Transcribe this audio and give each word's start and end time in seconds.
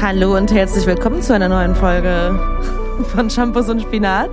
Hallo 0.00 0.36
und 0.36 0.52
herzlich 0.52 0.86
willkommen 0.86 1.20
zu 1.22 1.34
einer 1.34 1.48
neuen 1.48 1.74
Folge 1.74 2.38
von 3.08 3.28
Shampoos 3.28 3.68
und 3.68 3.82
Spinat. 3.82 4.30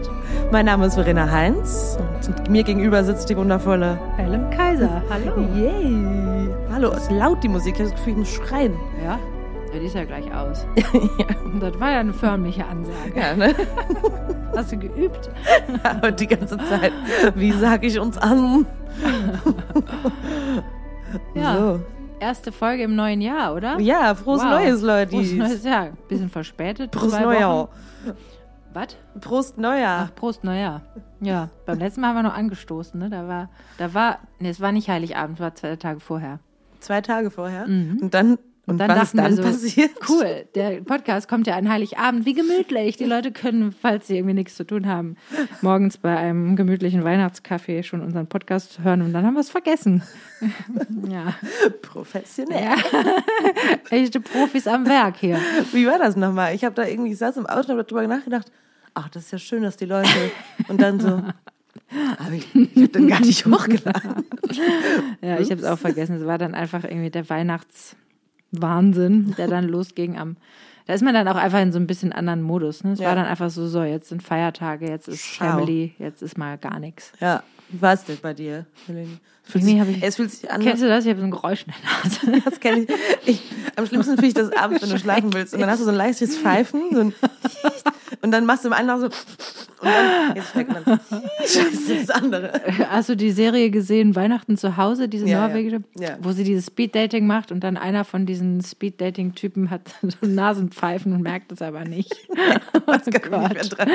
Mein 0.51 0.67
Name 0.67 0.85
ist 0.85 0.94
Verena 0.94 1.31
Heinz 1.31 1.97
und 2.28 2.51
mir 2.51 2.62
gegenüber 2.62 3.03
sitzt 3.03 3.31
die 3.31 3.35
wundervolle 3.35 3.99
Helen 4.15 4.47
Kaiser. 4.51 5.01
Hallo. 5.10 5.42
Yay. 5.56 6.49
Hallo, 6.71 6.92
ist 6.92 7.10
laut 7.10 7.43
die 7.43 7.47
Musik. 7.47 7.74
Ich 7.74 7.81
habe 7.81 7.89
das 7.89 7.97
Gefühl, 7.97 8.13
ich 8.13 8.20
muss 8.20 8.33
schreien. 8.33 8.74
Ja, 9.03 9.17
ja 9.74 9.79
die 9.79 9.88
ist 9.88 9.96
ja 9.96 10.03
gleich 10.03 10.31
aus. 10.35 10.67
ja. 10.93 11.35
Und 11.43 11.60
das 11.60 11.79
war 11.79 11.92
ja 11.92 11.99
eine 11.99 12.13
förmliche 12.13 12.63
Ansage. 12.67 13.13
ja, 13.16 13.35
ne? 13.35 13.56
Hast 14.56 14.71
du 14.71 14.78
geübt? 14.78 15.31
Und 16.03 16.20
die 16.20 16.27
ganze 16.27 16.57
Zeit. 16.57 16.93
Wie 17.34 17.52
sage 17.52 17.88
ich 17.88 17.99
uns 17.99 18.20
an? 18.20 18.67
Ja. 21.34 21.57
So. 21.57 21.79
Erste 22.19 22.51
Folge 22.51 22.83
im 22.83 22.95
neuen 22.95 23.21
Jahr, 23.21 23.53
oder? 23.55 23.79
Ja, 23.79 24.15
frohes 24.15 24.41
Wow. 24.41 24.49
Neues, 24.49 24.81
Leute. 24.81 25.11
Frohes 25.11 25.31
neues 25.33 25.63
Jahr. 25.63 25.89
Bisschen 26.07 26.29
verspätet. 26.29 26.91
Prost 26.91 27.19
Neujahr. 27.19 27.69
Was? 28.73 28.87
Prost 29.21 29.57
Neujahr. 29.57 30.07
Ach, 30.09 30.15
Prost 30.15 30.43
Neujahr. 30.43 30.81
Ja, 31.21 31.49
beim 31.65 31.79
letzten 31.79 32.01
Mal 32.01 32.09
haben 32.09 32.15
wir 32.17 32.23
noch 32.23 32.33
angestoßen, 32.35 32.99
ne? 32.99 33.09
Da 33.09 33.27
war, 33.27 33.49
da 33.77 33.93
war, 33.93 34.20
nee, 34.39 34.49
es 34.49 34.59
war 34.59 34.71
nicht 34.71 34.89
Heiligabend, 34.89 35.37
es 35.37 35.41
war 35.41 35.55
zwei 35.55 35.75
Tage 35.75 35.99
vorher. 35.99 36.39
Zwei 36.79 37.01
Tage 37.01 37.31
vorher. 37.31 37.65
Und 37.65 38.09
dann, 38.13 38.37
und, 38.67 38.79
dann 38.79 38.89
was 38.89 39.13
ist 39.13 39.17
dachten 39.17 39.17
wir 39.17 39.23
dann 39.23 39.35
so, 39.35 39.43
passiert? 39.43 39.91
Cool, 40.09 40.45
der 40.55 40.81
Podcast 40.81 41.27
kommt 41.27 41.45
ja 41.45 41.55
an 41.55 41.69
Heiligabend, 41.69 42.25
wie 42.25 42.33
gemütlich. 42.33 42.97
Die 42.97 43.05
Leute 43.05 43.31
können, 43.31 43.71
falls 43.79 44.07
sie 44.07 44.17
irgendwie 44.17 44.33
nichts 44.33 44.55
zu 44.55 44.65
tun 44.65 44.87
haben, 44.87 45.17
morgens 45.61 45.97
bei 45.97 46.17
einem 46.17 46.55
gemütlichen 46.55 47.03
Weihnachtskaffee 47.03 47.83
schon 47.83 48.01
unseren 48.01 48.27
Podcast 48.27 48.79
hören 48.83 49.03
und 49.03 49.13
dann 49.13 49.25
haben 49.25 49.35
wir 49.35 49.41
es 49.41 49.49
vergessen. 49.51 50.01
ja. 51.09 51.35
Professionell. 51.81 52.63
ja, 52.63 52.75
echte 53.91 54.20
Profis 54.20 54.68
am 54.68 54.87
Werk 54.87 55.18
hier. 55.18 55.40
Wie 55.71 55.85
war 55.85 55.99
das 55.99 56.15
nochmal? 56.15 56.55
Ich 56.55 56.63
habe 56.65 56.73
da 56.73 56.87
irgendwie, 56.87 57.12
ich 57.12 57.18
saß 57.18 57.37
im 57.37 57.45
Auto 57.45 57.71
und 57.71 57.79
habe 57.79 57.84
darüber 57.84 58.07
nachgedacht, 58.07 58.51
ach, 58.95 59.09
das 59.09 59.25
ist 59.25 59.31
ja 59.31 59.37
schön, 59.37 59.62
dass 59.62 59.77
die 59.77 59.85
Leute. 59.85 60.09
Und 60.68 60.81
dann 60.81 60.99
so, 60.99 61.09
aber 62.18 62.31
ich, 62.34 62.47
ich 62.55 62.75
habe 62.77 62.87
dann 62.87 63.07
gar 63.07 63.20
nicht 63.20 63.45
hochgeladen. 63.45 64.25
Ja, 65.22 65.40
ich 65.40 65.52
habe 65.52 65.62
es 65.62 65.68
auch 65.68 65.78
vergessen. 65.78 66.16
Es 66.16 66.25
war 66.25 66.38
dann 66.38 66.56
einfach 66.56 66.84
irgendwie 66.84 67.12
der 67.12 67.25
Weihnachtswahnsinn, 68.61 69.36
der 69.38 69.48
dann 69.48 69.66
losging 69.67 70.17
am. 70.17 70.38
Da 70.88 70.94
ist 70.94 71.02
man 71.03 71.14
dann 71.16 71.28
auch 71.28 71.36
einfach 71.36 71.61
in 71.61 71.72
so 71.72 71.80
ein 71.80 71.88
bisschen 71.88 72.14
anderen 72.14 72.44
Modus. 72.44 72.84
Ne? 72.84 72.92
Es 72.92 73.00
Ja. 73.00 73.08
war 73.09 73.16
dann 73.16 73.25
einfach 73.25 73.50
so, 73.50 73.67
so, 73.67 73.81
jetzt 73.84 74.09
sind 74.09 74.22
Feiertage, 74.22 74.88
jetzt 74.88 75.08
ist 75.08 75.23
Schau. 75.25 75.45
Family, 75.45 75.95
jetzt 75.97 76.22
ist 76.22 76.38
mal 76.38 76.58
gar 76.59 76.80
nichts. 76.80 77.12
Ja, 77.20 77.42
wie 77.70 77.81
war 77.81 77.94
es 77.94 78.03
denn 78.03 78.17
bei 78.22 78.34
dir, 78.34 78.66
Helene? 78.86 79.17
Es 79.48 79.52
fühlt, 79.52 79.64
sich, 79.64 79.76
ich- 79.98 80.04
es 80.04 80.16
fühlt 80.16 80.32
sich 80.32 80.52
an. 80.52 80.62
Kennst 80.62 80.82
du 80.84 80.88
das? 80.88 81.06
Ich 81.06 81.10
habe 81.12 81.20
so 81.20 81.26
ein 81.26 81.32
Geräusch 81.32 81.66
in 81.68 81.74
der 81.74 82.32
Nase. 82.34 82.42
Das 82.50 82.60
kenn 82.60 82.84
ich. 82.84 82.90
ich. 83.26 83.42
Am 83.76 83.86
schlimmsten 83.86 84.14
finde 84.16 84.28
ich 84.28 84.34
das 84.34 84.52
abends, 84.54 84.82
wenn 84.82 84.90
du 84.90 84.98
schlafen 85.00 85.34
willst. 85.34 85.54
Und 85.54 85.60
dann 85.62 85.70
hast 85.70 85.80
du 85.80 85.84
so 85.86 85.92
ein 85.92 85.96
leichtes 85.98 86.38
Pfeifen. 86.38 86.82
So 86.92 87.00
ein 87.02 87.14
und 88.22 88.32
dann 88.32 88.46
machst 88.46 88.64
du 88.64 88.70
im 88.70 88.74
einen 88.74 88.90
auch 88.90 89.00
so. 89.00 89.06
Und 89.06 89.12
dann. 89.84 90.36
Jetzt 90.36 90.52
schmeckt 90.52 90.72
man. 90.74 90.84
Das 92.06 92.10
andere. 92.10 92.62
Hast 92.90 93.10
du 93.10 93.16
die 93.16 93.32
Serie 93.32 93.70
gesehen, 93.70 94.16
Weihnachten 94.16 94.58
zu 94.58 94.78
Hause, 94.78 95.08
diese 95.08 95.26
Ja, 95.26 95.42
ja. 95.42 95.48
norwegische, 95.48 95.84
Ja. 96.00 96.18
wo 96.22 96.32
sie 96.32 96.44
dieses 96.44 96.68
Speeddating 96.68 97.28
macht 97.28 97.52
und 97.52 97.64
dann 97.64 97.78
einer 97.78 98.04
von 98.04 98.26
diesen 98.26 98.62
Speeddating-Typen 98.64 99.70
hat 99.70 99.82
so 100.02 100.28
Nasenpfeifen 100.28 101.14
und 101.14 101.22
merkt 101.22 101.52
es 101.52 101.62
aber 101.62 101.86
nicht. 101.86 102.14
Das 102.88 103.06
kann 103.06 103.44
ich 103.44 103.50
nicht 103.50 103.80
mehr 103.80 103.86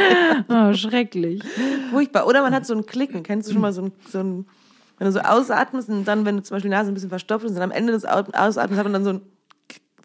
dran. 0.44 0.70
Oh, 0.70 0.74
schrecklich. 0.74 1.42
Furchtbar. 1.90 2.26
Oder 2.26 2.42
man 2.42 2.54
hat 2.54 2.66
so 2.66 2.74
ein 2.74 2.86
Klicken. 2.86 3.22
Kennst 3.22 3.48
du 3.48 3.52
schon 3.52 3.62
mal 3.62 3.72
so 3.72 3.82
ein, 3.82 3.92
so 4.08 4.18
ein 4.20 4.46
wenn 5.00 5.06
du 5.06 5.12
so 5.12 5.18
ausatmest 5.20 5.88
und 5.88 6.04
dann, 6.04 6.24
wenn 6.24 6.36
du 6.36 6.42
zum 6.44 6.54
Beispiel 6.54 6.70
die 6.70 6.76
Nase 6.76 6.90
ein 6.92 6.94
bisschen 6.94 7.08
verstopft 7.08 7.44
ist 7.46 7.56
und 7.56 7.62
am 7.62 7.72
Ende 7.72 7.92
des 7.92 8.06
Au- 8.06 8.22
Ausatmens 8.32 8.78
hat 8.78 8.84
man 8.84 8.92
dann 8.92 9.02
so 9.04 9.10
ein, 9.14 9.22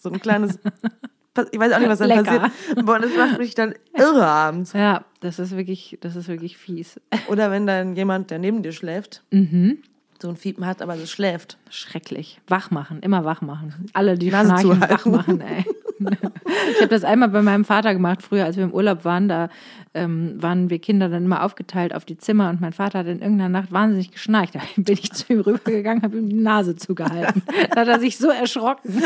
so 0.02 0.10
ein 0.10 0.20
kleines, 0.20 0.58
ich 1.52 1.60
weiß 1.60 1.74
auch 1.74 1.80
nicht, 1.80 1.90
was 1.90 2.00
dann 2.00 2.08
Lecker. 2.08 2.24
passiert. 2.40 2.86
Boah, 2.86 2.98
das 3.00 3.12
macht 3.16 3.38
mich 3.38 3.54
dann 3.56 3.76
irre 3.94 4.26
abends. 4.26 4.74
Ja, 4.74 5.06
das 5.20 5.38
ist 5.38 5.56
wirklich, 5.56 5.98
das 6.02 6.16
ist 6.16 6.28
wirklich 6.28 6.58
fies. 6.58 7.00
Oder 7.28 7.52
wenn 7.52 7.68
dann 7.68 7.96
jemand, 7.96 8.32
der 8.32 8.40
neben 8.40 8.64
dir 8.64 8.72
schläft, 8.72 9.24
Mhm. 9.32 9.80
so 10.22 10.30
ein 10.30 10.38
Fiepen 10.38 10.66
hat, 10.66 10.82
aber 10.82 10.98
so 10.98 11.06
schläft. 11.06 11.58
Schrecklich. 11.70 12.40
Wach 12.48 12.72
machen, 12.72 13.00
immer 13.02 13.26
wach 13.26 13.42
machen. 13.42 13.88
Alle, 13.94 14.18
die 14.18 14.32
Nase 14.32 14.58
schnarchen, 14.62 14.82
wach 14.82 15.06
machen, 15.06 15.42
ey. 15.42 15.66
Ich 16.00 16.82
habe 16.82 16.90
das 16.90 17.04
einmal 17.04 17.30
bei 17.30 17.42
meinem 17.42 17.66
Vater 17.66 17.94
gemacht, 17.94 18.22
früher, 18.22 18.46
als 18.46 18.58
wir 18.58 18.64
im 18.64 18.74
Urlaub 18.74 19.06
waren. 19.06 19.28
Da 19.28 19.50
ähm, 19.94 20.42
waren 20.42 20.70
wir 20.70 20.80
Kinder 20.80 21.10
dann 21.10 21.26
immer 21.26 21.44
aufgeteilt 21.44 21.96
auf 21.96 22.06
die 22.06 22.18
Zimmer 22.18 22.50
und 22.50 22.60
mein 22.60 22.74
Vater 22.74 23.00
hat 23.00 23.08
in 23.08 23.22
irgendeiner 23.22 23.50
Nacht 23.50 23.72
wahnsinnig 23.72 24.12
geschnarcht. 24.12 24.56
Da 24.56 24.62
bin 24.78 24.94
ich 24.96 25.12
zu 25.12 25.34
ihm 25.34 25.40
rübergegangen, 25.42 26.04
habe 26.04 26.18
ihm 26.18 26.30
die 26.30 26.36
Nase 26.36 26.76
zugehalten. 26.76 27.44
Da 27.72 27.82
hat 27.82 27.88
er 27.88 28.00
sich 28.00 28.18
so 28.18 28.30
erschrocken. 28.30 29.02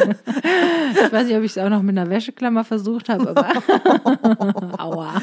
Ich 0.94 1.12
weiß 1.12 1.28
nicht, 1.28 1.38
ob 1.38 1.44
ich 1.44 1.52
es 1.52 1.58
auch 1.58 1.70
noch 1.70 1.82
mit 1.82 1.98
einer 1.98 2.10
Wäscheklammer 2.10 2.64
versucht 2.64 3.10
habe, 3.10 3.30
aber 3.30 3.48
aua. 4.80 5.22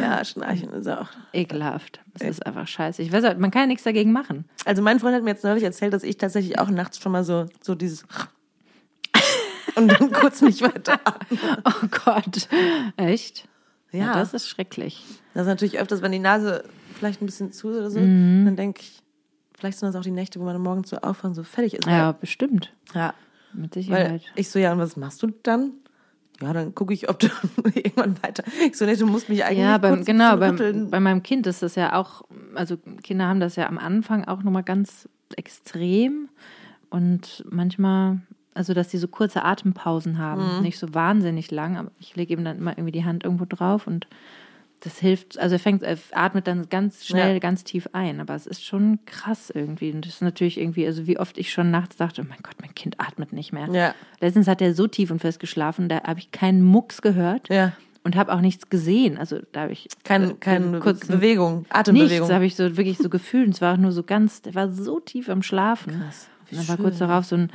Ja, 0.00 0.24
schnarchen 0.24 0.72
ist 0.72 0.88
auch. 0.88 1.08
Ekelhaft. 1.32 2.00
Das 2.14 2.28
ist 2.28 2.46
einfach 2.46 2.66
scheiße. 2.66 3.02
Ich 3.02 3.12
weiß, 3.12 3.24
auch, 3.24 3.36
man 3.36 3.50
kann 3.50 3.62
ja 3.62 3.66
nichts 3.68 3.84
dagegen 3.84 4.12
machen. 4.12 4.44
Also 4.64 4.82
mein 4.82 5.00
Freund 5.00 5.14
hat 5.14 5.22
mir 5.22 5.30
jetzt 5.30 5.44
neulich 5.44 5.64
erzählt, 5.64 5.92
dass 5.92 6.02
ich 6.02 6.16
tatsächlich 6.16 6.58
auch 6.58 6.70
nachts 6.70 6.98
schon 6.98 7.12
mal 7.12 7.24
so, 7.24 7.46
so 7.60 7.74
dieses 7.74 8.04
und 9.76 9.88
dann 9.88 10.12
kurz 10.12 10.42
nicht 10.42 10.62
weiter. 10.62 11.00
Oh 11.64 11.86
Gott. 12.04 12.48
Echt? 12.96 13.48
Ja. 13.92 13.98
ja 14.06 14.12
das 14.14 14.34
ist 14.34 14.48
schrecklich. 14.48 15.02
Das 15.34 15.42
ist 15.42 15.48
natürlich 15.48 15.78
öfters, 15.78 16.02
wenn 16.02 16.12
die 16.12 16.18
Nase 16.18 16.64
vielleicht 16.94 17.22
ein 17.22 17.26
bisschen 17.26 17.52
zu 17.52 17.70
ist 17.70 17.76
oder 17.78 17.90
so, 17.90 18.00
Mhm. 18.00 18.44
dann 18.44 18.56
denke 18.56 18.80
ich, 18.82 19.02
vielleicht 19.58 19.78
sind 19.78 19.88
das 19.88 19.96
auch 19.96 20.02
die 20.04 20.10
Nächte, 20.10 20.40
wo 20.40 20.44
man 20.44 20.60
morgens 20.60 20.90
so 20.90 20.96
aufwachen, 20.98 21.34
so 21.34 21.42
fertig 21.42 21.74
ist. 21.74 21.86
Ja, 21.86 22.12
bestimmt. 22.12 22.72
ja. 22.94 23.14
Mit 23.54 23.76
Weil 23.76 23.82
Sicherheit. 23.82 24.22
ich 24.34 24.48
so, 24.50 24.58
ja, 24.58 24.72
und 24.72 24.78
was 24.78 24.96
machst 24.96 25.22
du 25.22 25.26
dann? 25.42 25.72
Ja, 26.40 26.52
dann 26.54 26.74
gucke 26.74 26.94
ich, 26.94 27.08
ob 27.10 27.18
du 27.18 27.28
irgendwann 27.74 28.16
weiter. 28.22 28.42
Ich 28.66 28.76
so, 28.78 28.86
nee, 28.86 28.96
du 28.96 29.06
musst 29.06 29.28
mich 29.28 29.44
eigentlich 29.44 29.58
Ja, 29.58 29.76
beim, 29.78 30.04
genau, 30.04 30.36
beim, 30.38 30.88
bei 30.90 31.00
meinem 31.00 31.22
Kind 31.22 31.46
ist 31.46 31.62
das 31.62 31.74
ja 31.74 31.94
auch, 31.94 32.22
also 32.54 32.78
Kinder 33.02 33.26
haben 33.26 33.40
das 33.40 33.56
ja 33.56 33.68
am 33.68 33.76
Anfang 33.78 34.24
auch 34.24 34.42
nochmal 34.42 34.62
ganz 34.64 35.08
extrem 35.36 36.28
und 36.90 37.44
manchmal, 37.50 38.20
also 38.54 38.74
dass 38.74 38.88
die 38.88 38.98
so 38.98 39.08
kurze 39.08 39.44
Atempausen 39.44 40.18
haben, 40.18 40.56
Mhm. 40.58 40.62
nicht 40.62 40.78
so 40.78 40.92
wahnsinnig 40.94 41.50
lang, 41.50 41.76
aber 41.76 41.90
ich 42.00 42.14
lege 42.16 42.34
ihm 42.34 42.44
dann 42.44 42.58
immer 42.58 42.72
irgendwie 42.72 42.92
die 42.92 43.04
Hand 43.04 43.24
irgendwo 43.24 43.44
drauf 43.48 43.86
und 43.86 44.06
das 44.84 44.98
hilft, 44.98 45.38
also 45.38 45.54
er 45.54 45.58
fängt, 45.60 45.84
er 45.84 45.96
atmet 46.10 46.48
dann 46.48 46.68
ganz 46.68 47.06
schnell, 47.06 47.34
Ja. 47.34 47.38
ganz 47.38 47.62
tief 47.62 47.88
ein, 47.92 48.20
aber 48.20 48.34
es 48.34 48.48
ist 48.48 48.64
schon 48.64 48.98
krass 49.06 49.48
irgendwie 49.54 49.92
und 49.92 50.04
das 50.04 50.14
ist 50.14 50.22
natürlich 50.22 50.58
irgendwie, 50.60 50.84
also 50.86 51.06
wie 51.06 51.18
oft 51.20 51.38
ich 51.38 51.52
schon 51.52 51.70
nachts 51.70 51.94
dachte, 51.96 52.22
oh 52.22 52.26
mein 52.28 52.40
Gott, 52.42 52.56
mein 52.60 52.74
Kind 52.74 52.98
atmet 52.98 53.32
nicht 53.32 53.52
mehr. 53.52 53.68
Ja. 53.70 53.94
Letztens 54.20 54.48
hat 54.48 54.60
er 54.60 54.74
so 54.74 54.88
tief 54.88 55.12
und 55.12 55.20
fest 55.20 55.38
geschlafen, 55.38 55.88
da 55.88 56.02
habe 56.02 56.18
ich 56.18 56.32
keinen 56.32 56.62
Mucks 56.62 57.00
gehört 57.00 57.48
Ja. 57.48 57.74
und 58.02 58.16
habe 58.16 58.32
auch 58.34 58.40
nichts 58.40 58.70
gesehen. 58.70 59.16
Also 59.18 59.38
da 59.52 59.60
habe 59.62 59.72
ich 59.72 59.86
Kein, 60.02 60.30
äh, 60.30 60.34
keine 60.40 60.80
Bewegung, 60.80 61.58
nichts, 61.60 61.74
Atembewegung. 61.76 62.30
habe 62.32 62.44
ich 62.46 62.56
so 62.56 62.76
wirklich 62.76 62.98
so 62.98 63.08
gefühlt. 63.08 63.46
Und 63.46 63.52
es 63.54 63.60
war 63.60 63.74
auch 63.74 63.78
nur 63.78 63.92
so 63.92 64.02
ganz, 64.02 64.42
der 64.42 64.56
war 64.56 64.68
so 64.72 64.98
tief 64.98 65.28
am 65.28 65.42
Schlafen. 65.44 65.92
Krass, 66.00 66.28
Und 66.52 66.58
dann 66.58 66.68
war 66.68 66.76
schön. 66.76 66.84
kurz 66.84 66.98
darauf 66.98 67.24
so 67.24 67.36
ein 67.36 67.50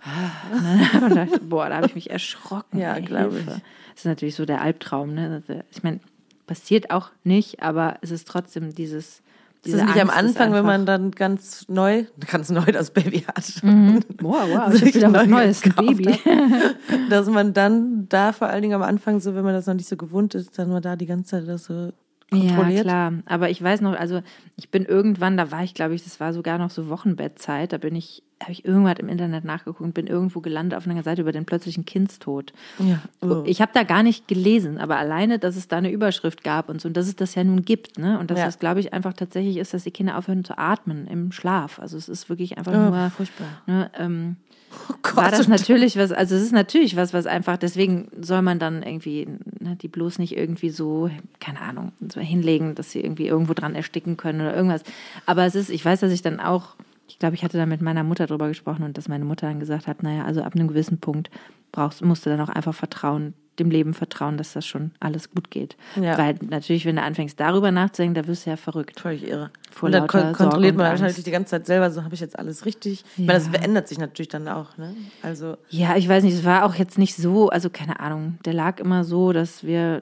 und 1.02 1.08
gedacht, 1.08 1.48
boah, 1.48 1.68
da 1.68 1.76
habe 1.76 1.86
ich 1.86 1.94
mich 1.94 2.10
erschrocken. 2.10 2.78
Ja, 2.78 2.94
ey, 2.94 3.02
glaub 3.02 3.32
Hilfe. 3.32 3.38
ich. 3.38 3.46
Das 3.46 3.98
ist 3.98 4.04
natürlich 4.06 4.34
so 4.34 4.44
der 4.44 4.60
Albtraum, 4.60 5.14
ne? 5.14 5.42
Also, 5.46 5.62
Ich 5.70 5.82
meine, 5.82 6.00
passiert 6.46 6.90
auch 6.90 7.10
nicht, 7.24 7.62
aber 7.62 7.98
es 8.00 8.10
ist 8.10 8.26
trotzdem 8.26 8.74
dieses. 8.74 9.22
Ist 9.64 9.64
diese 9.64 9.76
das 9.78 9.86
nicht 9.86 10.00
am 10.00 10.08
Angst 10.08 10.36
ist 10.36 10.40
Anfang, 10.40 10.52
wenn 10.54 10.64
man 10.64 10.86
dann 10.86 11.10
ganz 11.10 11.68
neu, 11.68 12.04
ganz 12.30 12.48
neu 12.48 12.64
das 12.66 12.92
Baby 12.92 13.20
hat? 13.26 13.44
Wow, 14.22 14.48
wow, 14.48 14.72
sich 14.72 14.82
ich 14.82 14.94
wieder 14.94 15.12
was 15.12 15.26
Neues, 15.26 15.64
ein 15.64 15.70
gekauft 15.70 15.96
Baby. 15.96 16.18
Dass 17.10 17.26
man 17.28 17.54
dann 17.54 18.08
da 18.08 18.32
vor 18.32 18.48
allen 18.48 18.62
Dingen 18.62 18.74
am 18.74 18.82
Anfang 18.82 19.20
so, 19.20 19.34
wenn 19.34 19.44
man 19.44 19.54
das 19.54 19.66
noch 19.66 19.74
nicht 19.74 19.88
so 19.88 19.96
gewohnt 19.96 20.34
ist, 20.36 20.56
dann 20.58 20.70
man 20.70 20.80
da 20.80 20.94
die 20.94 21.06
ganze 21.06 21.30
Zeit 21.30 21.48
das 21.48 21.64
so 21.64 21.92
kontrolliert. 22.30 22.76
Ja, 22.78 22.82
klar. 22.82 23.12
Aber 23.26 23.50
ich 23.50 23.62
weiß 23.62 23.80
noch, 23.80 23.94
also 23.94 24.22
ich 24.56 24.70
bin 24.70 24.84
irgendwann, 24.84 25.36
da 25.36 25.50
war 25.50 25.62
ich, 25.64 25.74
glaube 25.74 25.94
ich, 25.94 26.04
das 26.04 26.20
war 26.20 26.32
sogar 26.32 26.58
noch 26.58 26.70
so 26.70 26.88
Wochenbettzeit, 26.88 27.72
da 27.72 27.78
bin 27.78 27.94
ich, 27.96 28.22
habe 28.40 28.52
ich 28.52 28.64
irgendwas 28.64 28.98
im 28.98 29.08
Internet 29.08 29.44
nachgeguckt 29.44 29.80
und 29.80 29.94
bin 29.94 30.06
irgendwo 30.06 30.40
gelandet 30.40 30.76
auf 30.76 30.86
einer 30.86 31.02
Seite 31.02 31.22
über 31.22 31.32
den 31.32 31.44
plötzlichen 31.44 31.84
Kindstod. 31.84 32.52
Ja. 32.78 33.00
Oh. 33.20 33.42
Ich 33.46 33.60
habe 33.60 33.72
da 33.74 33.82
gar 33.82 34.02
nicht 34.02 34.28
gelesen, 34.28 34.78
aber 34.78 34.98
alleine, 34.98 35.38
dass 35.38 35.56
es 35.56 35.68
da 35.68 35.78
eine 35.78 35.90
Überschrift 35.90 36.44
gab 36.44 36.68
und 36.68 36.80
so, 36.80 36.88
und 36.88 36.96
dass 36.96 37.06
es 37.06 37.16
das 37.16 37.34
ja 37.34 37.44
nun 37.44 37.62
gibt, 37.62 37.98
ne? 37.98 38.18
Und 38.18 38.30
dass 38.30 38.38
Ja. 38.38 38.44
das, 38.46 38.58
glaube 38.58 38.80
ich, 38.80 38.92
einfach 38.92 39.14
tatsächlich 39.14 39.56
ist, 39.56 39.72
dass 39.74 39.84
die 39.84 39.90
Kinder 39.90 40.18
aufhören 40.18 40.44
zu 40.44 40.56
atmen 40.58 41.06
im 41.06 41.32
Schlaf. 41.32 41.78
Also 41.78 41.96
es 41.96 42.08
ist 42.08 42.28
wirklich 42.28 42.58
einfach 42.58 42.72
Oh, 42.72 42.90
nur. 42.90 43.10
furchtbar. 43.10 43.46
Ne, 43.66 43.90
ähm, 43.98 44.36
Oh 44.70 44.94
Gott. 45.02 45.16
war 45.16 45.30
das 45.30 45.48
natürlich 45.48 45.96
was, 45.96 46.12
also 46.12 46.34
es 46.34 46.42
ist 46.42 46.52
natürlich 46.52 46.96
was, 46.96 47.12
was 47.12 47.26
einfach, 47.26 47.56
deswegen 47.56 48.08
soll 48.20 48.42
man 48.42 48.58
dann 48.58 48.82
irgendwie 48.82 49.26
ne, 49.60 49.76
die 49.76 49.88
bloß 49.88 50.18
nicht 50.18 50.36
irgendwie 50.36 50.70
so, 50.70 51.10
keine 51.40 51.60
Ahnung, 51.60 51.92
so 52.08 52.20
hinlegen, 52.20 52.74
dass 52.74 52.90
sie 52.90 53.00
irgendwie 53.00 53.26
irgendwo 53.26 53.54
dran 53.54 53.74
ersticken 53.74 54.16
können 54.16 54.40
oder 54.40 54.54
irgendwas. 54.54 54.82
Aber 55.26 55.44
es 55.44 55.54
ist, 55.54 55.70
ich 55.70 55.84
weiß, 55.84 56.00
dass 56.00 56.12
ich 56.12 56.22
dann 56.22 56.40
auch, 56.40 56.76
ich 57.08 57.18
glaube, 57.18 57.34
ich 57.34 57.44
hatte 57.44 57.56
da 57.56 57.66
mit 57.66 57.80
meiner 57.80 58.04
Mutter 58.04 58.26
drüber 58.26 58.48
gesprochen 58.48 58.82
und 58.82 58.98
dass 58.98 59.08
meine 59.08 59.24
Mutter 59.24 59.46
dann 59.46 59.60
gesagt 59.60 59.86
hat, 59.86 60.02
naja, 60.02 60.24
also 60.24 60.42
ab 60.42 60.54
einem 60.54 60.68
gewissen 60.68 60.98
Punkt 60.98 61.30
brauchst, 61.72 62.02
musst 62.04 62.26
du 62.26 62.30
dann 62.30 62.40
auch 62.40 62.48
einfach 62.48 62.74
vertrauen, 62.74 63.34
dem 63.58 63.70
Leben 63.70 63.94
vertrauen, 63.94 64.36
dass 64.36 64.52
das 64.52 64.66
schon 64.66 64.92
alles 65.00 65.30
gut 65.30 65.50
geht. 65.50 65.76
Ja. 66.00 66.16
Weil 66.16 66.36
natürlich, 66.48 66.84
wenn 66.84 66.96
du 66.96 67.02
anfängst, 67.02 67.38
darüber 67.40 67.70
nachzudenken, 67.70 68.14
da 68.14 68.26
wirst 68.26 68.46
du 68.46 68.50
ja 68.50 68.56
verrückt. 68.56 69.00
Völlig 69.00 69.26
irre. 69.26 69.50
Vor 69.70 69.86
und 69.86 69.92
dann 69.92 70.06
kon 70.06 70.32
kontrolliert 70.32 70.76
man 70.76 70.86
Angst. 70.86 71.26
die 71.26 71.30
ganze 71.30 71.50
Zeit 71.50 71.66
selber, 71.66 71.90
so 71.90 72.04
habe 72.04 72.14
ich 72.14 72.20
jetzt 72.20 72.38
alles 72.38 72.64
richtig. 72.64 73.04
Ich 73.16 73.18
meine, 73.18 73.34
das 73.38 73.46
Ja. 73.46 73.52
verändert 73.52 73.88
sich 73.88 73.98
natürlich 73.98 74.28
dann 74.28 74.48
auch, 74.48 74.76
ne? 74.76 74.94
Also, 75.22 75.56
Ja, 75.70 75.96
ich 75.96 76.08
weiß 76.08 76.24
nicht, 76.24 76.34
es 76.34 76.44
war 76.44 76.64
auch 76.64 76.74
jetzt 76.74 76.98
nicht 76.98 77.16
so, 77.16 77.48
also 77.48 77.68
keine 77.70 78.00
Ahnung, 78.00 78.38
der 78.44 78.54
lag 78.54 78.80
immer 78.80 79.04
so, 79.04 79.32
dass 79.32 79.64
wir, 79.64 80.00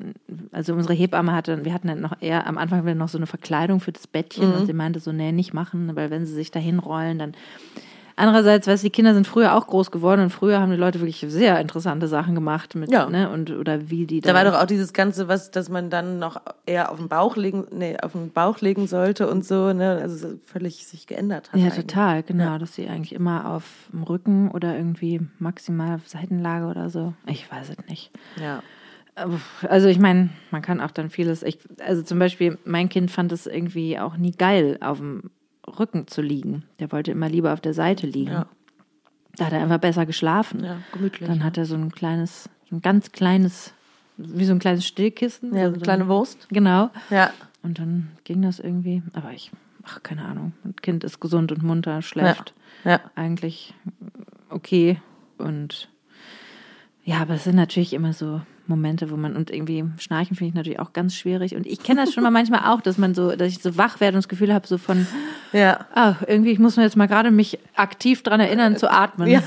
also 0.52 0.74
unsere 0.74 0.94
Hebamme 0.94 1.32
hatte, 1.32 1.64
wir 1.64 1.72
hatten 1.72 1.88
dann 1.88 2.00
noch 2.00 2.20
eher, 2.20 2.46
am 2.46 2.58
Anfang 2.58 2.84
noch 2.96 3.08
so 3.08 3.18
eine 3.18 3.26
Verkleidung 3.26 3.80
für 3.80 3.92
das 3.92 4.06
Bettchen 4.06 4.54
und 4.54 4.66
sie 4.66 4.72
meinte 4.72 5.00
so, 5.00 5.12
nee, 5.12 5.32
nicht 5.32 5.52
machen, 5.52 5.96
weil 5.96 6.10
wenn 6.10 6.26
sie 6.26 6.34
sich 6.34 6.50
da 6.50 6.60
hinrollen, 6.60 7.18
dann 7.18 7.32
Andererseits, 8.18 8.66
weißt 8.66 8.82
du, 8.82 8.86
die 8.86 8.90
Kinder 8.92 9.12
sind 9.12 9.26
früher 9.26 9.54
auch 9.54 9.66
groß 9.66 9.90
geworden 9.90 10.22
und 10.22 10.30
früher 10.30 10.58
haben 10.58 10.70
die 10.70 10.78
Leute 10.78 11.00
wirklich 11.00 11.22
sehr 11.28 11.60
interessante 11.60 12.08
Sachen 12.08 12.34
gemacht 12.34 12.74
mit, 12.74 12.90
Ja. 12.90 13.10
ne, 13.10 13.28
und, 13.28 13.50
oder 13.50 13.90
wie 13.90 14.06
die 14.06 14.22
da 14.22 14.32
war 14.32 14.44
doch 14.44 14.54
auch 14.54 14.64
dieses 14.64 14.94
Ganze, 14.94 15.28
was, 15.28 15.50
dass 15.50 15.68
man 15.68 15.90
dann 15.90 16.18
noch 16.18 16.40
eher 16.64 16.90
auf 16.90 16.96
den 16.96 17.08
Bauch 17.08 17.36
legen, 17.36 17.66
nee, 17.72 17.94
auf 18.00 18.12
den 18.12 18.30
Bauch 18.30 18.60
legen 18.62 18.86
sollte 18.86 19.28
und 19.28 19.44
so, 19.44 19.74
ne? 19.74 19.98
Also 20.00 20.16
so 20.28 20.34
völlig 20.46 20.86
sich 20.86 21.06
geändert 21.06 21.52
hat. 21.52 21.60
Ja, 21.60 21.66
eigentlich. 21.66 21.84
total, 21.86 22.22
genau, 22.22 22.56
dass 22.56 22.74
sie 22.74 22.88
eigentlich 22.88 23.14
immer 23.14 23.50
auf 23.50 23.64
dem 23.92 24.02
Rücken 24.02 24.50
oder 24.50 24.74
irgendwie 24.74 25.20
maximal 25.38 25.96
auf 25.96 26.08
Seitenlage 26.08 26.64
oder 26.66 26.88
so. 26.88 27.12
Ich 27.26 27.50
weiß 27.52 27.68
es 27.68 27.86
nicht. 27.88 28.10
Ja. 28.40 28.62
Also 29.68 29.88
ich 29.88 29.98
meine, 29.98 30.28
man 30.50 30.60
kann 30.62 30.80
auch 30.80 30.90
dann 30.90 31.08
vieles, 31.10 31.42
ich, 31.42 31.58
also 31.84 32.02
zum 32.02 32.18
Beispiel, 32.18 32.58
mein 32.64 32.88
Kind 32.88 33.10
fand 33.10 33.32
es 33.32 33.46
irgendwie 33.46 33.98
auch 33.98 34.16
nie 34.16 34.32
geil, 34.32 34.78
auf 34.80 34.98
dem 34.98 35.30
Rücken 35.66 36.06
zu 36.06 36.22
liegen. 36.22 36.64
Der 36.78 36.92
wollte 36.92 37.10
immer 37.10 37.28
lieber 37.28 37.52
auf 37.52 37.60
der 37.60 37.74
Seite 37.74 38.06
liegen. 38.06 38.32
Ja. 38.32 38.46
Da 39.36 39.46
hat 39.46 39.52
er 39.52 39.60
einfach 39.62 39.78
besser 39.78 40.06
geschlafen. 40.06 40.64
Ja, 40.64 40.78
gemütlich. 40.92 41.28
Dann 41.28 41.44
hat 41.44 41.58
er 41.58 41.66
so 41.66 41.74
ein 41.74 41.90
kleines, 41.92 42.48
so 42.70 42.76
ein 42.76 42.82
ganz 42.82 43.12
kleines, 43.12 43.74
wie 44.16 44.44
so 44.44 44.52
ein 44.52 44.58
kleines 44.58 44.86
Stillkissen. 44.86 45.54
Ja, 45.54 45.68
so 45.68 45.74
eine 45.74 45.82
kleine 45.82 46.08
Wurst. 46.08 46.48
Genau. 46.48 46.90
Ja. 47.10 47.30
Und 47.62 47.78
dann 47.78 48.08
ging 48.24 48.42
das 48.42 48.60
irgendwie, 48.60 49.02
aber 49.12 49.32
ich, 49.32 49.50
ach, 49.84 50.02
keine 50.02 50.24
Ahnung. 50.24 50.52
Ein 50.64 50.76
Kind 50.76 51.04
ist 51.04 51.20
gesund 51.20 51.52
und 51.52 51.62
munter, 51.62 52.00
schläft 52.00 52.54
Ja. 52.84 53.00
eigentlich 53.14 53.74
okay. 54.48 55.00
Und 55.38 55.88
ja, 57.04 57.18
aber 57.18 57.34
es 57.34 57.44
sind 57.44 57.56
natürlich 57.56 57.92
immer 57.92 58.12
so 58.12 58.40
Momente, 58.68 59.10
wo 59.10 59.16
man 59.16 59.36
und 59.36 59.50
irgendwie 59.50 59.84
schnarchen 59.98 60.36
finde 60.36 60.48
ich 60.50 60.54
natürlich 60.54 60.80
auch 60.80 60.92
ganz 60.92 61.14
schwierig. 61.14 61.54
Und 61.56 61.66
ich 61.66 61.82
kenne 61.82 62.04
das 62.04 62.12
schon 62.14 62.22
mal 62.22 62.30
manchmal 62.32 62.72
auch, 62.72 62.80
dass 62.80 62.98
man 62.98 63.14
so, 63.14 63.34
dass 63.36 63.48
ich 63.48 63.62
so 63.62 63.76
wach 63.76 64.00
werde 64.00 64.16
und 64.16 64.24
das 64.24 64.28
Gefühl 64.28 64.52
habe, 64.52 64.66
so 64.66 64.78
von, 64.78 65.06
Ja. 65.52 65.86
ach, 65.94 66.22
irgendwie, 66.26 66.50
ich 66.50 66.58
muss 66.58 66.76
mir 66.76 66.82
jetzt 66.82 66.96
mal 66.96 67.06
gerade 67.08 67.30
mich 67.30 67.58
aktiv 67.74 68.22
dran 68.22 68.40
erinnern 68.40 68.76
zu 68.76 68.90
atmen. 68.90 69.28
Ja. 69.28 69.42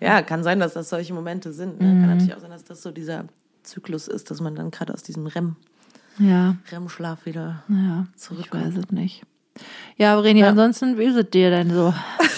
ja, 0.00 0.22
kann 0.22 0.42
sein, 0.42 0.60
dass 0.60 0.74
das 0.74 0.88
solche 0.88 1.14
Momente 1.14 1.52
sind. 1.52 1.80
Ne? 1.80 1.86
Mhm. 1.88 2.00
Kann 2.00 2.10
natürlich 2.10 2.34
auch 2.34 2.40
sein, 2.40 2.50
dass 2.50 2.64
das 2.64 2.82
so 2.82 2.90
dieser 2.90 3.24
Zyklus 3.62 4.08
ist, 4.08 4.30
dass 4.30 4.40
man 4.40 4.54
dann 4.54 4.70
gerade 4.70 4.92
aus 4.94 5.02
diesem 5.02 5.26
REM, 5.26 5.56
Ja, 6.18 6.56
REM-Schlaf 6.72 7.26
wieder 7.26 7.62
ja, 7.68 8.06
ich 8.14 8.20
Zurückkommen. 8.20 8.66
weiß 8.66 8.76
es 8.84 8.90
nicht. 8.90 9.22
Ja, 9.96 10.14
aber 10.14 10.24
Reni, 10.24 10.42
ansonsten, 10.42 10.98
wie 10.98 11.04
ist 11.04 11.16
es 11.16 11.28
dir 11.30 11.50
denn 11.50 11.70
so? 11.70 11.92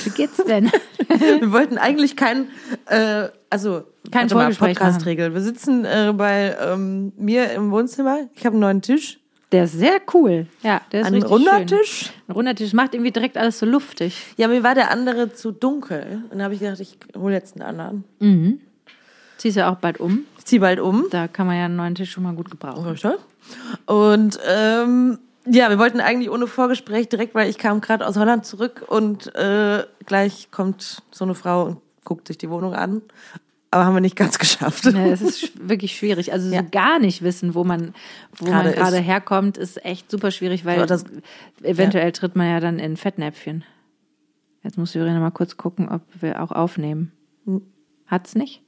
Wie 0.05 0.11
geht's 0.11 0.43
denn? 0.45 0.71
Wir 1.09 1.53
wollten 1.53 1.79
eigentlich 1.79 2.17
kein, 2.17 2.49
äh, 2.87 3.29
also 3.51 3.85
Kein 4.11 4.27
mal, 4.27 4.31
Vorgespräch 4.31 4.79
Podcast-Regel. 4.79 5.35
Wir 5.35 5.41
sitzen 5.43 5.85
äh, 5.85 6.13
bei 6.17 6.57
ähm, 6.61 7.13
mir 7.17 7.53
im 7.53 7.71
Wohnzimmer. 7.71 8.29
Ich 8.35 8.45
habe 8.45 8.55
einen 8.55 8.61
neuen 8.61 8.83
Tisch, 8.83 9.21
Der 9.53 9.65
ist 9.65 9.73
sehr 9.75 10.01
cool. 10.15 10.47
Ja, 10.63 10.81
der 10.91 11.03
ist 11.03 11.07
ein 11.07 11.15
richtig 11.15 11.31
runder 11.31 11.59
schön. 11.59 11.67
Tisch. 11.67 12.11
Ein 12.27 12.33
runder 12.33 12.55
Tisch 12.55 12.73
macht 12.73 12.95
irgendwie 12.95 13.13
direkt 13.13 13.37
alles 13.37 13.59
so 13.59 13.67
luftig. 13.67 14.17
Ja, 14.39 14.49
mir 14.49 14.63
war 14.65 14.75
der 14.75 14.91
andere 14.91 15.33
zu 15.33 15.53
dunkel. 15.53 16.23
Und 16.25 16.33
dann 16.33 16.43
habe 16.43 16.55
ich 16.55 16.61
gedacht, 16.61 16.81
ich 16.81 16.97
hole 17.17 17.35
jetzt 17.35 17.55
einen 17.61 17.63
anderen. 17.69 18.59
Ziehst 19.37 19.57
ja 19.57 19.71
auch 19.71 19.77
bald 19.77 20.01
um. 20.01 20.25
Ich 20.39 20.47
ziehe 20.47 20.61
bald 20.61 20.81
um. 20.81 21.07
Da 21.11 21.29
kann 21.29 21.47
man 21.47 21.57
ja 21.57 21.67
einen 21.67 21.77
neuen 21.77 21.95
Tisch 21.95 22.11
schon 22.11 22.23
mal 22.25 22.35
gut 22.35 22.51
gebrauchen. 22.51 22.97
Und 23.87 24.39
ähm, 24.49 25.19
ja, 25.47 25.71
wir 25.71 25.79
wollten 25.79 26.01
eigentlich 26.01 26.31
ohne 26.31 26.47
Vorgespräch 26.47 27.09
direkt, 27.09 27.35
weil 27.35 27.49
ich 27.51 27.59
kam 27.59 27.81
gerade 27.81 28.07
aus 28.07 28.17
Holland 28.17 28.47
zurück 28.47 28.85
und 28.89 29.35
äh, 29.35 29.85
gleich 30.07 30.51
kommt 30.51 31.03
so 31.11 31.25
eine 31.25 31.35
Frau 31.35 31.65
und 31.65 31.81
guckt 32.05 32.29
sich 32.29 32.39
die 32.39 32.51
Wohnung 32.51 32.75
an. 32.75 33.03
Aber 33.71 33.87
haben 33.87 33.95
wir 33.95 34.01
nicht 34.01 34.17
ganz 34.17 34.39
geschafft. 34.41 34.85
Ja, 34.85 35.07
es 35.07 35.23
ist 35.23 35.67
wirklich 35.69 35.97
schwierig. 35.97 36.33
Also 36.33 36.49
so 36.49 36.55
Ja. 36.55 36.61
gar 36.63 36.99
nicht 36.99 37.23
wissen, 37.23 37.55
wo 37.55 37.65
man, 37.65 37.95
wo 38.37 38.45
Gerade 38.45 38.65
man 38.71 38.75
gerade 38.75 38.97
ist. 38.99 39.05
herkommt, 39.07 39.57
ist 39.57 39.83
echt 39.85 40.11
super 40.11 40.31
schwierig, 40.31 40.65
weil 40.65 40.87
das- 40.87 41.05
eventuell 41.63 42.13
tritt 42.13 42.37
man 42.37 42.49
ja 42.49 42.61
dann 42.61 42.79
in 42.79 42.97
Fettnäpfchen. 42.97 43.65
Jetzt 44.63 44.79
muss 44.79 44.95
Irene 44.95 45.19
mal 45.21 45.31
kurz 45.31 45.57
gucken, 45.57 45.89
ob 45.89 46.03
wir 46.21 46.43
auch 46.43 46.53
aufnehmen. 46.53 47.13
Hm. 47.47 47.63
Hat's 48.07 48.35
nicht? 48.35 48.63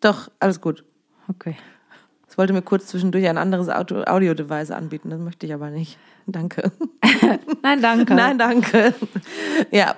Doch, 0.00 0.30
alles 0.40 0.60
gut. 0.60 0.84
Okay. 1.28 1.56
Es 2.34 2.38
wollte 2.38 2.52
mir 2.52 2.62
kurz 2.62 2.88
zwischendurch 2.88 3.28
ein 3.28 3.38
anderes 3.38 3.68
Audio-Device 3.68 4.72
anbieten. 4.72 5.08
Das 5.08 5.20
möchte 5.20 5.46
ich 5.46 5.54
aber 5.54 5.70
nicht. 5.70 5.98
Danke. 6.26 6.72
Nein, 7.62 7.80
danke. 7.80 8.12
Nein, 8.16 8.38
danke. 8.38 8.92
Ja. 9.70 9.94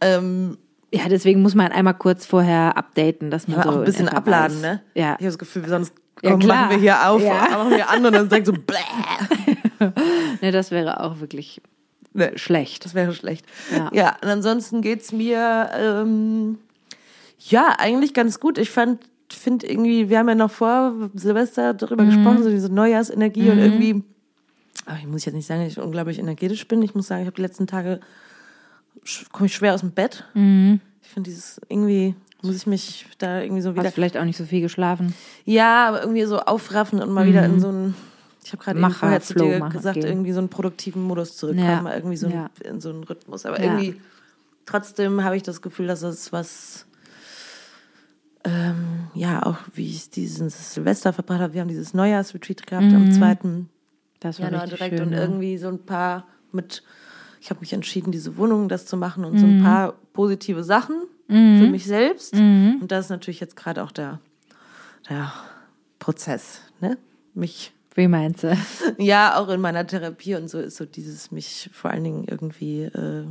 Ähm, 0.00 0.58
Ja, 0.92 1.08
deswegen 1.08 1.40
muss 1.40 1.54
man 1.54 1.70
einmal 1.70 1.94
kurz 1.94 2.26
vorher 2.26 2.76
updaten, 2.76 3.30
dass 3.30 3.46
man 3.46 3.58
aber 3.60 3.62
so 3.62 3.68
auch 3.68 3.74
ein 3.74 3.80
in 3.82 3.84
bisschen 3.84 4.08
abladen, 4.08 4.56
weiß. 4.56 4.62
ne? 4.62 4.82
Ja. 4.96 5.02
Ich 5.04 5.18
habe 5.18 5.24
das 5.26 5.38
Gefühl, 5.38 5.68
sonst 5.68 5.92
Ja, 6.20 6.32
komm, 6.32 6.48
machen 6.48 6.70
wir 6.70 6.78
hier 6.78 7.08
auf, 7.08 7.22
Ja. 7.22 7.46
machen 7.48 7.70
wir 7.70 7.88
an 7.88 8.04
und 8.04 8.12
dann 8.12 8.28
direkt 8.28 8.46
so 8.46 8.52
bläh. 8.66 9.88
Ne, 10.40 10.50
das 10.50 10.72
wäre 10.72 10.98
auch 11.04 11.20
wirklich 11.20 11.62
Ne, 12.12 12.32
schlecht. 12.34 12.84
Das 12.86 12.94
wäre 12.94 13.12
schlecht. 13.14 13.46
Ja. 13.70 13.88
Ja, 13.92 14.16
und 14.20 14.28
ansonsten 14.28 14.82
geht's 14.82 15.12
mir 15.12 15.70
ähm, 15.78 16.58
ja 17.38 17.76
eigentlich 17.78 18.14
ganz 18.14 18.40
gut. 18.40 18.58
Ich 18.58 18.70
fand, 18.70 18.98
finde 19.36 19.66
irgendwie, 19.70 20.08
wir 20.08 20.18
haben 20.18 20.28
ja 20.28 20.34
noch 20.34 20.50
vor 20.50 21.10
Silvester 21.14 21.74
darüber 21.74 22.04
Mhm. 22.04 22.08
gesprochen, 22.10 22.42
so 22.42 22.50
diese 22.50 22.68
Neujahrsenergie 22.72 23.50
und 23.50 23.58
irgendwie, 23.58 24.02
aber 24.86 24.98
ich 24.98 25.06
muss 25.06 25.24
jetzt 25.24 25.34
nicht 25.34 25.46
sagen, 25.46 25.62
dass 25.64 25.72
ich 25.72 25.78
unglaublich 25.78 26.18
energetisch 26.18 26.66
bin. 26.68 26.82
Ich 26.82 26.94
muss 26.94 27.06
sagen, 27.08 27.22
ich 27.22 27.26
habe 27.26 27.36
die 27.36 27.42
letzten 27.42 27.66
Tage 27.66 28.00
komme 29.32 29.46
ich 29.46 29.54
schwer 29.54 29.74
aus 29.74 29.80
dem 29.80 29.92
Bett. 29.92 30.24
Mhm. 30.34 30.80
Ich 31.02 31.08
finde 31.08 31.30
dieses 31.30 31.60
irgendwie 31.68 32.14
muss 32.42 32.54
ich 32.54 32.66
mich 32.68 33.06
da 33.18 33.40
irgendwie 33.42 33.62
so 33.62 33.74
wieder 33.74 33.84
Hast 33.84 33.94
vielleicht 33.94 34.16
auch 34.16 34.24
nicht 34.24 34.36
so 34.36 34.44
viel 34.44 34.60
geschlafen. 34.60 35.12
ja, 35.44 35.88
aber 35.88 36.02
irgendwie 36.02 36.22
so 36.24 36.38
aufraffen 36.38 37.02
und 37.02 37.10
mal 37.10 37.26
wieder 37.26 37.44
in 37.44 37.58
so 37.58 37.68
einen, 37.68 37.96
ich 38.44 38.52
habe 38.52 38.62
gerade 38.62 38.78
Macher- 38.78 38.94
vorher 39.00 39.20
zu 39.20 39.32
Flow 39.32 39.46
dir 39.48 39.58
machen 39.58 39.72
gesagt, 39.72 39.94
gehen. 39.96 40.06
irgendwie 40.06 40.30
so 40.32 40.38
einen 40.38 40.48
produktiven 40.48 41.02
Modus 41.02 41.36
zurückkommen, 41.36 41.68
Ja. 41.68 41.82
mal 41.82 41.96
irgendwie 41.96 42.16
so 42.16 42.28
Ja. 42.28 42.48
in 42.62 42.80
so 42.80 42.90
einen 42.90 43.02
Rhythmus. 43.02 43.44
Aber 43.44 43.58
Ja. 43.58 43.64
irgendwie 43.74 44.00
trotzdem 44.66 45.24
habe 45.24 45.36
ich 45.36 45.42
das 45.42 45.62
Gefühl, 45.62 45.88
dass 45.88 46.02
es 46.02 46.32
was, 46.32 46.86
ähm, 48.48 49.08
ja, 49.14 49.42
auch 49.44 49.58
wie 49.74 49.86
ich 49.88 50.10
dieses 50.10 50.74
Silvester 50.74 51.12
verbracht 51.12 51.40
habe. 51.40 51.54
Wir 51.54 51.60
haben 51.60 51.68
dieses 51.68 51.94
Neujahrsretreat 51.94 52.66
gehabt 52.66 52.92
am 52.94 53.10
2. 53.12 53.38
Das 54.20 54.38
war 54.40 54.46
Januar 54.50 54.66
direkt 54.66 54.96
schön. 54.98 55.06
und 55.08 55.12
ja. 55.12 55.20
irgendwie 55.20 55.58
so 55.58 55.68
ein 55.68 55.78
paar 55.84 56.26
mit, 56.52 56.82
ich 57.40 57.50
habe 57.50 57.60
mich 57.60 57.72
entschieden, 57.72 58.10
diese 58.10 58.36
Wohnung 58.36 58.68
das 58.68 58.86
zu 58.86 58.96
machen 58.96 59.24
und 59.24 59.38
so 59.38 59.46
Mhm. 59.46 59.58
ein 59.58 59.62
paar 59.62 59.92
positive 60.12 60.64
Sachen 60.64 60.96
für 61.28 61.34
mich 61.70 61.84
selbst. 61.84 62.34
Mhm. 62.34 62.78
Und 62.80 62.90
das 62.90 63.04
ist 63.06 63.10
natürlich 63.10 63.38
jetzt 63.40 63.54
gerade 63.54 63.82
auch 63.84 63.92
der, 63.92 64.18
der 65.10 65.30
Prozess, 65.98 66.60
ne? 66.80 66.96
Mich, 67.34 67.72
Wie 67.94 68.08
meinst 68.08 68.44
du? 68.44 68.56
ja, 68.98 69.36
auch 69.36 69.48
in 69.50 69.60
meiner 69.60 69.86
Therapie 69.86 70.34
und 70.36 70.48
so 70.48 70.58
ist 70.58 70.76
so 70.78 70.86
dieses 70.86 71.30
mich 71.30 71.68
vor 71.72 71.90
allen 71.90 72.04
Dingen 72.04 72.24
irgendwie 72.26 72.82
äh, 72.84 73.24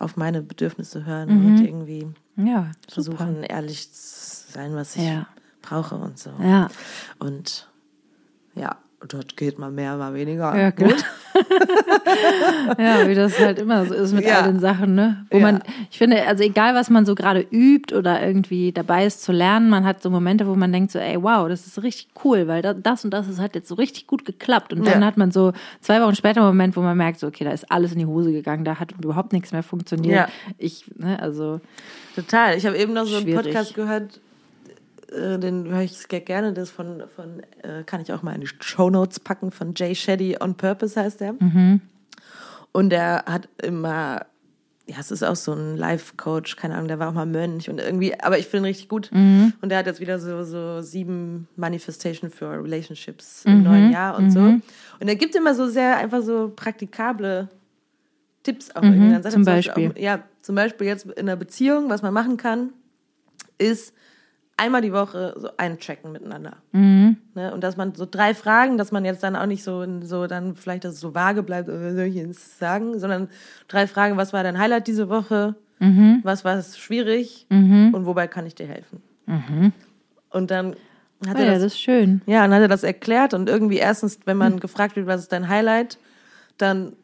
auf 0.00 0.16
meine 0.16 0.40
Bedürfnisse 0.42 1.04
hören 1.04 1.28
und 1.44 1.60
irgendwie 1.60 2.06
Ja, 2.36 2.70
versuchen, 2.88 3.42
ehrlich 3.42 3.92
zu 3.92 4.37
sein, 4.48 4.74
was 4.74 4.96
ich 4.96 5.02
Ja. 5.04 5.26
brauche 5.62 5.94
und 5.96 6.18
so. 6.18 6.30
Ja. 6.42 6.68
Und 7.18 7.68
ja, 8.54 8.76
dort 9.06 9.36
geht 9.36 9.58
mal 9.58 9.70
mehr, 9.70 9.96
mal 9.96 10.14
weniger. 10.14 10.56
Ja, 10.58 10.72
klar. 10.72 10.92
ja, 12.78 13.06
wie 13.08 13.14
das 13.14 13.38
halt 13.38 13.58
immer 13.58 13.86
so 13.86 13.94
ist 13.94 14.12
mit 14.12 14.24
Ja. 14.24 14.40
all 14.40 14.50
den 14.52 14.60
Sachen, 14.60 14.94
ne? 14.94 15.26
Wo 15.30 15.36
Ja. 15.38 15.42
man, 15.42 15.62
ich 15.90 15.98
finde, 15.98 16.26
also 16.26 16.42
egal 16.42 16.74
was 16.74 16.90
man 16.90 17.06
so 17.06 17.14
gerade 17.14 17.46
übt 17.50 17.94
oder 17.94 18.24
irgendwie 18.24 18.72
dabei 18.72 19.06
ist 19.06 19.22
zu 19.22 19.30
lernen, 19.32 19.70
man 19.70 19.84
hat 19.84 20.02
so 20.02 20.10
Momente, 20.10 20.46
wo 20.46 20.54
man 20.54 20.72
denkt 20.72 20.90
so, 20.90 20.98
ey, 20.98 21.22
wow, 21.22 21.48
das 21.48 21.66
ist 21.66 21.80
richtig 21.82 22.08
cool, 22.24 22.48
weil 22.48 22.62
da- 22.62 22.74
das 22.74 23.04
und 23.04 23.12
das 23.12 23.28
ist 23.28 23.38
halt 23.38 23.54
jetzt 23.54 23.68
so 23.68 23.74
richtig 23.76 24.06
gut 24.06 24.24
geklappt. 24.24 24.72
Und 24.72 24.86
dann 24.86 25.00
Ja. 25.00 25.06
hat 25.06 25.16
man 25.16 25.30
so 25.30 25.52
zwei 25.80 26.00
Wochen 26.02 26.14
später 26.16 26.40
einen 26.40 26.48
Moment, 26.48 26.76
wo 26.76 26.80
man 26.80 26.96
merkt, 26.96 27.20
so, 27.20 27.26
okay, 27.28 27.44
da 27.44 27.50
ist 27.52 27.70
alles 27.70 27.92
in 27.92 27.98
die 28.00 28.06
Hose 28.06 28.32
gegangen, 28.32 28.64
da 28.64 28.80
hat 28.80 28.92
überhaupt 29.00 29.32
nichts 29.32 29.52
mehr 29.52 29.62
funktioniert. 29.62 30.16
Ja. 30.16 30.28
Ich, 30.56 30.84
ne, 30.96 31.20
also, 31.20 31.60
Total. 32.16 32.56
Ich 32.56 32.66
habe 32.66 32.76
eben 32.76 32.92
noch 32.94 33.04
so 33.04 33.18
einen. 33.18 33.32
Podcast 33.32 33.74
gehört, 33.74 34.20
äh, 35.12 35.38
den 35.38 35.68
höre 35.68 35.82
ich 35.82 35.96
sehr 35.96 36.20
gerne. 36.20 36.52
Das 36.52 36.70
von, 36.70 37.04
von 37.14 37.42
äh, 37.62 37.84
kann 37.84 38.00
ich 38.00 38.12
auch 38.12 38.22
mal 38.22 38.34
in 38.34 38.40
die 38.40 38.48
Show 38.60 38.90
Notes 38.90 39.20
packen, 39.20 39.50
von 39.50 39.74
Jay 39.74 39.94
Shetty 39.94 40.36
on 40.40 40.56
Purpose 40.56 41.00
heißt 41.00 41.20
der. 41.20 41.34
Und 42.72 42.90
der 42.90 43.24
hat 43.26 43.48
immer, 43.62 44.26
ja, 44.86 44.96
es 45.00 45.10
ist 45.10 45.22
auch 45.22 45.36
so 45.36 45.52
ein 45.52 45.76
Life-Coach, 45.76 46.56
keine 46.56 46.74
Ahnung, 46.74 46.88
der 46.88 46.98
war 46.98 47.08
auch 47.08 47.14
mal 47.14 47.26
Mönch 47.26 47.68
und 47.68 47.80
irgendwie, 47.80 48.18
aber 48.20 48.38
ich 48.38 48.46
finde 48.46 48.68
ihn 48.68 48.72
richtig 48.72 48.88
gut. 48.88 49.10
Und 49.60 49.68
der 49.70 49.78
hat 49.78 49.86
jetzt 49.86 50.00
wieder 50.00 50.18
so, 50.18 50.44
so 50.44 50.82
sieben 50.82 51.48
Manifestation 51.56 52.30
for 52.30 52.62
Relationships 52.62 53.44
im 53.44 53.62
neuen 53.62 53.90
Jahr 53.92 54.16
und 54.16 54.30
so. 54.30 54.40
Und 54.40 55.08
er 55.08 55.16
gibt 55.16 55.34
immer 55.34 55.54
so 55.54 55.68
sehr 55.68 55.96
einfach 55.96 56.22
so 56.22 56.52
praktikable 56.54 57.48
Tipps 58.42 58.74
auch 58.74 58.82
er 59.26 59.32
zum 59.32 59.44
Beispiel 59.44 59.84
Beispiel. 59.84 59.90
Auch, 59.90 59.96
ja, 59.96 60.22
zum 60.42 60.54
Beispiel 60.54 60.86
jetzt 60.86 61.06
in 61.06 61.28
einer 61.28 61.36
Beziehung, 61.36 61.90
was 61.90 62.02
man 62.02 62.14
machen 62.14 62.36
kann, 62.36 62.70
ist 63.58 63.92
einmal 64.58 64.82
die 64.82 64.92
Woche 64.92 65.34
so 65.38 65.48
einchecken 65.56 66.12
miteinander. 66.12 66.56
Mhm. 66.72 67.16
Ne? 67.34 67.52
Und 67.54 67.62
dass 67.62 67.76
man 67.76 67.94
so 67.94 68.06
drei 68.10 68.34
Fragen, 68.34 68.76
dass 68.76 68.92
man 68.92 69.04
jetzt 69.04 69.22
dann 69.22 69.36
auch 69.36 69.46
nicht 69.46 69.62
so, 69.64 69.84
so 70.02 70.26
dann 70.26 70.56
vielleicht, 70.56 70.84
dass 70.84 70.94
es 70.94 71.00
so 71.00 71.14
vage 71.14 71.42
bleibt, 71.42 71.68
oder 71.68 71.94
soll 71.94 72.04
ich 72.04 72.16
jetzt 72.16 72.58
sagen, 72.58 72.98
sondern 72.98 73.28
drei 73.68 73.86
Fragen, 73.86 74.16
was 74.16 74.32
war 74.32 74.42
dein 74.42 74.58
Highlight 74.58 74.86
diese 74.86 75.08
Woche? 75.08 75.54
Mhm. 75.78 76.20
Was 76.24 76.44
war 76.44 76.60
schwierig? 76.62 77.46
Und 77.50 78.04
wobei 78.04 78.26
kann 78.26 78.46
ich 78.46 78.54
dir 78.54 78.66
helfen? 78.66 79.00
Und 80.30 80.50
dann 80.50 80.74
hat 81.26 81.36
Oh 81.36 81.40
er 81.40 81.44
ja, 81.46 81.52
das 81.52 81.62
das 81.62 81.72
ist 81.74 81.80
schön. 81.80 82.20
ja, 82.26 82.44
und 82.44 82.52
hat 82.52 82.60
er 82.60 82.68
das 82.68 82.82
erklärt 82.82 83.34
und 83.34 83.48
irgendwie 83.48 83.76
erstens, 83.76 84.20
wenn 84.24 84.36
man 84.36 84.60
gefragt 84.60 84.96
wird, 84.96 85.06
was 85.06 85.22
ist 85.22 85.32
dein 85.32 85.48
Highlight, 85.48 85.98
dann 86.58 86.94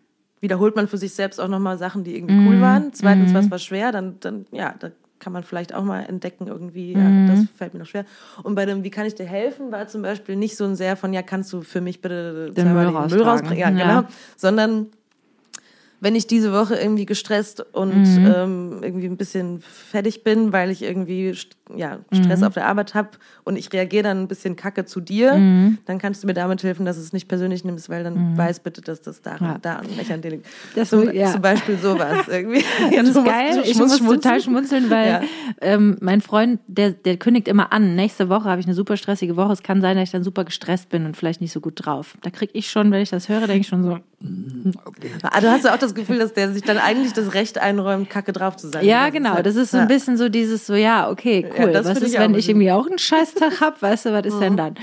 wiederholt 0.40 0.76
man 0.76 0.88
für 0.88 0.99
sich 0.99 1.14
selbst 1.14 1.40
auch 1.40 1.49
nochmal 1.49 1.78
Sachen, 1.78 2.04
die 2.04 2.16
irgendwie 2.16 2.46
cool 2.49 2.61
waren. 2.61 2.92
Zweitens, 2.92 3.32
was 3.32 3.50
war 3.50 3.58
schwer, 3.58 3.92
dann, 3.92 4.18
dann, 4.20 4.46
ja, 4.52 4.75
da 4.78 4.90
kann 5.24 5.32
man 5.32 5.42
vielleicht 5.42 5.74
auch 5.74 5.82
mal 5.82 6.00
entdecken 6.00 6.46
irgendwie, 6.48 6.92
ja, 6.98 7.10
das 7.24 7.46
fällt 7.56 7.72
mir 7.72 7.80
noch 7.80 7.86
schwer. 7.86 8.04
Und 8.42 8.54
bei 8.54 8.66
dem, 8.66 8.84
wie 8.84 8.90
kann 8.90 9.06
ich 9.06 9.14
dir 9.14 9.24
helfen, 9.24 9.72
war 9.72 9.88
zum 9.88 10.02
Beispiel 10.02 10.36
nicht 10.36 10.54
so 10.54 10.64
ein 10.64 10.76
sehr 10.76 10.96
von, 10.98 11.14
ja, 11.14 11.22
kannst 11.22 11.50
du 11.54 11.62
für 11.62 11.80
mich 11.80 12.02
bitte 12.02 12.50
Den 12.54 12.74
Müll 12.74 12.84
den 12.86 12.94
raustragen. 12.94 13.56
Ja, 13.56 13.70
Ja. 13.70 14.00
genau. 14.00 14.08
Sondern 14.36 14.88
wenn 16.00 16.14
ich 16.14 16.26
diese 16.26 16.52
Woche 16.52 16.76
irgendwie 16.76 17.06
gestresst 17.06 17.64
und 17.74 17.94
Mhm. 18.18 18.26
ähm, 18.26 18.78
irgendwie 18.82 19.06
ein 19.06 19.16
bisschen 19.16 19.60
fertig 19.60 20.22
bin, 20.24 20.52
weil 20.52 20.70
ich 20.70 20.82
irgendwie 20.82 21.34
ja, 21.75 22.00
Stress 22.12 22.40
Mhm. 22.40 22.47
auf 22.47 22.54
der 22.54 22.66
Arbeit 22.66 22.94
habe 22.94 23.09
und 23.44 23.56
ich 23.56 23.73
reagiere 23.73 24.02
dann 24.02 24.21
ein 24.23 24.28
bisschen 24.28 24.54
kacke 24.54 24.85
zu 24.85 25.00
dir, 25.00 25.35
Mhm. 25.35 25.78
dann 25.87 25.99
kannst 25.99 26.23
du 26.23 26.26
mir 26.26 26.35
damit 26.35 26.62
helfen, 26.62 26.85
dass 26.85 26.97
du 26.97 27.02
es 27.02 27.12
nicht 27.14 27.26
persönlich 27.26 27.64
nimmst, 27.64 27.88
weil 27.88 28.04
dann 28.04 28.37
weiß 28.37 28.61
bitte, 28.61 28.83
dass 28.83 29.00
das 29.00 29.23
da, 29.23 29.37
Ja. 29.40 29.59
da 29.62 29.76
an 29.76 30.21
dir 30.21 30.30
liegt. 30.30 30.47
Das- 30.75 30.90
zum, 30.90 31.11
ja. 31.11 31.33
zum 31.33 31.40
Beispiel 31.40 31.78
sowas 31.78 32.28
irgendwie. 32.28 32.62
Ja, 32.90 33.02
Das 33.02 33.04
du 33.04 33.09
ist 33.09 33.14
musst- 33.14 33.26
geil. 33.26 33.50
du 33.54 33.61
Ich 33.62 33.78
musst 33.78 34.02
muss 34.02 34.14
total 34.16 34.40
schmunzeln, 34.42 34.90
weil 34.90 35.09
Ja. 35.09 35.21
ähm, 35.62 35.97
mein 36.00 36.21
Freund, 36.21 36.61
der, 36.66 36.90
der 36.90 37.16
kündigt 37.16 37.49
immer 37.49 37.73
an, 37.73 37.94
nächste 37.97 38.28
Woche 38.28 38.44
habe 38.44 38.61
ich 38.61 38.66
eine 38.66 38.75
super 38.75 38.97
stressige 38.99 39.37
Woche. 39.37 39.52
Es 39.54 39.62
kann 39.62 39.80
sein, 39.80 39.97
dass 39.97 40.04
ich 40.04 40.12
dann 40.12 40.23
super 40.25 40.44
gestresst 40.44 40.90
bin 40.90 41.06
und 41.06 41.16
vielleicht 41.16 41.40
nicht 41.40 41.52
so 41.52 41.61
gut 41.61 41.75
drauf. 41.87 42.16
Da 42.23 42.30
kriege 42.30 42.52
ich 42.54 42.71
schon, 42.71 42.90
wenn 42.92 43.00
ich 43.00 43.11
das 43.11 43.28
höre, 43.30 43.47
denke 43.47 43.61
ich 43.61 43.68
schon 43.68 43.83
so, 43.83 43.99
Ah, 45.23 45.40
du 45.40 45.50
hast 45.50 45.64
ja 45.64 45.75
auch 45.75 45.78
das 45.78 45.94
Gefühl, 45.94 46.18
dass 46.18 46.33
der 46.33 46.52
sich 46.52 46.62
dann 46.62 46.78
eigentlich 46.78 47.12
das 47.12 47.35
Recht 47.35 47.59
einräumt, 47.59 48.09
kacke 48.09 48.33
drauf 48.33 48.56
zu 48.56 48.68
sein. 48.68 48.85
Ja, 48.85 49.11
genau. 49.11 49.42
Das 49.42 49.56
ist 49.56 49.71
so 49.73 49.76
ein 49.78 49.88
bisschen 49.88 50.16
so 50.16 50.28
dieses 50.28 50.66
so, 50.66 50.75
ja, 50.75 51.11
okay, 51.11 51.42
cool. 51.58 51.73
das 51.73 51.87
was 51.87 51.99
ist, 51.99 52.14
ich 52.14 52.18
wenn 52.18 52.34
ich 52.34 52.49
irgendwie 52.49 52.70
auch 52.70 52.87
einen 52.87 52.99
Scheißtag 52.99 53.61
hab? 53.61 53.82
Weißt 53.82 54.06
du, 54.06 54.12
was 54.12 54.26
ist 54.26 54.38
denn 54.38 54.56
dann? 54.56 54.75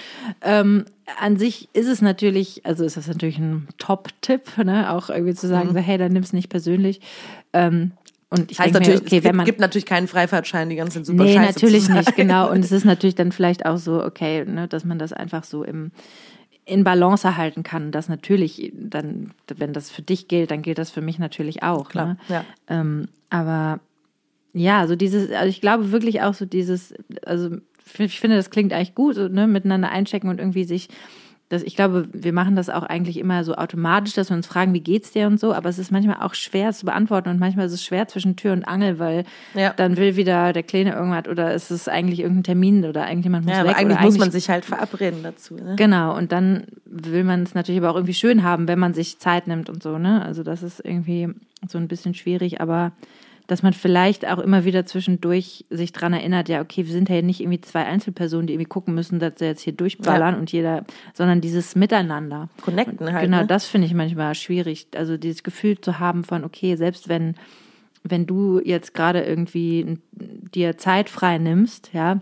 Ähm, 0.41 0.85
an 1.19 1.37
sich 1.37 1.69
ist 1.73 1.87
es 1.87 2.01
natürlich, 2.01 2.65
also 2.65 2.85
ist 2.85 2.97
das 2.97 3.07
natürlich 3.07 3.37
ein 3.37 3.67
Top-Tipp, 3.77 4.57
ne? 4.63 4.91
Auch 4.91 5.09
irgendwie 5.09 5.33
zu 5.33 5.47
sagen, 5.47 5.73
so, 5.73 5.79
hey, 5.79 5.97
dann 5.97 6.13
nimm's 6.13 6.33
nicht 6.33 6.49
persönlich. 6.49 7.01
Ähm, 7.53 7.91
und 8.29 8.49
ich 8.49 8.59
Heißt 8.59 8.73
denke 8.73 8.87
mir, 8.87 8.95
natürlich, 8.95 9.01
okay, 9.01 9.17
es 9.17 9.23
gibt, 9.23 9.35
man 9.35 9.45
gibt 9.45 9.59
natürlich 9.59 9.85
keinen 9.85 10.07
Freifahrtschein, 10.07 10.69
die 10.69 10.77
ganze 10.77 10.99
Zeit 10.99 11.05
super 11.05 11.25
Nee, 11.25 11.33
scheiße 11.35 11.53
natürlich 11.53 11.89
nicht, 11.89 12.15
genau. 12.15 12.49
Und 12.49 12.59
es 12.63 12.71
ist 12.71 12.85
natürlich 12.85 13.15
dann 13.15 13.33
vielleicht 13.33 13.65
auch 13.65 13.77
so, 13.77 14.01
okay, 14.01 14.45
ne, 14.45 14.69
dass 14.69 14.85
man 14.85 14.99
das 14.99 15.11
einfach 15.11 15.43
so 15.43 15.63
im 15.63 15.91
in 16.63 16.83
Balance 16.83 17.27
erhalten 17.27 17.63
kann. 17.63 17.91
Das 17.91 18.07
natürlich 18.07 18.71
dann, 18.73 19.31
wenn 19.47 19.73
das 19.73 19.89
für 19.89 20.01
dich 20.03 20.27
gilt, 20.27 20.51
dann 20.51 20.61
gilt 20.61 20.77
das 20.77 20.91
für 20.91 21.01
mich 21.01 21.19
natürlich 21.19 21.63
auch. 21.63 21.89
Klar, 21.89 22.05
ne? 22.05 22.17
ja. 22.29 22.45
Ähm, 22.69 23.07
aber 23.29 23.79
ja, 24.53 24.87
so 24.87 24.95
dieses, 24.95 25.31
also 25.31 25.47
ich 25.49 25.61
glaube 25.61 25.91
wirklich 25.91 26.21
auch 26.21 26.33
so 26.33 26.45
dieses, 26.45 26.93
also 27.25 27.49
ich 27.97 28.19
finde, 28.19 28.37
das 28.37 28.49
klingt 28.49 28.73
eigentlich 28.73 28.95
gut, 28.95 29.15
so, 29.15 29.27
ne, 29.27 29.47
miteinander 29.47 29.89
einchecken 29.91 30.29
und 30.29 30.39
irgendwie 30.39 30.63
sich, 30.63 30.89
das, 31.49 31.63
ich 31.63 31.75
glaube, 31.75 32.07
wir 32.13 32.31
machen 32.31 32.55
das 32.55 32.69
auch 32.69 32.83
eigentlich 32.83 33.17
immer 33.17 33.43
so 33.43 33.55
automatisch, 33.55 34.13
dass 34.13 34.29
wir 34.29 34.37
uns 34.37 34.47
fragen, 34.47 34.73
wie 34.73 34.79
geht's 34.79 35.11
dir 35.11 35.27
und 35.27 35.37
so, 35.37 35.53
aber 35.53 35.67
es 35.67 35.79
ist 35.79 35.91
manchmal 35.91 36.17
auch 36.21 36.33
schwer 36.33 36.71
zu 36.71 36.85
beantworten 36.85 37.27
und 37.27 37.39
manchmal 37.39 37.65
ist 37.65 37.73
es 37.73 37.83
schwer 37.83 38.07
zwischen 38.07 38.37
Tür 38.37 38.53
und 38.53 38.63
Angel, 38.63 38.99
weil 38.99 39.25
Ja. 39.53 39.73
dann 39.73 39.97
will 39.97 40.15
wieder 40.15 40.53
der 40.53 40.63
Kleine 40.63 40.93
irgendwas 40.93 41.27
oder 41.27 41.53
ist 41.53 41.69
es 41.69 41.89
eigentlich 41.89 42.21
irgendein 42.21 42.43
Termin 42.45 42.85
oder 42.85 43.05
irgendjemand 43.09 43.45
muss 43.45 43.57
Ja, 43.57 43.65
weg 43.65 43.75
eigentlich 43.75 43.97
oder 43.97 44.05
muss 44.05 44.17
man 44.17 44.31
sich 44.31 44.49
halt 44.49 44.63
verabreden 44.63 45.23
dazu. 45.23 45.55
Ne? 45.55 45.75
Genau, 45.75 46.15
und 46.17 46.31
dann 46.31 46.67
will 46.85 47.25
man 47.25 47.43
es 47.43 47.53
natürlich 47.53 47.81
aber 47.81 47.91
auch 47.91 47.95
irgendwie 47.95 48.13
schön 48.13 48.43
haben, 48.43 48.69
wenn 48.69 48.79
man 48.79 48.93
sich 48.93 49.19
Zeit 49.19 49.47
nimmt 49.47 49.69
und 49.69 49.83
so, 49.83 49.97
ne? 49.97 50.23
Also 50.23 50.43
das 50.43 50.63
ist 50.63 50.79
irgendwie 50.85 51.27
so 51.67 51.77
ein 51.77 51.89
bisschen 51.89 52.13
schwierig, 52.13 52.61
aber 52.61 52.93
dass 53.51 53.63
man 53.63 53.73
vielleicht 53.73 54.25
auch 54.25 54.39
immer 54.39 54.63
wieder 54.63 54.85
zwischendurch 54.85 55.65
sich 55.69 55.91
dran 55.91 56.13
erinnert, 56.13 56.47
ja, 56.47 56.61
okay, 56.61 56.85
wir 56.85 56.93
sind 56.93 57.09
ja 57.09 57.21
nicht 57.21 57.41
irgendwie 57.41 57.59
zwei 57.59 57.83
Einzelpersonen, 57.83 58.47
die 58.47 58.53
irgendwie 58.53 58.69
gucken 58.69 58.95
müssen, 58.95 59.19
dass 59.19 59.33
sie 59.39 59.45
jetzt 59.45 59.59
hier 59.59 59.73
durchballern 59.73 60.35
Ja. 60.35 60.39
und 60.39 60.49
jeder, 60.53 60.85
sondern 61.13 61.41
dieses 61.41 61.75
Miteinander. 61.75 62.47
Connecten 62.61 63.11
halt. 63.11 63.25
Genau, 63.25 63.41
ne? 63.41 63.47
das 63.47 63.65
finde 63.65 63.87
ich 63.87 63.93
manchmal 63.93 64.35
schwierig. 64.35 64.87
Also 64.95 65.17
dieses 65.17 65.43
Gefühl 65.43 65.81
zu 65.81 65.99
haben 65.99 66.23
von, 66.23 66.45
okay, 66.45 66.77
selbst 66.77 67.09
wenn, 67.09 67.35
wenn 68.05 68.25
du 68.25 68.61
jetzt 68.63 68.93
gerade 68.93 69.21
irgendwie 69.21 69.97
dir 70.15 70.77
Zeit 70.77 71.09
frei 71.09 71.37
nimmst, 71.37 71.89
ja, 71.91 72.21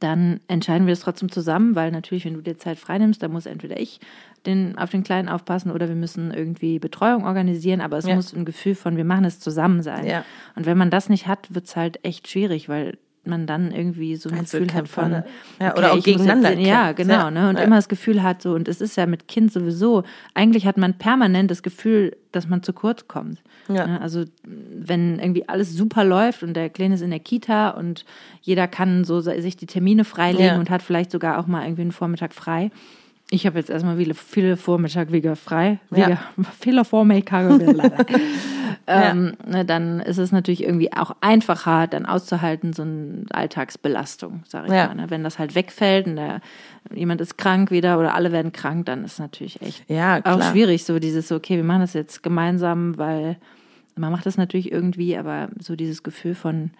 dann 0.00 0.40
entscheiden 0.48 0.88
wir 0.88 0.92
es 0.92 1.00
trotzdem 1.00 1.30
zusammen, 1.30 1.76
weil 1.76 1.92
natürlich, 1.92 2.24
wenn 2.24 2.34
du 2.34 2.40
dir 2.40 2.58
Zeit 2.58 2.80
frei 2.80 2.98
nimmst, 2.98 3.22
dann 3.22 3.30
muss 3.30 3.46
entweder 3.46 3.78
ich 3.78 4.00
den, 4.46 4.76
auf 4.78 4.90
den 4.90 5.02
Kleinen 5.04 5.28
aufpassen 5.28 5.70
oder 5.70 5.88
wir 5.88 5.94
müssen 5.94 6.32
irgendwie 6.32 6.78
Betreuung 6.78 7.24
organisieren, 7.24 7.80
aber 7.80 7.98
es 7.98 8.06
Ja. 8.06 8.14
muss 8.16 8.32
ein 8.32 8.44
Gefühl 8.44 8.74
von, 8.74 8.96
wir 8.96 9.04
machen 9.04 9.24
es 9.24 9.38
zusammen 9.40 9.82
sein. 9.82 10.06
Ja. 10.06 10.24
Und 10.56 10.66
wenn 10.66 10.76
man 10.78 10.90
das 10.90 11.08
nicht 11.08 11.26
hat, 11.28 11.54
wird 11.54 11.66
es 11.66 11.76
halt 11.76 12.00
echt 12.04 12.28
schwierig, 12.28 12.68
weil 12.68 12.98
man 13.24 13.46
dann 13.46 13.70
irgendwie 13.70 14.16
so 14.16 14.28
ein 14.30 14.40
Gefühl 14.40 14.74
hat 14.74 14.88
von 14.88 15.10
ne? 15.10 15.24
Ja, 15.60 15.70
okay, 15.70 15.78
oder 15.78 15.92
auch 15.92 16.02
gegeneinander 16.02 16.54
jetzt, 16.58 16.66
ja 16.66 16.90
genau 16.90 17.30
ne 17.30 17.50
und 17.50 17.56
Ja. 17.56 17.62
immer 17.62 17.76
das 17.76 17.88
Gefühl 17.88 18.20
hat 18.20 18.42
so 18.42 18.52
und 18.54 18.66
es 18.66 18.80
ist 18.80 18.96
ja 18.96 19.06
mit 19.06 19.28
Kind 19.28 19.52
sowieso 19.52 20.02
eigentlich 20.34 20.66
hat 20.66 20.76
man 20.76 20.94
permanent 20.94 21.48
das 21.48 21.62
Gefühl 21.62 22.16
dass 22.32 22.48
man 22.48 22.64
zu 22.64 22.72
kurz 22.72 23.06
kommt 23.06 23.40
Ja. 23.68 23.86
Ne? 23.86 24.00
also 24.00 24.24
wenn 24.44 25.20
irgendwie 25.20 25.48
alles 25.48 25.72
super 25.72 26.02
läuft 26.02 26.42
und 26.42 26.54
der 26.54 26.68
Kleine 26.68 26.96
ist 26.96 27.00
in 27.00 27.10
der 27.10 27.20
Kita 27.20 27.70
und 27.70 28.04
jeder 28.40 28.66
kann 28.66 29.04
so 29.04 29.20
sich 29.20 29.56
die 29.56 29.66
Termine 29.66 30.02
freilegen 30.04 30.44
Ja. 30.46 30.58
und 30.58 30.68
hat 30.68 30.82
vielleicht 30.82 31.12
sogar 31.12 31.38
auch 31.38 31.46
mal 31.46 31.62
irgendwie 31.62 31.82
einen 31.82 31.92
Vormittag 31.92 32.34
frei 32.34 32.72
ich 33.32 33.46
habe 33.46 33.58
jetzt 33.58 33.70
erstmal 33.70 33.96
viele, 33.96 34.12
viele 34.14 34.56
Vormittag 34.58 35.10
wieder 35.10 35.36
frei. 35.36 35.78
Ja. 35.90 36.06
Wieder, 36.06 36.18
viele 36.60 36.84
Vormittage 36.84 37.64
leider. 37.72 38.04
ähm, 38.86 39.32
ne, 39.46 39.64
dann 39.64 40.00
ist 40.00 40.18
es 40.18 40.32
natürlich 40.32 40.62
irgendwie 40.62 40.92
auch 40.92 41.16
einfacher, 41.22 41.86
dann 41.86 42.04
auszuhalten, 42.04 42.74
so 42.74 42.82
eine 42.82 43.24
Alltagsbelastung, 43.30 44.42
sage 44.46 44.66
ich 44.66 44.72
Ja. 44.74 44.88
mal. 44.88 44.94
Ne? 44.96 45.06
Wenn 45.08 45.24
das 45.24 45.38
halt 45.38 45.54
wegfällt 45.54 46.06
und 46.06 46.16
der, 46.16 46.40
jemand 46.94 47.22
ist 47.22 47.38
krank 47.38 47.70
wieder 47.70 47.98
oder 47.98 48.14
alle 48.14 48.32
werden 48.32 48.52
krank, 48.52 48.84
dann 48.86 49.02
ist 49.04 49.18
natürlich 49.18 49.62
echt 49.62 49.88
Ja, 49.88 50.20
auch 50.24 50.42
schwierig, 50.42 50.84
so 50.84 50.98
dieses, 50.98 51.32
okay, 51.32 51.56
wir 51.56 51.64
machen 51.64 51.80
das 51.80 51.94
jetzt 51.94 52.22
gemeinsam, 52.22 52.98
weil 52.98 53.36
man 53.96 54.12
macht 54.12 54.26
das 54.26 54.36
natürlich 54.36 54.70
irgendwie, 54.70 55.16
aber 55.16 55.48
so 55.58 55.74
dieses 55.74 56.02
Gefühl 56.02 56.34
von, 56.34 56.70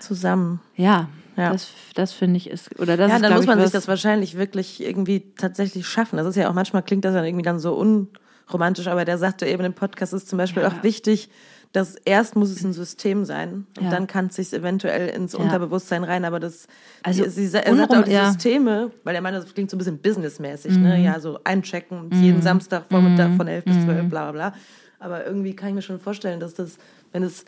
Zusammen. 0.00 0.60
ja, 0.76 1.08
Ja. 1.36 1.52
das, 1.52 1.68
das 1.94 2.12
finde 2.12 2.36
ich 2.36 2.48
ist, 2.50 2.78
oder 2.80 2.96
das 2.96 3.10
ja, 3.10 3.16
ist, 3.16 3.22
dann 3.22 3.34
muss 3.34 3.46
man 3.46 3.58
ich, 3.58 3.64
sich 3.64 3.72
das 3.72 3.88
wahrscheinlich 3.88 4.36
wirklich 4.36 4.82
irgendwie 4.82 5.32
tatsächlich 5.36 5.86
schaffen. 5.86 6.16
Das 6.16 6.26
ist 6.26 6.36
ja 6.36 6.48
auch 6.48 6.54
manchmal 6.54 6.82
klingt 6.82 7.04
das 7.04 7.14
dann 7.14 7.24
irgendwie 7.24 7.44
dann 7.44 7.58
so 7.58 7.74
unromantisch, 7.74 8.86
aber 8.88 9.04
der 9.04 9.18
sagte 9.18 9.46
eben 9.46 9.64
im 9.64 9.74
Podcast 9.74 10.12
ist 10.12 10.28
zum 10.28 10.38
Beispiel 10.38 10.62
Ja. 10.62 10.68
auch 10.68 10.82
wichtig, 10.82 11.30
dass 11.72 11.96
erst 11.96 12.34
muss 12.34 12.48
es 12.50 12.64
ein 12.64 12.72
System 12.72 13.26
sein 13.26 13.66
und 13.76 13.84
Ja. 13.84 13.90
dann 13.90 14.06
kann 14.06 14.26
es 14.28 14.36
sich 14.36 14.52
eventuell 14.54 15.08
ins 15.10 15.34
Ja. 15.34 15.38
Unterbewusstern 15.40 16.02
rein, 16.02 16.24
aber 16.24 16.40
das 16.40 16.66
Also 17.02 17.24
sie, 17.28 17.46
sie, 17.46 17.58
er 17.62 17.76
sagt 17.76 17.94
auch 17.94 18.04
die. 18.04 18.16
Mhm. 18.16 18.24
Systeme, 18.26 18.90
weil 19.04 19.14
er 19.14 19.20
meint, 19.20 19.36
das 19.36 19.52
klingt 19.52 19.70
so 19.70 19.76
ein 19.76 19.78
bisschen 19.78 19.98
businessmäßig, 19.98 20.78
ne? 20.78 20.98
Ja, 21.02 21.20
so 21.20 21.38
einchecken, 21.44 22.08
jeden 22.22 22.40
Samstag 22.40 22.84
Vormittag 22.90 23.36
von 23.36 23.46
11 23.48 23.64
bis 23.66 23.84
12, 23.84 24.08
bla 24.08 24.30
bla 24.30 24.32
bla. 24.50 24.54
Aber 24.98 25.26
irgendwie 25.26 25.54
kann 25.54 25.68
ich 25.68 25.74
mir 25.74 25.82
schon 25.82 26.00
vorstellen, 26.00 26.40
dass 26.40 26.54
das, 26.54 26.78
wenn 27.12 27.22
es 27.22 27.44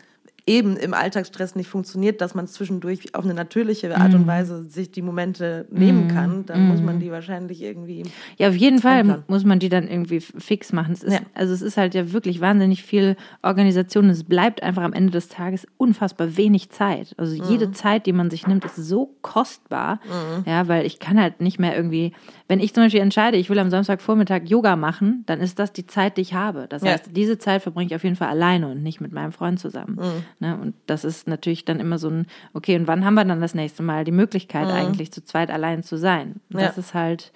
eben 0.47 0.75
im 0.75 0.93
Alltagsstress 0.93 1.55
nicht 1.55 1.69
funktioniert, 1.69 2.19
dass 2.21 2.33
man 2.35 2.47
zwischendurch 2.47 3.13
auf 3.15 3.23
eine 3.23 3.33
natürliche 3.33 3.95
Art 3.95 4.09
Mhm. 4.13 4.21
und 4.21 4.27
Weise 4.27 4.63
sich 4.69 4.91
die 4.91 5.01
Momente 5.01 5.67
nehmen 5.69 6.07
kann, 6.07 6.45
dann 6.45 6.67
muss 6.67 6.81
man 6.81 6.99
die 6.99 7.11
wahrscheinlich 7.11 7.61
irgendwie. 7.61 8.03
Ja, 8.37 8.49
auf 8.49 8.55
jeden 8.55 8.79
Fall 8.79 9.03
Plan. 9.03 9.23
muss 9.27 9.45
man 9.45 9.59
die 9.59 9.69
dann 9.69 9.87
irgendwie 9.87 10.19
fix 10.19 10.73
machen. 10.73 10.93
Es 10.93 11.03
ist, 11.03 11.13
Ja. 11.13 11.19
Also 11.35 11.53
es 11.53 11.61
ist 11.61 11.77
halt 11.77 11.93
ja 11.93 12.11
wirklich 12.11 12.41
wahnsinnig 12.41 12.83
viel 12.83 13.15
Organisation. 13.43 14.09
Es 14.09 14.23
bleibt 14.23 14.63
einfach 14.63 14.83
am 14.83 14.93
Ende 14.93 15.11
des 15.11 15.27
Tages 15.29 15.67
unfassbar 15.77 16.37
wenig 16.37 16.69
Zeit. 16.69 17.13
Also 17.17 17.35
jede 17.43 17.67
Mhm. 17.67 17.73
Zeit, 17.73 18.05
die 18.05 18.13
man 18.13 18.29
sich 18.29 18.47
nimmt, 18.47 18.65
ist 18.65 18.75
so 18.77 19.15
kostbar. 19.21 19.99
Ja, 20.45 20.67
weil 20.67 20.85
ich 20.85 20.99
kann 20.99 21.19
halt 21.19 21.41
nicht 21.41 21.59
mehr 21.59 21.75
irgendwie, 21.75 22.13
wenn 22.51 22.59
ich 22.59 22.73
zum 22.73 22.83
Beispiel 22.83 22.99
entscheide, 22.99 23.37
ich 23.37 23.49
will 23.49 23.59
am 23.59 23.69
Samstagvormittag 23.69 24.41
Yoga 24.43 24.75
machen, 24.75 25.23
dann 25.25 25.39
ist 25.39 25.57
das 25.57 25.71
die 25.71 25.87
Zeit, 25.87 26.17
die 26.17 26.21
ich 26.21 26.33
habe. 26.33 26.65
Das 26.67 26.83
Ja. 26.83 26.91
heißt, 26.91 27.11
diese 27.15 27.37
Zeit 27.37 27.61
verbringe 27.61 27.87
ich 27.87 27.95
auf 27.95 28.03
jeden 28.03 28.17
Fall 28.17 28.27
alleine 28.27 28.67
und 28.67 28.83
nicht 28.83 28.99
mit 28.99 29.13
meinem 29.13 29.31
Freund 29.31 29.57
zusammen. 29.57 29.95
Mhm. 29.97 30.23
Ne? 30.45 30.57
Und 30.61 30.73
das 30.85 31.05
ist 31.05 31.29
natürlich 31.29 31.63
dann 31.63 31.79
immer 31.79 31.97
so 31.97 32.09
ein, 32.09 32.27
okay, 32.53 32.75
und 32.75 32.87
wann 32.87 33.05
haben 33.05 33.13
wir 33.13 33.23
dann 33.23 33.39
das 33.39 33.55
nächste 33.55 33.83
Mal 33.83 34.03
die 34.03 34.11
Möglichkeit, 34.11 34.69
eigentlich 34.69 35.13
zu 35.13 35.23
zweit 35.23 35.49
allein 35.49 35.81
zu 35.81 35.97
sein? 35.97 36.41
Mhm. 36.49 36.59
Ja. 36.59 36.67
Das 36.67 36.77
ist 36.77 36.93
halt 36.93 37.31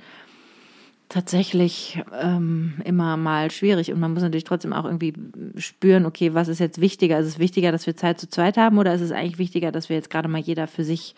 tatsächlich 1.08 2.04
ähm, 2.22 2.74
immer 2.84 3.16
mal 3.16 3.52
schwierig 3.52 3.94
und 3.94 4.02
man 4.02 4.12
muss 4.12 4.22
natürlich 4.22 4.44
trotzdem 4.44 4.74
auch 4.74 4.84
irgendwie 4.84 5.14
spüren, 5.56 6.06
okay, 6.06 6.34
was 6.34 6.50
ist 6.50 6.60
jetzt 6.60 6.82
wichtiger? 6.82 7.20
Ist 7.20 7.28
es 7.28 7.40
wichtiger, 7.40 7.72
dass 7.72 7.88
wir 7.88 7.96
Zeit 7.96 8.20
zu 8.20 8.28
zweit 8.30 8.58
haben 8.58 8.78
oder 8.78 8.94
ist 8.94 9.00
es 9.00 9.14
eigentlich 9.14 9.38
wichtiger, 9.38 9.72
dass 9.72 9.88
wir 9.88 9.96
jetzt 9.96 10.10
gerade 10.10 10.28
mal 10.28 10.42
jeder 10.42 10.68
für 10.68 10.84
sich 10.84 11.16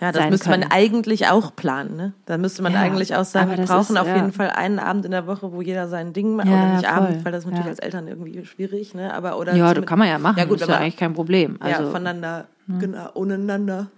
Ja, 0.00 0.12
das 0.12 0.28
müsste 0.30 0.50
können? 0.50 0.60
man 0.60 0.70
eigentlich 0.72 1.26
auch 1.28 1.56
planen. 1.56 1.96
Ne? 1.96 2.12
Da 2.26 2.36
müsste 2.38 2.62
man 2.62 2.72
Ja, 2.74 2.80
eigentlich 2.80 3.14
auch 3.16 3.24
sagen, 3.24 3.50
wir 3.56 3.64
brauchen 3.64 3.96
ist, 3.96 4.00
auf 4.00 4.06
ja. 4.06 4.16
jeden 4.16 4.32
Fall 4.32 4.50
einen 4.50 4.78
Abend 4.78 5.04
in 5.06 5.10
der 5.10 5.26
Woche, 5.26 5.52
wo 5.52 5.62
jeder 5.62 5.88
sein 5.88 6.12
Ding 6.12 6.36
macht. 6.36 6.48
Ja, 6.48 6.54
oder 6.54 6.68
nicht 6.72 6.82
ja, 6.82 6.90
Abend, 6.92 7.14
voll. 7.16 7.24
weil 7.24 7.32
das 7.32 7.44
natürlich 7.44 7.64
Ja. 7.64 7.70
als 7.70 7.78
Eltern 7.78 8.06
irgendwie 8.08 8.44
schwierig. 8.44 8.94
Ne? 8.94 9.12
Aber, 9.14 9.38
oder 9.38 9.54
Ja, 9.54 9.72
das 9.72 9.86
kann 9.86 9.98
man 9.98 10.08
ja 10.08 10.18
machen. 10.18 10.38
Ja, 10.38 10.44
gut, 10.44 10.60
ist 10.60 10.68
ja 10.68 10.76
eigentlich 10.78 10.96
kein 10.96 11.14
Problem. 11.14 11.56
Also, 11.60 11.82
ja, 11.84 11.90
voneinander, 11.90 12.46
genau, 12.78 13.10
untereinander. 13.14 13.88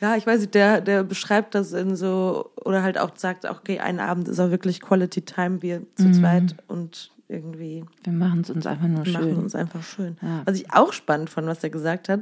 Ja, 0.00 0.16
ich 0.16 0.26
weiß 0.26 0.40
nicht, 0.40 0.54
der, 0.54 0.80
der 0.80 1.02
beschreibt 1.02 1.54
das 1.54 1.72
in 1.72 1.94
so, 1.96 2.50
oder 2.64 2.82
halt 2.82 2.96
auch 2.98 3.10
sagt, 3.16 3.44
okay, 3.44 3.80
ein 3.80 4.00
Abend 4.00 4.28
ist 4.28 4.40
auch 4.40 4.50
wirklich 4.50 4.80
Quality 4.80 5.22
Time, 5.22 5.60
wir 5.60 5.82
zu 5.96 6.08
Mhm. 6.08 6.12
zweit 6.14 6.54
und 6.68 7.10
irgendwie 7.28 7.84
Wir 8.04 8.12
machen 8.12 8.40
es 8.40 8.50
uns 8.50 8.66
einfach 8.66 8.88
nur 8.88 9.04
wir 9.04 9.12
machen 9.12 9.24
schön. 9.24 9.36
uns 9.38 9.54
einfach 9.54 9.82
schön. 9.82 10.16
Was 10.46 10.56
ich 10.56 10.72
auch 10.72 10.92
spannend 10.92 11.28
fand, 11.30 11.46
was 11.48 11.62
er 11.62 11.70
gesagt 11.70 12.08
hat, 12.08 12.20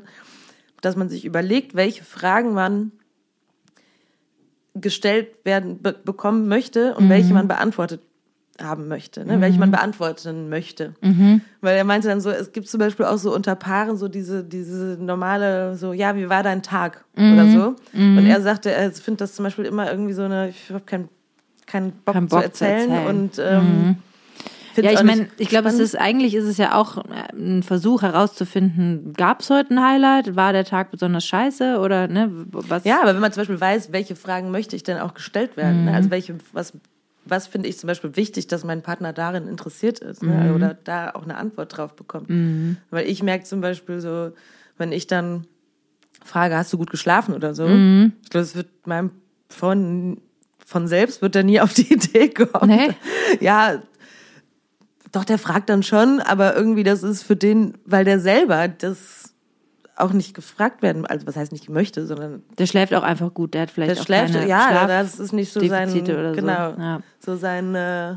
dass 0.80 0.96
man 0.96 1.08
sich 1.08 1.24
überlegt, 1.24 1.74
welche 1.74 2.04
Fragen 2.04 2.54
man 2.54 2.92
gestellt 4.74 5.28
werden 5.44 5.82
be 5.82 5.92
bekommen 6.04 6.48
möchte 6.48 6.94
und 6.94 7.08
welche 7.08 7.34
man 7.34 7.48
beantwortet 7.48 8.00
haben 8.60 8.88
möchte, 8.88 9.24
ne? 9.24 9.40
welche 9.40 9.58
man 9.58 9.70
beantworten 9.70 10.48
möchte. 10.48 10.94
Weil 11.60 11.76
er 11.76 11.84
meinte 11.84 12.08
dann 12.08 12.20
so, 12.20 12.30
es 12.30 12.52
gibt 12.52 12.68
zum 12.68 12.80
Beispiel 12.80 13.06
auch 13.06 13.18
so 13.18 13.32
unter 13.34 13.54
Paaren 13.54 13.96
so 13.96 14.08
diese, 14.08 14.42
diese 14.44 14.96
normale, 15.00 15.76
so, 15.76 15.92
ja, 15.92 16.16
wie 16.16 16.28
war 16.28 16.42
dein 16.42 16.62
Tag 16.62 17.04
oder 17.16 17.48
so. 17.50 17.76
Und 17.92 18.26
er 18.26 18.40
sagte, 18.40 18.70
er 18.72 18.90
findet 18.92 19.20
das 19.22 19.34
zum 19.34 19.44
Beispiel 19.44 19.64
immer 19.64 19.90
irgendwie 19.90 20.12
so 20.12 20.22
eine, 20.22 20.48
ich 20.48 20.70
habe 20.70 20.84
keinen 20.84 21.08
keinen 21.66 21.92
Bock, 21.92 22.14
Keinen 22.14 22.28
zu, 22.28 22.36
Bock 22.36 22.42
zu 22.42 22.64
erzählen 22.64 22.90
erzählen. 22.90 23.06
und 23.06 23.38
ähm, 23.38 23.96
find's 24.82 25.00
Ja, 25.00 25.00
ich 25.00 25.06
meine, 25.06 25.28
ich 25.38 25.48
glaube, 25.48 25.68
es 25.68 25.78
ist 25.78 25.98
eigentlich 25.98 26.34
ist 26.34 26.44
es 26.44 26.56
ja 26.56 26.74
auch 26.74 26.98
äh, 26.98 27.32
ein 27.34 27.62
Versuch 27.62 28.02
herauszufinden, 28.02 29.12
gab 29.14 29.40
es 29.40 29.50
heute 29.50 29.74
ein 29.74 29.82
Highlight? 29.82 30.36
War 30.36 30.52
der 30.52 30.64
Tag 30.64 30.90
besonders 30.90 31.24
scheiße 31.26 31.78
oder 31.78 32.08
ne? 32.08 32.30
Was? 32.50 32.84
Ja, 32.84 33.00
aber 33.02 33.14
wenn 33.14 33.20
man 33.20 33.32
zum 33.32 33.42
Beispiel 33.42 33.60
weiß, 33.60 33.92
welche 33.92 34.16
Fragen 34.16 34.50
möchte 34.50 34.76
ich 34.76 34.82
denn 34.82 34.98
auch 34.98 35.14
gestellt 35.14 35.56
werden, 35.56 35.86
ne? 35.86 35.94
also 35.94 36.10
welche, 36.10 36.36
was, 36.52 36.72
was 37.24 37.46
finde 37.46 37.68
ich 37.68 37.78
zum 37.78 37.88
Beispiel 37.88 38.16
wichtig, 38.16 38.46
dass 38.46 38.64
mein 38.64 38.82
Partner 38.82 39.12
darin 39.12 39.48
interessiert 39.48 39.98
ist 39.98 40.22
ne? 40.22 40.54
oder 40.54 40.74
da 40.74 41.10
auch 41.10 41.24
eine 41.24 41.36
Antwort 41.36 41.76
drauf 41.76 41.94
bekommt. 41.94 42.28
Weil 42.90 43.06
ich 43.06 43.22
merke 43.22 43.44
zum 43.44 43.60
Beispiel 43.60 44.00
so, 44.00 44.32
wenn 44.76 44.92
ich 44.92 45.06
dann 45.06 45.46
frage, 46.24 46.56
hast 46.56 46.72
du 46.72 46.78
gut 46.78 46.90
geschlafen 46.90 47.34
oder 47.34 47.54
so, 47.54 47.66
ich 47.66 48.30
glaube, 48.30 48.44
es 48.44 48.54
wird 48.54 48.86
meinem 48.86 49.10
Freund 49.48 50.20
von 50.68 50.86
selbst 50.86 51.22
wird 51.22 51.34
er 51.34 51.44
nie 51.44 51.60
auf 51.60 51.72
die 51.72 51.94
Idee 51.94 52.28
kommen. 52.28 52.68
Nee? 52.68 52.94
Ja, 53.40 53.80
doch, 55.12 55.24
der 55.24 55.38
fragt 55.38 55.68
dann 55.70 55.82
schon, 55.82 56.20
aber 56.20 56.54
irgendwie 56.56 56.84
das 56.84 57.02
ist 57.02 57.22
für 57.22 57.36
den, 57.36 57.74
weil 57.84 58.04
der 58.04 58.20
selber 58.20 58.68
das 58.68 59.34
auch 59.96 60.12
nicht 60.12 60.34
gefragt 60.34 60.80
werden, 60.82 61.06
also 61.06 61.26
was 61.26 61.36
heißt 61.36 61.50
nicht 61.50 61.68
möchte, 61.68 62.06
sondern 62.06 62.42
Der 62.58 62.66
schläft 62.66 62.94
auch 62.94 63.02
einfach 63.02 63.34
gut. 63.34 63.54
Der 63.54 63.62
hat 63.62 63.70
vielleicht 63.70 63.96
der 63.96 64.00
auch 64.02 64.06
schläft, 64.06 64.32
keine 64.34 64.48
ja, 64.48 64.68
Schlaf 64.68 64.86
das 64.86 65.18
ist 65.18 65.32
nicht 65.32 65.52
so 65.52 65.60
sein, 65.60 65.88
Defizite 65.88 66.14
oder 66.18 66.34
so. 66.34 66.40
genau, 66.40 66.70
Ja. 66.78 67.00
so 67.18 67.36
sein 67.36 67.74
äh, 67.74 68.14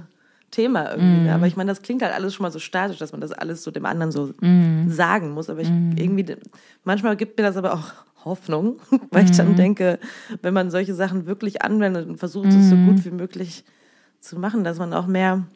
Thema 0.52 0.92
irgendwie. 0.92 1.18
Mhm. 1.18 1.24
ne? 1.24 1.34
Aber 1.34 1.48
ich 1.48 1.56
meine, 1.56 1.72
das 1.72 1.82
klingt 1.82 2.04
halt 2.04 2.14
alles 2.14 2.36
schon 2.36 2.44
mal 2.44 2.52
so 2.52 2.60
statisch, 2.60 2.98
dass 3.00 3.14
man 3.14 3.22
das 3.22 3.32
alles 3.32 3.64
so 3.64 3.72
dem 3.72 3.86
anderen 3.86 4.12
so 4.12 4.34
Mhm. 4.42 4.76
sagen 4.86 5.32
muss. 5.32 5.50
Aber 5.50 5.62
ich 5.62 5.72
irgendwie, 5.96 6.36
manchmal 6.84 7.16
gibt 7.16 7.38
mir 7.40 7.46
das 7.46 7.58
aber 7.58 7.74
auch 7.74 7.92
Hoffnung, 8.26 8.80
weil 9.12 9.24
ich 9.24 9.32
Mhm. 9.32 9.38
dann 9.38 9.56
denke, 9.56 10.00
wenn 10.44 10.54
man 10.54 10.70
solche 10.70 10.94
Sachen 10.94 11.26
wirklich 11.26 11.64
anwendet 11.64 12.08
und 12.08 12.18
versucht, 12.18 12.54
es 12.54 12.70
so 12.70 12.76
Mhm. 12.78 12.84
gut 12.84 13.06
wie 13.06 13.12
möglich 13.12 13.64
zu 14.20 14.38
machen, 14.38 14.64
dass 14.64 14.78
man 14.78 14.94
auch 14.94 15.08
mehr 15.08 15.48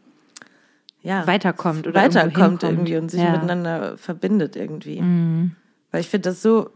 ja, 1.06 1.26
Weiterkommt 1.28 1.88
oder 1.88 2.02
weiterkommt 2.02 2.64
irgendwie 2.64 2.98
und 2.98 3.10
sich 3.12 3.22
Ja. 3.22 3.28
Mhm. 3.28 3.32
miteinander 3.34 3.98
verbindet 3.98 4.56
irgendwie. 4.56 5.00
Weil 5.92 6.02
ich 6.02 6.10
finde 6.10 6.30
das 6.30 6.42
so 6.42 6.72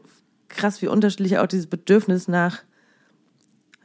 krass, 0.47 0.81
wie 0.81 0.87
unterschiedlich 0.87 1.37
auch 1.39 1.47
dieses 1.47 1.67
Bedürfnis 1.67 2.27
nach, 2.27 2.59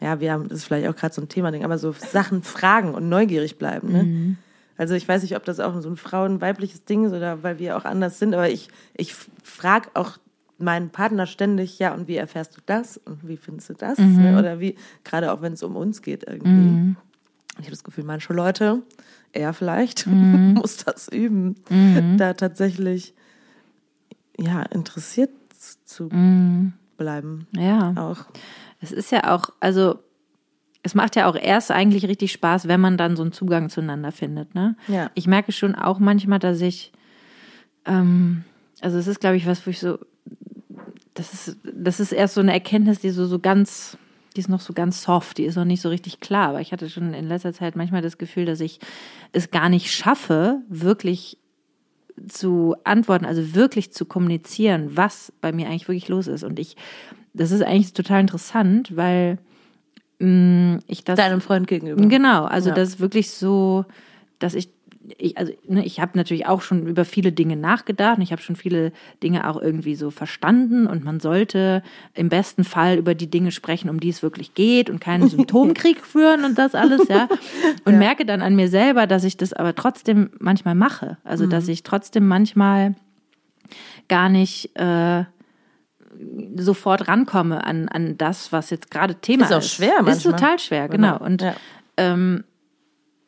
ja, 0.00 0.20
wir 0.20 0.32
haben, 0.32 0.48
das 0.48 0.58
ist 0.58 0.64
vielleicht 0.66 0.86
auch 0.88 0.96
gerade 0.96 1.14
so 1.14 1.22
ein 1.22 1.28
Thema-Ding, 1.28 1.64
aber 1.64 1.78
so 1.78 1.92
Sachen 1.92 2.42
fragen 2.42 2.94
und 2.94 3.08
neugierig 3.08 3.58
bleiben. 3.58 3.90
Ne? 3.92 4.02
Mhm. 4.02 4.36
Also 4.76 4.94
ich 4.94 5.08
weiß 5.08 5.22
nicht, 5.22 5.36
ob 5.36 5.44
das 5.44 5.60
auch 5.60 5.80
so 5.80 5.88
ein 5.88 5.96
frauenweibliches 5.96 6.84
Ding 6.84 7.04
ist 7.04 7.12
oder 7.12 7.42
weil 7.42 7.58
wir 7.58 7.76
auch 7.76 7.84
anders 7.84 8.18
sind, 8.18 8.34
aber 8.34 8.50
ich, 8.50 8.68
ich 8.94 9.14
frage 9.42 9.88
auch 9.94 10.18
meinen 10.58 10.90
Partner 10.90 11.26
ständig, 11.26 11.78
ja, 11.78 11.94
und 11.94 12.06
wie 12.06 12.16
erfährst 12.16 12.56
du 12.56 12.60
das? 12.66 12.96
Und 12.96 13.26
wie 13.26 13.36
findest 13.36 13.70
du 13.70 13.74
das? 13.74 13.98
Mhm. 13.98 14.22
Ne? 14.22 14.38
Oder 14.38 14.60
wie, 14.60 14.76
gerade 15.04 15.32
auch 15.32 15.42
wenn 15.42 15.54
es 15.54 15.62
um 15.62 15.74
uns 15.76 16.02
geht 16.02 16.24
irgendwie. 16.26 16.94
Ich 17.58 17.66
habe 17.66 17.70
das 17.70 17.84
Gefühl, 17.84 18.04
manche 18.04 18.32
Leute, 18.32 18.82
er 19.32 19.52
vielleicht, 19.52 20.06
Mhm. 20.08 20.54
muss 20.54 20.76
das 20.78 21.08
üben, 21.08 21.56
da 22.16 22.34
tatsächlich 22.34 23.14
ja, 24.38 24.62
interessiert 24.62 25.30
zu 25.84 26.04
Mhm. 26.12 26.72
bleiben. 26.96 27.46
Ja. 27.56 27.92
Auch. 27.96 28.24
Es 28.80 28.92
ist 28.92 29.10
ja 29.12 29.32
auch, 29.34 29.50
also 29.60 30.00
es 30.82 30.94
macht 30.94 31.16
ja 31.16 31.26
auch 31.30 31.36
erst 31.36 31.70
eigentlich 31.70 32.06
richtig 32.06 32.32
Spaß, 32.32 32.68
wenn 32.68 32.80
man 32.80 32.98
dann 32.98 33.16
so 33.16 33.22
einen 33.22 33.32
Zugang 33.32 33.70
zueinander 33.70 34.12
findet. 34.12 34.54
Ne? 34.54 34.76
Ja. 34.88 35.10
Ich 35.14 35.26
merke 35.26 35.52
schon 35.52 35.74
auch 35.74 35.98
manchmal, 35.98 36.38
dass 36.40 36.60
ich, 36.60 36.92
ähm, 37.86 38.44
also 38.82 38.98
es 38.98 39.06
ist, 39.06 39.20
glaube 39.20 39.36
ich, 39.36 39.46
was, 39.46 39.66
wo 39.66 39.70
ich 39.70 39.78
so, 39.80 39.98
das 41.14 41.32
ist, 41.32 41.56
das 41.62 42.00
ist 42.00 42.12
erst 42.12 42.34
so 42.34 42.40
eine 42.40 42.52
Erkenntnis, 42.52 42.98
die 42.98 43.10
so, 43.10 43.24
so 43.26 43.38
ganz, 43.38 43.96
die 44.36 44.40
ist 44.40 44.48
noch 44.48 44.60
so 44.60 44.72
ganz 44.72 45.02
soft, 45.02 45.38
die 45.38 45.44
ist 45.44 45.56
noch 45.56 45.64
nicht 45.64 45.80
so 45.80 45.88
richtig 45.88 46.20
klar. 46.20 46.48
Aber 46.48 46.60
ich 46.60 46.72
hatte 46.72 46.90
schon 46.90 47.14
in 47.14 47.28
letzter 47.28 47.52
Zeit 47.52 47.76
manchmal 47.76 48.02
das 48.02 48.18
Gefühl, 48.18 48.46
dass 48.46 48.60
ich 48.60 48.80
es 49.32 49.50
gar 49.50 49.68
nicht 49.68 49.92
schaffe, 49.92 50.60
wirklich 50.68 51.38
zu 52.28 52.76
antworten, 52.84 53.24
also 53.24 53.54
wirklich 53.54 53.92
zu 53.92 54.04
kommunizieren, 54.04 54.96
was 54.96 55.32
bei 55.40 55.52
mir 55.52 55.66
eigentlich 55.66 55.88
wirklich 55.88 56.08
los 56.08 56.26
ist. 56.26 56.44
Und 56.44 56.58
ich, 56.58 56.76
das 57.32 57.50
ist 57.50 57.62
eigentlich 57.62 57.92
total 57.92 58.20
interessant, 58.20 58.96
weil 58.96 59.38
mh, 60.20 60.80
ich 60.86 61.04
das 61.04 61.16
Deinem 61.16 61.40
Freund 61.40 61.66
gegenüber. 61.66 62.04
Genau, 62.06 62.44
also 62.44 62.68
Ja. 62.70 62.74
das 62.74 62.90
ist 62.90 63.00
wirklich 63.00 63.30
so, 63.30 63.84
dass 64.38 64.54
ich, 64.54 64.68
ich 65.18 65.36
also 65.36 65.52
ne, 65.66 65.84
ich 65.84 66.00
habe 66.00 66.12
natürlich 66.16 66.46
auch 66.46 66.62
schon 66.62 66.86
über 66.86 67.04
viele 67.04 67.32
Dinge 67.32 67.56
nachgedacht 67.56 68.16
und 68.16 68.22
ich 68.22 68.32
habe 68.32 68.42
schon 68.42 68.56
viele 68.56 68.92
Dinge 69.22 69.48
auch 69.48 69.60
irgendwie 69.60 69.94
so 69.94 70.10
verstanden 70.10 70.86
und 70.86 71.04
man 71.04 71.20
sollte 71.20 71.82
im 72.14 72.28
besten 72.28 72.64
Fall 72.64 72.96
über 72.96 73.14
die 73.14 73.30
Dinge 73.30 73.52
sprechen, 73.52 73.90
um 73.90 74.00
die 74.00 74.08
es 74.08 74.22
wirklich 74.22 74.54
geht 74.54 74.90
und 74.90 75.00
keinen 75.00 75.28
Symptomkrieg 75.28 76.00
führen 76.04 76.44
und 76.44 76.56
das 76.58 76.74
alles, 76.74 77.08
ja. 77.08 77.28
Und 77.84 77.98
merke 77.98 78.24
dann 78.24 78.42
an 78.42 78.56
mir 78.56 78.68
selber, 78.68 79.06
dass 79.06 79.24
ich 79.24 79.36
das 79.36 79.52
aber 79.52 79.74
trotzdem 79.74 80.30
manchmal 80.38 80.74
mache. 80.74 81.18
Also 81.24 81.46
dass 81.46 81.68
ich 81.68 81.82
trotzdem 81.82 82.26
manchmal 82.26 82.94
gar 84.08 84.28
nicht 84.28 84.74
äh, 84.76 85.24
sofort 86.56 87.08
rankomme 87.08 87.64
an, 87.64 87.88
an 87.88 88.16
das, 88.16 88.52
was 88.52 88.70
jetzt 88.70 88.90
gerade 88.90 89.16
Thema 89.16 89.44
Ist 89.44 89.50
ist. 89.50 89.56
auch 89.56 89.62
schwer 89.62 89.98
Ist 89.98 90.04
manchmal. 90.04 90.34
total 90.34 90.58
schwer, 90.58 90.88
genau. 90.88 91.18
Und 91.18 91.42
ja. 91.42 91.54
ähm, 91.96 92.44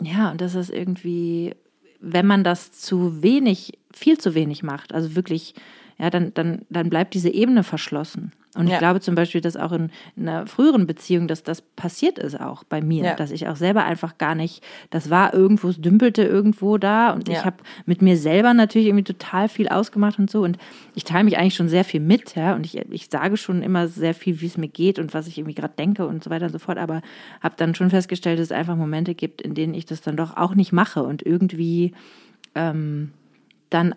ja, 0.01 0.31
und 0.31 0.41
das 0.41 0.55
ist 0.55 0.71
irgendwie, 0.71 1.55
wenn 2.01 2.27
man 2.27 2.45
das 2.45 2.73
zu 2.73 3.23
wenig, 3.23 3.79
viel 3.93 4.19
zu 4.19 4.35
wenig 4.35 4.63
macht, 4.63 4.93
also 4.93 5.15
wirklich, 5.17 5.55
ja, 5.99 6.11
dann, 6.11 6.35
dann, 6.35 6.63
dann 6.71 6.91
bleibt 6.91 7.15
diese 7.15 7.31
Ebene 7.31 7.63
verschlossen. 7.63 8.33
Und 8.57 8.67
Ja. 8.69 8.75
ich 8.75 8.79
glaube 8.79 9.01
zum 9.01 9.15
Beispiel, 9.15 9.41
dass 9.41 9.57
auch 9.57 9.73
in, 9.73 9.91
in 10.17 10.29
einer 10.29 10.47
früheren 10.47 10.87
Beziehung, 10.87 11.29
dass 11.29 11.43
das 11.43 11.61
passiert 11.61 12.19
ist 12.19 12.41
auch 12.41 12.65
bei 12.65 12.81
mir, 12.81 13.05
Ja. 13.05 13.15
dass 13.15 13.31
ich 13.31 13.47
auch 13.49 13.57
selber 13.57 13.85
einfach 13.85 14.19
gar 14.19 14.35
nicht, 14.35 14.63
das 14.91 15.11
war 15.11 15.35
irgendwo, 15.35 15.69
es 15.69 15.81
dümpelte 15.81 16.23
irgendwo 16.23 16.79
da 16.79 17.13
und 17.13 17.29
ich 17.29 17.45
habe 17.45 17.57
mit 17.85 18.03
mir 18.03 18.17
selber 18.17 18.55
natürlich 18.55 18.89
irgendwie 18.89 19.05
total 19.05 19.49
viel 19.49 19.69
ausgemacht 19.69 20.19
und 20.19 20.31
so 20.31 20.43
und 20.43 20.59
ich 20.95 21.05
teile 21.05 21.25
mich 21.25 21.39
eigentlich 21.39 21.55
schon 21.55 21.69
sehr 21.69 21.85
viel 21.85 22.01
mit, 22.01 22.35
ja, 22.35 22.55
und 22.55 22.65
ich, 22.67 22.77
ich 22.91 23.09
sage 23.11 23.37
schon 23.37 23.63
immer 23.63 23.89
sehr 23.89 24.15
viel, 24.15 24.41
wie 24.41 24.47
es 24.47 24.57
mir 24.57 24.69
geht 24.69 24.99
und 24.99 25.15
was 25.15 25.27
ich 25.27 25.39
irgendwie 25.39 25.55
gerade 25.55 25.75
denke 25.79 26.07
und 26.07 26.25
so 26.25 26.31
weiter 26.31 26.47
und 26.47 26.53
so 26.53 26.59
fort, 26.59 26.79
aber 26.79 27.03
habe 27.43 27.55
dann 27.59 27.75
schon 27.75 27.91
festgestellt, 27.91 28.39
dass 28.39 28.47
es 28.47 28.53
einfach 28.53 28.77
Momente 28.77 29.15
gibt, 29.15 29.43
in 29.43 29.55
denen 29.55 29.75
ich 29.75 29.85
das 29.87 30.01
dann 30.01 30.17
doch 30.17 30.37
auch 30.37 30.55
nicht 30.55 30.73
mache 30.73 31.03
und 31.03 31.25
irgendwie 31.25 31.93
ähm, 32.55 33.11
dann 33.71 33.95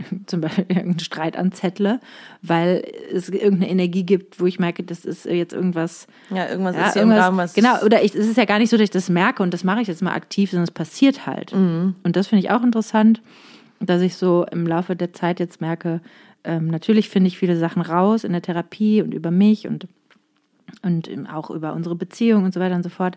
zum 0.26 0.40
Beispiel 0.40 0.64
irgendeinen 0.68 0.98
Streit 1.00 1.36
anzettle, 1.36 2.00
weil 2.42 2.82
es 3.12 3.28
irgendeine 3.28 3.70
Energie 3.70 4.04
gibt, 4.04 4.40
wo 4.40 4.46
ich 4.46 4.58
merke, 4.58 4.82
das 4.82 5.04
ist 5.04 5.24
jetzt 5.26 5.52
irgendwas. 5.52 6.06
ja, 6.30 6.48
irgendwas 6.48 6.76
Ja, 6.76 6.88
ist 6.88 6.96
im 6.96 7.02
irgendwas, 7.10 7.26
Raum, 7.26 7.36
was. 7.36 7.54
genau, 7.54 7.80
oder 7.84 8.02
ich, 8.02 8.14
es 8.14 8.26
ist 8.26 8.36
ja 8.36 8.44
gar 8.44 8.58
nicht 8.58 8.70
so, 8.70 8.76
dass 8.76 8.84
ich 8.84 8.90
das 8.90 9.08
merke 9.08 9.42
und 9.42 9.52
das 9.54 9.64
mache 9.64 9.80
ich 9.82 9.88
jetzt 9.88 10.02
mal 10.02 10.14
aktiv, 10.14 10.50
sondern 10.50 10.64
es 10.64 10.70
passiert 10.70 11.26
halt. 11.26 11.54
Mhm. 11.54 11.94
Und 12.02 12.16
das 12.16 12.28
finde 12.28 12.44
ich 12.44 12.50
auch 12.50 12.62
interessant, 12.62 13.20
dass 13.80 14.00
ich 14.02 14.16
so 14.16 14.46
im 14.50 14.66
Laufe 14.66 14.94
der 14.96 15.12
Zeit 15.12 15.40
jetzt 15.40 15.60
merke, 15.60 16.00
ähm, 16.44 16.66
natürlich 16.68 17.08
finde 17.08 17.28
ich 17.28 17.38
viele 17.38 17.56
Sachen 17.56 17.82
raus 17.82 18.24
in 18.24 18.32
der 18.32 18.42
Therapie 18.42 19.02
und 19.02 19.14
über 19.14 19.30
mich 19.30 19.68
und 19.68 19.86
und 20.82 21.10
auch 21.32 21.50
über 21.50 21.74
unsere 21.74 21.94
Beziehung 21.94 22.44
und 22.44 22.54
so 22.54 22.60
weiter 22.60 22.74
und 22.74 22.82
so 22.82 22.88
fort. 22.88 23.16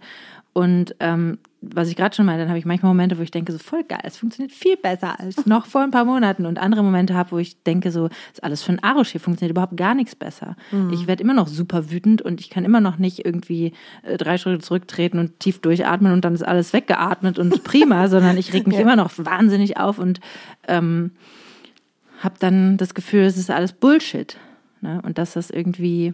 Und 0.53 0.95
ähm, 1.01 1.39
was 1.59 1.89
ich 1.89 1.97
gerade 1.97 2.15
schon 2.15 2.25
meinte, 2.25 2.41
dann 2.41 2.49
habe 2.49 2.59
ich 2.59 2.65
manchmal 2.65 2.91
Momente, 2.91 3.17
wo 3.17 3.21
ich 3.21 3.31
denke, 3.31 3.51
so 3.51 3.57
voll 3.57 3.83
geil, 3.83 3.99
es 4.03 4.17
funktioniert 4.17 4.53
viel 4.53 4.77
besser 4.77 5.19
als 5.19 5.45
noch 5.45 5.65
vor 5.65 5.81
ein 5.81 5.91
paar 5.91 6.05
Monaten. 6.05 6.45
Und 6.45 6.59
andere 6.59 6.81
Momente 6.81 7.13
habe, 7.13 7.31
wo 7.31 7.37
ich 7.39 7.61
denke, 7.63 7.91
so 7.91 8.07
ist 8.31 8.43
alles 8.43 8.63
für 8.63 8.71
ein 8.71 8.81
Arsch, 8.81 9.11
hier 9.11 9.19
funktioniert 9.19 9.51
überhaupt 9.51 9.75
gar 9.75 9.95
nichts 9.95 10.15
besser. 10.15 10.55
Ich 10.93 11.07
werde 11.07 11.23
immer 11.23 11.33
noch 11.33 11.47
super 11.47 11.91
wütend 11.91 12.21
und 12.21 12.39
ich 12.39 12.49
kann 12.49 12.63
immer 12.63 12.79
noch 12.79 12.97
nicht 12.97 13.25
irgendwie 13.25 13.73
äh, 14.03 14.15
drei 14.15 14.37
Schritte 14.37 14.59
zurücktreten 14.59 15.19
und 15.19 15.39
tief 15.39 15.59
durchatmen 15.59 16.13
und 16.13 16.23
dann 16.23 16.33
ist 16.33 16.43
alles 16.43 16.71
weggeatmet 16.71 17.37
und 17.37 17.63
prima, 17.65 18.07
sondern 18.07 18.37
ich 18.37 18.53
reg 18.53 18.65
mich 18.65 18.79
immer 18.79 18.95
noch 18.95 19.11
wahnsinnig 19.17 19.77
auf 19.77 19.99
und 19.99 20.21
ähm, 20.69 21.11
habe 22.19 22.35
dann 22.39 22.77
das 22.77 22.93
Gefühl, 22.93 23.23
es 23.23 23.37
ist 23.37 23.51
alles 23.51 23.73
Bullshit. 23.73 24.37
Ne? 24.81 25.01
Und 25.03 25.17
dass 25.17 25.33
das 25.33 25.49
irgendwie, 25.49 26.13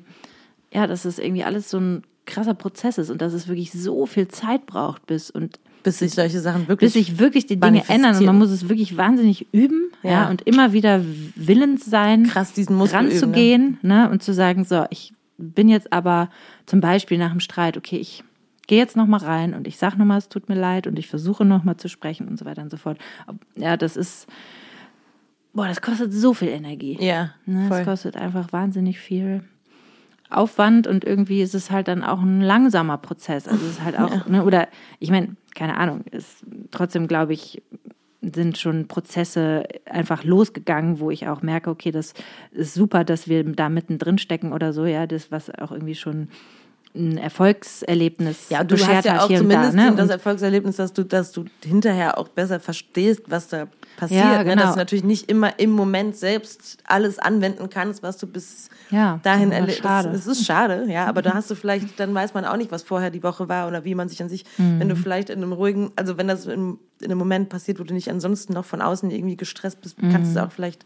ja, 0.74 0.88
dass 0.88 1.04
das 1.04 1.20
irgendwie 1.20 1.44
alles 1.44 1.70
so 1.70 1.78
ein 1.80 2.04
krasser 2.26 2.54
Prozess 2.54 2.98
ist 2.98 3.10
und 3.10 3.22
dass 3.22 3.34
es 3.34 3.48
wirklich 3.48 3.72
so 3.72 4.06
viel 4.06 4.28
Zeit 4.28 4.66
braucht, 4.66 5.06
bis 5.08 5.30
und 5.32 5.60
bis 5.84 5.98
sich 5.98 6.12
solche 6.12 6.40
Sachen 6.40 6.68
wirklich. 6.68 6.94
bis 6.94 7.08
sich 7.08 7.18
wirklich 7.18 7.48
die 7.48 7.60
Dinge 7.60 7.84
ändern 7.90 8.16
und 8.16 8.26
man 8.26 8.38
muss 8.38 8.52
es 8.52 8.70
wirklich 8.70 8.98
wahnsinnig 8.98 9.48
üben, 9.52 9.92
ja, 10.04 10.12
Ja. 10.12 10.30
und 10.30 10.44
immer 10.44 10.74
wieder 10.74 11.04
willens 11.36 11.86
sein, 11.86 12.28
Krass, 12.28 12.54
diesen 12.54 12.76
Muskel 12.76 13.00
üben, 13.06 13.10
ranzugehen, 13.12 13.78
ne? 13.82 14.08
und 14.12 14.22
zu 14.22 14.32
sagen, 14.34 14.64
so, 14.64 14.86
ich 14.92 15.14
bin 15.40 15.70
jetzt 15.70 15.92
aber 15.92 16.30
zum 16.68 16.82
Beispiel 16.82 17.18
nach 17.18 17.32
dem 17.32 17.40
Streit, 17.40 17.78
okay, 17.78 17.98
ich 17.98 18.24
gehe 18.68 18.78
jetzt 18.78 18.96
noch 18.96 19.08
mal 19.08 19.18
rein 19.18 19.56
und 19.56 19.68
ich 19.68 19.78
sage 19.80 19.98
noch 19.98 20.06
mal, 20.06 20.20
es 20.20 20.30
tut 20.30 20.48
mir 20.50 20.56
leid 20.56 20.86
und 20.86 21.00
ich 21.00 21.08
versuche 21.08 21.44
noch 21.46 21.64
mal 21.64 21.78
zu 21.78 21.90
sprechen 21.90 22.28
und 22.28 22.38
so 22.38 22.46
weiter 22.46 22.62
und 22.62 22.70
so 22.70 22.78
fort. 22.78 23.00
Ja, 23.58 23.76
das 23.76 23.98
ist, 23.98 24.28
boah, 25.54 25.68
das 25.68 25.82
kostet 25.82 26.14
so 26.14 26.34
viel 26.36 26.50
Energie. 26.50 26.96
Ja, 27.02 27.32
Ne, 27.48 27.68
das 27.70 27.84
kostet 27.86 28.16
einfach 28.16 28.54
wahnsinnig 28.54 29.00
viel 29.00 29.44
Aufwand 30.32 30.88
und 30.88 31.04
irgendwie 31.04 31.42
ist 31.42 31.56
es 31.56 31.72
halt 31.72 31.88
dann 31.88 32.04
auch 32.04 32.22
ein 32.22 32.42
langsamer 32.42 32.98
Prozess. 32.98 33.48
Also 33.48 33.66
es 33.66 33.74
ist 33.74 33.84
halt 33.84 34.00
auch, 34.00 34.28
ne, 34.28 34.44
oder 34.44 34.68
ich 35.00 35.12
meine, 35.12 35.36
keine 35.56 35.78
Ahnung, 35.78 36.02
ist 36.12 36.46
trotzdem 36.72 37.08
glaube 37.08 37.34
ich, 37.34 37.62
sind 38.22 38.58
schon 38.58 38.88
Prozesse 38.88 39.64
einfach 39.86 40.24
losgegangen, 40.24 41.00
wo 41.00 41.10
ich 41.10 41.28
auch 41.28 41.42
merke, 41.42 41.72
okay, 41.72 41.92
das 41.92 42.14
ist 42.52 42.76
super, 42.76 43.04
dass 43.04 43.28
wir 43.28 43.44
da 43.44 43.68
mittendrin 43.70 44.20
stecken 44.20 44.54
oder 44.54 44.74
so, 44.74 44.86
ja, 44.86 45.08
das, 45.08 45.32
was 45.32 45.50
auch 45.50 45.72
irgendwie 45.72 45.96
schon 45.96 46.30
ein 46.94 47.18
Erfolgserlebnis 47.18 48.50
Ja, 48.50 48.64
du 48.64 48.76
hast 48.76 49.06
ja 49.06 49.22
auch 49.24 49.28
zumindest 49.34 49.78
da, 49.78 49.90
ne? 49.92 49.96
das 49.96 50.10
Erfolgserlebnis, 50.10 50.76
dass 50.76 50.94
du, 50.94 51.04
dass 51.04 51.32
du 51.32 51.46
hinterher 51.64 52.18
auch 52.18 52.28
besser 52.28 52.60
verstehst, 52.60 53.24
was 53.28 53.48
da 53.48 53.68
passiert. 53.98 54.22
Ja, 54.22 54.38
ne? 54.40 54.50
genau. 54.52 54.64
Dass 54.64 54.74
du 54.74 54.80
natürlich 54.80 55.04
nicht 55.04 55.30
immer 55.30 55.58
im 55.60 55.72
Moment 55.72 56.16
selbst 56.18 56.78
alles 56.86 57.20
anwenden 57.20 57.70
kannst, 57.70 58.04
was 58.04 58.18
du 58.18 58.28
bis 58.28 58.70
Ja, 58.90 59.20
dahin 59.24 59.52
schade. 59.70 60.10
Es 60.10 60.28
ist 60.28 60.46
schade, 60.46 60.86
ja, 60.90 61.06
aber 61.06 61.22
da 61.22 61.34
hast 61.34 61.50
du 61.50 61.56
vielleicht, 61.56 62.00
dann 62.00 62.14
weiß 62.14 62.34
man 62.34 62.46
auch 62.46 62.58
nicht, 62.58 62.72
was 62.72 62.84
vorher 62.84 63.10
die 63.10 63.24
Woche 63.24 63.48
war 63.48 63.68
oder 63.68 63.86
wie 63.86 63.96
man 63.96 64.10
sich 64.10 64.22
an 64.22 64.30
sich, 64.30 64.46
wenn 64.58 64.88
Mhm. 64.88 64.90
du 64.90 64.96
vielleicht 64.96 65.30
in 65.30 65.42
einem 65.42 65.54
ruhigen, 65.54 65.92
also 65.96 66.18
wenn 66.18 66.28
das 66.28 66.46
in, 66.46 66.78
in 67.00 67.06
einem 67.06 67.18
Moment 67.18 67.50
passiert, 67.50 67.80
wo 67.80 67.84
du 67.84 67.94
nicht 67.94 68.10
ansonsten 68.10 68.54
noch 68.54 68.66
von 68.66 68.82
außen 68.82 69.10
irgendwie 69.12 69.38
gestresst 69.38 69.82
bist, 69.82 69.98
kannst 70.12 70.32
Mhm. 70.32 70.34
du 70.36 70.40
es 70.40 70.46
auch 70.48 70.52
vielleicht 70.52 70.86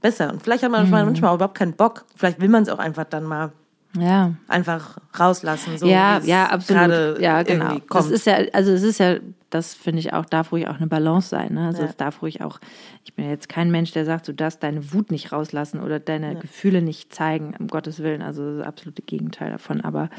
besser. 0.00 0.30
Und 0.32 0.42
vielleicht 0.42 0.62
hat 0.62 0.70
man 0.70 0.88
manchmal 0.90 1.34
überhaupt 1.34 1.56
keinen 1.56 1.72
Bock. 1.74 2.04
Vielleicht 2.16 2.40
will 2.40 2.48
man 2.48 2.62
es 2.64 2.68
auch 2.68 2.78
einfach 2.78 3.04
dann 3.04 3.24
mal 3.24 3.52
ja. 3.98 4.34
einfach 4.48 4.98
rauslassen. 5.18 5.78
So 5.78 5.86
ja, 5.86 6.20
ja, 6.24 6.46
absolut. 6.46 7.20
Ja, 7.20 7.42
genau. 7.42 7.78
Das 7.90 8.10
ist 8.10 8.26
ja, 8.26 8.36
also 8.52 8.72
es 8.72 8.82
ist 8.82 8.98
ja, 8.98 9.16
das 9.50 9.74
finde 9.74 10.00
ich 10.00 10.12
auch, 10.12 10.24
darf 10.26 10.52
ruhig 10.52 10.68
auch 10.68 10.76
eine 10.76 10.86
Balance 10.86 11.28
sein. 11.28 11.54
Ne? 11.54 11.66
Also 11.66 11.82
Ja. 11.82 11.88
es 11.88 11.96
darf 11.96 12.22
ruhig 12.22 12.42
auch, 12.42 12.58
ich 13.04 13.14
bin 13.14 13.28
jetzt 13.28 13.48
kein 13.48 13.70
Mensch, 13.70 13.92
der 13.92 14.04
sagt, 14.04 14.28
du 14.28 14.34
darfst 14.34 14.62
deine 14.62 14.92
Wut 14.92 15.10
nicht 15.10 15.32
rauslassen 15.32 15.80
oder 15.80 16.00
deine 16.00 16.36
Gefühle 16.36 16.82
nicht 16.82 17.14
zeigen, 17.14 17.54
um 17.58 17.68
Gottes 17.68 18.02
Willen. 18.02 18.22
Also 18.22 18.58
das 18.58 18.66
absolute 18.66 19.02
Gegenteil 19.02 19.50
davon, 19.50 19.80
aber 19.80 20.10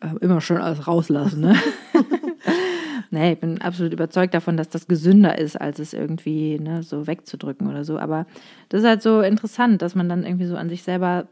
äh, 0.00 0.08
immer 0.20 0.40
schön 0.40 0.58
alles 0.58 0.86
rauslassen. 0.86 1.40
Ne? 1.40 1.56
nee, 3.10 3.32
ich 3.32 3.40
bin 3.40 3.60
absolut 3.60 3.92
überzeugt 3.92 4.34
davon, 4.34 4.56
dass 4.56 4.68
das 4.68 4.86
gesünder 4.86 5.38
ist, 5.38 5.60
als 5.60 5.78
es 5.78 5.92
irgendwie 5.92 6.58
ne, 6.58 6.82
so 6.82 7.06
wegzudrücken 7.06 7.68
oder 7.68 7.84
so. 7.84 7.98
Aber 7.98 8.26
das 8.68 8.82
ist 8.82 8.86
halt 8.86 9.02
so 9.02 9.20
interessant, 9.20 9.82
dass 9.82 9.94
man 9.94 10.08
dann 10.08 10.24
irgendwie 10.24 10.46
so 10.46 10.56
an 10.56 10.68
sich 10.68 10.82
selber 10.82 11.26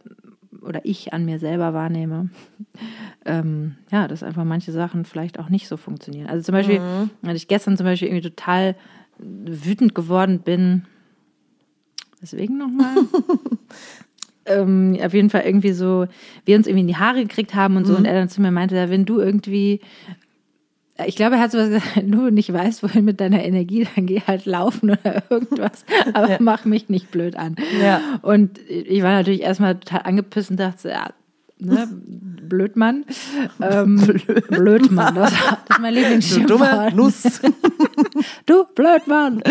oder 0.63 0.81
ich 0.85 1.13
an 1.13 1.25
mir 1.25 1.39
selber 1.39 1.75
wahrnehme, 1.75 2.31
ähm, 3.25 3.77
ja, 3.91 4.09
dass 4.09 4.23
einfach 4.23 4.45
manche 4.45 4.73
Sachen 4.73 5.05
vielleicht 5.05 5.39
auch 5.39 5.49
nicht 5.49 5.69
so 5.69 5.77
funktionieren. 5.77 6.29
Also 6.29 6.45
zum 6.45 6.55
Beispiel, 6.55 6.81
als 7.23 7.37
ich 7.37 7.49
gestern 7.49 7.77
zum 7.77 7.87
Beispiel 7.87 8.09
irgendwie 8.09 8.29
total 8.29 8.77
wütend 9.19 9.95
geworden 9.95 10.41
bin, 10.41 10.85
deswegen 12.21 12.59
nochmal. 12.59 12.95
ähm, 14.47 14.99
auf 15.03 15.15
jeden 15.15 15.31
Fall 15.31 15.43
irgendwie 15.43 15.73
so, 15.73 16.07
wir 16.45 16.57
uns 16.57 16.67
irgendwie 16.67 16.83
in 16.83 16.89
die 16.89 16.97
Haare 16.97 17.23
gekriegt 17.23 17.55
haben 17.55 17.77
und 17.77 17.87
so, 17.87 17.97
und 17.97 18.05
er 18.05 18.15
dann 18.15 18.29
zu 18.29 18.41
mir 18.41 18.51
meinte, 18.51 18.77
ja, 18.77 18.91
wenn 18.91 19.05
du 19.05 19.21
irgendwie 19.21 19.81
ich 21.07 21.17
glaube, 21.17 21.37
er 21.37 21.43
hat 21.43 21.53
sowas 21.53 21.69
gesagt, 21.69 21.87
wenn 21.97 22.11
du 22.11 22.31
nicht 22.31 22.53
weißt, 22.53 22.83
wohin 22.83 23.05
mit 23.05 23.21
deiner 23.21 23.45
Energie, 23.45 23.87
dann 23.95 24.07
geh 24.07 24.21
halt 24.27 24.47
laufen 24.47 24.91
oder 24.91 25.23
irgendwas, 25.31 25.85
aber 26.13 26.39
mach 26.41 26.65
mich 26.65 26.89
nicht 26.89 27.11
blöd 27.11 27.37
an. 27.37 27.57
Ja. 27.83 28.01
Und 28.23 28.59
ich 28.69 29.03
war 29.03 29.13
natürlich 29.13 29.43
erstmal 29.43 29.77
total 29.77 30.03
angepisst 30.05 30.51
und 30.51 30.61
dachte, 30.61 30.91
ja, 30.91 31.11
ne, 31.59 31.89
Blödmann. 31.93 33.05
Ähm, 33.61 33.97
Blödmann, 34.49 35.15
das, 35.15 35.33
das 35.33 35.77
ist 35.77 35.81
mein 35.81 35.95
Du 35.95 36.01
dumme 36.01 36.01
Lieblingsschimpfwort. 36.01 36.95
Nuss. 36.95 37.41
Du 38.47 38.65
Blödmann. 38.75 39.43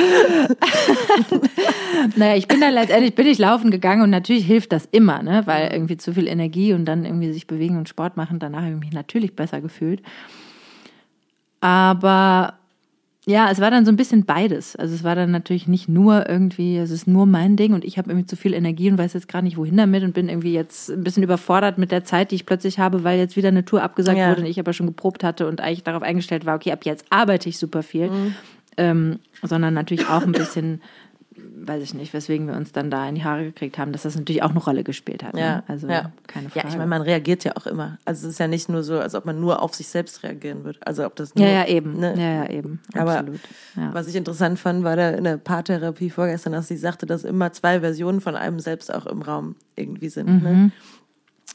naja, 2.15 2.35
ich 2.35 2.47
bin 2.47 2.61
dann 2.61 2.73
letztendlich 2.73 3.15
bin 3.15 3.27
ich 3.27 3.39
laufen 3.39 3.71
gegangen 3.71 4.03
und 4.03 4.09
natürlich 4.09 4.45
hilft 4.45 4.71
das 4.71 4.87
immer, 4.91 5.23
ne? 5.23 5.43
Weil 5.45 5.71
irgendwie 5.71 5.97
zu 5.97 6.13
viel 6.13 6.27
Energie 6.27 6.73
und 6.73 6.85
dann 6.85 7.05
irgendwie 7.05 7.31
sich 7.31 7.47
bewegen 7.47 7.77
und 7.77 7.89
Sport 7.89 8.17
machen, 8.17 8.39
danach 8.39 8.61
habe 8.61 8.73
ich 8.73 8.79
mich 8.79 8.93
natürlich 8.93 9.35
besser 9.35 9.61
gefühlt. 9.61 10.01
Aber 11.61 12.55
ja, 13.27 13.51
es 13.51 13.61
war 13.61 13.69
dann 13.69 13.85
so 13.85 13.91
ein 13.91 13.97
bisschen 13.97 14.25
beides. 14.25 14.75
Also 14.75 14.95
es 14.95 15.03
war 15.03 15.15
dann 15.15 15.29
natürlich 15.29 15.67
nicht 15.67 15.87
nur 15.87 16.27
irgendwie, 16.27 16.77
es 16.77 16.89
ist 16.89 17.07
nur 17.07 17.27
mein 17.27 17.55
Ding 17.55 17.73
und 17.73 17.85
ich 17.85 17.99
habe 17.99 18.09
irgendwie 18.09 18.25
zu 18.25 18.35
viel 18.35 18.53
Energie 18.53 18.89
und 18.89 18.97
weiß 18.97 19.13
jetzt 19.13 19.27
gerade 19.27 19.45
nicht, 19.45 19.57
wohin 19.57 19.77
damit 19.77 20.03
und 20.03 20.13
bin 20.13 20.27
irgendwie 20.27 20.53
jetzt 20.53 20.89
ein 20.89 21.03
bisschen 21.03 21.21
überfordert 21.21 21.77
mit 21.77 21.91
der 21.91 22.03
Zeit, 22.03 22.31
die 22.31 22.35
ich 22.35 22.47
plötzlich 22.47 22.79
habe, 22.79 23.03
weil 23.03 23.19
jetzt 23.19 23.37
wieder 23.37 23.49
eine 23.49 23.63
Tour 23.63 23.83
abgesagt 23.83 24.17
Ja. 24.17 24.29
wurde 24.31 24.41
und 24.41 24.47
ich 24.47 24.59
aber 24.59 24.73
schon 24.73 24.87
geprobt 24.87 25.23
hatte 25.23 25.47
und 25.47 25.61
eigentlich 25.61 25.83
darauf 25.83 26.01
eingestellt 26.01 26.45
war, 26.47 26.55
okay, 26.55 26.71
ab 26.71 26.83
jetzt 26.83 27.05
arbeite 27.11 27.47
ich 27.47 27.59
super 27.59 27.83
viel. 27.83 28.09
Ähm, 28.77 29.19
sondern 29.43 29.73
natürlich 29.73 30.07
auch 30.07 30.23
ein 30.23 30.31
bisschen, 30.31 30.81
weiß 31.67 31.83
ich 31.83 31.93
nicht, 31.93 32.13
weswegen 32.13 32.47
wir 32.47 32.55
uns 32.55 32.71
dann 32.71 32.89
da 32.89 33.07
in 33.07 33.15
die 33.15 33.23
Haare 33.23 33.43
gekriegt 33.43 33.77
haben, 33.77 33.91
dass 33.91 34.03
das 34.03 34.15
natürlich 34.15 34.43
auch 34.43 34.49
eine 34.49 34.59
Rolle 34.59 34.83
gespielt 34.83 35.23
hat. 35.23 35.37
Ja, 35.37 35.57
Ne? 35.57 35.63
Also 35.67 35.87
ja. 35.87 36.11
keine 36.27 36.49
Frage. 36.49 36.65
Ja, 36.65 36.71
ich 36.71 36.77
meine, 36.77 36.89
man 36.89 37.01
reagiert 37.01 37.43
ja 37.43 37.55
auch 37.55 37.65
immer. 37.65 37.97
Also 38.05 38.27
es 38.27 38.33
ist 38.33 38.39
ja 38.39 38.47
nicht 38.47 38.69
nur 38.69 38.83
so, 38.83 38.99
als 38.99 39.15
ob 39.15 39.25
man 39.25 39.39
nur 39.39 39.61
auf 39.61 39.73
sich 39.75 39.87
selbst 39.87 40.23
reagieren 40.23 40.63
würde. 40.63 40.79
Also 40.85 41.05
ob 41.05 41.15
das 41.15 41.35
nur, 41.35 41.45
ja, 41.45 41.51
ja, 41.51 41.67
eben. 41.67 41.99
Ne? 41.99 42.13
Ja, 42.17 42.43
ja, 42.43 42.49
eben. 42.49 42.79
Aber 42.95 43.19
Absolut. 43.19 43.39
Ja. 43.75 43.93
was 43.93 44.07
ich 44.07 44.15
interessant 44.15 44.59
fand, 44.59 44.83
war 44.83 44.95
da 44.95 45.11
in 45.11 45.23
der 45.23 45.37
Paartherapie 45.37 46.09
vorgestern, 46.09 46.53
dass 46.53 46.67
sie 46.67 46.77
sagte, 46.77 47.05
dass 47.05 47.23
immer 47.23 47.53
zwei 47.53 47.79
Versionen 47.79 48.21
von 48.21 48.35
einem 48.35 48.59
selbst 48.59 48.93
auch 48.93 49.05
im 49.05 49.21
Raum 49.21 49.55
irgendwie 49.75 50.09
sind. 50.09 50.27
Mhm. 50.29 50.43
Ne? 50.43 50.71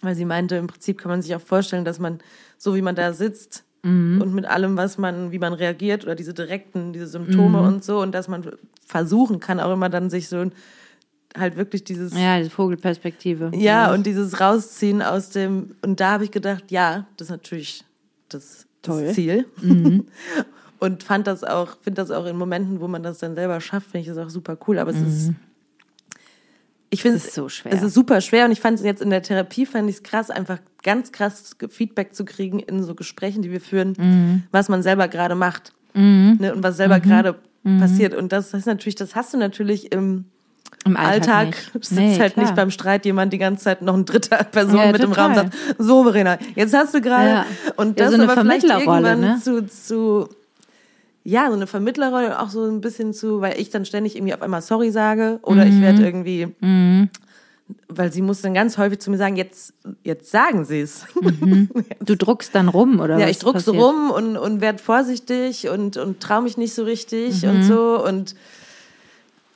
Weil 0.02 0.14
sie 0.14 0.24
meinte, 0.24 0.56
im 0.56 0.66
Prinzip 0.66 0.98
kann 0.98 1.10
man 1.10 1.22
sich 1.22 1.34
auch 1.34 1.40
vorstellen, 1.40 1.84
dass 1.84 1.98
man, 1.98 2.18
so 2.58 2.74
wie 2.74 2.82
man 2.82 2.94
da 2.94 3.12
sitzt 3.12 3.65
Mhm. 3.86 4.20
und 4.20 4.34
mit 4.34 4.44
allem, 4.46 4.76
was 4.76 4.98
man, 4.98 5.30
wie 5.32 5.38
man 5.38 5.52
reagiert 5.52 6.04
oder 6.04 6.14
diese 6.14 6.34
direkten, 6.34 6.92
diese 6.92 7.06
Symptome 7.06 7.60
Mhm. 7.60 7.66
und 7.66 7.84
so, 7.84 8.00
und 8.00 8.12
dass 8.12 8.28
man 8.28 8.44
versuchen 8.86 9.40
kann, 9.40 9.60
auch 9.60 9.72
immer 9.72 9.88
dann 9.88 10.10
sich 10.10 10.28
so 10.28 10.44
halt 11.36 11.56
wirklich 11.56 11.84
dieses 11.84 12.18
ja, 12.18 12.38
diese 12.38 12.50
Vogelperspektive. 12.50 13.50
ja, 13.54 13.92
und 13.92 14.06
dieses 14.06 14.40
Rausziehen 14.40 15.02
aus 15.02 15.30
dem, 15.30 15.76
und 15.82 16.00
da 16.00 16.12
habe 16.12 16.24
ich 16.24 16.30
gedacht, 16.30 16.64
ja, 16.70 17.06
das 17.16 17.26
ist 17.26 17.30
natürlich 17.32 17.84
das, 18.28 18.66
Toll. 18.82 19.04
das 19.06 19.14
Ziel. 19.14 19.46
Und 20.78 21.02
fand 21.02 21.26
das 21.26 21.42
auch, 21.42 21.78
finde 21.80 22.02
das 22.02 22.10
auch 22.10 22.26
in 22.26 22.36
Momenten, 22.36 22.80
wo 22.80 22.86
man 22.88 23.02
das 23.02 23.16
dann 23.18 23.34
selber 23.34 23.60
schafft, 23.62 23.90
finde 23.92 24.00
ich 24.02 24.14
das 24.14 24.18
auch 24.18 24.28
super 24.28 24.58
cool. 24.68 24.78
Aber 24.78 24.90
es 24.90 25.00
ist, 25.00 25.32
ich 26.96 27.02
finde 27.02 27.18
Es 27.18 27.26
ist 27.26 27.34
so 27.34 27.48
schwer. 27.48 27.72
Es 27.72 27.82
ist 27.82 27.94
super 27.94 28.20
schwer 28.20 28.46
und 28.46 28.52
ich 28.52 28.60
fand 28.60 28.78
es 28.78 28.84
jetzt 28.84 29.02
in 29.02 29.10
der 29.10 29.22
Therapie, 29.22 29.66
fand 29.66 29.88
ich 29.88 29.96
es 29.96 30.02
krass, 30.02 30.30
einfach 30.30 30.58
ganz 30.82 31.12
krass 31.12 31.56
Feedback 31.68 32.14
zu 32.14 32.24
kriegen 32.24 32.58
in 32.60 32.82
so 32.82 32.94
Gesprächen, 32.94 33.42
die 33.42 33.50
wir 33.50 33.60
führen, 33.60 34.40
was 34.52 34.68
man 34.68 34.82
selber 34.82 35.08
gerade 35.08 35.34
macht 35.34 35.72
ne, 35.94 36.52
und 36.54 36.62
was 36.62 36.76
selber 36.76 37.00
gerade 37.00 37.36
passiert. 37.78 38.14
Und 38.14 38.32
das 38.32 38.52
ist 38.54 38.66
natürlich, 38.66 38.94
das 38.94 39.14
hast 39.14 39.34
du 39.34 39.38
natürlich 39.38 39.90
im, 39.92 40.24
Im 40.84 40.96
Alltag, 40.96 41.46
Alltag, 41.46 41.56
sitzt 41.74 41.92
Nee, 41.92 42.18
halt 42.20 42.34
klar. 42.34 42.44
nicht 42.44 42.54
beim 42.54 42.70
Streit 42.70 43.04
jemand 43.04 43.32
die 43.32 43.38
ganze 43.38 43.64
Zeit 43.64 43.82
noch 43.82 43.94
ein 43.94 44.04
dritter 44.04 44.44
Person 44.52 44.78
Ja, 44.78 44.92
mit 44.92 45.02
im 45.02 45.12
Raum 45.12 45.32
total. 45.32 45.50
sagt, 45.50 45.56
so 45.78 46.04
Verena, 46.04 46.38
jetzt 46.54 46.74
hast 46.74 46.94
du 46.94 47.00
gerade 47.00 47.28
Ja. 47.28 47.46
und 47.76 47.98
Ja, 47.98 48.04
das 48.06 48.14
so 48.14 48.20
eine 48.22 48.30
aber 48.32 48.40
vielleicht 48.42 48.64
irgendwann 48.64 49.20
ne? 49.20 49.40
zu, 49.42 49.66
zu 49.66 50.28
ja, 51.28 51.48
so 51.48 51.54
eine 51.54 51.66
Vermittlerrolle 51.66 52.38
auch 52.40 52.50
so 52.50 52.64
ein 52.64 52.80
bisschen 52.80 53.12
zu, 53.12 53.40
weil 53.40 53.58
ich 53.60 53.70
dann 53.70 53.84
ständig 53.84 54.14
irgendwie 54.16 54.32
auf 54.34 54.42
einmal 54.42 54.62
sorry 54.62 54.90
sage 54.92 55.40
oder 55.42 55.66
ich 55.66 55.74
Mhm. 55.74 55.80
werde 55.82 56.02
irgendwie 56.04 56.54
weil 57.88 58.12
sie 58.12 58.22
muss 58.22 58.42
dann 58.42 58.54
ganz 58.54 58.78
häufig 58.78 59.00
zu 59.00 59.10
mir 59.10 59.16
sagen, 59.18 59.34
jetzt, 59.34 59.74
jetzt 60.04 60.30
sagen 60.30 60.64
sie 60.64 60.80
es. 60.82 61.04
Du 62.00 62.16
druckst 62.16 62.54
dann 62.54 62.68
rum, 62.68 63.00
oder 63.00 63.18
Ja, 63.18 63.28
ich 63.28 63.38
druck 63.40 63.58
so 63.60 63.72
rum 63.72 64.10
und, 64.12 64.36
und 64.36 64.60
werde 64.60 64.78
vorsichtig 64.80 65.68
und, 65.68 65.96
und 65.96 66.20
trau 66.20 66.40
mich 66.42 66.56
nicht 66.56 66.74
so 66.74 66.84
richtig 66.84 67.42
Mhm. 67.42 67.48
und 67.50 67.62
so 67.64 68.04
und 68.04 68.36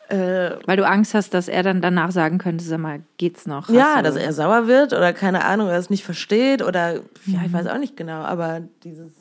äh, 0.09 0.57
Weil 0.67 0.77
du 0.77 0.85
Angst 0.87 1.15
hast, 1.15 1.35
dass 1.35 1.47
er 1.47 1.63
dann 1.63 1.81
danach 1.81 2.11
sagen 2.11 2.39
könnte, 2.39 2.65
sag 2.65 2.81
mal, 2.81 3.01
geht's 3.17 3.47
noch? 3.47 3.69
Ja, 3.69 4.03
dass 4.03 4.17
er 4.17 4.33
sauer 4.33 4.67
wird 4.67 4.93
oder 4.93 5.13
keine 5.13 5.45
Ahnung, 5.45 5.69
oder 5.69 5.77
es 5.79 5.89
nicht 5.91 6.05
versteht 6.05 6.63
oder 6.63 6.95
ja, 6.95 7.01
Mhm. 7.27 7.45
ich 7.47 7.53
weiß 7.53 7.67
auch 7.69 7.79
nicht 7.79 7.97
genau, 7.97 8.23
aber 8.23 8.61
dieses 8.83 9.13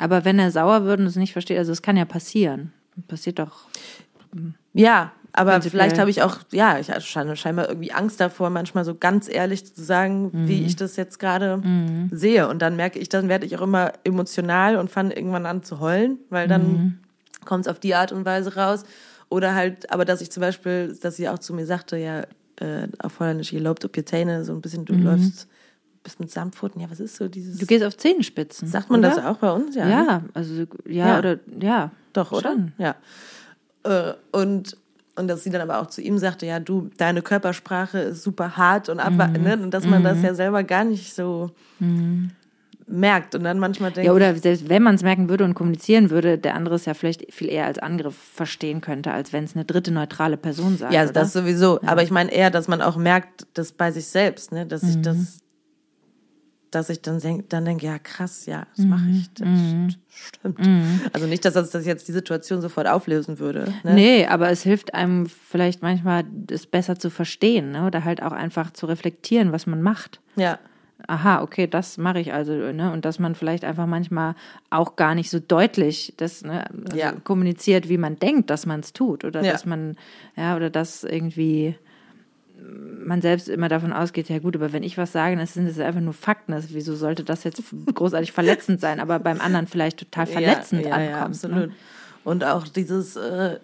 Aber 0.00 0.24
wenn 0.24 0.38
er 0.38 0.50
sauer 0.50 0.84
wird 0.84 0.98
und 1.00 1.06
es 1.06 1.16
nicht 1.16 1.32
versteht, 1.32 1.58
also 1.58 1.72
es 1.72 1.82
kann 1.82 1.96
ja 1.96 2.04
passieren. 2.06 2.72
Passiert 3.06 3.38
doch. 3.38 3.68
ja, 4.72 5.12
aber 5.32 5.60
vielleicht 5.62 5.98
habe 5.98 6.10
ich 6.10 6.22
auch 6.22 6.38
ja, 6.52 6.78
ich 6.78 6.88
schein- 7.06 7.36
scheinbar 7.36 7.68
irgendwie 7.68 7.92
Angst 7.92 8.20
davor, 8.20 8.50
manchmal 8.50 8.84
so 8.84 8.94
ganz 8.94 9.28
ehrlich 9.28 9.64
zu 9.74 9.82
sagen, 9.84 10.30
Mhm. 10.32 10.48
wie 10.48 10.62
ich 10.64 10.76
das 10.76 10.96
jetzt 10.96 11.18
gerade 11.18 11.62
sehe 12.10 12.48
und 12.48 12.60
dann 12.62 12.76
merke 12.76 12.98
ich, 12.98 13.08
dann 13.08 13.28
werde 13.28 13.46
ich 13.46 13.56
auch 13.56 13.62
immer 13.62 13.92
emotional 14.04 14.76
und 14.76 14.90
fange 14.90 15.14
irgendwann 15.14 15.46
an 15.46 15.62
zu 15.62 15.78
heulen, 15.80 16.18
weil 16.30 16.48
dann 16.48 16.72
Mhm. 16.72 16.98
kommt 17.44 17.66
es 17.66 17.70
auf 17.70 17.78
die 17.78 17.94
Art 17.94 18.10
und 18.12 18.24
Weise 18.24 18.56
raus 18.56 18.84
oder 19.28 19.54
halt, 19.54 19.92
aber 19.92 20.04
dass 20.04 20.20
ich 20.20 20.32
zum 20.32 20.40
Beispiel, 20.40 20.96
dass 21.00 21.16
sie 21.16 21.28
auch 21.28 21.38
zu 21.38 21.54
mir 21.54 21.66
sagte, 21.66 21.96
ja, 21.96 22.22
äh, 22.60 22.88
auf 22.98 23.20
Holländisch, 23.20 23.52
ihr 23.52 23.60
lobt 23.60 23.84
ob 23.84 23.96
ihr 23.96 24.04
Zähne, 24.04 24.44
so 24.44 24.52
ein 24.52 24.60
bisschen, 24.60 24.84
du 24.84 24.94
läufst, 24.94 25.46
bist 26.02 26.18
mit 26.20 26.30
Samtpfoten, 26.30 26.80
ja, 26.80 26.90
was 26.90 27.00
ist 27.00 27.16
so 27.16 27.28
dieses 27.28 27.56
Mhm. 27.56 27.58
Du 27.60 27.66
gehst 27.66 27.84
auf 27.84 27.96
Zehenspitzen. 27.96 28.68
Sagt 28.68 28.90
man 28.90 29.00
oder? 29.00 29.10
das 29.10 29.24
auch 29.24 29.36
bei 29.36 29.50
uns? 29.52 29.74
Ja. 29.76 29.88
Ja, 29.88 30.02
ne? 30.04 30.24
also 30.34 30.54
ja, 30.86 31.08
Ja. 31.08 31.18
oder 31.18 31.38
ja. 31.60 31.90
Doch, 32.12 32.32
oder? 32.32 32.50
Schon. 32.52 32.72
Ja. 32.78 32.94
Äh, 33.84 34.14
und 34.32 34.76
und 35.16 35.28
dass 35.28 35.44
sie 35.44 35.50
dann 35.50 35.60
aber 35.60 35.80
auch 35.80 35.86
zu 35.88 36.00
ihm 36.00 36.16
sagte, 36.16 36.46
ja, 36.46 36.60
du, 36.60 36.88
deine 36.96 37.20
Körpersprache 37.20 37.98
ist 37.98 38.22
super 38.22 38.56
hart 38.56 38.88
und 38.88 39.00
abwarten, 39.00 39.42
ne? 39.42 39.58
und 39.58 39.72
dass 39.74 39.84
man 39.84 40.02
das 40.02 40.22
ja 40.22 40.32
selber 40.34 40.62
gar 40.64 40.84
nicht 40.84 41.14
so 41.14 41.50
merkt 42.86 43.34
und 43.34 43.44
dann 43.44 43.58
manchmal 43.58 43.92
denkt, 43.92 44.06
Ja, 44.06 44.12
oder 44.14 44.34
selbst 44.34 44.68
wenn 44.68 44.82
man 44.82 44.94
es 44.94 45.02
merken 45.02 45.28
würde 45.28 45.44
und 45.44 45.54
kommunizieren 45.54 46.10
würde, 46.10 46.38
der 46.38 46.54
andere 46.54 46.76
es 46.76 46.86
ja 46.86 46.94
vielleicht 46.94 47.32
viel 47.32 47.48
eher 47.48 47.66
als 47.66 47.78
Angriff 47.78 48.16
verstehen 48.16 48.80
könnte, 48.80 49.12
als 49.12 49.32
wenn 49.32 49.44
es 49.44 49.54
eine 49.54 49.64
dritte 49.64 49.92
neutrale 49.92 50.36
Person 50.36 50.76
sagt. 50.78 50.92
ja, 50.92 51.02
oder? 51.02 51.12
das 51.12 51.32
sowieso, 51.34 51.80
aber 51.82 52.02
ich 52.02 52.10
meine 52.10 52.32
eher, 52.32 52.50
dass 52.50 52.66
man 52.66 52.80
auch 52.80 52.96
merkt, 52.96 53.46
das 53.54 53.72
bei 53.72 53.92
sich 53.92 54.06
selbst, 54.06 54.52
ne, 54.52 54.64
dass 54.66 54.82
ich 54.82 55.00
das, 55.02 55.38
dass 56.70 56.88
ich 56.90 57.02
dann 57.02 57.18
denke, 57.20 57.44
dann 57.48 57.64
denke, 57.64 57.86
ja 57.86 57.98
krass, 57.98 58.46
ja, 58.46 58.66
das 58.76 58.86
mache 58.86 59.10
ich, 59.10 59.32
das 59.34 59.48
stimmt. 60.08 60.68
Also 61.12 61.26
nicht, 61.26 61.44
dass 61.44 61.54
das, 61.54 61.70
das 61.70 61.86
jetzt 61.86 62.08
die 62.08 62.12
Situation 62.12 62.60
sofort 62.60 62.86
auflösen 62.86 63.38
würde, 63.38 63.72
ne? 63.84 63.94
Nee, 63.94 64.26
aber 64.26 64.50
es 64.50 64.62
hilft 64.62 64.94
einem 64.94 65.26
vielleicht 65.26 65.82
manchmal, 65.82 66.24
es 66.50 66.66
besser 66.66 66.98
zu 66.98 67.10
verstehen 67.10 67.72
ne? 67.72 67.86
oder 67.86 68.04
halt 68.04 68.22
auch 68.22 68.32
einfach 68.32 68.72
zu 68.72 68.86
reflektieren, 68.86 69.52
was 69.52 69.66
man 69.66 69.82
macht. 69.82 70.20
Ja, 70.36 70.58
Aha, 71.06 71.42
okay, 71.42 71.66
das 71.66 71.98
mache 71.98 72.20
ich 72.20 72.32
also, 72.32 72.52
ne? 72.52 72.92
Und 72.92 73.04
dass 73.04 73.18
man 73.18 73.34
vielleicht 73.34 73.64
einfach 73.64 73.86
manchmal 73.86 74.34
auch 74.68 74.96
gar 74.96 75.14
nicht 75.14 75.30
so 75.30 75.38
deutlich 75.40 76.12
das 76.18 76.42
ne, 76.42 76.66
also 76.84 76.96
Ja. 76.96 77.12
kommuniziert, 77.24 77.88
wie 77.88 77.98
man 77.98 78.18
denkt, 78.18 78.50
dass 78.50 78.66
man 78.66 78.80
es 78.80 78.92
tut. 78.92 79.24
Oder 79.24 79.42
Ja. 79.42 79.52
dass 79.52 79.64
man, 79.64 79.96
ja, 80.36 80.56
oder 80.56 80.70
dass 80.70 81.04
irgendwie 81.04 81.74
man 83.04 83.22
selbst 83.22 83.48
immer 83.48 83.68
davon 83.68 83.92
ausgeht, 83.92 84.28
ja 84.28 84.38
gut, 84.38 84.56
aber 84.56 84.72
wenn 84.72 84.82
ich 84.82 84.98
was 84.98 85.12
sage, 85.12 85.36
dann 85.36 85.46
sind 85.46 85.66
es 85.66 85.78
einfach 85.78 86.00
nur 86.00 86.12
Fakten. 86.12 86.52
Also 86.52 86.68
wieso 86.72 86.94
sollte 86.94 87.24
das 87.24 87.44
jetzt 87.44 87.62
großartig 87.94 88.32
verletzend 88.32 88.80
sein, 88.80 89.00
aber 89.00 89.18
beim 89.18 89.40
anderen 89.40 89.66
vielleicht 89.66 89.98
total 89.98 90.26
verletzend 90.26 90.84
ja, 90.84 90.88
ja, 90.88 90.94
ankommt. 90.94 91.42
Ja, 91.42 91.48
ne? 91.48 91.54
absolut. 91.54 91.72
Und 92.22 92.44
auch 92.44 92.68
dieses, 92.68 93.16
äh, 93.16 93.58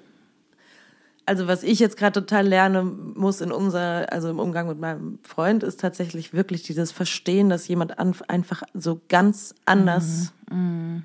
also 1.27 1.47
was 1.47 1.63
ich 1.63 1.79
jetzt 1.79 1.97
gerade 1.97 2.21
total 2.21 2.47
lernen 2.47 3.13
muss 3.15 3.41
in 3.41 3.53
unser, 3.53 4.13
also 4.13 4.31
im 4.31 4.39
Umgang 4.39 4.69
mit 4.69 4.81
meinem 4.81 5.19
Freund, 5.23 5.63
ist 5.63 5.81
tatsächlich 5.81 6.33
wirklich 6.33 6.63
dieses 6.63 6.93
Verstehen, 6.93 7.49
dass 7.49 7.69
jemand 7.69 7.99
an, 7.99 8.15
einfach 8.29 8.63
so 8.75 9.01
ganz 9.09 9.55
anders 9.65 10.33
Mhm, 10.51 11.03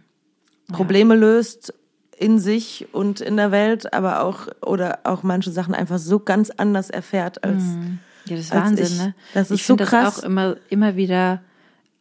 Probleme 0.71 1.15
löst 1.15 1.73
in 2.21 2.37
sich 2.37 2.87
und 2.91 3.19
in 3.19 3.35
der 3.35 3.51
Welt, 3.51 3.93
aber 3.93 4.21
auch 4.21 4.47
oder 4.61 4.99
auch 5.05 5.23
manche 5.23 5.49
Sachen 5.49 5.73
einfach 5.73 5.97
so 5.97 6.19
ganz 6.19 6.51
anders 6.51 6.91
erfährt 6.91 7.43
als 7.43 7.63
Ja, 8.25 8.35
das 8.35 8.45
ist 8.45 8.51
als 8.53 8.65
Wahnsinn, 8.65 8.85
ich. 8.85 8.97
ne? 8.99 9.15
Das 9.33 9.49
ist 9.49 9.61
ich 9.61 9.65
so 9.65 9.75
krass. 9.75 9.89
das 9.89 10.19
auch 10.19 10.23
immer, 10.23 10.55
immer 10.69 10.95
wieder, 10.95 11.41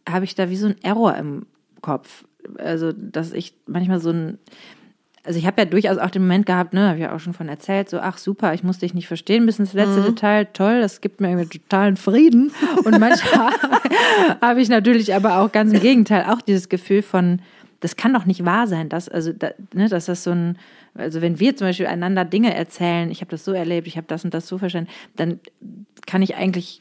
habe 0.06 0.26
ich 0.26 0.34
da 0.34 0.50
wie 0.50 0.56
so 0.56 0.66
ein 0.66 0.76
Error 0.82 1.16
im 1.16 1.46
Kopf. 1.80 2.24
Also, 2.58 2.92
dass 2.92 3.32
ich 3.32 3.54
manchmal 3.66 3.98
so 3.98 4.10
ein, 4.10 4.38
also 5.24 5.38
ich 5.38 5.46
habe 5.46 5.62
ja 5.62 5.64
durchaus 5.64 5.96
auch 5.96 6.10
den 6.10 6.22
Moment 6.22 6.44
gehabt, 6.44 6.74
ne, 6.74 6.88
habe 6.88 6.98
ich 6.98 7.02
ja 7.02 7.14
auch 7.14 7.20
schon 7.20 7.32
von 7.32 7.48
erzählt, 7.48 7.88
so, 7.88 7.98
ach 8.00 8.18
super, 8.18 8.52
ich 8.52 8.62
muss 8.62 8.78
dich 8.78 8.92
nicht 8.92 9.08
verstehen, 9.08 9.46
bis 9.46 9.58
ins 9.58 9.72
letzte 9.72 10.02
Detail, 10.02 10.48
toll, 10.52 10.82
das 10.82 11.00
gibt 11.00 11.22
mir 11.22 11.30
irgendwie 11.30 11.58
totalen 11.58 11.96
Frieden. 11.96 12.52
Und 12.84 12.98
manchmal 12.98 13.52
habe 14.42 14.60
ich 14.60 14.68
natürlich 14.68 15.14
aber 15.14 15.38
auch 15.38 15.50
ganz 15.50 15.72
im 15.72 15.80
Gegenteil 15.80 16.26
auch 16.28 16.42
dieses 16.42 16.68
Gefühl 16.68 17.00
von, 17.00 17.40
das 17.80 17.96
kann 17.96 18.12
doch 18.12 18.26
nicht 18.26 18.44
wahr 18.44 18.66
sein, 18.66 18.88
dass, 18.88 19.08
also, 19.08 19.32
da, 19.32 19.50
ne, 19.74 19.88
dass 19.88 20.06
das 20.06 20.22
so 20.24 20.30
ein, 20.30 20.58
also 20.94 21.20
wenn 21.22 21.40
wir 21.40 21.56
zum 21.56 21.66
Beispiel 21.68 21.86
einander 21.86 22.24
Dinge 22.24 22.54
erzählen, 22.54 23.10
ich 23.10 23.20
habe 23.20 23.30
das 23.30 23.44
so 23.44 23.52
erlebt, 23.52 23.86
ich 23.86 23.96
habe 23.96 24.06
das 24.06 24.24
und 24.24 24.34
das 24.34 24.46
so 24.46 24.58
verstanden, 24.58 24.90
dann 25.16 25.40
kann 26.06 26.20
ich 26.20 26.36
eigentlich, 26.36 26.80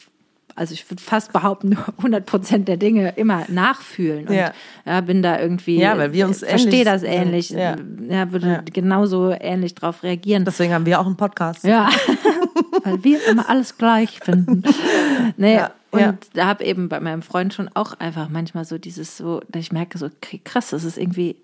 also 0.56 0.74
ich 0.74 0.90
würde 0.92 1.02
fast 1.02 1.32
behaupten, 1.32 1.70
nur 1.70 1.86
100 2.00 2.26
Prozent 2.26 2.68
der 2.68 2.76
Dinge 2.78 3.14
immer 3.16 3.46
nachfühlen 3.48 4.28
und 4.28 4.34
Ja. 4.34 4.52
ja. 4.86 5.00
bin 5.02 5.22
da 5.22 5.40
irgendwie, 5.40 5.80
Ja, 5.80 5.98
weil 5.98 6.12
wir 6.12 6.26
uns 6.28 6.40
verstehe 6.40 6.82
ähnlich 6.82 6.84
das 6.86 7.04
ähnlich, 7.04 7.50
Ja. 7.52 7.76
ja, 8.10 8.32
würde 8.32 8.64
genauso 8.74 9.32
ähnlich 9.40 9.76
drauf 9.76 10.04
reagieren. 10.04 10.44
deswegen 10.44 10.74
haben 10.74 10.86
wir 10.86 11.00
auch 11.00 11.06
einen 11.06 11.16
Podcast. 11.18 11.64
Ja, 11.64 11.90
weil 12.84 13.02
wir 13.04 13.20
immer 13.30 13.48
alles 13.50 13.78
gleich 13.78 14.20
finden. 14.20 14.64
Nee, 15.38 15.62
und 15.91 15.99
ja. 15.99 16.13
da 16.34 16.45
habe 16.45 16.63
eben 16.63 16.89
bei 16.89 16.99
meinem 16.99 17.21
Freund 17.21 17.54
schon 17.54 17.69
auch 17.73 17.93
einfach 17.99 18.30
manchmal 18.30 18.65
so 18.65 18.78
dieses 18.78 19.17
so, 19.17 19.41
dass 19.49 19.62
ich 19.62 19.71
merke 19.71 19.97
so, 19.97 20.10
krass, 20.45 20.69
das 20.69 20.84
ist 20.84 20.97
irgendwie, 20.97 21.36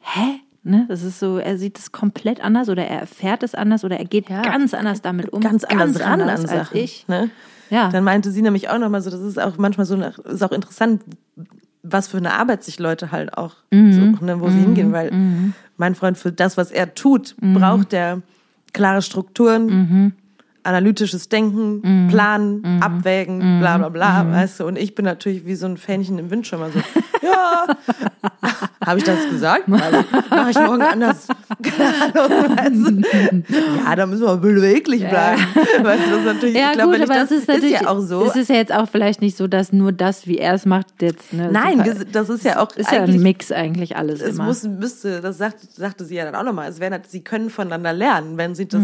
hä? 0.00 0.40
Ne? 0.64 0.84
Das 0.88 1.02
ist 1.02 1.18
so, 1.20 1.38
er 1.38 1.56
sieht 1.56 1.78
es 1.78 1.92
komplett 1.92 2.40
anders 2.42 2.68
oder 2.68 2.84
er 2.86 3.00
erfährt 3.00 3.42
es 3.42 3.54
anders 3.54 3.84
oder 3.84 3.96
er 3.98 4.04
geht 4.04 4.28
Ja. 4.28 4.42
ganz 4.42 4.74
anders 4.74 5.00
damit 5.00 5.32
um. 5.32 5.40
ganz 5.40 5.64
anders 5.64 6.00
ran 6.00 6.20
an 6.20 6.28
als 6.28 6.42
Sachen. 6.42 6.76
ich. 6.76 7.06
Ne? 7.08 7.30
Ja. 7.70 7.88
Dann 7.90 8.04
meinte 8.04 8.30
sie 8.32 8.42
nämlich 8.42 8.68
auch 8.68 8.78
nochmal 8.78 9.00
so, 9.00 9.08
das 9.10 9.20
ist 9.20 9.38
auch 9.38 9.56
manchmal 9.56 9.86
so, 9.86 9.94
ist 9.96 10.42
auch 10.42 10.52
interessant, 10.52 11.02
was 11.82 12.08
für 12.08 12.16
eine 12.18 12.34
Arbeit 12.34 12.64
sich 12.64 12.78
Leute 12.78 13.12
halt 13.12 13.38
auch 13.38 13.54
Mhm. 13.70 13.92
suchen, 13.92 14.26
ne, 14.26 14.40
wo 14.40 14.50
sie 14.50 14.58
hingehen, 14.58 14.92
weil 14.92 15.10
mein 15.78 15.94
Freund 15.94 16.18
für 16.18 16.32
das, 16.32 16.56
was 16.56 16.70
er 16.70 16.94
tut, 16.94 17.34
Mhm. 17.40 17.54
braucht 17.54 17.92
er 17.94 18.20
klare 18.74 19.00
Strukturen, 19.00 20.12
analytisches 20.62 21.28
Denken, 21.28 21.80
Mhm. 21.82 22.08
planen, 22.08 22.80
abwägen, 22.82 23.58
bla 23.60 23.78
bla 23.78 23.88
bla, 23.88 24.30
weißt 24.30 24.60
du, 24.60 24.66
und 24.66 24.76
ich 24.78 24.94
bin 24.94 25.04
natürlich 25.04 25.46
wie 25.46 25.54
so 25.54 25.66
ein 25.66 25.76
Fähnchen 25.76 26.18
im 26.18 26.30
Wind 26.30 26.46
schon 26.46 26.60
mal 26.60 26.70
so, 26.72 26.78
ja, 27.26 27.66
habe 28.86 28.98
ich 28.98 29.04
das 29.04 29.28
gesagt? 29.28 29.68
Mache 29.68 30.04
ich 30.50 30.58
morgen 30.58 30.82
anders? 30.82 31.28
Keine 31.62 32.14
Ahnung, 32.24 32.56
weißt 32.56 33.44
du? 33.48 33.84
Ja, 33.84 33.96
da 33.96 34.06
müssen 34.06 34.22
wir 34.24 34.36
beweglich 34.36 35.00
bleiben. 35.08 35.42
Weißt 35.82 36.06
du, 36.06 36.10
das 36.10 36.18
ist 36.20 36.24
natürlich, 36.26 36.54
Ja, 36.56 36.68
ich 36.68 36.72
glaube, 36.74 36.92
gut, 36.98 37.02
aber 37.02 37.14
das, 37.14 37.30
es 37.30 37.40
ist 37.42 37.48
natürlich, 37.48 37.70
ja 37.80 37.88
auch 37.88 38.00
so. 38.00 38.24
es 38.26 38.36
ist 38.36 38.48
ja 38.48 38.56
jetzt 38.56 38.72
auch 38.72 38.88
vielleicht 38.88 39.20
nicht 39.20 39.36
so, 39.36 39.46
dass 39.46 39.72
nur 39.72 39.92
das, 39.92 40.26
wie 40.26 40.38
er 40.38 40.54
es 40.54 40.66
macht, 40.66 40.86
jetzt, 41.02 41.32
ne, 41.32 41.50
Nein, 41.52 41.78
super- 41.84 42.04
das 42.12 42.28
ist 42.30 42.44
ja 42.44 42.60
auch 42.60 42.70
ist 42.76 42.90
ja 42.90 43.02
ein 43.02 43.22
Mix 43.22 43.52
eigentlich 43.52 43.96
alles 43.96 44.20
es 44.20 44.34
immer. 44.34 44.44
muss, 44.44 44.62
müsste, 44.64 45.20
das 45.20 45.38
sagt, 45.38 45.60
sagte 45.74 46.04
sie 46.04 46.14
ja 46.16 46.24
dann 46.24 46.34
auch 46.34 46.44
nochmal, 46.44 46.68
es 46.70 46.80
wäre, 46.80 46.90
nat- 46.92 47.10
sie 47.10 47.22
können 47.22 47.50
voneinander 47.50 47.92
lernen, 47.92 48.36
wenn 48.36 48.54
sie 48.54 48.66
das 48.68 48.82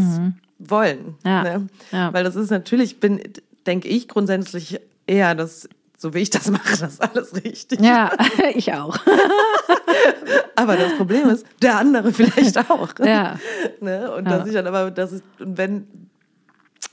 wollen. 0.58 1.14
Ja, 1.24 1.42
Ne? 1.42 1.66
ja. 1.92 2.12
Weil 2.12 2.24
das 2.24 2.36
ist 2.36 2.50
natürlich, 2.50 3.00
bin, 3.00 3.20
denke 3.66 3.88
ich 3.88 4.08
grundsätzlich 4.08 4.80
eher, 5.06 5.34
dass, 5.34 5.68
so 5.96 6.14
wie 6.14 6.18
ich 6.20 6.30
das 6.30 6.50
mache, 6.50 6.76
das 6.78 7.00
alles 7.00 7.34
richtig. 7.44 7.80
ja, 7.80 8.10
ich 8.54 8.72
auch. 8.72 8.96
Aber 10.56 10.76
das 10.76 10.94
Problem 10.96 11.28
ist, 11.28 11.44
der 11.62 11.78
andere 11.78 12.12
vielleicht 12.12 12.58
auch. 12.70 12.88
Ja. 13.04 13.38
Ne? 13.80 14.10
Und 14.12 14.26
Ja. 14.28 14.38
dass 14.38 14.46
ich 14.48 14.54
dann 14.54 14.66
aber, 14.66 14.90
das 14.90 15.12
ist, 15.12 15.24
und 15.40 15.58
wenn, 15.58 15.86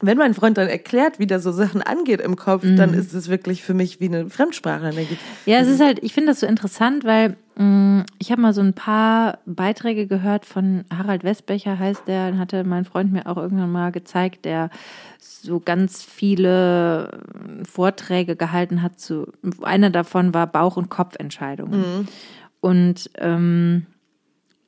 wenn 0.02 0.18
mein 0.18 0.34
Freund 0.34 0.58
dann 0.58 0.68
erklärt, 0.68 1.20
wie 1.20 1.28
der 1.28 1.40
so 1.40 1.52
Sachen 1.52 1.82
angeht 1.82 2.22
im 2.22 2.36
Kopf, 2.36 2.64
Mhm. 2.64 2.76
dann 2.78 2.94
ist 2.94 3.14
es 3.14 3.30
wirklich 3.30 3.64
für 3.64 3.74
mich 3.74 4.00
wie 4.00 4.06
eine 4.08 4.30
Fremdsprache. 4.30 4.92
Ich, 5.00 5.18
Ja, 5.46 5.60
es 5.60 5.68
ist 5.68 5.80
halt, 5.82 6.00
ich 6.04 6.14
finde 6.14 6.32
das 6.32 6.40
so 6.40 6.48
interessant, 6.48 7.04
weil 7.04 7.38
ich 8.20 8.32
habe 8.32 8.42
mal 8.42 8.54
so 8.54 8.62
ein 8.62 8.74
paar 8.74 9.40
Beiträge 9.46 10.08
gehört 10.08 10.46
von 10.46 10.86
Harald 10.96 11.24
Westbecher, 11.24 11.78
heißt 11.78 12.08
der, 12.08 12.38
hatte 12.38 12.64
mein 12.64 12.86
Freund 12.86 13.12
mir 13.12 13.28
auch 13.28 13.38
irgendwann 13.38 13.72
mal 13.72 13.92
gezeigt, 13.92 14.46
der 14.46 14.70
so 15.20 15.60
ganz 15.60 16.04
viele 16.04 17.10
äh, 17.12 17.66
Vorträge 17.66 18.36
gehalten 18.36 18.82
hat 18.82 19.00
zu, 19.00 19.32
einer 19.62 19.90
davon 19.90 20.34
war 20.34 20.48
Bauch- 20.48 20.78
und 20.78 20.90
Kopfentscheidungen. 20.90 21.84
Und 22.62 23.10
ähm, 23.18 23.86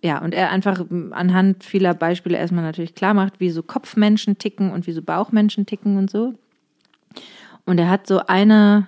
ja, 0.04 0.20
und 0.20 0.34
er 0.34 0.52
einfach 0.52 0.84
anhand 1.12 1.64
vieler 1.64 1.94
Beispiele 1.94 2.38
erstmal 2.38 2.64
natürlich 2.64 2.96
klar 2.96 3.14
macht, 3.14 3.40
wie 3.40 3.50
so 3.50 3.64
Kopfmenschen 3.64 4.38
ticken 4.38 4.72
und 4.72 4.86
wie 4.86 4.92
so 4.92 5.02
Bauchmenschen 5.02 5.66
ticken 5.66 5.98
und 5.98 6.12
so. 6.12 6.34
Und 7.66 7.80
er 7.80 7.90
hat 7.90 8.06
so 8.08 8.20
eine, 8.28 8.88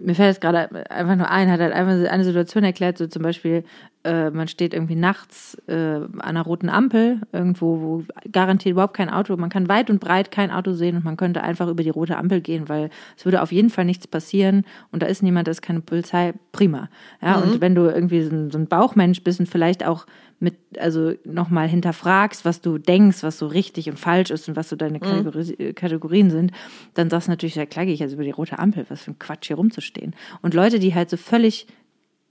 mir 0.00 0.14
fällt 0.14 0.28
jetzt 0.34 0.40
gerade 0.40 0.90
einfach 0.90 1.16
nur 1.16 1.30
ein, 1.30 1.50
hat 1.50 1.60
halt 1.60 1.72
einfach 1.72 2.10
eine 2.10 2.24
Situation 2.24 2.64
erklärt, 2.64 2.98
so 2.98 3.06
zum 3.06 3.22
Beispiel, 3.22 3.64
äh, 4.04 4.30
man 4.30 4.48
steht 4.48 4.74
irgendwie 4.74 4.96
nachts 4.96 5.56
äh, 5.68 5.74
an 5.74 6.20
einer 6.20 6.42
roten 6.42 6.68
Ampel, 6.68 7.20
irgendwo, 7.32 7.80
wo 7.80 8.04
garantiert 8.30 8.72
überhaupt 8.72 8.94
kein 8.94 9.10
Auto, 9.10 9.36
man 9.36 9.50
kann 9.50 9.68
weit 9.68 9.90
und 9.90 10.00
breit 10.00 10.30
kein 10.30 10.50
Auto 10.50 10.72
sehen 10.72 10.96
und 10.96 11.04
man 11.04 11.16
könnte 11.16 11.42
einfach 11.42 11.68
über 11.68 11.82
die 11.82 11.90
rote 11.90 12.16
Ampel 12.16 12.40
gehen, 12.40 12.68
weil 12.68 12.90
es 13.16 13.24
würde 13.24 13.42
auf 13.42 13.52
jeden 13.52 13.70
Fall 13.70 13.84
nichts 13.84 14.06
passieren 14.06 14.64
und 14.90 15.02
da 15.02 15.06
ist 15.06 15.22
niemand, 15.22 15.46
da 15.46 15.50
ist 15.50 15.62
keine 15.62 15.80
Polizei, 15.80 16.34
prima. 16.52 16.88
Ja, 17.20 17.36
und 17.36 17.60
wenn 17.60 17.74
du 17.74 17.82
irgendwie 17.82 18.22
so 18.22 18.34
ein, 18.34 18.50
so 18.50 18.58
ein 18.58 18.66
Bauchmensch 18.66 19.22
bist 19.22 19.40
und 19.40 19.46
vielleicht 19.46 19.86
auch 19.86 20.06
mit, 20.42 20.56
also 20.78 21.12
nochmal 21.24 21.68
hinterfragst, 21.68 22.44
was 22.44 22.60
du 22.60 22.76
denkst, 22.76 23.22
was 23.22 23.38
so 23.38 23.46
richtig 23.46 23.88
und 23.88 23.98
falsch 23.98 24.30
ist 24.30 24.48
und 24.48 24.56
was 24.56 24.68
so 24.68 24.76
deine 24.76 24.98
äh, 24.98 25.72
Kategorien 25.72 26.30
sind, 26.30 26.50
dann 26.94 27.08
sagst 27.08 27.28
du 27.28 27.30
natürlich, 27.30 27.54
ja 27.54 27.64
klar 27.64 27.86
gehe 27.86 27.94
ich 27.94 28.00
jetzt 28.00 28.12
über 28.12 28.24
die 28.24 28.32
rote 28.32 28.58
Ampel, 28.58 28.84
was 28.88 29.02
für 29.02 29.12
ein 29.12 29.18
Quatsch 29.18 29.46
hier 29.46 29.56
rumzustehen. 29.56 30.14
Und 30.42 30.52
Leute, 30.52 30.80
die 30.80 30.94
halt 30.94 31.08
so 31.10 31.16
völlig 31.16 31.68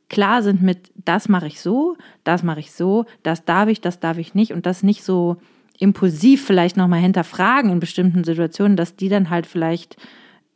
klar 0.09 0.43
sind 0.43 0.61
mit, 0.61 0.91
das 1.05 1.29
mache 1.29 1.47
ich 1.47 1.61
so, 1.61 1.95
das 2.25 2.43
mache 2.43 2.59
ich 2.59 2.73
so, 2.73 3.05
das 3.23 3.45
darf 3.45 3.69
ich, 3.69 3.79
das 3.79 4.01
darf 4.01 4.17
ich 4.17 4.35
nicht 4.35 4.51
und 4.51 4.65
das 4.65 4.83
nicht 4.83 5.03
so 5.03 5.37
impulsiv 5.79 6.45
vielleicht 6.45 6.75
nochmal 6.75 6.99
hinterfragen 6.99 7.71
in 7.71 7.79
bestimmten 7.79 8.25
Situationen, 8.25 8.75
dass 8.75 8.97
die 8.97 9.07
dann 9.07 9.29
halt 9.29 9.47
vielleicht 9.47 9.95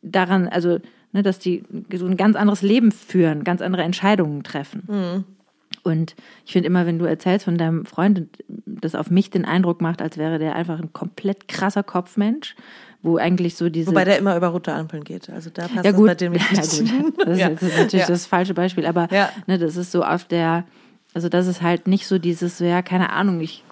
daran, 0.02 0.50
also, 0.50 0.80
ne, 1.14 1.24
dass 1.24 1.40
die 1.40 1.64
so 1.94 2.06
ein 2.06 2.18
ganz 2.18 2.36
anderes 2.36 2.62
Leben 2.62 2.92
führen, 2.92 3.46
ganz 3.46 3.62
andere 3.62 3.84
Entscheidungen 3.84 4.44
treffen. 4.44 4.84
Und 5.86 6.16
ich 6.46 6.52
finde 6.54 6.68
immer, 6.68 6.86
wenn 6.88 6.98
du 7.00 7.06
erzählst 7.06 7.46
von 7.46 7.58
deinem 7.58 7.86
Freund, 7.86 8.18
und 8.20 8.30
das 8.66 8.96
auf 8.96 9.12
mich 9.12 9.30
den 9.30 9.46
Eindruck 9.46 9.82
macht, 9.82 10.02
als 10.02 10.18
wäre 10.18 10.40
der 10.40 10.56
einfach 10.56 10.80
ein 10.80 10.92
komplett 10.94 11.48
krasser 11.48 11.84
Kopfmensch, 11.84 12.56
wo 13.04 13.18
eigentlich 13.18 13.56
so 13.56 13.70
diese. 13.70 13.88
wobei 13.92 14.04
der 14.04 14.18
immer 14.18 14.36
über 14.36 14.48
rote 14.48 14.74
Ampeln 14.74 15.04
geht. 15.04 15.30
Also 15.30 15.52
da 15.52 15.64
passt 15.68 15.76
ja, 15.76 15.84
das 15.84 15.96
gut. 15.96 16.08
bei 16.08 16.16
dem 16.16 16.32
nicht. 16.52 16.52
ja, 16.52 16.98
gut. 17.02 17.14
Das 17.20 17.28
ist, 17.36 17.40
Ja. 17.40 17.50
jetzt 17.50 17.62
natürlich 17.62 17.94
Ja. 17.94 18.08
das 18.08 18.26
falsche 18.26 18.56
Beispiel, 18.56 18.88
aber 18.88 19.08
Ja. 19.12 19.30
ne, 19.46 19.60
das 19.60 19.78
ist 19.78 19.92
so 19.92 20.04
auf 20.04 20.26
der, 20.26 20.66
also 21.14 21.30
das 21.30 21.46
ist 21.46 21.62
halt 21.62 21.88
nicht 21.88 22.08
so 22.08 22.18
dieses, 22.18 22.58
ja, 22.58 22.82
keine 22.82 23.12
Ahnung, 23.12 23.40
ich, 23.42 23.64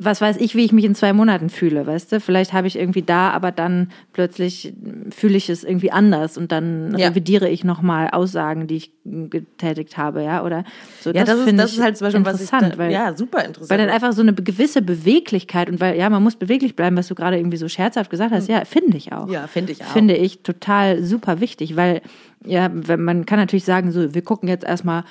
was 0.00 0.20
weiß 0.20 0.36
ich, 0.36 0.54
wie 0.54 0.64
ich 0.64 0.72
mich 0.72 0.84
in 0.84 0.94
zwei 0.94 1.12
Monaten 1.12 1.50
fühle, 1.50 1.84
weißt 1.86 2.12
du? 2.12 2.20
Vielleicht 2.20 2.52
habe 2.52 2.68
ich 2.68 2.78
irgendwie 2.78 3.02
da, 3.02 3.30
aber 3.30 3.50
dann 3.50 3.90
plötzlich 4.12 4.72
fühle 5.10 5.36
ich 5.36 5.50
es 5.50 5.64
irgendwie 5.64 5.90
anders 5.90 6.38
und 6.38 6.52
dann 6.52 6.96
Ja. 6.96 7.08
revidiere 7.08 7.48
ich 7.48 7.64
nochmal 7.64 8.08
Aussagen, 8.10 8.68
die 8.68 8.76
ich 8.76 8.92
getätigt 9.04 9.96
habe, 9.96 10.22
ja? 10.22 10.44
Oder 10.44 10.64
so. 11.00 11.10
Ja, 11.10 11.24
das, 11.24 11.38
ist, 11.38 11.44
finde 11.44 11.62
das 11.62 11.72
ich 11.72 11.78
ist 11.78 11.82
halt 11.84 11.96
zum 11.96 12.06
Beispiel, 12.06 12.24
was 12.24 12.34
ich, 12.36 12.40
interessant, 12.42 12.74
da, 12.74 12.78
weil, 12.78 12.92
ja, 12.92 13.12
super 13.16 13.44
interessant. 13.44 13.70
weil 13.70 13.78
dann 13.78 13.88
einfach 13.88 14.12
so 14.12 14.22
eine 14.22 14.34
gewisse 14.34 14.82
Beweglichkeit 14.82 15.68
und 15.68 15.80
weil, 15.80 15.98
ja, 15.98 16.08
man 16.10 16.22
muss 16.22 16.36
beweglich 16.36 16.76
bleiben, 16.76 16.96
was 16.96 17.08
du 17.08 17.14
gerade 17.16 17.36
irgendwie 17.36 17.56
so 17.56 17.68
scherzhaft 17.68 18.10
gesagt 18.10 18.32
hast, 18.32 18.48
ja, 18.48 18.64
finde 18.64 18.96
ich 18.98 19.12
auch. 19.12 19.26
Hm. 19.26 19.32
Ja, 19.32 19.46
finde 19.48 19.72
ich 19.72 19.82
auch. 19.82 19.88
Finde 19.88 20.14
ich 20.14 20.42
total 20.42 21.02
super 21.02 21.40
wichtig, 21.40 21.74
weil 21.76 22.02
ja, 22.44 22.70
wenn 22.72 23.02
man 23.02 23.26
kann 23.26 23.38
natürlich 23.38 23.64
sagen, 23.64 23.90
so, 23.92 24.14
wir 24.14 24.22
gucken 24.22 24.48
jetzt 24.48 24.64
erstmal 24.64 25.04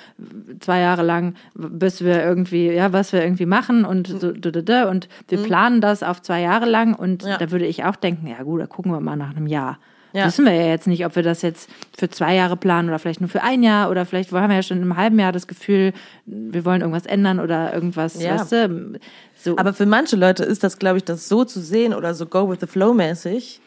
zwei 0.60 0.80
Jahre 0.80 1.02
lang, 1.02 1.34
bis 1.54 2.02
wir 2.02 2.24
irgendwie, 2.24 2.70
ja, 2.70 2.92
was 2.92 3.12
wir 3.12 3.22
irgendwie 3.22 3.46
machen 3.46 3.84
und 3.84 4.06
so, 4.06 4.32
da, 4.32 4.88
und 4.88 5.08
wir 5.28 5.38
planen 5.42 5.80
das 5.80 6.02
auf 6.02 6.22
zwei 6.22 6.40
Jahre 6.40 6.66
lang 6.66 6.94
und 6.94 7.22
Hm. 7.22 7.28
Ja. 7.30 7.36
da 7.38 7.50
würde 7.50 7.66
ich 7.66 7.84
auch 7.84 7.96
denken, 7.96 8.26
ja 8.26 8.42
gut, 8.42 8.60
da 8.60 8.66
gucken 8.66 8.92
wir 8.92 9.00
mal 9.00 9.16
nach 9.16 9.36
einem 9.36 9.46
Jahr. 9.46 9.78
Ja. 10.14 10.24
Wissen 10.26 10.46
wir 10.46 10.54
ja 10.54 10.68
jetzt 10.68 10.86
nicht, 10.86 11.04
ob 11.04 11.16
wir 11.16 11.22
das 11.22 11.42
jetzt 11.42 11.68
für 11.96 12.08
zwei 12.08 12.34
Jahre 12.34 12.56
planen 12.56 12.88
oder 12.88 12.98
vielleicht 12.98 13.20
nur 13.20 13.28
für 13.28 13.42
ein 13.42 13.62
Jahr 13.62 13.90
oder 13.90 14.06
vielleicht 14.06 14.32
haben 14.32 14.48
wir 14.48 14.56
ja 14.56 14.62
schon 14.62 14.80
im 14.80 14.96
halben 14.96 15.18
Jahr 15.18 15.32
das 15.32 15.46
Gefühl, 15.46 15.92
wir 16.24 16.64
wollen 16.64 16.80
irgendwas 16.80 17.04
ändern 17.04 17.40
oder 17.40 17.74
irgendwas, 17.74 18.20
Ja. 18.20 18.36
weißt 18.40 18.52
du, 18.52 18.92
so. 19.36 19.58
Aber 19.58 19.74
für 19.74 19.84
manche 19.84 20.16
Leute 20.16 20.44
ist 20.44 20.64
das, 20.64 20.78
glaube 20.78 20.96
ich, 20.96 21.04
das 21.04 21.28
so 21.28 21.44
zu 21.44 21.60
sehen 21.60 21.92
oder 21.92 22.14
so 22.14 22.24
go 22.24 22.48
with 22.50 22.58
the 22.60 22.66
flow 22.66 22.94
mäßig. 22.94 23.60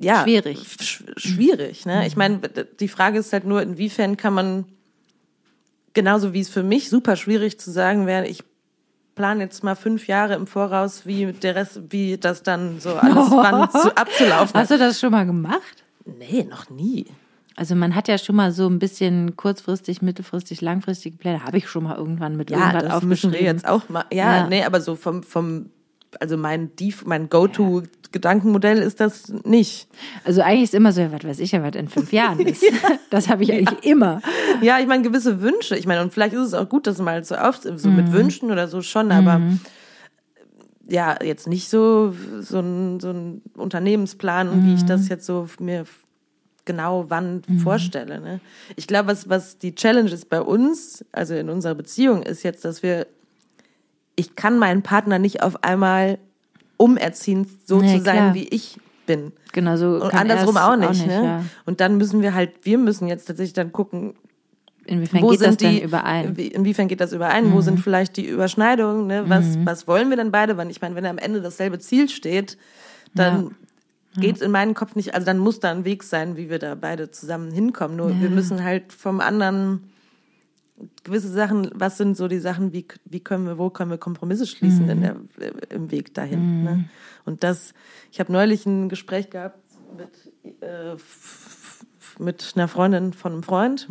Ja, 0.00 0.22
Schwierig. 0.24 0.58
sch 0.80 1.04
schwierig. 1.16 1.86
Ne? 1.86 2.06
Ich 2.06 2.16
meine, 2.16 2.38
d- 2.38 2.64
die 2.80 2.88
Frage 2.88 3.18
ist 3.18 3.32
halt 3.32 3.44
nur, 3.44 3.62
inwiefern 3.62 4.16
kann 4.16 4.34
man, 4.34 4.64
genauso 5.92 6.32
wie 6.32 6.40
es 6.40 6.48
für 6.48 6.62
mich 6.62 6.88
super 6.90 7.16
schwierig 7.16 7.58
zu 7.60 7.70
sagen 7.70 8.06
wäre, 8.06 8.26
ich 8.26 8.42
plane 9.14 9.44
jetzt 9.44 9.62
mal 9.62 9.76
fünf 9.76 10.08
Jahre 10.08 10.34
im 10.34 10.46
Voraus, 10.48 11.06
wie 11.06 11.32
der 11.32 11.54
Rest, 11.54 11.80
wie 11.90 12.18
das 12.18 12.42
dann 12.42 12.80
so 12.80 12.94
alles 12.94 13.14
wann 13.30 13.70
zu, 13.70 13.96
abzulaufen 13.96 14.54
Hast 14.58 14.70
hat. 14.70 14.78
du 14.78 14.78
das 14.78 14.98
schon 14.98 15.12
mal 15.12 15.24
gemacht? 15.26 15.84
Nee, 16.18 16.44
noch 16.50 16.70
nie. 16.70 17.06
Also 17.56 17.76
man 17.76 17.94
hat 17.94 18.08
ja 18.08 18.18
schon 18.18 18.34
mal 18.34 18.50
so 18.50 18.66
ein 18.68 18.80
bisschen 18.80 19.36
kurzfristig, 19.36 20.02
mittelfristig, 20.02 20.60
langfristige 20.60 21.16
Pläne. 21.16 21.44
Habe 21.44 21.56
ich 21.58 21.68
schon 21.68 21.84
mal 21.84 21.96
irgendwann 21.96 22.36
mit 22.36 22.50
Ja, 22.50 22.58
irgendwas 22.58 22.82
das 22.82 23.02
müssen 23.04 23.30
wir 23.30 23.38
aufgeschrieben. 23.38 23.56
jetzt 23.56 23.68
auch 23.68 23.88
mal. 23.88 24.04
Ja, 24.12 24.38
Ja. 24.38 24.46
nee, 24.48 24.64
aber 24.64 24.80
so 24.80 24.96
vom, 24.96 25.22
vom, 25.22 25.70
also 26.18 26.36
mein 26.36 26.72
mein 27.04 27.28
Go-To-Gedankenmodell 28.14 28.78
ist 28.78 29.00
das 29.00 29.28
nicht. 29.44 29.88
Also 30.24 30.42
eigentlich 30.42 30.64
ist 30.64 30.74
immer 30.74 30.92
so, 30.92 31.00
ja, 31.00 31.12
was 31.12 31.24
weiß 31.24 31.38
ich 31.40 31.52
ja, 31.52 31.62
was 31.62 31.74
in 31.74 31.88
fünf 31.88 32.12
Jahren 32.12 32.40
ist. 32.46 32.64
Das 33.10 33.28
habe 33.28 33.42
ich 33.42 33.52
eigentlich 33.52 33.84
immer. 33.84 34.20
Ja, 34.62 34.78
ich 34.78 34.86
meine, 34.86 35.02
gewisse 35.02 35.40
Wünsche. 35.40 35.76
Ich 35.76 35.86
meine, 35.86 36.00
und 36.02 36.12
vielleicht 36.12 36.34
ist 36.34 36.40
es 36.46 36.54
auch 36.54 36.68
gut, 36.68 36.86
das 36.86 36.98
mal 36.98 37.22
so 37.24 37.34
auf, 37.34 37.60
so 37.62 37.88
Mhm. 37.90 37.96
mit 37.96 38.12
Wünschen 38.12 38.50
oder 38.50 38.68
so 38.68 38.82
schon, 38.82 39.10
aber 39.12 39.40
ja, 40.88 41.16
jetzt 41.22 41.46
nicht 41.46 41.68
so, 41.68 42.14
so 42.40 42.60
ein, 42.60 43.00
so 43.00 43.10
ein 43.10 43.42
Unternehmensplan 43.56 44.48
und 44.48 44.64
wie 44.64 44.74
ich 44.74 44.82
Mhm. 44.82 44.86
das 44.86 45.08
jetzt 45.08 45.26
so 45.26 45.48
mir 45.58 45.84
genau 46.66 47.06
wann 47.08 47.42
vorstelle. 47.62 48.20
Ne? 48.20 48.40
Ich 48.76 48.86
glaube, 48.86 49.08
was, 49.08 49.28
was 49.28 49.58
die 49.58 49.74
Challenge 49.74 50.10
ist 50.10 50.28
bei 50.30 50.40
uns, 50.40 51.04
also 51.12 51.34
in 51.34 51.50
unserer 51.50 51.74
Beziehung, 51.74 52.22
ist 52.22 52.42
jetzt, 52.42 52.64
dass 52.64 52.82
wir, 52.82 53.06
ich 54.16 54.34
kann 54.36 54.58
meinen 54.58 54.82
Partner 54.82 55.18
nicht 55.18 55.42
auf 55.42 55.62
einmal 55.64 56.18
umerziehen, 56.76 57.46
so 57.66 57.80
Nee, 57.80 57.98
zu 57.98 58.04
sein, 58.04 58.16
klar. 58.16 58.34
wie 58.34 58.48
ich 58.48 58.78
bin. 59.06 59.32
Genau 59.52 59.76
so. 59.76 60.02
Und 60.02 60.08
kann 60.10 60.20
andersrum 60.30 60.56
er's 60.56 60.64
auch 60.64 60.76
nicht. 60.76 61.06
ne? 61.06 61.24
ja. 61.24 61.44
Und 61.66 61.80
dann 61.80 61.96
müssen 61.96 62.22
wir 62.22 62.34
halt, 62.34 62.52
wir 62.62 62.78
müssen 62.78 63.08
jetzt 63.08 63.26
tatsächlich 63.26 63.54
dann 63.54 63.72
gucken, 63.72 64.14
Inwiefern 64.86 65.22
wo 65.22 65.30
geht 65.30 65.38
sind 65.38 65.48
das 65.48 65.56
die, 65.56 65.78
denn 65.78 65.88
überein? 65.88 66.30
Mhm. 66.30 66.36
Wie, 66.36 66.48
inwiefern 66.48 66.88
geht 66.88 67.00
das 67.00 67.12
überein? 67.12 67.52
Wo 67.52 67.60
sind 67.62 67.80
vielleicht 67.80 68.16
die 68.18 68.26
Überschneidungen? 68.26 69.06
Ne? 69.06 69.24
Was, 69.28 69.58
was 69.64 69.88
wollen 69.88 70.10
wir 70.10 70.16
denn 70.18 70.30
beide? 70.30 70.56
Weil 70.58 70.70
ich 70.70 70.82
meine, 70.82 70.94
wenn 70.94 71.06
am 71.06 71.16
Ende 71.18 71.40
dasselbe 71.40 71.78
Ziel 71.78 72.08
steht, 72.10 72.58
dann 73.14 73.54
geht 74.16 74.42
in 74.42 74.50
meinen 74.50 74.74
Kopf 74.74 74.94
nicht, 74.94 75.14
also 75.14 75.24
dann 75.24 75.38
muss 75.38 75.58
da 75.60 75.70
ein 75.70 75.84
Weg 75.84 76.02
sein, 76.02 76.36
wie 76.36 76.50
wir 76.50 76.58
da 76.58 76.74
beide 76.74 77.10
zusammen 77.10 77.50
hinkommen. 77.50 77.96
Nur 77.96 78.20
wir 78.20 78.30
müssen 78.30 78.62
halt 78.62 78.92
vom 78.92 79.20
anderen 79.20 79.90
gewisse 81.04 81.28
Sachen, 81.28 81.70
was 81.74 81.96
sind 81.96 82.16
so 82.16 82.28
die 82.28 82.38
Sachen, 82.38 82.72
wie, 82.72 82.86
wie 83.04 83.20
können 83.20 83.46
wir, 83.46 83.58
wo 83.58 83.70
können 83.70 83.90
wir 83.90 83.98
Kompromisse 83.98 84.46
schließen 84.46 84.88
in 84.88 85.00
der, 85.02 85.16
im 85.70 85.90
Weg 85.90 86.14
dahin. 86.14 86.64
Ne? 86.64 86.84
Und 87.24 87.44
das, 87.44 87.74
ich 88.10 88.20
habe 88.20 88.32
neulich 88.32 88.66
ein 88.66 88.88
Gespräch 88.88 89.30
gehabt 89.30 89.58
mit, 89.96 90.62
äh, 90.62 90.96
mit 92.18 92.52
einer 92.56 92.68
Freundin 92.68 93.12
von 93.12 93.32
einem 93.32 93.42
Freund, 93.42 93.88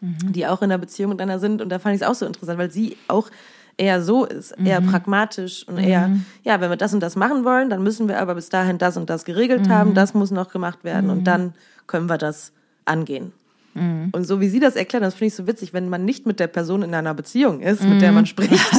die 0.00 0.46
auch 0.46 0.62
in 0.62 0.70
einer 0.70 0.78
Beziehung 0.78 1.10
miteinander 1.10 1.40
sind. 1.40 1.62
Und 1.62 1.70
da 1.70 1.78
fand 1.78 1.94
ich 1.94 2.02
es 2.02 2.06
auch 2.06 2.14
so 2.14 2.26
interessant, 2.26 2.58
weil 2.58 2.70
sie 2.70 2.96
auch 3.08 3.30
eher 3.76 4.02
so 4.02 4.26
ist, 4.26 4.52
eher 4.52 4.80
pragmatisch 4.82 5.66
und 5.66 5.78
eher, 5.78 6.10
ja, 6.42 6.60
wenn 6.60 6.68
wir 6.68 6.76
das 6.76 6.92
und 6.92 7.00
das 7.00 7.16
machen 7.16 7.44
wollen, 7.44 7.70
dann 7.70 7.82
müssen 7.82 8.08
wir 8.08 8.20
aber 8.20 8.34
bis 8.34 8.50
dahin 8.50 8.76
das 8.76 8.98
und 8.98 9.08
das 9.08 9.24
geregelt 9.24 9.70
haben, 9.70 9.94
das 9.94 10.12
muss 10.12 10.30
noch 10.30 10.50
gemacht 10.50 10.84
werden. 10.84 11.08
Und 11.08 11.24
dann 11.24 11.54
können 11.86 12.08
wir 12.08 12.18
das 12.18 12.52
angehen. 12.84 13.32
Und 13.74 14.24
so 14.24 14.40
wie 14.40 14.48
sie 14.48 14.58
das 14.58 14.74
erklärt, 14.74 15.04
das 15.04 15.14
finde 15.14 15.28
ich 15.28 15.34
so 15.34 15.46
witzig, 15.46 15.72
wenn 15.72 15.88
man 15.88 16.04
nicht 16.04 16.26
mit 16.26 16.40
der 16.40 16.48
Person 16.48 16.82
in 16.82 16.92
einer 16.92 17.14
Beziehung 17.14 17.60
ist, 17.60 17.82
mit 17.84 18.02
der 18.02 18.10
man 18.10 18.26
spricht, 18.26 18.52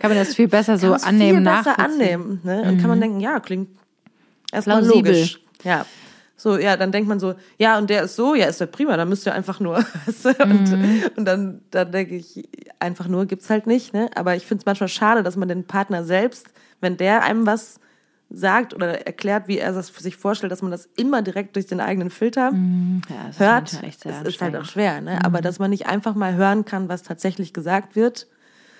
Kann 0.00 0.10
man 0.10 0.14
das 0.14 0.34
viel 0.34 0.46
besser 0.46 0.78
so 0.78 0.92
annehmen, 0.94 1.44
viel 1.44 1.54
besser 1.54 1.78
annehmen. 1.78 2.40
Ne? 2.44 2.62
Und 2.62 2.78
kann 2.78 2.88
man 2.88 3.00
denken, 3.00 3.20
ja, 3.20 3.40
klingt 3.40 3.68
erstmal 4.52 4.82
Plausibel. 4.82 5.12
logisch. 5.12 5.40
Ja. 5.64 5.84
So, 6.36 6.56
ja, 6.56 6.76
dann 6.76 6.92
denkt 6.92 7.08
man 7.08 7.18
so, 7.18 7.34
ja, 7.58 7.76
und 7.78 7.90
der 7.90 8.04
ist 8.04 8.14
so, 8.14 8.36
ja, 8.36 8.46
ist 8.46 8.60
ja 8.60 8.66
prima, 8.66 8.96
dann 8.96 9.08
müsst 9.08 9.26
ihr 9.26 9.34
einfach 9.34 9.58
nur. 9.58 9.78
und, 10.44 10.72
und 11.16 11.24
dann, 11.24 11.62
dann 11.72 11.90
denke 11.90 12.14
ich, 12.14 12.48
einfach 12.78 13.08
nur 13.08 13.26
gibt's 13.26 13.50
halt 13.50 13.66
nicht. 13.66 13.92
Ne? 13.92 14.08
Aber 14.14 14.36
ich 14.36 14.46
finde 14.46 14.62
es 14.62 14.66
manchmal 14.66 14.88
schade, 14.88 15.24
dass 15.24 15.36
man 15.36 15.48
den 15.48 15.64
Partner 15.64 16.04
selbst, 16.04 16.46
wenn 16.80 16.96
der 16.96 17.24
einem 17.24 17.46
was 17.46 17.80
sagt 18.30 18.74
oder 18.74 19.06
erklärt, 19.06 19.48
wie 19.48 19.58
er 19.58 19.72
das 19.72 19.88
sich 19.88 20.16
vorstellt, 20.16 20.52
dass 20.52 20.60
man 20.62 20.70
das 20.70 20.88
immer 20.96 21.22
direkt 21.22 21.56
durch 21.56 21.66
den 21.66 21.80
eigenen 21.80 22.10
Filter 22.10 22.52
Ja, 23.08 23.26
das 23.26 23.30
ist 23.36 23.40
hört. 23.40 23.82
echt 23.82 24.00
sehr 24.02 24.12
Das 24.12 24.22
ist 24.28 24.40
halt 24.42 24.54
auch 24.56 24.64
schwer, 24.66 25.00
ne? 25.00 25.24
Aber 25.24 25.40
dass 25.40 25.58
man 25.58 25.70
nicht 25.70 25.86
einfach 25.86 26.14
mal 26.14 26.34
hören 26.34 26.64
kann, 26.64 26.88
was 26.88 27.02
tatsächlich 27.02 27.52
gesagt 27.54 27.96
wird. 27.96 28.26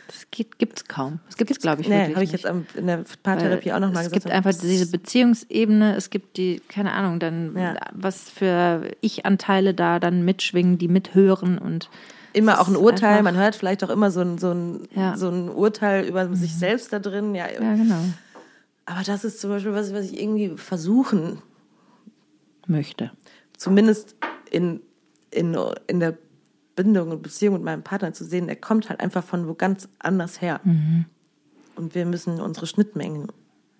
Das 0.06 0.26
gibt, 0.30 0.58
gibt's 0.58 0.86
kaum. 0.86 1.20
Das 1.26 1.36
gibt's, 1.36 1.58
glaube 1.58 1.82
ich, 1.82 1.88
nee, 1.88 1.96
wirklich 2.08 2.14
habe 2.16 2.24
ich 2.24 2.32
nicht. 2.32 2.44
jetzt 2.44 2.76
in 2.78 2.86
der 2.86 3.04
Paartherapie 3.22 3.72
auch 3.72 3.78
nochmal 3.78 4.04
es 4.06 4.10
gesagt. 4.10 4.24
gibt 4.24 4.34
einfach 4.34 4.58
diese 4.58 4.90
Beziehungsebene, 4.90 5.96
es 5.96 6.08
gibt 6.08 6.36
die, 6.38 6.60
keine 6.68 6.92
Ahnung, 6.92 7.18
dann 7.20 7.54
Ja. 7.56 7.74
was 7.92 8.30
für 8.30 8.90
Ich-Anteile 9.02 9.74
da 9.74 9.98
dann 9.98 10.24
mitschwingen, 10.24 10.78
die 10.78 10.88
mithören 10.88 11.58
und 11.58 11.90
immer 12.32 12.54
es 12.54 12.58
auch 12.58 12.68
ein 12.68 12.74
ist 12.74 12.80
Urteil. 12.80 13.22
Man 13.22 13.36
hört 13.36 13.54
vielleicht 13.56 13.84
auch 13.84 13.90
immer 13.90 14.10
so 14.10 14.20
ein, 14.20 14.38
so 14.38 14.50
ein, 14.52 14.88
Ja. 14.94 15.14
so 15.16 15.28
ein 15.28 15.50
Urteil 15.50 16.04
über 16.06 16.34
sich 16.34 16.54
selbst 16.54 16.92
da 16.92 16.98
drin. 17.00 17.34
Ja, 17.34 17.46
ja, 17.50 17.74
genau, 17.74 18.00
aber 18.88 19.02
das 19.02 19.24
ist 19.24 19.40
zum 19.40 19.50
Beispiel 19.50 19.74
was, 19.74 19.92
was 19.92 20.06
ich 20.06 20.20
irgendwie 20.20 20.56
versuchen, 20.56 21.42
möchte. 22.66 23.10
zumindest 23.56 24.16
in, 24.50 24.80
in, 25.30 25.56
in 25.86 26.00
der 26.00 26.16
Bindung 26.74 27.10
und 27.10 27.22
Beziehung 27.22 27.54
mit 27.56 27.64
meinem 27.64 27.82
Partner 27.82 28.12
zu 28.14 28.24
sehen, 28.24 28.46
der 28.46 28.56
kommt 28.56 28.88
halt 28.88 29.00
einfach 29.00 29.22
von 29.24 29.46
wo 29.46 29.54
ganz 29.54 29.88
anders 29.98 30.40
her. 30.40 30.60
Mhm. 30.64 31.04
Und 31.76 31.94
wir 31.94 32.06
müssen 32.06 32.40
unsere 32.40 32.66
Schnittmengen 32.66 33.28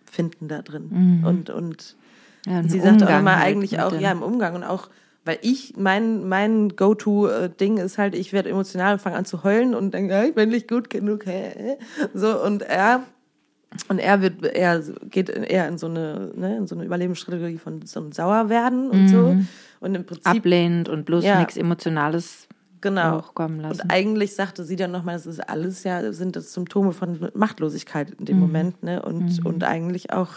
finden 0.04 0.48
da 0.48 0.62
drin. 0.62 1.22
Und, 1.24 1.50
und 1.50 1.96
Ja, 2.46 2.62
sie 2.62 2.80
sagt 2.80 3.02
auch 3.02 3.08
immer 3.08 3.38
halt 3.38 3.46
eigentlich 3.46 3.80
auch, 3.80 3.98
ja, 3.98 4.12
im 4.12 4.22
Umgang 4.22 4.56
und 4.56 4.64
auch, 4.64 4.90
weil 5.24 5.38
ich, 5.42 5.76
mein, 5.76 6.28
mein 6.28 6.70
Go-To-Ding 6.70 7.78
ist 7.78 7.98
halt, 7.98 8.14
ich 8.14 8.32
werde 8.32 8.50
emotional 8.50 8.94
und 8.94 9.00
fange 9.00 9.16
an 9.16 9.24
zu 9.24 9.42
heulen 9.42 9.74
und 9.74 9.94
denke, 9.94 10.12
ja, 10.12 10.24
ich 10.24 10.34
bin 10.34 10.50
nicht 10.50 10.68
gut 10.68 10.90
genug. 10.90 11.24
So, 12.14 12.42
und 12.42 12.62
er, 12.62 13.04
und 13.88 13.98
er 13.98 14.22
wird, 14.22 14.44
er 14.44 14.80
geht 15.10 15.28
eher 15.28 15.68
in 15.68 15.78
so 15.78 15.86
eine, 15.86 16.30
ne, 16.34 16.56
in 16.56 16.66
so 16.66 16.74
eine 16.74 16.84
Überlebensstrategie 16.84 17.58
von 17.58 17.82
so 17.86 18.00
einem 18.00 18.12
Sauerwerden 18.12 18.90
und 18.90 19.08
so. 19.08 19.36
Und 19.80 19.94
im 19.94 20.04
Prinzip 20.04 20.26
ablehnend 20.26 20.88
und 20.88 21.04
bloß 21.04 21.24
Ja. 21.24 21.38
nichts 21.38 21.56
Emotionales 21.56 22.48
Genau. 22.80 23.18
hochkommen 23.18 23.60
lassen. 23.60 23.82
Und 23.82 23.90
eigentlich 23.90 24.34
sagte 24.36 24.64
sie 24.64 24.76
dann 24.76 24.90
nochmal, 24.92 25.16
das 25.16 25.26
ist 25.26 25.40
alles 25.48 25.82
ja, 25.84 26.12
sind 26.12 26.36
das 26.36 26.52
Symptome 26.54 26.92
von 26.92 27.28
Machtlosigkeit 27.34 28.10
in 28.18 28.24
dem 28.24 28.36
Mhm. 28.36 28.42
Moment, 28.42 28.82
ne? 28.84 29.02
Und, 29.02 29.44
und 29.44 29.64
eigentlich 29.64 30.12
auch 30.12 30.30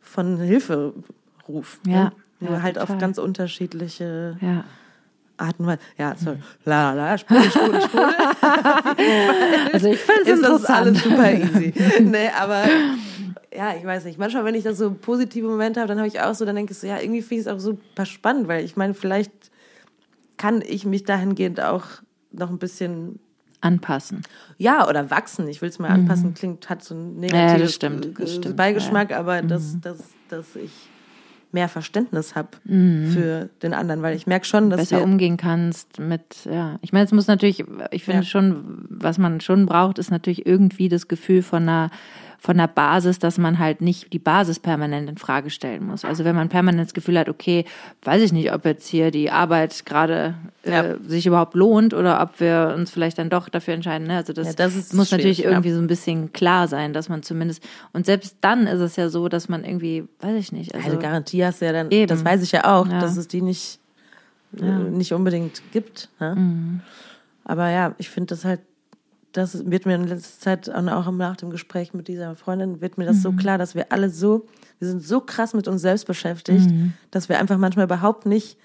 von 0.00 0.38
Hilferuf. 0.38 1.80
Ja, 1.86 2.04
Ne? 2.04 2.12
Nur 2.40 2.52
ja, 2.54 2.62
halt 2.62 2.78
auf 2.78 2.86
total. 2.86 3.00
ganz 3.00 3.18
unterschiedliche 3.18 4.36
ja. 4.40 4.64
Arten 5.40 5.62
und 5.64 5.68
Weisen. 5.68 5.80
Ja, 5.98 6.14
sorry. 6.16 6.38
La, 6.64 6.92
la, 6.92 7.14
la. 7.14 7.16
Also 9.72 9.88
ich 9.88 9.98
finde 9.98 10.22
es 10.22 10.28
ist 10.28 10.42
das 10.42 10.50
interessant. 10.52 10.70
alles 10.70 11.02
super 11.02 11.32
easy. 11.32 11.72
nee, 12.02 12.28
aber 12.38 12.64
ja, 13.56 13.74
ich 13.76 13.84
weiß 13.84 14.04
nicht. 14.04 14.18
Manchmal, 14.18 14.44
wenn 14.44 14.54
ich 14.54 14.64
das 14.64 14.78
so 14.78 14.92
positive 14.92 15.46
Momente 15.46 15.80
habe, 15.80 15.88
dann 15.88 15.98
habe 15.98 16.08
ich 16.08 16.20
auch 16.20 16.34
so, 16.34 16.44
dann 16.44 16.56
denke 16.56 16.72
ich 16.72 16.78
so, 16.78 16.86
ja, 16.86 16.98
irgendwie 17.00 17.22
finde 17.22 17.40
ich 17.42 17.46
es 17.46 17.52
auch 17.52 17.60
super 17.60 18.06
spannend, 18.06 18.48
weil 18.48 18.64
ich 18.64 18.76
meine, 18.76 18.94
vielleicht 18.94 19.32
kann 20.36 20.62
ich 20.66 20.84
mich 20.86 21.04
dahingehend 21.04 21.60
auch 21.60 21.84
noch 22.32 22.50
ein 22.50 22.58
bisschen 22.58 23.18
Anpassen. 23.62 24.22
ja, 24.56 24.88
oder 24.88 25.10
wachsen. 25.10 25.46
Ich 25.48 25.60
will 25.60 25.68
es 25.68 25.78
mal 25.78 25.88
anpassen, 25.88 26.32
klingt, 26.32 26.70
hat 26.70 26.82
so 26.82 26.94
einen 26.94 27.16
Mhm. 27.16 27.24
Ja, 27.24 27.30
negativen 27.32 27.60
das 27.60 27.74
stimmt, 27.74 28.18
das 28.20 28.30
stimmt. 28.36 28.54
Mhm. 28.54 28.56
Beigeschmack, 28.56 29.12
aber 29.12 29.42
dass, 29.42 29.78
dass, 29.80 29.98
dass 30.30 30.56
ich 30.56 30.70
mehr 31.52 31.68
Verständnis 31.68 32.34
habe 32.36 32.48
für 32.64 33.48
den 33.62 33.74
anderen, 33.74 34.02
weil 34.02 34.16
ich 34.16 34.26
merke 34.26 34.46
schon, 34.46 34.70
dass 34.70 34.80
besser 34.80 35.02
umgehen 35.02 35.36
kannst 35.36 35.98
mit, 35.98 36.44
ja. 36.44 36.78
Ich 36.82 36.92
meine, 36.92 37.04
es 37.04 37.12
muss 37.12 37.26
natürlich, 37.26 37.64
ich 37.90 38.04
finde 38.04 38.20
Ja. 38.20 38.24
schon, 38.26 38.84
was 38.88 39.18
man 39.18 39.40
schon 39.40 39.66
braucht, 39.66 39.98
ist 39.98 40.10
natürlich 40.10 40.46
irgendwie 40.46 40.88
das 40.88 41.08
Gefühl 41.08 41.42
von 41.42 41.62
einer 41.64 41.90
von 42.42 42.58
einer 42.58 42.68
Basis, 42.68 43.18
dass 43.18 43.36
man 43.36 43.58
halt 43.58 43.82
nicht 43.82 44.14
die 44.14 44.18
Basis 44.18 44.58
permanent 44.58 45.10
in 45.10 45.18
Frage 45.18 45.50
stellen 45.50 45.84
muss. 45.86 46.06
Also 46.06 46.24
wenn 46.24 46.34
man 46.34 46.48
permanent 46.48 46.86
das 46.88 46.94
Gefühl 46.94 47.18
hat, 47.18 47.28
okay, 47.28 47.66
weiß 48.02 48.22
ich 48.22 48.32
nicht, 48.32 48.50
ob 48.54 48.64
jetzt 48.64 48.88
hier 48.88 49.10
die 49.10 49.30
Arbeit 49.30 49.84
gerade 49.84 50.34
äh, 50.62 50.70
Ja. 50.70 50.96
sich 51.06 51.26
überhaupt 51.26 51.54
lohnt 51.54 51.92
oder 51.92 52.22
ob 52.22 52.40
wir 52.40 52.72
uns 52.74 52.90
vielleicht 52.90 53.18
dann 53.18 53.28
doch 53.28 53.50
dafür 53.50 53.74
entscheiden. 53.74 54.06
Ne? 54.06 54.16
Also 54.16 54.32
das, 54.32 54.46
Ja, 54.48 54.52
das 54.54 54.74
ist 54.74 54.94
muss 54.94 55.10
natürlich 55.10 55.40
ja. 55.40 55.50
irgendwie 55.50 55.72
so 55.72 55.80
ein 55.80 55.86
bisschen 55.86 56.32
klar 56.32 56.66
sein, 56.66 56.94
dass 56.94 57.10
man 57.10 57.22
zumindest 57.22 57.62
und 57.92 58.06
selbst 58.06 58.36
dann 58.40 58.66
ist 58.66 58.80
es 58.80 58.96
ja 58.96 59.10
so, 59.10 59.28
dass 59.28 59.50
man 59.50 59.62
irgendwie, 59.62 60.04
weiß 60.20 60.36
ich 60.38 60.50
nicht, 60.50 60.74
also 60.74 60.88
eine 60.92 60.98
Garantie 60.98 61.44
hast 61.44 61.60
du 61.60 61.66
ja 61.66 61.72
dann, 61.72 61.90
Eben. 61.90 62.06
das 62.08 62.24
weiß 62.24 62.42
ich 62.42 62.52
ja 62.52 62.64
auch, 62.64 62.86
Ja. 62.88 63.00
dass 63.00 63.18
es 63.18 63.28
die 63.28 63.42
nicht, 63.42 63.80
äh, 64.58 64.64
nicht 64.64 65.12
unbedingt 65.12 65.60
gibt. 65.72 66.08
Ne? 66.18 66.34
Mhm. 66.36 66.80
Aber 67.44 67.68
ja, 67.68 67.94
ich 67.98 68.08
finde 68.08 68.28
das 68.28 68.46
halt, 68.46 68.60
das 69.32 69.70
wird 69.70 69.86
mir 69.86 69.94
in 69.94 70.04
letzter 70.08 70.40
Zeit 70.40 70.68
und 70.68 70.88
auch 70.88 71.10
nach 71.12 71.36
dem 71.36 71.50
Gespräch 71.50 71.94
mit 71.94 72.08
dieser 72.08 72.34
Freundin, 72.34 72.80
wird 72.80 72.98
mir 72.98 73.04
das 73.06 73.18
Mhm. 73.18 73.20
so 73.22 73.32
klar, 73.32 73.58
dass 73.58 73.74
wir 73.74 73.92
alle 73.92 74.10
so, 74.10 74.46
wir 74.78 74.88
sind 74.88 75.02
so 75.02 75.20
krass 75.20 75.54
mit 75.54 75.68
uns 75.68 75.82
selbst 75.82 76.06
beschäftigt, 76.06 76.70
Mhm. 76.70 76.94
dass 77.10 77.28
wir 77.28 77.38
einfach 77.38 77.58
manchmal 77.58 77.84
überhaupt 77.84 78.26
nicht 78.26 78.56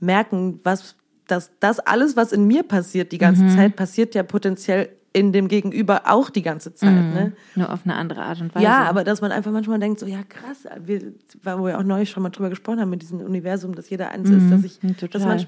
merken, 0.00 0.60
was, 0.64 0.96
dass 1.26 1.50
das 1.60 1.80
alles, 1.80 2.16
was 2.16 2.32
in 2.32 2.46
mir 2.46 2.62
passiert, 2.62 3.12
die 3.12 3.16
Mhm. 3.16 3.20
ganze 3.20 3.46
Zeit, 3.46 3.76
passiert 3.76 4.14
ja 4.14 4.22
potenziell 4.22 4.88
in 5.12 5.32
dem 5.32 5.46
Gegenüber 5.46 6.02
auch 6.06 6.28
die 6.28 6.42
ganze 6.42 6.74
Zeit. 6.74 7.12
Ne? 7.12 7.32
nur 7.54 7.72
auf 7.72 7.82
eine 7.84 7.94
andere 7.94 8.22
Art 8.22 8.40
und 8.40 8.52
Weise. 8.52 8.64
Ja, 8.64 8.82
aber 8.84 9.04
dass 9.04 9.20
man 9.20 9.30
einfach 9.30 9.52
manchmal 9.52 9.78
denkt, 9.78 10.00
so, 10.00 10.06
ja 10.06 10.24
krass, 10.28 10.64
wir, 10.84 11.12
wo 11.44 11.66
wir 11.66 11.78
auch 11.78 11.84
neulich 11.84 12.10
schon 12.10 12.24
mal 12.24 12.30
drüber 12.30 12.50
gesprochen 12.50 12.80
haben, 12.80 12.90
mit 12.90 13.00
diesem 13.02 13.20
Universum, 13.20 13.76
dass 13.76 13.88
jeder 13.90 14.10
eins 14.10 14.30
ist, 14.30 14.50
dass 14.50 14.64
ich 14.64 14.82
Mhm, 14.82 14.96
dass 15.12 15.24
manch, 15.24 15.46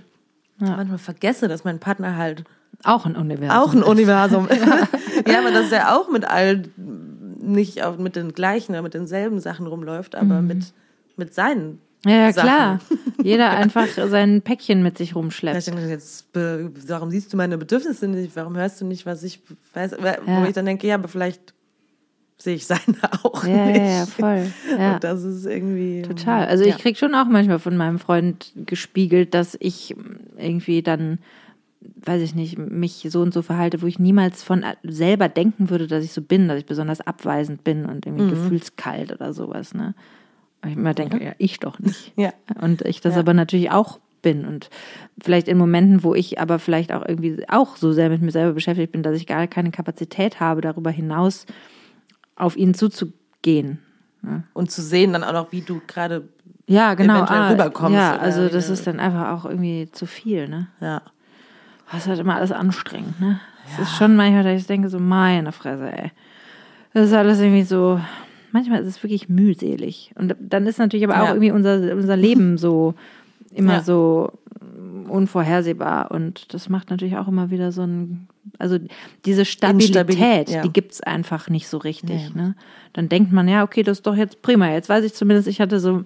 manchmal 0.60 0.98
vergesse, 0.98 1.48
dass 1.48 1.64
mein 1.64 1.80
Partner 1.80 2.16
halt 2.16 2.44
auch 2.84 3.06
ein 3.06 3.16
Universum. 3.16 3.50
auch 3.58 3.72
ein 3.74 3.82
Universum 3.82 4.48
ja, 5.26 5.38
aber 5.38 5.50
dass 5.50 5.72
er 5.72 5.96
auch 5.96 6.10
mit 6.10 6.24
all, 6.26 6.64
nicht 7.40 7.82
auch 7.82 7.98
mit 7.98 8.16
den 8.16 8.32
gleichen 8.32 8.72
oder 8.72 8.82
mit 8.82 8.94
denselben 8.94 9.40
Sachen 9.40 9.66
rumläuft, 9.66 10.14
aber 10.14 10.40
Mhm. 10.42 10.46
mit, 10.46 10.72
mit 11.16 11.34
seinen. 11.34 11.80
Ja, 12.04 12.12
ja 12.12 12.32
Sachen. 12.32 12.46
klar. 12.48 12.80
Jeder 13.22 13.50
einfach 13.50 13.86
sein 13.88 14.42
Päckchen 14.42 14.82
mit 14.82 14.98
sich 14.98 15.10
Ich 15.10 15.16
rumschleppt. 15.16 15.66
denke, 15.66 15.88
jetzt, 15.88 16.26
warum 16.34 17.10
siehst 17.10 17.32
du 17.32 17.36
meine 17.36 17.58
Bedürfnisse 17.58 18.06
nicht? 18.06 18.36
Warum 18.36 18.56
hörst 18.56 18.80
du 18.80 18.84
nicht, 18.84 19.06
was 19.06 19.22
ich 19.24 19.40
weiß? 19.74 19.96
Wo 19.98 20.30
Ja. 20.30 20.46
ich 20.46 20.52
dann 20.52 20.66
denke, 20.66 20.86
ja, 20.86 20.94
aber 20.96 21.08
vielleicht 21.08 21.54
sehe 22.38 22.54
ich 22.54 22.66
seine 22.66 22.80
auch 23.24 23.44
Ja, 23.44 23.66
nicht. 23.66 23.76
ja, 23.78 23.84
ja, 24.00 24.06
voll. 24.06 24.46
Ja. 24.78 24.94
Und 24.94 25.04
das 25.04 25.22
ist 25.24 25.46
irgendwie. 25.46 26.02
Total. 26.02 26.46
Also 26.46 26.64
ich 26.64 26.70
ja. 26.72 26.76
krieg 26.76 26.98
schon 26.98 27.14
auch 27.14 27.26
manchmal 27.26 27.58
von 27.58 27.76
meinem 27.76 27.98
Freund 27.98 28.52
gespiegelt, 28.66 29.34
dass 29.34 29.56
ich 29.58 29.96
irgendwie 30.36 30.82
dann, 30.82 31.18
weiß 32.04 32.22
ich 32.22 32.34
nicht, 32.34 32.58
mich 32.58 33.06
so 33.10 33.20
und 33.22 33.32
so 33.34 33.42
verhalte, 33.42 33.82
wo 33.82 33.86
ich 33.86 33.98
niemals 33.98 34.42
von 34.42 34.64
selber 34.82 35.28
denken 35.28 35.70
würde, 35.70 35.86
dass 35.86 36.04
ich 36.04 36.12
so 36.12 36.22
bin, 36.22 36.48
dass 36.48 36.58
ich 36.58 36.66
besonders 36.66 37.00
abweisend 37.00 37.64
bin 37.64 37.86
und 37.86 38.06
irgendwie 38.06 38.24
Mhm. 38.24 38.30
gefühlskalt 38.30 39.12
oder 39.12 39.32
sowas. 39.32 39.74
Ne? 39.74 39.94
Und 40.62 40.70
ich 40.70 40.76
immer 40.76 40.94
denke, 40.94 41.22
ja, 41.24 41.32
ich 41.38 41.58
doch 41.60 41.78
nicht. 41.78 42.12
Ja. 42.16 42.32
Und 42.60 42.82
ich 42.82 43.00
das 43.00 43.16
aber 43.16 43.34
natürlich 43.34 43.70
auch 43.70 44.00
bin 44.22 44.44
und 44.44 44.70
vielleicht 45.22 45.46
in 45.46 45.56
Momenten, 45.58 46.02
wo 46.02 46.14
ich 46.14 46.40
aber 46.40 46.58
vielleicht 46.58 46.90
auch 46.92 47.04
irgendwie 47.06 47.44
auch 47.48 47.76
so 47.76 47.92
sehr 47.92 48.08
mit 48.08 48.22
mir 48.22 48.32
selber 48.32 48.54
beschäftigt 48.54 48.90
bin, 48.92 49.02
dass 49.04 49.14
ich 49.16 49.26
gar 49.26 49.46
keine 49.46 49.70
Kapazität 49.70 50.40
habe, 50.40 50.60
darüber 50.62 50.90
hinaus 50.90 51.46
auf 52.34 52.56
ihn 52.56 52.74
zuzugehen. 52.74 53.78
Und 54.54 54.72
zu 54.72 54.82
sehen 54.82 55.12
dann 55.12 55.22
auch 55.22 55.32
noch, 55.32 55.52
wie 55.52 55.60
du 55.60 55.80
gerade. 55.86 56.28
Ja, 56.66 56.94
genau. 56.94 57.18
eventuell 57.18 57.52
rüberkommst 57.52 57.94
Ja, 57.94 58.16
also 58.16 58.48
das 58.48 58.68
ist 58.70 58.84
dann 58.88 58.98
einfach 58.98 59.30
auch 59.30 59.44
irgendwie 59.48 59.88
zu 59.92 60.06
viel, 60.06 60.48
ne? 60.48 60.66
Ja. 60.80 61.02
Das 61.92 62.02
ist 62.02 62.08
halt 62.08 62.18
immer 62.20 62.36
alles 62.36 62.52
anstrengend, 62.52 63.20
ne? 63.20 63.40
Es 63.72 63.78
ist 63.80 63.96
schon 63.96 64.14
manchmal, 64.16 64.44
dass 64.44 64.60
ich 64.60 64.66
denke, 64.66 64.88
so 64.88 64.98
meine 64.98 65.52
Fresse, 65.52 65.90
ey. 65.92 66.10
Das 66.94 67.06
ist 67.08 67.12
alles 67.12 67.40
irgendwie 67.40 67.62
so, 67.64 68.00
manchmal 68.52 68.80
ist 68.80 68.86
es 68.88 69.02
wirklich 69.02 69.28
mühselig. 69.28 70.12
Und 70.16 70.34
dann 70.40 70.66
ist 70.66 70.78
natürlich 70.78 71.04
aber 71.04 71.20
auch 71.20 71.26
Ja. 71.26 71.30
irgendwie 71.34 71.50
unser, 71.50 71.74
unser 71.94 72.16
Leben 72.16 72.58
so, 72.58 72.94
immer 73.54 73.74
Ja. 73.74 73.82
so 73.82 74.32
unvorhersehbar. 75.08 76.10
Und 76.10 76.52
das 76.54 76.68
macht 76.68 76.90
natürlich 76.90 77.16
auch 77.16 77.28
immer 77.28 77.50
wieder 77.50 77.72
so 77.72 77.82
ein, 77.82 78.28
also 78.58 78.78
diese 79.24 79.44
Stabilität, 79.44 80.48
ja. 80.50 80.62
die 80.62 80.72
gibt's 80.72 81.00
einfach 81.00 81.48
nicht 81.48 81.68
so 81.68 81.78
richtig, 81.78 82.34
ne? 82.34 82.54
Dann 82.92 83.08
denkt 83.08 83.32
man, 83.32 83.48
ja, 83.48 83.62
okay, 83.62 83.82
das 83.82 83.98
ist 83.98 84.06
doch 84.06 84.16
jetzt 84.16 84.42
prima. 84.42 84.70
Jetzt 84.70 84.88
weiß 84.88 85.04
ich 85.04 85.14
zumindest, 85.14 85.48
ich 85.48 85.60
hatte 85.60 85.80
so, 85.80 86.04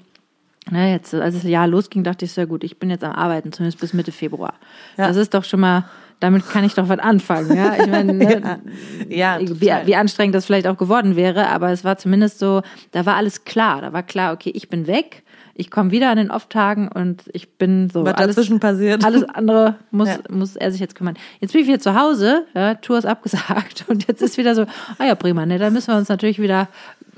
na, 0.71 0.89
jetzt, 0.89 1.15
als 1.15 1.35
das 1.35 1.45
Jahr 1.45 1.67
losging, 1.67 2.05
dachte 2.05 2.25
ich, 2.27 2.33
sehr 2.33 2.47
gut, 2.47 2.65
ich 2.65 2.79
bin 2.79 2.91
jetzt 2.91 3.03
am 3.05 3.13
Arbeiten, 3.13 3.53
zumindest 3.53 3.81
bis 3.81 3.93
Mitte 3.95 4.13
Februar. 4.13 4.55
Ja. 4.97 5.09
Das 5.09 5.17
ist 5.17 5.33
doch 5.35 5.45
schon 5.45 5.61
mal, 5.61 5.85
damit 6.21 6.47
kann 6.49 6.65
ich 6.65 6.75
doch 6.75 6.89
was 6.89 6.99
anfangen, 6.99 7.57
ja. 7.57 7.75
Ich 7.81 7.87
meine, 7.89 8.13
ne, 8.13 8.61
Ja, 9.09 9.39
wie, 9.41 9.47
total. 9.47 9.87
wie 9.87 9.97
anstrengend 9.97 10.35
das 10.35 10.45
vielleicht 10.47 10.67
auch 10.67 10.77
geworden 10.77 11.17
wäre, 11.17 11.49
aber 11.49 11.71
es 11.71 11.83
war 11.83 11.97
zumindest 11.97 12.39
so, 12.39 12.63
da 12.93 13.07
war 13.07 13.17
alles 13.17 13.45
klar. 13.45 13.81
Da 13.81 13.93
war 13.93 14.03
klar, 14.03 14.35
okay, 14.35 14.51
ich 14.55 14.69
bin 14.69 14.87
weg, 14.87 15.23
ich 15.55 15.71
komme 15.71 15.91
wieder 15.93 16.11
an 16.11 16.19
den 16.19 16.31
Off-Tagen 16.31 16.89
und 16.89 17.23
ich 17.33 17.49
bin 17.57 17.89
so. 17.91 18.05
Was 18.05 18.15
alles, 18.15 18.37
dazwischen 18.37 18.61
passiert. 18.61 19.05
Alles 19.05 19.25
andere 19.25 19.77
muss, 19.91 20.09
Ja. 20.09 20.19
muss 20.29 20.57
er 20.57 20.71
sich 20.71 20.81
jetzt 20.81 20.95
kümmern. 20.95 21.17
Jetzt 21.41 21.53
bin 21.53 21.63
ich 21.63 21.69
wieder 21.69 21.81
zu 21.81 21.99
Hause, 21.99 22.45
ja, 22.55 22.75
Tour 22.75 22.99
ist 22.99 23.07
abgesagt 23.07 23.87
und 23.89 24.07
jetzt 24.07 24.21
ist 24.23 24.37
wieder 24.37 24.55
so, 24.55 24.67
ah 24.99 25.05
ja, 25.07 25.15
prima, 25.15 25.47
ne, 25.47 25.59
da 25.59 25.71
müssen 25.71 25.89
wir 25.89 25.97
uns 25.97 26.11
natürlich 26.11 26.39
wieder 26.39 26.69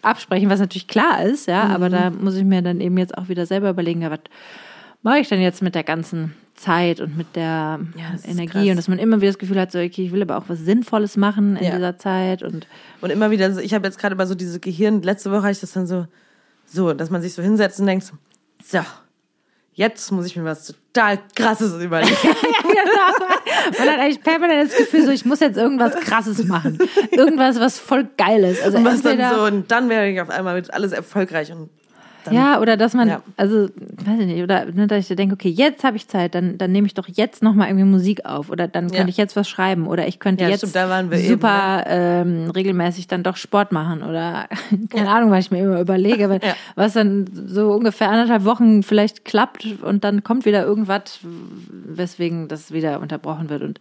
absprechen, 0.02 0.50
was 0.50 0.60
natürlich 0.60 0.88
klar 0.88 1.22
ist, 1.24 1.46
ja, 1.46 1.62
aber 1.68 1.88
Mhm. 1.88 1.92
da 1.92 2.10
muss 2.10 2.34
ich 2.36 2.44
mir 2.44 2.62
dann 2.62 2.80
eben 2.80 2.98
jetzt 2.98 3.16
auch 3.16 3.28
wieder 3.28 3.46
selber 3.46 3.70
überlegen, 3.70 4.02
ja, 4.02 4.10
was 4.10 4.20
mache 5.02 5.18
ich 5.18 5.28
denn 5.28 5.40
jetzt 5.40 5.62
mit 5.62 5.74
der 5.74 5.84
ganzen 5.84 6.34
Zeit 6.54 7.00
und 7.00 7.16
mit 7.16 7.34
der 7.34 7.80
ist 8.14 8.28
Energie 8.28 8.70
und 8.70 8.76
dass 8.76 8.86
man 8.88 8.98
immer 8.98 9.16
wieder 9.20 9.30
das 9.30 9.38
Gefühl 9.38 9.58
hat, 9.58 9.72
so, 9.72 9.78
okay, 9.78 10.04
ich 10.04 10.12
will 10.12 10.22
aber 10.22 10.36
auch 10.36 10.44
was 10.48 10.60
Sinnvolles 10.60 11.16
machen 11.16 11.56
in 11.56 11.64
Ja. 11.64 11.70
dieser 11.76 11.98
Zeit 11.98 12.42
und 12.42 12.66
Und 13.00 13.10
immer 13.10 13.30
wieder, 13.30 13.58
ich 13.60 13.74
habe 13.74 13.86
jetzt 13.86 13.98
gerade 13.98 14.14
mal 14.14 14.26
so 14.26 14.34
diese 14.34 14.60
Gehirn, 14.60 15.02
letzte 15.02 15.30
Woche 15.32 15.42
hatte 15.42 15.52
ich 15.52 15.60
das 15.60 15.72
dann 15.72 15.86
so, 15.86 16.06
so, 16.66 16.92
dass 16.92 17.10
man 17.10 17.20
sich 17.22 17.34
so 17.34 17.42
hinsetzt 17.42 17.80
und 17.80 17.86
denkt, 17.86 18.04
so, 18.04 18.14
jetzt 19.74 20.12
muss 20.12 20.26
ich 20.26 20.36
mir 20.36 20.44
was 20.44 20.66
total 20.66 21.18
krasses 21.34 21.80
überlegen. 21.82 22.16
man 23.78 23.88
hat 23.88 23.98
eigentlich 23.98 24.22
permanent 24.22 24.70
das 24.70 24.78
Gefühl, 24.78 25.06
so, 25.06 25.10
ich 25.10 25.24
muss 25.24 25.40
jetzt 25.40 25.56
irgendwas 25.56 25.94
Krasses 25.96 26.44
machen. 26.44 26.78
Irgendwas, 27.10 27.58
was 27.58 27.78
voll 27.78 28.08
geil 28.16 28.44
ist. 28.44 28.62
Also 28.62 28.78
Und 28.78 28.84
was 28.84 29.02
dann 29.02 29.34
so, 29.34 29.42
und 29.44 29.70
dann 29.70 29.88
wäre 29.88 30.08
ich 30.08 30.20
auf 30.20 30.30
einmal 30.30 30.54
mit 30.54 30.72
alles 30.72 30.92
erfolgreich 30.92 31.52
und 31.52 31.70
dann, 32.24 32.34
Ja, 32.34 32.60
oder 32.60 32.76
dass 32.76 32.94
man, 32.94 33.08
Ja. 33.08 33.22
also, 33.36 33.68
weiß 34.04 34.20
ich 34.20 34.26
nicht, 34.26 34.42
oder 34.42 34.64
ne, 34.66 34.86
dass 34.86 34.98
ich 35.00 35.06
so 35.06 35.14
denke, 35.14 35.34
okay, 35.34 35.48
jetzt 35.48 35.84
habe 35.84 35.96
ich 35.96 36.08
Zeit, 36.08 36.34
dann, 36.34 36.58
dann 36.58 36.72
nehme 36.72 36.86
ich 36.86 36.94
doch 36.94 37.08
jetzt 37.08 37.42
nochmal 37.42 37.68
irgendwie 37.68 37.84
Musik 37.86 38.24
auf 38.24 38.50
oder 38.50 38.68
dann 38.68 38.84
könnte 38.86 39.02
Ja. 39.02 39.08
ich 39.08 39.16
jetzt 39.16 39.36
was 39.36 39.48
schreiben 39.48 39.86
oder 39.86 40.06
ich 40.08 40.18
könnte 40.18 40.44
Ja, 40.44 40.50
jetzt 40.50 40.58
stimmt, 40.60 40.76
da 40.76 40.88
wir 41.10 41.18
eben, 41.18 41.28
super 41.28 41.84
ähm, 41.86 42.50
regelmäßig 42.50 43.06
dann 43.08 43.22
doch 43.22 43.36
Sport 43.36 43.72
machen 43.72 44.02
oder 44.02 44.48
keine 44.90 45.08
Ahnung, 45.10 45.30
was 45.30 45.46
ich 45.46 45.50
mir 45.50 45.62
immer 45.64 45.80
überlege, 45.80 46.24
aber 46.24 46.38
was 46.74 46.92
dann 46.94 47.26
so 47.32 47.72
ungefähr 47.72 48.10
anderthalb 48.10 48.44
Wochen 48.44 48.82
vielleicht 48.82 49.24
klappt 49.24 49.66
und 49.82 50.04
dann 50.04 50.22
kommt 50.24 50.44
wieder 50.44 50.64
irgendwas, 50.64 51.20
weswegen 51.70 52.48
das 52.48 52.72
wieder 52.72 53.00
unterbrochen 53.00 53.48
wird 53.48 53.62
und 53.62 53.78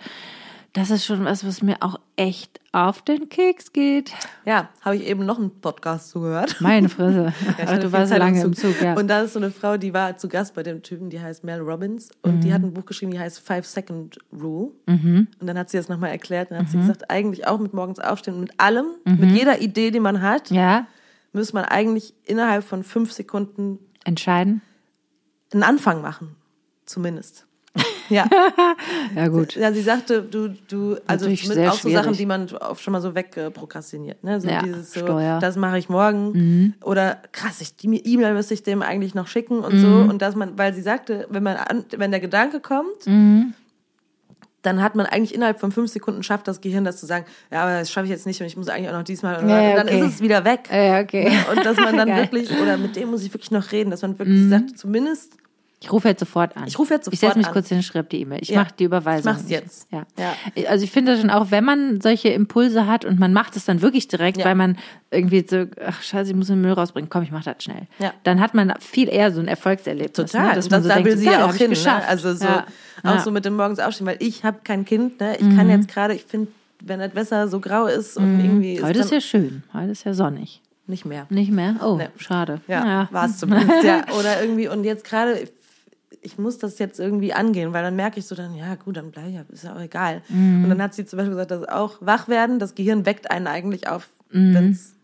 das 0.74 0.90
ist 0.90 1.06
schon 1.06 1.26
was, 1.26 1.46
was 1.46 1.62
mir 1.62 1.78
auch 1.82 2.00
echt 2.16 2.60
auf 2.72 3.02
den 3.02 3.28
Keks 3.28 3.74
geht. 3.74 4.14
ja, 4.46 4.70
habe 4.80 4.96
ich 4.96 5.04
eben 5.06 5.26
noch 5.26 5.38
einen 5.38 5.50
Podcast 5.60 6.10
zugehört. 6.12 6.56
Meine 6.62 6.88
Fresse. 6.96 7.34
Ja, 7.58 7.68
Aber 7.68 7.78
du 7.80 7.92
warst 7.92 8.12
Zeit 8.12 8.20
lange 8.20 8.40
im 8.40 8.48
im 8.48 8.54
Zug, 8.56 8.82
ja. 8.82 8.94
Und 8.94 9.08
da 9.10 9.22
ist 9.24 9.34
so 9.34 9.40
eine 9.40 9.52
Frau, 9.52 9.76
die 9.76 9.94
war 9.94 10.16
zu 10.18 10.30
Gast 10.30 10.56
bei 10.56 10.64
dem 10.64 10.82
Typen, 10.82 11.10
die 11.10 11.20
heißt 11.20 11.44
Mel 11.44 11.60
Robbins. 11.60 12.10
Und 12.22 12.36
Mhm. 12.38 12.42
die 12.42 12.54
hat 12.54 12.62
ein 12.64 12.74
Buch 12.74 12.86
geschrieben, 12.86 13.12
die 13.12 13.20
heißt 13.20 13.40
Five 13.42 13.66
Second 13.66 14.18
Rule. 14.32 14.72
Und 14.88 15.28
dann 15.42 15.58
hat 15.58 15.70
sie 15.70 15.76
das 15.78 15.90
nochmal 15.90 16.12
erklärt. 16.12 16.50
Und 16.52 16.56
dann 16.58 16.66
hat 16.66 16.72
sie 16.72 16.78
Mhm. 16.78 16.82
gesagt, 16.88 17.10
eigentlich 17.12 17.46
auch 17.48 17.60
mit 17.60 17.74
morgens 17.74 18.00
aufstehen, 18.00 18.40
mit 18.40 18.58
allem, 18.58 18.86
mit 19.04 19.32
jeder 19.32 19.60
Idee, 19.62 19.92
die 19.92 20.00
man 20.00 20.22
hat, 20.22 20.50
ja, 20.52 20.88
muss 21.34 21.52
man 21.52 21.66
eigentlich 21.66 22.14
innerhalb 22.24 22.64
von 22.64 22.84
fünf 22.84 23.12
Sekunden 23.12 23.80
entscheiden. 24.06 24.62
einen 25.54 25.64
Anfang 25.64 26.02
machen. 26.02 26.38
Zumindest. 26.86 27.46
Ja. 28.10 28.26
Ja, 29.16 29.28
gut. 29.30 29.56
Ja, 29.56 29.72
sie 29.74 29.82
sagte, 29.82 30.22
du, 30.22 30.50
du, 30.68 30.96
also 31.08 31.26
Natürlich 31.26 31.48
mit 31.48 31.58
auch 31.60 31.74
so 31.74 31.90
Sachen, 31.90 32.04
schwierig. 32.16 32.18
die 32.18 32.26
man 32.26 32.50
oft 32.58 32.82
schon 32.84 32.92
mal 32.94 33.02
so 33.02 33.14
wegprokrastiniert, 33.16 34.24
ne? 34.24 34.40
So 34.42 34.48
Ja, 34.50 34.62
dieses 34.62 34.94
so, 34.94 35.00
Steuer. 35.02 35.36
Mhm. 35.38 35.40
das 35.42 35.56
mache 35.58 35.78
ich 35.78 35.88
morgen. 35.90 36.76
Oder 36.84 37.18
krass, 37.32 37.62
ich, 37.62 37.76
die 37.78 37.88
E-Mail 38.14 38.34
müsste 38.34 38.54
ich 38.54 38.64
dem 38.64 38.82
eigentlich 38.82 39.16
noch 39.16 39.28
schicken 39.28 39.60
und 39.60 39.74
Mhm. 39.76 39.80
so. 39.80 39.88
Und 40.10 40.22
dass 40.22 40.36
man, 40.36 40.58
weil 40.58 40.74
sie 40.74 40.82
sagte, 40.82 41.28
wenn 41.30 41.44
man 41.44 41.58
an, 41.58 41.86
wenn 41.98 42.12
der 42.12 42.20
Gedanke 42.20 42.60
kommt, 42.60 43.06
Mhm. 43.06 43.54
dann 44.62 44.82
hat 44.82 44.96
man 44.96 45.06
eigentlich 45.06 45.34
innerhalb 45.34 45.60
von 45.60 45.72
fünf 45.72 45.90
Sekunden 45.92 46.22
schafft 46.24 46.48
das 46.48 46.62
Gehirn 46.62 46.84
das 46.86 46.98
zu 46.98 47.06
sagen, 47.06 47.26
ja, 47.52 47.64
aber 47.64 47.80
das 47.80 47.92
schaffe 47.92 48.06
ich 48.06 48.12
jetzt 48.12 48.26
nicht 48.28 48.40
und 48.42 48.48
ich 48.48 48.56
muss 48.58 48.68
eigentlich 48.70 48.90
auch 48.90 48.94
noch 48.98 49.04
diesmal. 49.04 49.36
Ja, 49.50 49.76
dann 49.76 49.88
okay. 49.88 50.00
ist 50.06 50.16
es 50.16 50.22
wieder 50.22 50.46
weg. 50.46 50.70
Ja, 50.72 51.00
okay. 51.02 51.32
Und 51.50 51.66
dass 51.66 51.78
man 51.78 51.98
dann. 51.98 52.10
Mhm. 52.10 52.16
wirklich, 52.18 52.52
oder 52.62 52.78
mit 52.78 52.96
dem 52.96 53.10
muss 53.12 53.24
ich 53.24 53.34
wirklich 53.34 53.52
noch 53.52 53.72
reden, 53.72 53.90
dass 53.92 54.02
man 54.02 54.18
wirklich 54.20 54.50
sagt, 54.50 54.78
zumindest 54.78 55.34
Ich 55.84 55.92
rufe 55.92 56.08
jetzt 56.10 56.20
sofort 56.20 56.56
an. 56.56 56.66
Ich 56.68 56.78
rufe 56.78 56.94
jetzt 56.94 57.08
Ich 57.12 57.20
sofort 57.20 57.34
setze 57.34 57.38
mich 57.40 57.48
an. 57.48 57.54
kurz 57.54 57.68
hin 57.70 57.78
und 57.78 57.84
schreibe 57.84 58.08
die 58.08 58.22
E-Mail. 58.22 58.40
Ich 58.44 58.50
Ja. 58.50 58.60
mache 58.62 58.74
die 58.78 58.84
Überweisung. 58.84 59.32
Ich 59.34 59.38
mach's 59.40 59.50
jetzt. 59.50 59.88
Ja. 59.92 60.04
Ja. 60.18 60.34
Also 60.70 60.84
ich 60.86 60.92
finde 60.92 61.18
schon 61.18 61.32
auch, 61.32 61.50
wenn 61.50 61.64
man 61.64 62.00
solche 62.02 62.30
Impulse 62.30 62.86
hat 62.86 63.04
und 63.04 63.20
man 63.20 63.34
macht 63.34 63.56
es 63.56 63.66
dann 63.66 63.82
wirklich 63.82 64.08
direkt, 64.08 64.38
Ja. 64.38 64.46
weil 64.46 64.54
man 64.56 64.78
irgendwie 65.10 65.44
so, 65.50 65.66
ach 65.84 66.02
scheiße, 66.04 66.30
ich 66.32 66.36
muss 66.36 66.48
den 66.48 66.62
Müll 66.62 66.74
rausbringen, 66.74 67.10
komm, 67.10 67.24
ich 67.24 67.32
mach 67.32 67.44
das 67.44 67.56
schnell. 67.64 67.88
Ja. 67.98 68.14
Dann 68.24 68.40
hat 68.40 68.54
man 68.54 68.74
viel 68.80 69.10
eher 69.10 69.32
so 69.32 69.42
ein 69.42 69.48
Erfolgserlebnis. 69.48 70.14
Total. 70.32 70.50
Ne? 70.50 70.56
das, 70.56 70.66
Dass 70.66 70.70
man 70.72 70.84
so 70.84 70.90
da 70.90 70.96
denkt, 70.96 71.10
will 71.10 71.18
sie 71.18 71.26
ja 71.26 71.46
auch 71.46 71.54
ich 71.56 71.62
hin. 71.62 71.72
Ne? 71.72 72.06
Also 72.08 72.34
so, 72.36 72.46
ja. 72.46 72.66
auch 73.04 73.04
ja. 73.10 73.16
Mhm. 73.16 73.20
so 73.22 73.32
mit 73.32 73.46
dem 73.46 73.56
Morgens 73.56 73.80
aufstehen, 73.80 74.06
weil 74.06 74.18
ich 74.20 74.44
habe 74.44 74.60
kein 74.64 74.86
Kind. 74.86 75.20
Ne? 75.20 75.36
Ich 75.38 75.56
kann 75.56 75.68
jetzt 75.68 75.88
gerade, 75.88 76.14
ich 76.14 76.24
finde, 76.26 76.48
wenn 76.84 77.00
das 77.00 77.16
Wetter 77.16 77.48
so 77.48 77.60
grau 77.60 77.88
ist 77.88 78.18
und 78.18 78.40
irgendwie 78.40 78.74
ist 78.76 78.84
Heute 78.84 78.94
dann 79.00 79.02
ist 79.04 79.12
ja 79.12 79.22
schön. 79.22 79.64
Heute 79.74 79.92
ist 79.92 80.04
ja 80.04 80.14
sonnig. 80.14 80.62
nicht 80.88 81.06
mehr. 81.06 81.26
Nicht 81.30 81.52
mehr? 81.52 81.76
Oh, 81.84 81.96
Nee. 81.96 82.10
schade. 82.18 82.60
Ja, 82.68 83.08
war 83.12 83.26
es 83.26 83.38
zumindest. 83.38 83.84
ja. 83.84 84.04
Oder 84.20 84.42
irgendwie, 84.42 84.68
und 84.68 84.84
jetzt 84.84 85.06
gerade, 85.06 85.48
ich, 86.22 86.38
muss 86.38 86.58
das 86.60 86.78
jetzt 86.80 87.00
irgendwie 87.00 87.34
angehen, 87.34 87.74
weil 87.74 87.84
dann 87.84 87.96
merke 87.96 88.20
ich 88.20 88.26
so 88.28 88.36
dann, 88.36 88.54
ja 88.56 88.76
gut, 88.76 88.98
dann 88.98 89.12
bleibe 89.12 89.30
ich, 89.30 89.36
ja, 89.36 89.44
ist 89.52 89.64
ja 89.64 89.76
auch 89.76 89.82
egal. 89.82 90.22
Mhm. 90.30 90.64
Und 90.64 90.70
dann 90.70 90.82
hat 90.82 90.94
sie 90.94 91.06
zum 91.06 91.18
Beispiel 91.18 91.34
gesagt, 91.34 91.52
dass 91.52 91.68
auch 91.68 91.98
wach 92.00 92.28
werden, 92.28 92.60
das 92.60 92.76
Gehirn 92.76 93.06
weckt 93.06 93.30
einen 93.32 93.48
eigentlich 93.48 93.88
auf, 93.88 94.10
Mhm. 94.32 94.54
wenn 94.54 94.72
es 94.72 94.96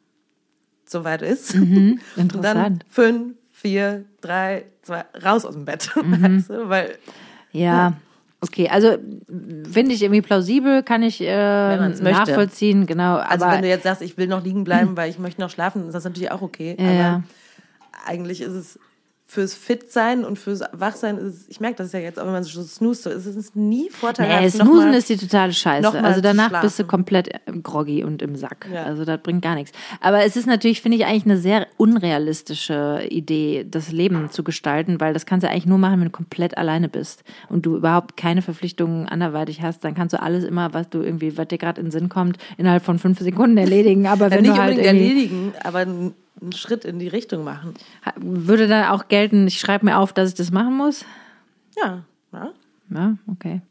soweit 0.86 1.22
ist. 1.22 1.54
Und 1.56 2.00
dann 2.16 2.28
Interessant. 2.30 2.86
fünf, 2.90 3.34
vier, 3.52 4.06
drei, 4.22 4.66
zwei, 4.84 5.04
raus 5.24 5.44
aus 5.46 5.54
dem 5.56 5.66
Bett. 5.66 5.90
Mhm. 6.02 6.22
Weißt 6.38 6.50
du? 6.50 6.70
Weil, 6.70 6.98
Ja. 7.52 7.94
Okay, 8.40 8.70
also 8.70 8.98
finde 9.72 9.96
ich 9.96 10.04
irgendwie 10.04 10.22
plausibel, 10.22 10.84
kann 10.84 11.02
ich 11.02 11.20
äh, 11.22 11.90
nachvollziehen, 11.90 12.86
genau. 12.86 13.16
also 13.16 13.48
wenn 13.48 13.64
du 13.64 13.68
jetzt 13.68 13.82
sagst, 13.82 14.04
ich 14.04 14.16
will 14.16 14.28
noch 14.28 14.44
liegen 14.44 14.64
bleiben, 14.64 14.96
weil 14.96 15.10
ich 15.10 15.18
möchte 15.18 15.42
noch 15.42 15.50
schlafen, 15.50 15.88
ist 15.88 15.94
das 15.96 16.04
natürlich 16.04 16.30
auch 16.30 16.44
okay. 16.44 16.76
Ja, 16.78 16.86
aber 16.86 16.94
ja. 16.94 17.24
eigentlich 18.06 18.42
ist 18.42 18.52
es 18.54 18.80
fürs 19.30 19.54
Fit-Sein 19.54 20.24
und 20.24 20.40
fürs 20.40 20.62
Wachsein, 20.72 21.18
ist 21.18 21.36
es, 21.36 21.50
ich 21.50 21.60
merke 21.60 21.76
das 21.76 21.92
ja 21.92 22.00
jetzt, 22.00 22.18
auch 22.18 22.26
wenn 22.26 22.32
man 22.32 22.44
so 22.46 22.64
snoost, 22.64 23.04
so 23.04 23.10
ist 23.10 23.26
es 23.26 23.56
nie 23.56 23.90
vorteilhaft. 23.90 24.42
Nee, 24.42 24.50
Snoosen 24.50 24.94
ist 24.94 25.10
die 25.10 25.18
totale 25.18 25.52
Scheiße. 25.52 26.02
Also 26.02 26.22
danach 26.22 26.62
bist 26.62 26.80
du 26.80 26.86
komplett 26.86 27.28
äh, 27.28 27.52
groggy 27.62 28.06
und 28.06 28.22
im 28.22 28.38
Sack. 28.38 28.70
Ja. 28.74 28.84
Also 28.84 29.04
das 29.04 29.22
bringt 29.22 29.42
gar 29.42 29.56
nichts. 29.56 29.78
Aber 30.00 30.24
es 30.24 30.38
ist 30.38 30.48
natürlich, 30.48 30.82
finde 30.82 30.98
ich, 30.98 31.06
eigentlich 31.06 31.26
eine 31.26 31.38
sehr 31.38 31.68
unrealistische 31.76 33.06
Idee, 33.10 33.68
das 33.70 33.92
Leben 33.92 34.30
zu 34.32 34.46
gestalten, 34.46 35.02
weil 35.02 35.14
das 35.14 35.26
kannst 35.26 35.44
du 35.44 35.50
eigentlich 35.50 35.66
nur 35.66 35.78
machen, 35.78 36.00
wenn 36.00 36.08
du 36.08 36.12
komplett 36.12 36.58
alleine 36.58 36.88
bist 36.88 37.26
und 37.50 37.66
du 37.66 37.76
überhaupt 37.76 38.16
keine 38.16 38.42
Verpflichtungen 38.42 39.10
anderweitig 39.10 39.62
hast. 39.62 39.84
Dann 39.84 39.94
kannst 39.94 40.14
du 40.14 40.22
alles 40.22 40.46
immer, 40.46 40.74
was 40.74 40.90
du 40.90 41.02
irgendwie, 41.02 41.38
was 41.38 41.50
dir 41.50 41.58
gerade 41.58 41.82
in 41.82 41.88
den 41.88 41.92
Sinn 41.92 42.08
kommt, 42.08 42.38
innerhalb 42.58 42.86
von 42.86 42.98
fünf 42.98 43.20
Sekunden 43.20 43.58
erledigen. 43.58 44.08
Aber 44.08 44.28
ja, 44.28 44.32
wenn 44.32 44.44
nicht 44.44 44.56
du 44.56 44.62
halt 44.62 44.78
unbedingt 44.78 45.02
erledigen, 45.02 45.54
aber 45.66 45.86
einen, 46.42 46.52
Schritt 46.54 46.86
in 46.86 47.00
die 47.00 47.08
Richtung 47.08 47.44
machen. 47.44 47.74
würde 48.16 48.68
dann 48.68 48.86
auch 48.86 49.08
gelten, 49.08 49.48
ich 49.48 49.60
schreibe 49.60 49.86
mir 49.86 49.98
auf, 49.98 50.14
dass 50.14 50.30
ich 50.30 50.36
das 50.36 50.52
machen 50.52 50.76
muss. 50.76 51.06
Ja. 51.76 52.04
ja. 52.34 52.52
Ja, 52.90 53.18
okay. 53.32 53.62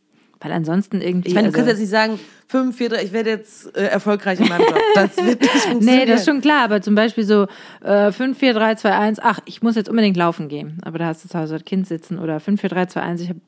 Weil 0.40 0.52
ansonsten 0.52 1.00
irgendwie. 1.00 1.28
Ich 1.28 1.34
meine, 1.34 1.48
du 1.48 1.54
also- 1.54 1.56
kannst 1.56 1.70
jetzt 1.70 1.80
nicht 1.80 1.90
sagen, 1.90 2.20
5, 2.48 2.76
4, 2.76 2.88
3, 2.90 3.02
ich 3.02 3.12
werde 3.12 3.30
jetzt 3.30 3.74
äh, 3.76 3.86
erfolgreich 3.86 4.38
in 4.38 4.48
meinem 4.48 4.60
Job. 4.66 4.78
Das 4.94 5.16
wird 5.16 5.40
nicht 5.40 5.50
funktionieren. 5.50 5.84
Nee, 5.98 6.06
das 6.06 6.20
ist 6.20 6.26
schon 6.26 6.40
klar, 6.40 6.62
aber 6.64 6.80
zum 6.80 6.94
Beispiel 6.94 7.24
so 7.24 7.48
äh, 7.82 8.12
5, 8.12 8.38
4, 8.38 8.54
3, 8.54 8.74
2, 8.76 8.92
1, 8.92 9.18
ach, 9.20 9.40
ich 9.46 9.62
muss 9.62 9.74
jetzt 9.74 9.88
unbedingt 9.88 10.16
laufen 10.16 10.48
gehen. 10.48 10.78
Aber 10.84 10.98
da 10.98 11.06
hast 11.06 11.24
du 11.24 11.28
zu 11.28 11.38
Hause 11.38 11.54
das 11.54 11.64
Kind 11.64 11.88
sitzen 11.88 12.18
oder 12.18 12.38
5, 12.38 12.60
4, 12.60 12.70
3, 12.70 12.86
2, 12.86 13.00
1, 13.02 13.20
ich 13.22 13.28
habe 13.30 13.40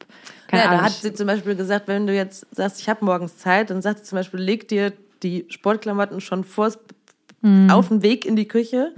keine 0.48 0.62
Ja, 0.62 0.68
Ahnung. 0.70 0.80
da 0.80 0.86
hat 0.86 0.92
sie 0.92 1.12
zum 1.12 1.26
Beispiel 1.26 1.54
gesagt, 1.54 1.86
wenn 1.86 2.06
du 2.06 2.14
jetzt 2.14 2.46
sagst, 2.50 2.80
ich 2.80 2.88
habe 2.88 3.04
morgens 3.04 3.36
Zeit, 3.36 3.70
dann 3.70 3.82
sagt 3.82 3.98
sie 3.98 4.04
zum 4.04 4.16
Beispiel, 4.16 4.40
leg 4.40 4.66
dir 4.66 4.92
die 5.22 5.44
Sportklamotten 5.48 6.20
schon 6.20 6.42
vors, 6.42 6.78
Mhm. 7.40 7.70
auf 7.70 7.86
den 7.88 8.02
Weg 8.02 8.26
in 8.26 8.34
die 8.34 8.48
Küche, 8.48 8.90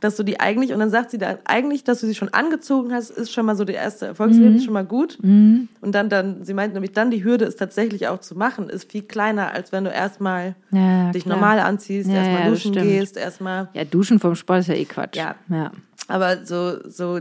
dass 0.00 0.16
du 0.16 0.22
die 0.22 0.40
eigentlich, 0.40 0.72
und 0.72 0.78
dann 0.80 0.88
sagt 0.88 1.10
sie 1.10 1.18
dann 1.18 1.36
eigentlich, 1.44 1.84
dass 1.84 2.00
du 2.00 2.06
sie 2.06 2.14
schon 2.14 2.30
angezogen 2.30 2.90
hast, 2.92 3.10
ist 3.10 3.30
schon 3.32 3.44
mal 3.44 3.54
so 3.54 3.64
der 3.66 3.74
erste 3.74 4.06
Erfolgsleben, 4.06 4.52
Mhm. 4.52 4.56
ist 4.56 4.64
schon 4.64 4.72
mal 4.72 4.84
gut. 4.86 5.18
Und 5.22 5.68
dann, 5.82 6.08
dann, 6.08 6.42
sie 6.42 6.54
meint 6.54 6.72
nämlich 6.72 6.92
dann, 6.92 7.10
die 7.10 7.22
Hürde 7.22 7.44
ist 7.44 7.58
tatsächlich 7.58 8.08
auch 8.08 8.20
zu 8.20 8.34
machen, 8.34 8.70
ist 8.70 8.90
viel 8.90 9.02
kleiner, 9.02 9.52
als 9.52 9.72
wenn 9.72 9.84
du 9.84 9.90
erstmal 9.90 10.54
Ja, 10.70 11.10
dich 11.12 11.24
klar. 11.24 11.36
normal 11.36 11.58
anziehst, 11.60 12.08
Ja, 12.08 12.16
erstmal 12.16 12.40
ja, 12.44 12.48
duschen 12.50 12.72
gehst, 12.72 13.16
erstmal 13.18 13.68
ja, 13.74 13.84
Duschen 13.84 14.18
vom 14.20 14.34
Sport 14.36 14.60
ist 14.60 14.68
ja 14.68 14.74
eh 14.74 14.86
Quatsch. 14.86 15.16
Ja. 15.16 15.34
ja. 15.50 15.70
Aber 16.08 16.44
so, 16.46 16.78
so, 16.88 17.20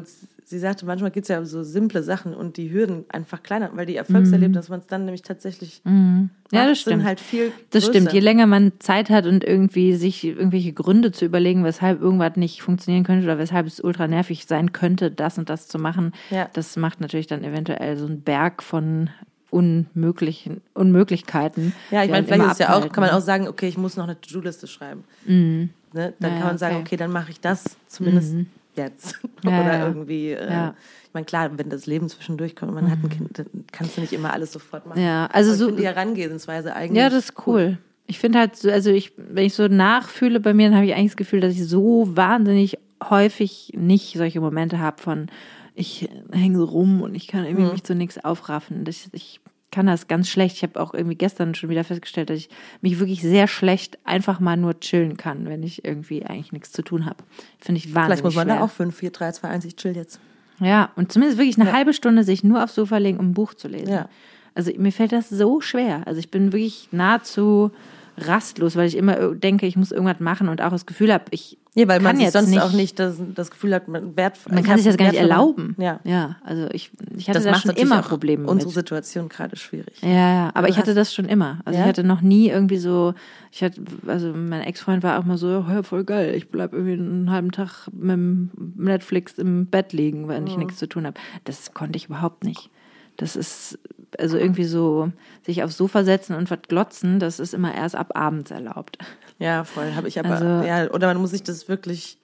sie 0.51 0.59
sagte, 0.59 0.85
manchmal 0.85 1.09
geht's 1.11 1.29
ja 1.29 1.39
um 1.39 1.45
so 1.45 1.63
simple 1.63 2.03
Sachen 2.03 2.35
und 2.35 2.57
die 2.57 2.71
Hürden 2.71 3.05
einfach 3.09 3.41
kleiner, 3.41 3.71
weil 3.73 3.85
die 3.87 3.95
Erfolgserlebnisse, 3.95 4.59
dass 4.59 4.69
man 4.69 4.81
es 4.81 4.87
dann 4.87 5.05
nämlich 5.05 5.23
tatsächlich 5.23 5.81
Mhm. 5.83 6.29
Ja, 6.51 6.59
macht, 6.59 6.71
das 6.71 6.79
stimmt. 6.81 6.97
sind 6.97 7.07
halt 7.07 7.19
viel 7.19 7.51
Das 7.71 7.85
größer. 7.85 7.93
stimmt. 7.99 8.13
Je 8.13 8.19
länger 8.19 8.45
man 8.45 8.73
Zeit 8.79 9.09
hat 9.09 9.25
und 9.25 9.43
irgendwie 9.43 9.93
sich 9.95 10.23
irgendwelche 10.25 10.73
Gründe 10.73 11.11
zu 11.13 11.25
überlegen, 11.25 11.63
weshalb 11.63 12.01
irgendwas 12.01 12.35
nicht 12.35 12.61
funktionieren 12.61 13.03
könnte 13.05 13.23
oder 13.23 13.37
weshalb 13.39 13.65
es 13.65 13.79
ultra 13.79 14.07
nervig 14.07 14.45
sein 14.45 14.71
könnte, 14.73 15.09
das 15.09 15.37
und 15.37 15.49
das 15.49 15.67
zu 15.67 15.79
machen, 15.79 16.11
Ja. 16.29 16.49
das 16.53 16.75
macht 16.75 17.01
natürlich 17.01 17.27
dann 17.27 17.43
eventuell 17.43 17.97
so 17.97 18.05
einen 18.05 18.21
Berg 18.21 18.61
von 18.61 19.09
unmöglichen 19.49 20.61
Unmöglichkeiten. 20.73 21.73
Ja, 21.91 22.03
ich 22.03 22.09
meine, 22.11 22.25
vielleicht 22.25 22.43
ist 22.45 22.51
es 22.53 22.59
ja 22.59 22.73
auch, 22.75 22.89
kann 22.91 23.01
man 23.03 23.11
auch 23.11 23.21
sagen, 23.21 23.47
okay, 23.47 23.67
ich 23.67 23.77
muss 23.77 23.97
noch 23.97 24.05
eine 24.05 24.19
To-Do-Liste 24.19 24.67
schreiben. 24.67 25.03
Ne? 25.25 25.69
Dann 25.93 26.13
Ja, 26.21 26.29
kann 26.37 26.47
man 26.47 26.57
sagen, 26.57 26.75
okay. 26.75 26.83
okay, 26.87 26.97
dann 26.97 27.11
mache 27.11 27.31
ich 27.31 27.39
das 27.41 27.77
zumindest 27.87 28.35
jetzt. 28.75 29.19
Ja, 29.43 29.59
Oder 29.61 29.87
irgendwie, 29.87 30.31
äh, 30.33 30.51
Ja. 30.51 30.65
Mhm. 30.67 30.73
ich 31.07 31.13
meine, 31.15 31.25
klar, 31.25 31.49
wenn 31.57 31.69
das 31.69 31.87
Leben 31.87 32.07
zwischendurch 32.09 32.55
kommt, 32.55 32.73
man 32.75 32.91
hat 32.91 32.99
ein 33.03 33.09
Kind, 33.09 33.39
dann 33.39 33.47
kannst 33.71 33.97
du 33.97 34.01
nicht 34.01 34.13
immer 34.13 34.31
alles 34.33 34.51
sofort 34.53 34.85
machen. 34.85 35.01
Ja, 35.01 35.25
also 35.33 35.55
so- 35.55 35.71
die 35.71 35.83
Herangehensweise 35.85 36.75
eigentlich. 36.75 36.99
Ja, 37.01 37.09
das 37.09 37.25
ist 37.29 37.47
cool. 37.47 37.79
Ich 38.05 38.19
finde 38.19 38.37
halt, 38.39 38.55
so, 38.55 38.69
also 38.69 38.91
ich, 38.91 39.13
wenn 39.17 39.45
ich 39.45 39.55
so 39.55 39.67
nachfühle 39.67 40.39
bei 40.39 40.53
mir, 40.53 40.67
dann 40.69 40.75
habe 40.77 40.85
ich 40.85 40.93
eigentlich 40.93 41.11
das 41.11 41.17
Gefühl, 41.17 41.39
dass 41.39 41.53
ich 41.55 41.65
so 41.67 42.07
wahnsinnig 42.15 42.77
häufig 43.09 43.71
nicht 43.75 44.15
solche 44.15 44.41
Momente 44.41 44.77
habe 44.79 45.01
von, 45.01 45.27
ich 45.73 46.07
hänge 46.31 46.57
so 46.59 46.65
rum 46.65 47.01
und 47.01 47.15
ich 47.15 47.27
kann 47.27 47.45
irgendwie 47.45 47.65
Mhm. 47.65 47.71
mich 47.71 47.83
zu 47.83 47.95
nichts 47.95 48.23
aufraffen. 48.23 48.83
Das, 48.85 49.09
ich 49.13 49.39
kann 49.71 49.87
das 49.87 50.07
ganz 50.07 50.29
schlecht. 50.29 50.57
Ich 50.57 50.63
habe 50.63 50.79
auch 50.79 50.93
irgendwie 50.93 51.15
gestern 51.15 51.55
schon 51.55 51.69
wieder 51.69 51.83
festgestellt, 51.83 52.29
dass 52.29 52.37
ich 52.37 52.49
mich 52.81 52.99
wirklich 52.99 53.21
sehr 53.21 53.47
schlecht 53.47 53.97
einfach 54.03 54.39
mal 54.39 54.57
nur 54.57 54.79
chillen 54.79 55.17
kann, 55.17 55.45
wenn 55.45 55.63
ich 55.63 55.85
irgendwie 55.85 56.25
eigentlich 56.25 56.51
nichts 56.51 56.71
zu 56.71 56.81
tun 56.81 57.05
habe. 57.05 57.23
Finde 57.57 57.79
ich 57.79 57.85
wahnsinnig 57.95 58.05
Vielleicht 58.05 58.23
muss 58.23 58.35
man 58.35 58.47
schwer. 58.47 58.57
da 58.57 58.63
auch 58.63 58.69
5, 58.69 58.95
4, 58.95 59.11
3, 59.11 59.31
2, 59.31 59.47
1, 59.47 59.65
ich 59.65 59.75
chill 59.77 59.95
jetzt. 59.95 60.19
Ja, 60.59 60.91
und 60.95 61.11
zumindest 61.11 61.39
wirklich 61.39 61.59
eine 61.59 61.73
halbe 61.73 61.93
Stunde 61.93 62.23
sich 62.23 62.43
nur 62.43 62.63
aufs 62.63 62.75
Sofa 62.75 62.97
legen, 62.97 63.17
um 63.17 63.29
ein 63.29 63.33
Buch 63.33 63.53
zu 63.53 63.67
lesen. 63.67 63.93
Ja. 63.93 64.09
Also 64.53 64.71
mir 64.77 64.91
fällt 64.91 65.11
das 65.13 65.29
so 65.29 65.61
schwer. 65.61 66.03
Also 66.05 66.19
ich 66.19 66.29
bin 66.29 66.51
wirklich 66.51 66.89
nahezu 66.91 67.71
rastlos, 68.17 68.75
weil 68.75 68.87
ich 68.87 68.95
immer 68.95 69.33
denke, 69.35 69.65
ich 69.65 69.75
muss 69.75 69.91
irgendwas 69.91 70.19
machen 70.19 70.49
und 70.49 70.61
auch 70.61 70.71
das 70.71 70.85
Gefühl 70.85 71.13
habe, 71.13 71.25
ich 71.31 71.57
Ja, 71.73 71.87
weil 71.87 71.97
kann 71.99 72.03
man 72.03 72.17
sich 72.17 72.31
sonst 72.31 72.49
nicht, 72.49 72.61
auch 72.61 72.71
nicht 72.73 72.99
das, 72.99 73.15
das 73.35 73.51
Gefühl 73.51 73.73
hat, 73.73 73.87
man 73.87 74.15
wert, 74.17 74.37
man 74.49 74.63
kann 74.63 74.77
sich 74.77 74.85
das 74.85 74.97
gar 74.97 75.07
nicht 75.11 75.19
erlauben. 75.19 75.75
Ja. 75.79 75.99
ja 76.03 76.37
also 76.43 76.67
ich, 76.71 76.91
ich 77.15 77.29
hatte 77.29 77.39
Das 77.39 77.45
da 77.45 77.51
macht 77.51 77.63
schon 77.63 77.75
immer 77.75 77.99
auch 78.01 78.09
Probleme 78.09 78.47
unsere 78.47 78.69
mit. 78.69 78.75
Situation 78.75 79.29
gerade 79.29 79.55
schwierig. 79.55 80.01
Ja, 80.01 80.09
ja, 80.09 80.51
aber 80.53 80.67
Du 80.67 80.73
ich 80.73 80.77
hatte 80.79 80.93
das 80.93 81.13
schon 81.13 81.25
immer. 81.25 81.59
Also 81.65 81.77
Ja? 81.79 81.85
ich 81.85 81.89
hatte 81.89 82.03
noch 82.03 82.21
nie 82.21 82.49
irgendwie 82.49 82.77
so, 82.77 83.13
ich 83.51 83.63
hatte, 83.63 83.81
also 84.07 84.33
mein 84.33 84.61
Ex-Freund 84.61 85.03
war 85.03 85.19
auch 85.19 85.23
mal 85.25 85.37
so, 85.37 85.47
ja, 85.67 85.83
voll 85.83 86.03
geil, 86.03 86.35
ich 86.35 86.49
bleib 86.49 86.73
irgendwie 86.73 86.93
einen 86.93 87.31
halben 87.31 87.51
Tag 87.51 87.87
mit 87.93 88.11
dem 88.11 88.51
Netflix 88.75 89.37
im 89.37 89.65
Bett 89.67 89.93
liegen, 89.93 90.27
wenn 90.27 90.45
ich 90.47 90.57
nichts 90.57 90.77
zu 90.77 90.87
tun 90.87 91.05
habe. 91.05 91.19
Das 91.45 91.73
konnte 91.73 91.97
ich 91.97 92.05
überhaupt 92.05 92.43
nicht. 92.43 92.69
Das 93.17 93.35
ist, 93.35 93.77
also 94.19 94.37
irgendwie 94.37 94.63
so, 94.65 95.11
sich 95.45 95.63
aufs 95.63 95.77
Sofa 95.77 96.03
setzen 96.03 96.35
und 96.35 96.49
was 96.51 96.59
glotzen, 96.67 97.19
das 97.19 97.39
ist 97.39 97.53
immer 97.53 97.73
erst 97.73 97.95
ab 97.95 98.11
abends 98.15 98.51
erlaubt. 98.51 98.97
Ja, 99.39 99.63
voll. 99.63 99.93
Habe 99.95 100.07
ich 100.07 100.19
aber, 100.19 100.31
Also- 100.31 100.67
ja, 100.67 100.89
oder 100.91 101.07
man 101.07 101.17
muss 101.17 101.31
sich 101.31 101.43
das 101.43 101.67
wirklich, 101.67 102.17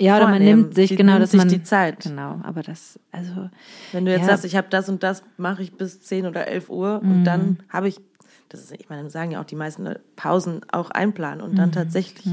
Ja, 0.00 0.16
oder 0.16 0.24
man 0.26 0.34
Vornehmen. 0.36 0.60
nimmt 0.62 0.74
sich, 0.74 0.88
Die 0.90 0.96
genau, 0.96 1.12
nimmt 1.12 1.22
dass 1.24 1.30
sich 1.32 1.38
man. 1.38 1.48
die 1.48 1.62
Zeit. 1.62 2.00
Genau, 2.04 2.40
aber 2.42 2.62
das, 2.62 2.98
also. 3.12 3.48
wenn 3.92 4.04
du 4.04 4.12
jetzt 4.12 4.20
Ja. 4.22 4.26
sagst, 4.28 4.44
ich 4.44 4.56
habe 4.56 4.68
das 4.70 4.88
und 4.88 5.02
das, 5.02 5.22
mache 5.36 5.62
ich 5.62 5.72
bis 5.76 6.00
10 6.02 6.26
oder 6.26 6.46
11 6.46 6.68
Uhr 6.70 7.00
Mhm. 7.02 7.10
und 7.10 7.24
dann 7.24 7.58
habe 7.68 7.88
ich, 7.88 8.00
das 8.48 8.60
ist, 8.60 8.72
ich 8.72 8.88
meine, 8.88 9.02
dann 9.02 9.10
sagen 9.10 9.30
ja 9.32 9.40
auch 9.40 9.44
die 9.44 9.56
meisten 9.56 9.84
Leute, 9.84 10.00
Pausen 10.16 10.60
auch 10.72 10.90
einplanen 10.90 11.40
und 11.40 11.52
Mhm. 11.52 11.56
dann 11.56 11.72
tatsächlich 11.72 12.26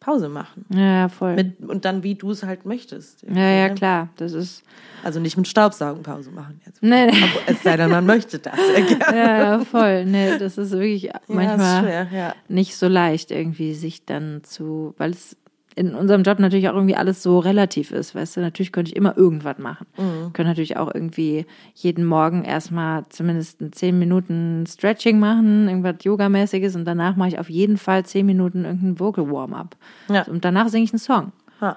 Pause 0.00 0.28
machen. 0.28 0.64
Ja, 0.70 0.80
ja, 1.00 1.08
voll. 1.08 1.34
Mit, 1.34 1.60
und 1.60 1.84
dann, 1.84 2.02
wie 2.02 2.14
du 2.14 2.30
es 2.30 2.42
halt 2.44 2.64
möchtest. 2.64 3.22
ja, 3.22 3.40
ja, 3.50 3.68
Ne? 3.68 3.74
klar. 3.74 4.08
Das 4.16 4.32
ist. 4.32 4.62
Also 5.04 5.20
nicht 5.20 5.36
mit 5.36 5.46
Staubsaugen 5.46 6.02
Pause 6.02 6.30
machen 6.30 6.60
jetzt. 6.66 6.82
Nee, 6.82 7.06
nee. 7.06 7.16
Es 7.46 7.62
sei 7.62 7.76
denn, 7.76 7.90
man 7.90 8.04
möchte 8.06 8.38
das. 8.38 8.58
Ja, 9.00 9.38
ja, 9.38 9.58
voll. 9.60 10.04
Nee, 10.04 10.38
das 10.38 10.58
ist 10.58 10.72
wirklich 10.72 11.04
Ja, 11.04 11.20
manchmal. 11.28 11.58
ist 11.84 11.88
schwer, 11.88 12.08
ja. 12.12 12.34
nicht 12.48 12.76
so 12.76 12.88
leicht 12.88 13.30
irgendwie 13.30 13.74
sich 13.74 14.04
dann 14.06 14.42
zu, 14.44 14.94
weil 14.98 15.10
es 15.10 15.36
in 15.78 15.94
unserem 15.94 16.24
Job 16.24 16.40
natürlich 16.40 16.68
auch 16.68 16.74
irgendwie 16.74 16.96
alles 16.96 17.22
so 17.22 17.38
relativ 17.38 17.92
ist, 17.92 18.14
weißt 18.14 18.36
du, 18.36 18.40
natürlich 18.40 18.72
könnte 18.72 18.90
ich 18.90 18.96
immer 18.96 19.16
irgendwas 19.16 19.58
machen. 19.58 19.86
Mhm. 19.96 20.32
Könnte 20.32 20.50
natürlich 20.50 20.76
auch 20.76 20.92
irgendwie 20.92 21.46
jeden 21.74 22.04
Morgen 22.04 22.44
erstmal 22.44 23.04
zumindest 23.10 23.62
zehn 23.72 23.96
Minuten 23.96 24.64
Stretching 24.66 25.20
machen, 25.20 25.68
irgendwas 25.68 26.02
Yogamäßiges 26.02 26.74
und 26.74 26.84
danach 26.84 27.14
mache 27.14 27.28
ich 27.28 27.38
auf 27.38 27.48
jeden 27.48 27.78
Fall 27.78 28.04
zehn 28.04 28.26
Minuten 28.26 28.64
irgendein 28.64 28.98
Vocal 28.98 29.30
Warm-up. 29.30 29.76
Ja. 30.08 30.22
Und 30.24 30.44
danach 30.44 30.68
singe 30.68 30.84
ich 30.84 30.92
einen 30.92 30.98
Song. 30.98 31.32
Ja. 31.60 31.76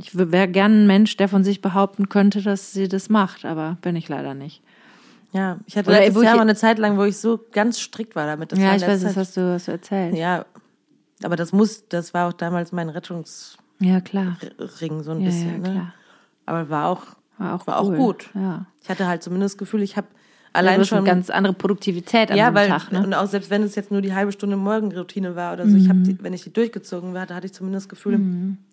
Ich 0.00 0.16
wäre 0.16 0.48
gern 0.48 0.82
ein 0.82 0.86
Mensch, 0.86 1.16
der 1.16 1.28
von 1.28 1.44
sich 1.44 1.60
behaupten 1.60 2.08
könnte, 2.08 2.42
dass 2.42 2.72
sie 2.72 2.88
das 2.88 3.08
macht, 3.08 3.44
aber 3.44 3.78
bin 3.82 3.94
ich 3.94 4.08
leider 4.08 4.34
nicht. 4.34 4.62
Ja, 5.32 5.58
ich 5.66 5.76
hatte 5.76 5.90
Oder 5.90 6.00
letztes 6.00 6.22
Jahr 6.22 6.36
mal 6.36 6.42
eine 6.42 6.54
Zeit 6.54 6.78
lang, 6.78 6.96
wo 6.96 7.04
ich 7.04 7.18
so 7.18 7.38
ganz 7.52 7.78
strikt 7.78 8.16
war 8.16 8.26
damit. 8.26 8.50
Das 8.50 8.58
ja, 8.58 8.74
ich 8.74 8.82
weiß, 8.82 9.02
das 9.02 9.16
hast 9.16 9.36
du, 9.36 9.52
hast 9.52 9.68
du 9.68 9.72
erzählt. 9.72 10.16
Ja, 10.16 10.46
aber 11.24 11.36
das 11.36 11.52
muss, 11.52 11.88
das 11.88 12.14
war 12.14 12.28
auch 12.28 12.32
damals 12.32 12.72
mein 12.72 12.88
Rettungs 12.88 13.56
Ja, 13.80 14.00
so 15.02 15.10
ein 15.12 15.20
Ja, 15.20 15.26
bisschen. 15.26 15.64
ja, 15.64 15.72
ne? 15.72 15.92
Aber 16.46 16.68
war 16.70 16.86
auch 16.88 17.02
War 17.38 17.54
auch, 17.54 17.66
War 17.66 17.78
auch 17.78 17.88
cool. 17.88 17.96
gut. 17.96 18.30
Ja. 18.34 18.66
Ich 18.82 18.88
hatte 18.90 19.06
halt 19.06 19.22
zumindest 19.22 19.54
das 19.54 19.58
Gefühl, 19.58 19.82
ich 19.82 19.96
habe 19.96 20.08
Allein 20.52 20.76
du 20.76 20.80
hast 20.82 20.92
eine 20.92 20.98
schon 21.00 21.04
ganz 21.04 21.30
andere 21.30 21.52
Produktivität 21.52 22.30
an 22.30 22.36
ja, 22.36 22.50
dem 22.50 22.54
weil 22.54 22.68
Tag. 22.68 22.90
Ne? 22.92 23.02
und 23.02 23.14
auch 23.14 23.26
selbst 23.26 23.50
wenn 23.50 23.62
es 23.62 23.74
jetzt 23.74 23.90
nur 23.90 24.00
die 24.02 24.14
halbe 24.14 24.32
Stunde 24.32 24.56
Morgenroutine 24.56 25.36
war 25.36 25.52
oder 25.52 25.68
so, 25.68 25.76
ich 25.76 25.88
habe 25.88 26.00
wenn 26.20 26.32
ich 26.32 26.42
die 26.44 26.52
durchgezogen 26.52 27.16
hatte, 27.18 27.34
hatte 27.34 27.46
ich 27.46 27.52
zumindest 27.52 27.86
das 27.86 27.88
Gefühl, 27.90 28.18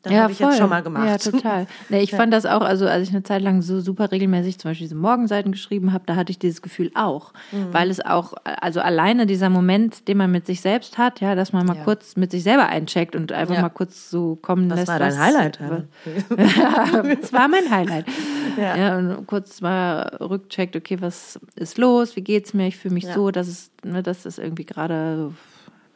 das 0.04 0.14
habe 0.14 0.32
ich 0.32 0.40
jetzt 0.40 0.58
schon 0.58 0.70
mal 0.70 0.82
gemacht. 0.84 1.08
Ja, 1.08 1.18
total. 1.32 1.68
Nee, 1.90 2.02
ich 2.02 2.12
fand 2.12 2.34
das 2.34 2.46
auch, 2.46 2.62
also 2.62 2.88
als 2.88 3.04
ich 3.04 3.10
eine 3.14 3.24
Zeit 3.24 3.42
lang 3.42 3.62
so 3.62 3.80
super 3.82 4.12
regelmäßig 4.12 4.58
zum 4.60 4.72
Beispiel 4.72 4.86
diese 4.86 4.96
Morgenseiten 4.96 5.52
geschrieben 5.52 5.94
habe, 5.94 6.04
da 6.08 6.16
hatte 6.16 6.32
ich 6.32 6.40
dieses 6.40 6.62
Gefühl 6.62 6.92
auch. 6.96 7.34
Mhm. 7.52 7.68
Weil 7.74 7.90
es 7.90 8.04
auch, 8.04 8.34
also 8.44 8.80
alleine 8.82 9.26
dieser 9.26 9.50
Moment, 9.50 10.08
den 10.08 10.18
man 10.18 10.32
mit 10.32 10.46
sich 10.46 10.62
selbst 10.62 10.98
hat, 10.98 11.22
ja, 11.22 11.36
dass 11.36 11.54
man 11.54 11.66
mal 11.66 11.76
Ja. 11.78 11.84
kurz 11.84 12.16
mit 12.16 12.32
sich 12.32 12.44
selber 12.44 12.68
eincheckt 12.68 13.16
und 13.16 13.32
einfach 13.32 13.56
Ja. 13.56 13.62
mal 13.62 13.70
kurz 13.70 14.10
so 14.10 14.36
kommen 14.38 14.70
Das 14.70 14.80
lässt. 14.80 14.88
war 14.92 15.00
dein 15.00 15.12
was- 15.12 15.20
Highlight. 15.20 15.60
was- 15.60 15.70
Hanne. 15.70 17.18
das 17.22 17.34
war 17.34 17.48
mein 17.48 17.70
Highlight. 17.70 18.06
Ja. 18.58 18.78
Ja. 18.78 18.98
und 18.98 19.28
kurz 19.28 19.60
mal 19.60 20.16
rückcheckt, 20.22 20.78
okay, 20.78 20.98
was 21.02 21.38
ist 21.72 21.78
los, 21.78 22.16
wie 22.16 22.22
geht's 22.22 22.54
mir? 22.54 22.68
Ich 22.68 22.78
fühle 22.78 22.94
mich 22.94 23.04
Ja. 23.06 23.14
so, 23.14 23.32
dass 23.32 23.48
es, 23.48 23.72
ne, 23.84 24.02
das 24.04 24.26
ist 24.26 24.40
irgendwie 24.40 24.66
gerade, 24.66 25.32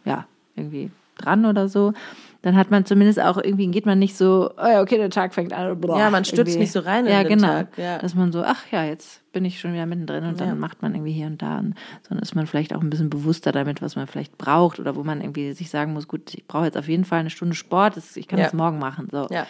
ja, 0.05 0.26
irgendwie 0.55 0.91
dran 1.17 1.45
oder 1.45 1.67
so. 1.70 1.93
Dann 2.41 2.55
hat 2.55 2.72
man 2.72 2.86
zumindest 2.86 3.20
auch 3.20 3.38
irgendwie, 3.38 3.67
geht 3.67 3.86
man 3.86 3.99
nicht 3.99 4.15
so, 4.15 4.51
oh 4.57 4.65
ja, 4.65 4.82
okay, 4.82 4.95
der 4.97 5.09
Tag 5.09 5.34
fängt 5.34 5.51
an. 5.51 5.80
Boah, 5.82 5.99
Ja, 5.99 6.09
man 6.09 6.24
stürzt 6.24 6.39
irgendwie. 6.51 6.59
nicht 6.59 6.72
so 6.72 6.80
rein 6.80 7.05
in 7.05 7.11
ja, 7.11 7.24
den 7.24 7.38
genau. 7.38 7.47
Tag, 7.47 7.78
ja. 7.78 7.97
Dass 7.97 8.15
man 8.15 8.32
so, 8.32 8.41
ach 8.43 8.63
ja, 8.72 8.86
jetzt 8.86 9.22
bin 9.34 9.43
ich 9.43 9.59
schon 9.59 9.74
wieder 9.74 9.86
mittendrin 9.86 10.24
und 10.24 10.39
dann 10.39 10.47
Ja. 10.47 10.55
macht 10.55 10.82
man 10.82 10.95
irgendwie 10.95 11.11
hier 11.11 11.28
und 11.28 11.41
da. 11.41 11.59
Und, 11.59 11.76
sondern 12.07 12.24
ist 12.24 12.36
man 12.36 12.47
vielleicht 12.47 12.74
auch 12.74 12.80
ein 12.82 12.89
bisschen 12.89 13.09
bewusster 13.09 13.51
damit, 13.51 13.82
was 13.82 13.97
man 13.97 14.07
vielleicht 14.07 14.38
braucht 14.38 14.80
oder 14.80 14.95
wo 14.95 15.03
man 15.03 15.20
irgendwie 15.20 15.51
sich 15.51 15.70
sagen 15.70 15.91
muss, 15.91 16.07
gut, 16.07 16.34
ich 16.34 16.47
brauche 16.47 16.63
jetzt 16.65 16.78
auf 16.78 16.88
jeden 16.88 17.03
Fall 17.03 17.20
eine 17.20 17.30
Stunde 17.30 17.55
Sport, 17.55 17.97
das, 17.97 18.15
ich 18.15 18.30
kann 18.30 18.39
Ja. 18.39 18.45
das 18.45 18.53
morgen 18.53 18.80
machen. 18.80 19.09
So. 19.11 19.28
Ja. 19.32 19.45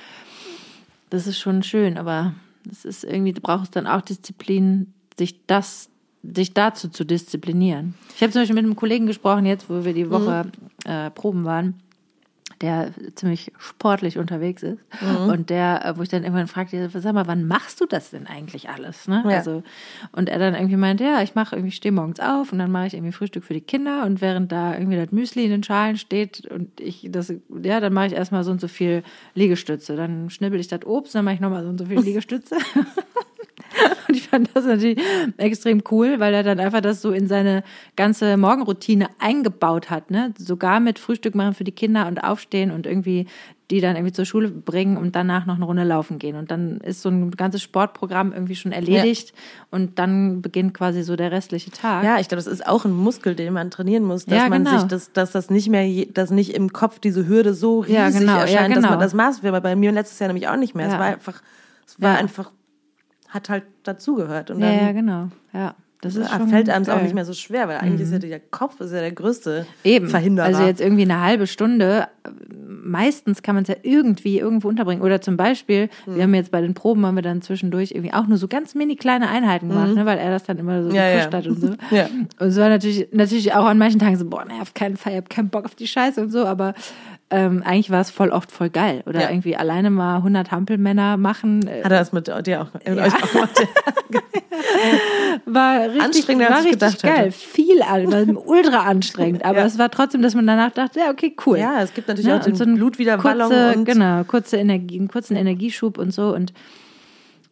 Das 1.11 1.27
ist 1.27 1.37
schon 1.39 1.61
schön, 1.61 1.97
aber 1.99 2.33
es 2.71 2.85
ist 2.85 3.03
irgendwie, 3.03 3.33
du 3.33 3.41
brauchst 3.41 3.75
dann 3.75 3.85
auch 3.87 4.01
Disziplin, 4.01 4.93
sich 5.17 5.45
das, 5.45 5.89
dich 6.21 6.53
dazu 6.53 6.89
zu 6.89 7.05
disziplinieren. 7.05 7.95
Ich 8.15 8.21
habe 8.21 8.31
zum 8.31 8.41
Beispiel 8.41 8.55
mit 8.55 8.65
einem 8.65 8.75
Kollegen 8.75 9.05
gesprochen 9.05 9.45
jetzt, 9.45 9.69
wo 9.69 9.83
wir 9.85 9.93
die 9.93 10.09
Woche 10.09 10.51
äh, 10.85 11.09
proben 11.11 11.45
waren, 11.45 11.75
der 12.61 12.91
ziemlich 13.15 13.51
sportlich 13.57 14.17
unterwegs 14.17 14.63
ist 14.63 14.79
und 15.27 15.49
der, 15.49 15.85
äh, 15.85 15.97
wo 15.97 16.01
ich 16.01 16.09
dann 16.09 16.23
irgendwann 16.23 16.47
fragte, 16.47 16.89
sag 16.89 17.13
mal, 17.13 17.27
wann 17.27 17.47
machst 17.47 17.79
du 17.79 17.85
das 17.85 18.11
denn 18.11 18.27
eigentlich 18.27 18.69
alles? 18.69 19.07
Ne? 19.07 19.23
Ja. 19.25 19.37
Also 19.37 19.63
und 20.11 20.29
er 20.29 20.39
dann 20.39 20.55
irgendwie 20.55 20.75
meinte, 20.75 21.03
ja, 21.03 21.21
ich 21.21 21.35
mache 21.35 21.55
irgendwie, 21.55 21.71
stehe 21.71 21.91
morgens 21.91 22.19
auf 22.19 22.51
und 22.51 22.59
dann 22.59 22.71
mache 22.71 22.87
ich 22.87 22.93
irgendwie 22.93 23.13
Frühstück 23.13 23.43
für 23.43 23.53
die 23.53 23.61
Kinder 23.61 24.05
und 24.05 24.21
während 24.21 24.51
da 24.51 24.73
irgendwie 24.73 24.97
das 24.97 25.11
Müsli 25.11 25.45
in 25.45 25.51
den 25.51 25.63
Schalen 25.63 25.97
steht 25.97 26.45
und 26.47 26.79
ich 26.81 27.07
das, 27.09 27.33
ja, 27.63 27.79
dann 27.79 27.93
mache 27.93 28.07
ich 28.07 28.13
erstmal 28.13 28.43
so 28.43 28.51
und 28.51 28.59
so 28.59 28.67
viel 28.67 29.03
Liegestütze. 29.35 29.95
Dann 29.95 30.29
schnibbel 30.29 30.59
ich 30.59 30.67
das 30.67 30.85
Obst, 30.85 31.15
dann 31.15 31.25
mache 31.25 31.35
ich 31.35 31.41
nochmal 31.41 31.63
so 31.63 31.69
und 31.69 31.77
so 31.77 31.85
viel 31.85 31.99
Liegestütze. 31.99 32.57
Und 34.07 34.15
ich 34.15 34.27
fand 34.27 34.49
das 34.53 34.65
natürlich 34.65 34.99
extrem 35.37 35.83
cool, 35.91 36.19
weil 36.19 36.33
er 36.33 36.43
dann 36.43 36.59
einfach 36.59 36.81
das 36.81 37.01
so 37.01 37.11
in 37.11 37.27
seine 37.27 37.63
ganze 37.95 38.35
Morgenroutine 38.37 39.07
eingebaut 39.19 39.89
hat, 39.89 40.11
ne? 40.11 40.33
Sogar 40.37 40.79
mit 40.79 40.99
Frühstück 40.99 41.35
machen 41.35 41.53
für 41.53 41.63
die 41.63 41.71
Kinder 41.71 42.07
und 42.07 42.17
aufstehen 42.23 42.48
und 42.53 42.85
irgendwie 42.85 43.27
die 43.71 43.81
dann 43.81 43.95
irgendwie 43.95 44.13
zur 44.13 44.25
Schule 44.25 44.49
bringen 44.49 44.97
und 44.97 45.15
danach 45.15 45.45
noch 45.45 45.55
eine 45.57 45.65
Runde 45.65 45.83
laufen 45.83 46.17
gehen. 46.17 46.35
Und 46.35 46.49
dann 46.49 46.77
ist 46.81 47.03
so 47.03 47.09
ein 47.09 47.29
ganzes 47.29 47.61
Sportprogramm 47.61 48.33
irgendwie 48.33 48.55
schon 48.55 48.71
erledigt 48.71 49.31
und 49.69 49.99
dann 49.99 50.41
beginnt 50.41 50.73
quasi 50.73 51.03
so 51.03 51.15
der 51.15 51.31
restliche 51.31 51.69
Tag. 51.69 52.03
Ja, 52.03 52.19
ich 52.19 52.27
glaube, 52.27 52.43
das 52.43 52.47
ist 52.51 52.65
auch 52.65 52.85
ein 52.85 52.91
Muskel, 52.93 53.35
den 53.35 53.53
man 53.53 53.69
trainieren 53.69 54.03
muss, 54.05 54.25
dass 54.25 54.39
Ja, 54.39 54.49
man 54.49 54.63
genau. 54.65 54.79
sich 54.79 54.87
das, 54.87 55.11
dass 55.13 55.31
das 55.31 55.51
nicht 55.51 55.69
mehr, 55.69 55.87
je- 55.87 56.09
dass 56.11 56.31
nicht 56.31 56.55
im 56.55 56.73
Kopf 56.73 56.97
diese 56.99 57.27
Hürde 57.27 57.53
so 57.53 57.81
riesig 57.81 57.95
Ja, 57.95 58.09
genau, 58.09 58.33
ja, 58.37 58.41
erscheint, 58.41 58.71
dass 58.75 58.81
genau. 58.83 58.89
man 58.89 58.99
das 58.99 59.13
Maß 59.13 59.43
wäre. 59.43 59.61
Bei 59.61 59.75
mir 59.75 59.91
letztes 59.91 60.17
Jahr 60.17 60.29
nämlich 60.29 60.47
auch 60.47 60.57
nicht 60.57 60.73
mehr. 60.73 60.87
Es 60.87 60.93
Ja. 60.93 60.99
war 60.99 61.05
einfach, 61.05 61.41
es 61.85 62.01
war 62.01 62.13
Ja. 62.13 62.19
einfach, 62.19 62.51
hat 63.29 63.49
halt 63.49 63.65
dazugehört. 63.83 64.49
Und 64.49 64.61
ja, 64.61 64.67
dann 64.71 64.79
ja, 64.87 64.91
genau. 64.93 65.27
Ja, 65.53 65.75
das 66.01 66.15
ist 66.15 66.29
ja, 66.31 66.37
schon 66.37 66.47
fällt 66.47 66.69
einem 66.69 66.83
es 66.83 66.89
auch. 66.89 66.95
Mhm. 66.97 67.03
nicht 67.03 67.13
mehr 67.15 67.25
so 67.25 67.33
schwer, 67.33 67.67
weil 67.67 67.77
eigentlich 67.77 68.01
ist 68.01 68.11
ja 68.13 68.19
der 68.19 68.39
Kopf 68.39 68.79
ist 68.79 68.91
ja 68.93 69.01
der 69.01 69.11
größte 69.11 69.65
Eben. 69.83 70.07
Verhinderer. 70.07 70.45
Also 70.45 70.63
jetzt 70.63 70.79
irgendwie 70.79 71.01
eine 71.03 71.19
halbe 71.21 71.45
Stunde. 71.45 72.07
Meistens 72.81 73.43
kann 73.43 73.55
man 73.55 73.63
es 73.63 73.67
ja 73.67 73.75
irgendwie 73.83 74.39
irgendwo 74.39 74.69
unterbringen. 74.69 75.01
Oder 75.03 75.19
zum 75.21 75.35
Beispiel, 75.35 75.89
Mhm. 76.05 76.15
wir 76.15 76.23
haben 76.23 76.33
jetzt 76.33 76.51
bei 76.51 76.61
den 76.61 76.73
Proben 76.73 77.05
haben 77.05 77.15
wir 77.15 77.21
dann 77.21 77.41
zwischendurch 77.41 77.91
irgendwie 77.91 78.13
auch 78.13 78.25
nur 78.27 78.37
so 78.37 78.47
ganz 78.47 78.75
mini 78.75 78.95
kleine 78.95 79.29
Einheiten 79.29 79.67
gemacht, 79.69 79.93
ne, 79.93 80.05
weil 80.05 80.17
er 80.17 80.31
das 80.31 80.43
dann 80.43 80.57
immer 80.57 80.83
so 80.83 80.89
Mhm. 80.89 80.95
Ja, 80.95 81.09
gepusht 81.11 81.33
ja. 81.33 81.37
hat 81.39 81.47
und 81.47 81.61
so. 81.61 81.73
Ja. 81.95 82.05
Und 82.39 82.47
es 82.47 82.57
war 82.57 82.69
natürlich, 82.69 83.09
natürlich 83.11 83.53
auch 83.53 83.65
an 83.65 83.77
manchen 83.77 83.99
Tagen 83.99 84.15
so, 84.17 84.25
boah, 84.25 84.45
nee, 84.45 84.59
auf 84.61 84.73
keinen 84.73 84.95
Fall, 84.97 85.11
ich 85.13 85.17
hab 85.17 85.29
keinen 85.29 85.49
Bock 85.49 85.65
auf 85.65 85.75
die 85.75 85.87
Scheiße 85.87 86.21
und 86.21 86.31
so, 86.31 86.45
aber 86.45 86.73
ähm, 87.31 87.61
eigentlich 87.63 87.91
war 87.91 88.01
es 88.01 88.09
voll 88.09 88.29
oft 88.29 88.51
voll 88.51 88.69
geil. 88.69 89.03
Oder 89.05 89.21
Ja. 89.23 89.29
irgendwie 89.29 89.55
alleine 89.55 89.89
mal 89.91 90.17
100 90.17 90.49
Hampelmänner 90.51 91.17
machen. 91.17 91.67
äh, 91.67 91.83
Hat 91.83 91.91
er 91.91 91.99
das 91.99 92.11
mit 92.13 92.27
dir 92.27 92.61
auch, 92.61 92.73
mit 92.73 92.87
euch 92.97 93.13
auch 93.13 93.31
gemacht? 93.31 93.67
war 95.45 95.81
richtig, 95.85 96.01
Anstrengender, 96.03 96.47
als 96.47 96.55
war 96.55 96.59
ich 96.71 96.81
richtig 96.81 97.01
gedacht 97.01 97.17
geil. 97.17 97.31
Viel, 97.31 97.81
an- 97.81 98.37
ultra 98.37 98.83
anstrengend. 98.83 99.43
Aber 99.45 99.57
Ja. 99.59 99.65
es 99.65 99.77
war 99.77 99.89
trotzdem, 99.91 100.21
dass 100.21 100.35
man 100.35 100.45
danach 100.47 100.71
dachte, 100.71 100.99
ja, 100.99 101.09
okay, 101.11 101.35
cool. 101.45 101.57
Ja, 101.59 101.81
es 101.81 101.93
gibt 101.93 102.07
natürlich 102.07 102.27
Ne? 102.27 102.35
auch 102.39 102.43
den 102.43 102.55
so 102.55 102.65
Blutwiederballung 102.65 103.49
kurze, 103.49 103.73
und 103.77 103.85
genau, 103.85 104.23
kurze 104.23 104.57
Energie, 104.57 104.99
einen 104.99 105.07
kurzen 105.07 105.35
Energieschub 105.35 105.97
und 105.97 106.11
so 106.13 106.33
und 106.35 106.53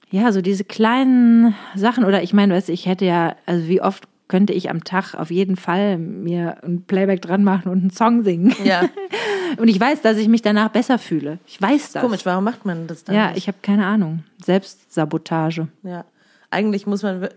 ja, 0.09 0.31
so 0.31 0.41
diese 0.41 0.63
kleinen 0.63 1.53
Sachen 1.75 2.05
oder 2.05 2.23
ich 2.23 2.33
meine, 2.33 2.53
weißt 2.55 2.69
du, 2.69 2.73
ich 2.73 2.85
hätte 2.85 3.05
ja, 3.05 3.35
also 3.45 3.67
wie 3.67 3.81
oft 3.81 4.05
könnte 4.29 4.51
ich 4.53 4.69
am 4.69 4.83
Tag 4.83 5.13
auf 5.15 5.31
jeden 5.31 5.55
Fall 5.55 5.97
mir 5.97 6.57
ein 6.63 6.83
Playback 6.83 7.21
dran 7.21 7.43
machen 7.45 7.69
und 7.71 7.79
einen 7.79 7.91
Song 7.91 8.23
singen. 8.23 8.53
ja, 8.63 8.83
Und 9.57 9.69
ich 9.69 9.79
weiß, 9.79 10.01
dass 10.01 10.17
ich 10.17 10.27
mich 10.27 10.41
danach 10.41 10.67
besser 10.69 10.99
fühle. 10.99 11.39
Ich 11.47 11.61
weiß 11.61 11.93
das. 11.93 12.03
komisch, 12.03 12.25
warum 12.25 12.43
macht 12.43 12.65
man 12.65 12.85
das 12.87 13.05
dann 13.05 13.15
Ja, 13.15 13.27
nicht? 13.29 13.37
ich 13.37 13.47
habe 13.47 13.57
keine 13.61 13.85
Ahnung. 13.85 14.23
Selbstsabotage. 14.43 15.67
Ja, 15.83 16.03
eigentlich 16.51 16.85
muss 16.85 17.03
man, 17.03 17.29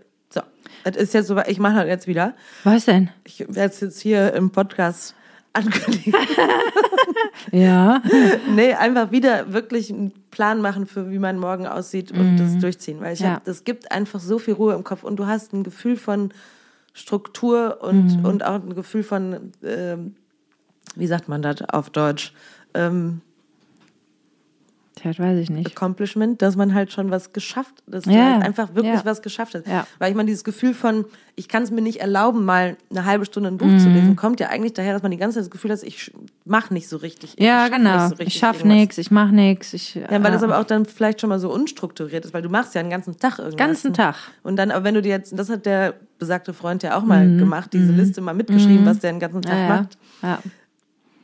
das 0.85 0.97
ist 0.97 1.15
jetzt 1.15 1.27
so, 1.29 1.39
ich 1.47 1.59
mache 1.59 1.77
das 1.77 1.87
jetzt 1.87 2.07
wieder. 2.07 2.35
Was 2.65 2.85
denn? 2.87 3.11
Ich 3.25 3.41
werde 3.49 3.73
es 3.75 3.81
jetzt 3.81 4.01
hier 4.01 4.33
im 4.35 4.51
Podcast 4.51 5.15
ankündigen. 5.53 6.15
Ja. 7.53 8.03
nee, 8.55 8.75
einfach 8.75 9.11
wieder 9.11 9.53
wirklich 9.53 9.91
einen 9.91 10.13
Plan 10.31 10.61
machen 10.61 10.87
für 10.87 11.11
wie 11.11 11.19
mein 11.19 11.39
Morgen 11.39 11.67
aussieht 11.67 12.13
und 12.13 12.37
das 12.37 12.59
durchziehen. 12.59 13.01
Weil 13.01 13.15
ich 13.15 13.21
Ja. 13.21 13.35
hab, 13.35 13.45
das 13.45 13.65
gibt 13.65 13.91
einfach 13.91 14.21
so 14.21 14.39
viel 14.39 14.55
Ruhe 14.55 14.75
im 14.75 14.85
Kopf 14.85 15.03
und 15.03 15.17
du 15.17 15.27
hast 15.27 15.53
ein 15.53 15.65
Gefühl 15.65 15.97
von 15.97 16.33
Struktur 16.93 17.79
und, 17.83 18.25
und 18.25 18.45
auch 18.45 18.55
ein 18.57 18.75
Gefühl 18.75 19.03
von, 19.03 19.53
ähm, 19.65 20.15
wie 20.97 21.07
sagt 21.07 21.29
man 21.29 21.41
das 21.43 21.63
auf 21.63 21.91
Deutsch? 21.91 22.35
Ähm, 22.75 23.21
Tja, 25.01 25.11
das 25.13 25.19
weiß 25.19 25.39
ich 25.39 25.49
nicht. 25.51 25.67
Accomplishment, 25.69 26.43
dass 26.43 26.57
man 26.57 26.75
halt 26.75 26.93
schon 26.93 27.11
was 27.11 27.33
geschafft, 27.33 27.83
dass 27.87 28.05
du 28.05 28.11
Ja, 28.11 28.35
halt 28.35 28.43
einfach 28.45 28.75
wirklich 28.75 28.95
ja. 28.97 29.05
was 29.05 29.23
geschafft 29.23 29.55
hast. 29.55 29.67
Ja. 29.67 29.87
Weil 29.99 30.11
ich 30.11 30.17
meine, 30.17 30.27
dieses 30.27 30.45
Gefühl 30.45 30.75
von, 30.75 31.07
ich 31.37 31.49
kann 31.49 31.63
es 31.63 31.71
mir 31.71 31.81
nicht 31.81 32.01
erlauben, 32.01 32.45
mal 32.45 32.77
eine 32.91 33.07
halbe 33.07 33.25
Stunde 33.25 33.49
ein 33.49 33.57
Buch 33.57 33.75
zu 33.79 33.89
Mhm. 33.89 33.95
lesen, 33.95 34.17
kommt 34.17 34.41
ja 34.41 34.49
eigentlich 34.49 34.75
daher, 34.75 34.93
dass 34.93 35.03
man 35.03 35.11
die 35.11 35.17
ganze 35.17 35.37
Zeit 35.37 35.45
das 35.45 35.51
Gefühl 35.51 35.71
hat, 35.73 35.83
ich 35.85 36.13
mache 36.45 36.75
nicht 36.75 36.87
so 36.89 36.99
richtig. 36.99 37.37
Ja, 37.39 37.65
ich 37.67 37.71
schaff 37.73 37.79
genau. 37.79 37.99
so 37.99 38.05
richtig 38.17 38.27
ich 38.27 38.35
schaff 38.35 38.57
irgendwas. 38.59 38.77
nichts, 38.79 38.99
ich 38.99 39.11
mach 39.11 39.31
nichts. 39.31 39.73
Ich, 39.73 39.95
Ja, 39.95 40.11
weil 40.23 40.33
das 40.33 40.43
aber 40.43 40.59
auch 40.59 40.65
dann 40.65 40.85
vielleicht 40.85 41.21
schon 41.23 41.31
mal 41.31 41.39
so 41.39 41.51
unstrukturiert 41.51 42.25
ist, 42.27 42.35
weil 42.35 42.43
du 42.43 42.51
machst 42.51 42.75
ja 42.75 42.83
den 42.83 42.91
ganzen 42.91 43.17
Tag 43.19 43.39
irgendwas. 43.39 43.57
ganzen 43.57 43.95
Tag. 43.95 44.17
Und 44.43 44.57
dann, 44.57 44.71
aber 44.71 44.85
wenn 44.85 44.95
du 44.95 45.03
dir 45.03 45.11
jetzt, 45.11 45.39
das 45.39 45.49
hat 45.49 45.65
der 45.65 45.95
besagte 46.19 46.53
Freund 46.53 46.83
ja 46.83 46.99
auch 46.99 47.03
mal 47.05 47.27
Mhm. 47.27 47.39
gemacht, 47.39 47.73
diese 47.73 47.93
Liste 47.93 48.21
mal 48.21 48.35
mitgeschrieben, 48.35 48.85
was 48.85 48.99
der 48.99 49.13
den 49.13 49.21
ganzen 49.21 49.41
Tag 49.41 49.55
Ja, 49.57 49.63
ja. 49.63 49.69
macht. 49.69 49.99
Ja. 50.23 50.39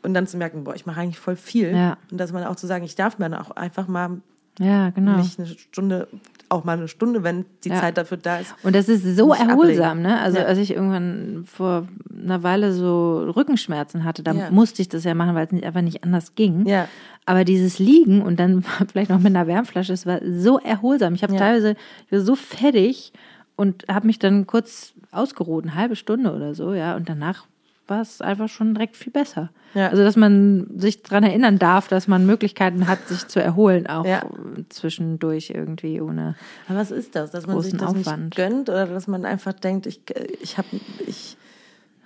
Und 0.07 0.15
dann 0.15 0.27
zu 0.27 0.37
merken, 0.37 0.65
boah, 0.65 0.75
ich 0.75 0.87
mache 0.87 1.01
eigentlich 1.01 1.19
voll 1.19 1.37
viel. 1.37 1.73
Ja. 1.75 1.97
Und 2.11 2.19
dass 2.19 2.33
man 2.33 2.45
auch 2.45 2.57
zu 2.57 2.67
sagen, 2.67 2.85
ich 2.85 2.95
darf 2.95 3.19
mir 3.19 3.29
dann 3.29 3.41
auch 3.41 3.51
einfach 3.51 3.89
mal 3.89 4.21
ja, 4.59 4.91
genau. 4.91 5.19
mich 5.19 5.37
eine 5.39 5.49
Stunde, 5.49 6.09
auch 6.49 6.65
mal 6.65 6.79
eine 6.79 6.89
Stunde, 6.89 7.23
wenn 7.25 7.45
die 7.65 7.69
Ja. 7.71 7.81
Zeit 7.81 7.99
dafür 7.99 8.17
da 8.17 8.39
ist. 8.39 8.55
Und 8.63 8.75
das 8.75 8.89
ist 8.89 9.03
so 9.17 9.35
erholsam, 9.35 9.99
ablegen. 9.99 10.03
ne? 10.03 10.21
Also 10.21 10.39
Ja. 10.39 10.45
als 10.45 10.59
ich 10.59 10.71
irgendwann 10.71 11.45
vor 11.47 11.89
einer 12.23 12.43
Weile 12.43 12.73
so 12.73 13.19
Rückenschmerzen 13.37 14.05
hatte, 14.05 14.23
da 14.23 14.33
Ja. 14.33 14.51
musste 14.51 14.81
ich 14.81 14.89
das 14.89 15.05
ja 15.05 15.13
machen, 15.15 15.35
weil 15.35 15.49
es 15.51 15.63
einfach 15.63 15.83
nicht 15.83 16.05
anders 16.05 16.35
ging. 16.37 16.67
Ja. 16.67 16.89
Aber 17.27 17.45
dieses 17.45 17.79
Liegen 17.81 18.23
und 18.23 18.39
dann 18.41 18.63
vielleicht 18.89 19.11
noch 19.11 19.19
mit 19.19 19.35
einer 19.35 19.47
Wärmflasche, 19.49 19.93
es 19.93 20.07
war 20.07 20.21
so 20.25 20.59
erholsam. 20.61 21.15
Ich 21.15 21.23
habe 21.25 21.37
teilweise, 21.37 21.75
ich 22.07 22.13
war 22.13 22.21
so 22.21 22.35
fertig 22.37 23.13
und 23.57 23.85
habe 23.89 24.07
mich 24.07 24.19
dann 24.21 24.47
kurz 24.47 24.93
ausgeruht, 25.11 25.65
eine 25.65 25.75
halbe 25.75 25.97
Stunde 25.97 26.33
oder 26.33 26.55
so, 26.55 26.73
ja. 26.73 26.95
Und 26.97 27.09
danach 27.09 27.47
war 27.89 28.01
es 28.01 28.21
einfach 28.21 28.49
schon 28.49 28.75
direkt 28.75 28.97
viel 28.97 29.13
besser. 29.13 29.51
Ja. 29.75 29.89
Also 29.89 30.03
dass 30.03 30.17
man 30.17 30.67
sich 30.77 31.03
daran 31.03 31.23
erinnern 31.25 31.59
darf, 31.59 31.89
dass 31.89 32.09
man 32.09 32.27
Möglichkeiten 32.27 32.89
hat, 32.89 33.07
sich 33.09 33.27
zu 33.29 33.41
erholen, 33.43 33.87
auch 33.87 34.05
Ja. 34.05 34.23
zwischendurch 34.71 35.51
irgendwie 35.51 36.01
ohne. 36.01 36.35
Aber 36.69 36.79
was 36.79 36.91
ist 36.91 37.15
das? 37.15 37.31
Dass 37.31 37.47
man 37.47 37.61
sich 37.63 37.73
das 37.75 37.83
Aufwand. 37.95 38.25
nicht 38.25 38.37
gönnt 38.37 38.69
oder 38.69 38.87
dass 38.87 39.07
man 39.07 39.25
einfach 39.25 39.53
denkt, 39.53 39.87
ich, 39.87 40.01
ich 40.41 40.59
habe 40.59 40.69
ich 41.07 41.37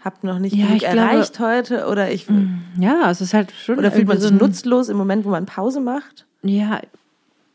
hab 0.04 0.22
noch 0.24 0.38
nicht 0.38 0.54
Ja, 0.54 0.66
genug 0.66 0.76
ich 0.82 0.88
glaube- 0.88 0.98
erreicht 0.98 1.40
heute 1.40 1.86
oder 1.86 2.10
ich 2.10 2.26
Ja, 2.78 3.10
es 3.10 3.20
ist 3.20 3.34
halt 3.34 3.52
schon. 3.52 3.78
oder 3.78 3.90
fühlt 3.92 4.08
man 4.08 4.18
sich 4.18 4.28
so 4.28 4.34
nutzlos 4.34 4.88
im 4.88 4.96
Moment, 4.96 5.24
wo 5.24 5.30
man 5.30 5.46
Pause 5.46 5.80
macht? 5.80 6.26
Ja, 6.42 6.80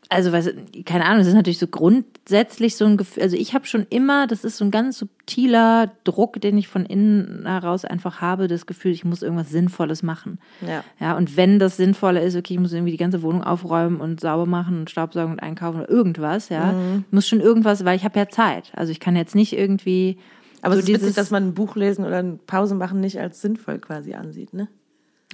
also 0.08 0.32
was, 0.32 0.48
keine 0.84 1.04
Ahnung, 1.04 1.18
das 1.18 1.26
ist 1.26 1.34
natürlich 1.34 1.58
so 1.58 1.66
grundsätzlich 1.66 2.76
so 2.76 2.84
ein 2.84 2.96
Gefühl, 2.96 3.22
also 3.24 3.36
ich 3.36 3.54
habe 3.54 3.66
schon 3.66 3.86
immer, 3.90 4.26
das 4.26 4.44
ist 4.44 4.56
so 4.56 4.64
ein 4.64 4.70
ganz 4.70 4.98
subtiler 4.98 5.90
Druck, 6.04 6.40
den 6.40 6.56
ich 6.58 6.68
von 6.68 6.86
innen 6.86 7.44
heraus 7.46 7.84
einfach 7.84 8.20
habe, 8.20 8.46
das 8.46 8.66
Gefühl, 8.66 8.92
ich 8.92 9.04
muss 9.04 9.22
irgendwas 9.22 9.50
Sinnvolles 9.50 10.02
machen. 10.02 10.38
Ja. 10.66 10.84
Ja, 11.00 11.16
und 11.16 11.36
wenn 11.36 11.58
das 11.58 11.76
Sinnvolle 11.76 12.20
ist, 12.22 12.36
okay, 12.36 12.54
ich 12.54 12.60
muss 12.60 12.72
irgendwie 12.72 12.92
die 12.92 12.98
ganze 12.98 13.22
Wohnung 13.22 13.42
aufräumen 13.42 14.00
und 14.00 14.20
sauber 14.20 14.46
machen 14.46 14.80
und 14.80 14.90
Staubsaugen 14.90 15.32
und 15.32 15.40
einkaufen 15.40 15.80
oder 15.80 15.90
irgendwas, 15.90 16.48
ja, 16.48 16.72
Mhm. 16.72 17.04
muss 17.10 17.26
schon 17.26 17.40
irgendwas, 17.40 17.84
weil 17.84 17.96
ich 17.96 18.04
habe 18.04 18.18
ja 18.18 18.28
Zeit. 18.28 18.72
Also 18.76 18.92
ich 18.92 19.00
kann 19.00 19.16
jetzt 19.16 19.34
nicht 19.34 19.52
irgendwie 19.56 20.18
Aber 20.62 20.74
so 20.74 20.80
es 20.80 20.88
ist 20.88 20.94
witzig, 20.94 21.14
dass 21.14 21.30
man 21.30 21.48
ein 21.48 21.54
Buch 21.54 21.74
lesen 21.76 22.04
oder 22.04 22.18
eine 22.18 22.38
Pause 22.46 22.74
machen 22.74 23.00
nicht 23.00 23.18
als 23.20 23.40
sinnvoll 23.40 23.78
quasi 23.78 24.14
ansieht, 24.14 24.52
ne? 24.54 24.68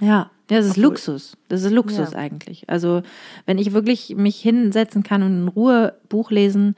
Ja, 0.01 0.31
das 0.47 0.65
ist 0.65 0.71
Obwohl- 0.71 0.83
Luxus. 0.83 1.37
Das 1.49 1.63
ist 1.63 1.71
Luxus 1.71 2.11
Ja. 2.11 2.17
eigentlich. 2.17 2.69
Also, 2.69 3.03
wenn 3.45 3.57
ich 3.57 3.73
wirklich 3.73 4.15
mich 4.15 4.37
hinsetzen 4.39 5.03
kann 5.03 5.23
und 5.23 5.31
in 5.43 5.47
Ruhe 5.47 5.95
Buch 6.09 6.31
lesen, 6.31 6.75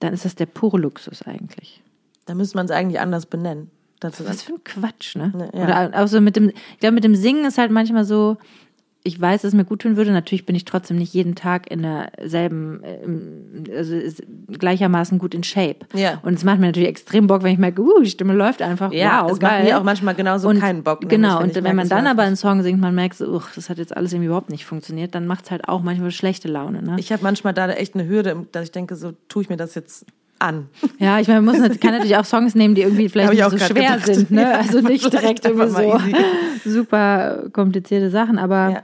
dann 0.00 0.12
ist 0.14 0.24
das 0.24 0.34
der 0.34 0.46
pure 0.46 0.78
Luxus 0.78 1.22
eigentlich. 1.22 1.82
Da 2.26 2.34
müsste 2.34 2.56
man 2.56 2.66
es 2.66 2.72
eigentlich 2.72 3.00
anders 3.00 3.26
benennen. 3.26 3.70
Was 4.00 4.42
für 4.42 4.54
ein 4.54 4.64
Quatsch, 4.64 5.14
ne? 5.14 5.32
Ne, 5.36 5.50
ja. 5.54 5.64
Oder 5.64 6.02
auch 6.02 6.08
so 6.08 6.20
mit 6.20 6.34
dem, 6.34 6.48
ich 6.48 6.78
glaube, 6.80 6.94
mit 6.94 7.04
dem 7.04 7.14
Singen 7.14 7.44
ist 7.44 7.56
halt 7.58 7.70
manchmal 7.70 8.04
so, 8.04 8.36
ich 9.04 9.20
weiß, 9.20 9.42
dass 9.42 9.48
es 9.50 9.54
mir 9.54 9.64
gut 9.64 9.82
tun 9.82 9.96
würde. 9.96 10.12
Natürlich 10.12 10.46
bin 10.46 10.54
ich 10.54 10.64
trotzdem 10.64 10.96
nicht 10.96 11.12
jeden 11.12 11.34
Tag 11.34 11.70
in 11.70 11.82
derselben, 11.82 12.82
also 13.76 13.96
gleichermaßen 14.48 15.18
gut 15.18 15.34
in 15.34 15.42
Shape. 15.42 15.86
Ja. 15.94 16.20
Und 16.22 16.34
es 16.34 16.44
macht 16.44 16.60
mir 16.60 16.66
natürlich 16.66 16.88
extrem 16.88 17.26
Bock, 17.26 17.42
wenn 17.42 17.52
ich 17.52 17.58
merke, 17.58 17.82
uh, 17.82 18.00
die 18.00 18.10
Stimme 18.10 18.32
läuft 18.32 18.62
einfach. 18.62 18.92
Ja, 18.92 19.24
wow, 19.24 19.32
es 19.32 19.40
geil. 19.40 19.50
macht 19.50 19.64
mir 19.64 19.78
auch 19.78 19.82
manchmal 19.82 20.14
genauso 20.14 20.48
und, 20.48 20.60
keinen 20.60 20.82
Bock. 20.82 21.00
nämlich, 21.00 21.16
Genau, 21.16 21.38
wenn 21.40 21.48
und 21.48 21.54
wenn 21.54 21.62
merke, 21.62 21.76
man 21.76 21.88
dann 21.88 22.06
aber 22.06 22.22
einen. 22.22 22.36
Song 22.36 22.62
singt, 22.62 22.80
man 22.80 22.94
merkt 22.94 23.16
so, 23.16 23.26
uch, 23.26 23.50
das 23.54 23.68
hat 23.68 23.78
jetzt 23.78 23.96
alles 23.96 24.12
irgendwie 24.12 24.26
überhaupt 24.26 24.50
nicht 24.50 24.64
funktioniert, 24.64 25.14
dann 25.14 25.26
macht 25.26 25.44
es 25.44 25.50
halt 25.50 25.68
auch 25.68 25.82
manchmal 25.82 26.10
schlechte 26.10 26.48
Laune. 26.48 26.82
Ne? 26.82 26.96
Ich 26.98 27.12
habe 27.12 27.22
manchmal 27.22 27.52
da 27.52 27.70
echt 27.70 27.94
eine 27.94 28.08
Hürde, 28.08 28.46
dass 28.52 28.64
ich 28.64 28.72
denke, 28.72 28.96
so 28.96 29.12
tue 29.28 29.42
ich 29.42 29.48
mir 29.48 29.56
das 29.56 29.74
jetzt 29.74 30.06
an. 30.42 30.68
ja, 30.98 31.20
ich 31.20 31.28
meine, 31.28 31.40
man 31.42 31.58
muss, 31.60 31.80
kann 31.80 31.92
natürlich 31.92 32.16
auch 32.16 32.24
Songs 32.24 32.54
nehmen, 32.54 32.74
die 32.74 32.82
irgendwie 32.82 33.08
vielleicht 33.08 33.32
nicht 33.32 33.42
so 33.50 33.58
schwer 33.58 33.92
gedacht. 33.98 34.06
sind. 34.14 34.30
Ne? 34.30 34.42
Ja, 34.42 34.50
Also 34.58 34.80
nicht 34.80 35.10
direkt 35.12 35.44
irgendwie 35.46 35.70
so 36.64 36.70
super 36.70 37.44
komplizierte 37.52 38.10
Sachen, 38.10 38.38
aber 38.38 38.70
Ja. 38.70 38.82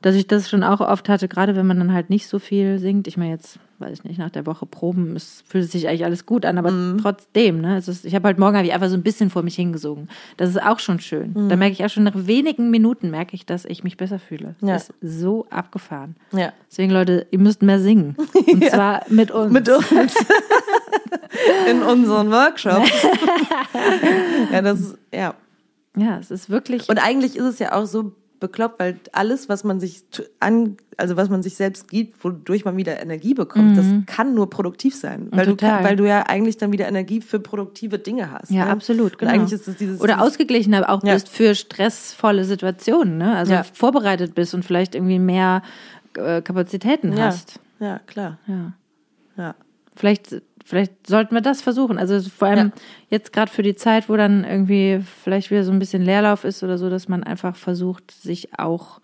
dass 0.00 0.14
ich 0.14 0.26
das 0.26 0.48
schon 0.48 0.62
auch 0.64 0.80
oft 0.80 1.08
hatte, 1.08 1.28
gerade 1.28 1.54
wenn 1.56 1.66
man 1.66 1.78
dann 1.78 1.92
halt 1.92 2.10
nicht 2.10 2.26
so 2.28 2.38
viel 2.38 2.78
singt. 2.78 3.06
Ich 3.06 3.16
meine, 3.16 3.30
jetzt, 3.32 3.58
weiß 3.82 3.92
ich 3.98 4.04
nicht, 4.04 4.18
nach 4.18 4.30
der 4.30 4.46
Woche 4.46 4.64
Proben, 4.64 5.14
es 5.16 5.44
fühlt 5.46 5.70
sich 5.70 5.86
eigentlich 5.86 6.04
alles 6.06 6.24
gut 6.24 6.46
an, 6.46 6.56
aber 6.56 6.70
Mhm. 6.70 6.98
trotzdem, 7.02 7.60
ne? 7.60 7.76
Ist, 7.76 8.04
ich 8.06 8.14
habe 8.14 8.28
halt 8.28 8.38
morgen 8.38 8.56
hab 8.56 8.64
ich 8.64 8.72
einfach 8.72 8.88
so 8.88 8.94
ein 8.96 9.02
bisschen 9.02 9.28
vor 9.28 9.42
mich 9.42 9.56
hingesungen. 9.56 10.08
Das 10.38 10.48
ist 10.48 10.62
auch 10.62 10.78
schon 10.78 11.00
schön. 11.00 11.32
Mhm. 11.34 11.48
Da 11.50 11.56
merke 11.56 11.72
ich 11.74 11.84
auch 11.84 11.90
schon 11.90 12.04
nach 12.04 12.14
wenigen 12.14 12.70
Minuten 12.70 13.10
merke 13.10 13.34
ich, 13.36 13.44
dass 13.44 13.64
ich 13.66 13.84
mich 13.84 13.96
besser 13.98 14.18
fühle. 14.18 14.54
Ja. 14.62 14.74
Das 14.74 14.90
ist 15.00 15.20
so 15.20 15.46
abgefahren. 15.50 16.16
Ja. 16.32 16.52
Deswegen, 16.70 16.92
Leute, 16.92 17.26
ihr 17.30 17.38
müsst 17.38 17.60
mehr 17.62 17.80
singen. 17.80 18.16
Und 18.46 18.64
zwar 18.70 19.02
mit 19.10 19.30
uns. 19.30 19.52
Mit 19.52 19.68
uns. 19.68 19.84
In 21.70 21.82
unseren 21.82 22.30
Workshops. 22.30 22.90
ja, 24.52 24.62
das 24.62 24.80
ist, 24.80 24.98
ja. 25.14 25.34
Ja, 25.96 26.18
es 26.18 26.30
ist 26.30 26.48
wirklich. 26.48 26.88
Und 26.88 26.98
eigentlich 26.98 27.36
ist 27.36 27.44
es 27.44 27.58
ja 27.58 27.72
auch 27.74 27.84
so 27.86 28.12
bekloppt, 28.42 28.78
weil 28.78 29.00
alles, 29.12 29.48
was 29.48 29.64
man 29.64 29.80
sich 29.80 30.04
an, 30.40 30.76
also 30.98 31.16
was 31.16 31.30
man 31.30 31.42
sich 31.42 31.54
selbst 31.54 31.88
gibt, 31.88 32.22
wodurch 32.22 32.66
man 32.66 32.76
wieder 32.76 33.00
Energie 33.00 33.32
bekommt, 33.32 33.78
das 33.78 33.86
kann 34.04 34.34
nur 34.34 34.50
produktiv 34.50 34.94
sein. 34.94 35.28
Weil 35.30 35.46
du, 35.46 35.52
Mhm. 35.52 35.56
Total. 35.56 35.84
weil 35.84 35.96
du 35.96 36.06
ja 36.06 36.24
eigentlich 36.26 36.58
dann 36.58 36.70
wieder 36.72 36.86
Energie 36.86 37.22
für 37.22 37.40
produktive 37.40 37.98
Dinge 37.98 38.30
hast. 38.30 38.50
Ja, 38.50 38.66
ne? 38.66 38.70
absolut. 38.70 39.16
Genau. 39.18 39.30
Und 39.32 39.38
eigentlich 39.38 39.52
ist 39.58 39.66
es 39.68 39.76
dieses. 39.76 40.00
Oder 40.02 40.14
dieses, 40.16 40.28
ausgeglichener 40.28 40.90
auch 40.90 41.02
Ja. 41.02 41.14
bist 41.14 41.30
für 41.30 41.54
stressvolle 41.54 42.44
Situationen, 42.44 43.16
ne? 43.16 43.34
Also 43.36 43.54
Ja. 43.54 43.62
vorbereitet 43.62 44.34
bist 44.34 44.52
und 44.54 44.64
vielleicht 44.64 44.94
irgendwie 44.94 45.18
mehr 45.18 45.62
äh, 46.14 46.42
Kapazitäten 46.42 47.16
ja, 47.16 47.24
hast. 47.24 47.58
ja, 47.80 47.98
klar. 48.00 48.38
Ja. 48.46 48.72
Ja. 49.38 49.54
Vielleicht, 49.96 50.42
vielleicht 50.64 51.06
sollten 51.06 51.34
wir 51.34 51.40
das 51.42 51.62
versuchen. 51.62 51.98
Also 51.98 52.20
vor 52.30 52.48
allem 52.48 52.68
Ja. 52.68 52.72
jetzt 53.08 53.32
gerade 53.32 53.50
für 53.50 53.62
die 53.62 53.74
Zeit, 53.74 54.08
wo 54.08 54.16
dann 54.16 54.44
irgendwie 54.44 55.00
vielleicht 55.22 55.50
wieder 55.50 55.64
so 55.64 55.72
ein 55.72 55.78
bisschen 55.78 56.02
Leerlauf 56.02 56.44
ist 56.44 56.62
oder 56.62 56.78
so, 56.78 56.88
dass 56.90 57.08
man 57.08 57.22
einfach 57.24 57.56
versucht, 57.56 58.10
sich 58.10 58.58
auch 58.58 59.00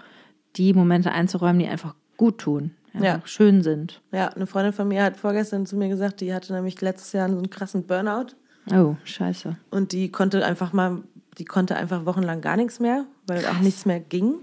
die 0.56 0.72
Momente 0.72 1.12
einzuräumen, 1.12 1.58
die 1.60 1.68
einfach 1.68 1.94
gut 2.16 2.38
tun, 2.38 2.72
einfach 2.94 3.04
Ja. 3.06 3.20
schön 3.24 3.62
sind. 3.62 4.00
Ja, 4.12 4.28
eine 4.28 4.46
Freundin 4.46 4.72
von 4.72 4.88
mir 4.88 5.02
hat 5.04 5.16
vorgestern 5.16 5.66
zu 5.66 5.76
mir 5.76 5.88
gesagt, 5.88 6.20
die 6.20 6.32
hatte 6.34 6.52
nämlich 6.52 6.80
letztes 6.80 7.12
Jahr 7.12 7.28
so 7.28 7.36
einen 7.36 7.50
krassen 7.50 7.84
Burnout 7.86 8.34
Oh, 8.72 8.96
scheiße. 9.04 9.56
und 9.70 9.92
die 9.92 10.10
konnte 10.10 10.44
einfach 10.44 10.72
mal, 10.72 11.02
die 11.38 11.44
konnte 11.44 11.76
einfach 11.76 12.04
wochenlang 12.06 12.40
gar 12.40 12.56
nichts 12.56 12.80
mehr, 12.80 13.04
weil 13.26 13.44
auch 13.46 13.60
nichts 13.60 13.86
mehr 13.86 14.00
ging. 14.00 14.34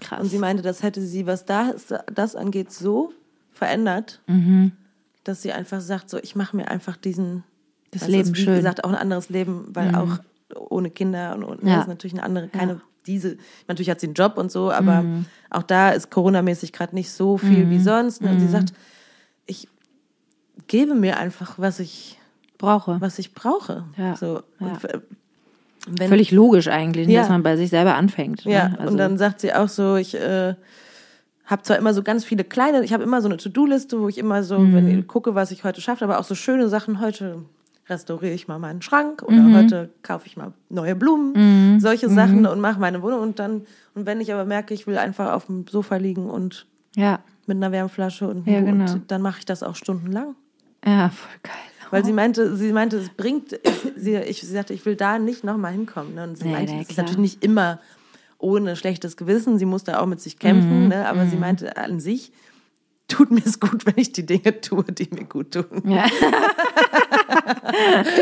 Krass. 0.00 0.20
Und 0.20 0.28
sie 0.28 0.38
meinte, 0.38 0.62
das 0.62 0.82
hätte 0.82 1.00
sie, 1.00 1.26
was 1.26 1.44
da, 1.46 1.74
das 2.14 2.36
angeht, 2.36 2.70
so 2.72 3.12
verändert, 3.50 4.20
Mhm. 4.26 4.72
Dass 5.28 5.42
sie 5.42 5.52
einfach 5.52 5.80
sagt, 5.80 6.10
so 6.10 6.18
ich 6.22 6.36
mache 6.36 6.56
mir 6.56 6.68
einfach 6.68 6.96
diesen 6.96 7.42
Das 7.90 8.02
also 8.02 8.12
Leben 8.12 8.28
ist, 8.30 8.36
wie 8.36 8.42
schön. 8.44 8.52
Mhm. 8.54 8.56
gesagt 8.58 8.84
auch 8.84 8.88
ein 8.90 8.94
anderes 8.96 9.28
Leben, 9.28 9.68
weil 9.74 9.94
auch 9.94 10.18
ohne 10.54 10.90
Kinder 10.90 11.34
und, 11.34 11.44
und 11.44 11.64
Ja. 11.66 11.80
ist 11.80 11.88
natürlich 11.88 12.14
eine 12.14 12.22
andere, 12.22 12.48
keine 12.48 12.80
diese. 13.06 13.36
Natürlich 13.68 13.88
hat 13.90 14.00
sie 14.00 14.06
einen 14.08 14.14
Job 14.14 14.36
und 14.36 14.50
so, 14.50 14.70
aber 14.72 15.04
auch 15.50 15.62
da 15.62 15.90
ist 15.90 16.10
Corona-mäßig 16.10 16.72
gerade 16.72 16.94
nicht 16.94 17.10
so 17.12 17.38
viel 17.38 17.66
Mhm. 17.66 17.70
wie 17.70 17.78
sonst. 17.78 18.20
ne? 18.20 18.30
Und 18.30 18.40
sie 18.40 18.48
sagt, 18.48 18.72
ich 19.46 19.68
gebe 20.66 20.94
mir 20.96 21.16
einfach, 21.18 21.56
was 21.58 21.78
ich 21.78 22.18
Brauche. 22.58 23.00
was 23.00 23.18
ich 23.20 23.32
brauche. 23.34 23.84
Ja. 23.96 24.16
So. 24.16 24.42
Ja. 24.60 24.78
Wenn, 25.88 26.08
Völlig 26.08 26.32
logisch 26.32 26.66
eigentlich, 26.66 27.06
Ja. 27.08 27.20
dass 27.20 27.28
man 27.28 27.44
bei 27.44 27.56
sich 27.56 27.70
selber 27.70 27.94
anfängt. 27.94 28.44
Ja, 28.44 28.70
ne? 28.70 28.78
Also, 28.80 28.90
und 28.92 28.98
dann 28.98 29.18
sagt 29.18 29.40
sie 29.40 29.54
auch 29.54 29.68
so, 29.68 29.94
ich 29.96 30.14
äh, 30.16 30.54
habe 31.46 31.62
zwar 31.62 31.76
immer 31.78 31.94
so 31.94 32.02
ganz 32.02 32.24
viele 32.24 32.44
kleine, 32.44 32.82
ich 32.84 32.92
habe 32.92 33.02
immer 33.04 33.22
so 33.22 33.28
eine 33.28 33.36
To-Do-Liste, 33.36 34.00
wo 34.00 34.08
ich 34.08 34.18
immer 34.18 34.42
so, 34.42 34.58
Mhm. 34.58 34.74
wenn 34.74 34.88
ich 34.88 35.06
gucke, 35.06 35.34
was 35.34 35.50
ich 35.50 35.64
heute 35.64 35.80
schaffe, 35.80 36.04
aber 36.04 36.18
auch 36.18 36.24
so 36.24 36.34
schöne 36.34 36.68
Sachen. 36.68 37.00
Heute 37.00 37.42
restauriere 37.88 38.34
ich 38.34 38.48
mal 38.48 38.58
meinen 38.58 38.82
Schrank 38.82 39.22
oder 39.22 39.42
Mhm. 39.42 39.54
heute 39.56 39.90
kaufe 40.02 40.26
ich 40.26 40.36
mal 40.36 40.52
neue 40.70 40.96
Blumen, 40.96 41.78
solche 41.80 42.08
Sachen 42.10 42.44
und 42.46 42.60
mache 42.60 42.80
meine 42.80 43.00
Wohnung 43.02 43.20
und 43.20 43.38
dann 43.38 43.62
und 43.94 44.06
wenn 44.06 44.20
ich 44.20 44.32
aber 44.32 44.44
merke, 44.44 44.74
ich 44.74 44.86
will 44.88 44.98
einfach 44.98 45.32
auf 45.32 45.46
dem 45.46 45.66
Sofa 45.68 45.96
liegen 45.96 46.28
und 46.28 46.66
ja, 46.96 47.20
mit 47.46 47.56
einer 47.58 47.70
Wärmflasche 47.70 48.26
und, 48.26 48.46
Ja, 48.46 48.60
genau. 48.60 48.92
und 48.92 49.10
dann 49.10 49.22
mache 49.22 49.38
ich 49.38 49.44
das 49.46 49.62
auch 49.62 49.76
stundenlang. 49.76 50.34
ja, 50.84 51.10
voll 51.10 51.30
geil. 51.44 51.52
Weil 51.92 52.04
sie 52.04 52.12
meinte, 52.12 52.56
sie 52.56 52.72
meinte, 52.72 52.96
es 52.96 53.10
bringt, 53.10 53.56
sie, 53.96 54.16
ich, 54.16 54.40
sie 54.40 54.46
sagte, 54.52 54.74
ich 54.74 54.84
will 54.84 54.96
da 54.96 55.20
nicht 55.20 55.44
nochmal 55.44 55.70
hinkommen. 55.70 56.16
Ne? 56.16 56.24
Und 56.24 56.36
sie 56.36 56.44
Nee, 56.46 56.50
meinte, 56.52 56.72
nee, 56.74 56.80
es 56.82 56.90
ist 56.90 56.96
natürlich 56.96 57.18
nicht 57.18 57.44
immer 57.44 57.78
ohne 58.38 58.76
schlechtes 58.76 59.16
Gewissen. 59.16 59.58
Sie 59.58 59.66
musste 59.66 60.00
auch 60.00 60.06
mit 60.06 60.20
sich 60.20 60.38
kämpfen, 60.38 60.84
Mhm. 60.84 60.88
ne? 60.88 61.08
aber 61.08 61.26
sie 61.26 61.36
meinte 61.36 61.76
an 61.76 62.00
sich, 62.00 62.32
tut 63.08 63.30
mir 63.30 63.44
es 63.44 63.60
gut, 63.60 63.86
wenn 63.86 63.94
ich 63.96 64.12
die 64.12 64.26
Dinge 64.26 64.60
tue, 64.60 64.84
die 64.84 65.08
mir 65.12 65.24
gut 65.24 65.52
tun. 65.52 65.64
Ja. 65.84 66.04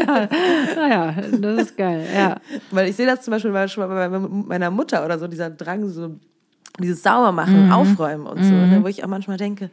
ja, 0.06 0.28
naja, 0.76 1.14
das 1.40 1.62
ist 1.62 1.76
geil, 1.76 2.06
ja. 2.14 2.36
Weil 2.70 2.88
ich 2.88 2.96
sehe 2.96 3.06
das 3.06 3.22
zum 3.22 3.32
Beispiel 3.32 3.52
schon 3.68 3.88
mal 3.88 4.08
bei 4.10 4.18
meiner 4.18 4.70
Mutter 4.70 5.04
oder 5.04 5.18
so, 5.18 5.26
dieser 5.28 5.50
Drang, 5.50 5.88
so 5.88 6.16
dieses 6.80 7.02
Saubermachen, 7.02 7.66
Mhm. 7.66 7.72
Aufräumen 7.72 8.26
und 8.26 8.42
so, 8.44 8.50
ne? 8.52 8.80
wo 8.82 8.88
ich 8.88 9.04
auch 9.04 9.08
manchmal 9.08 9.36
denke, 9.36 9.70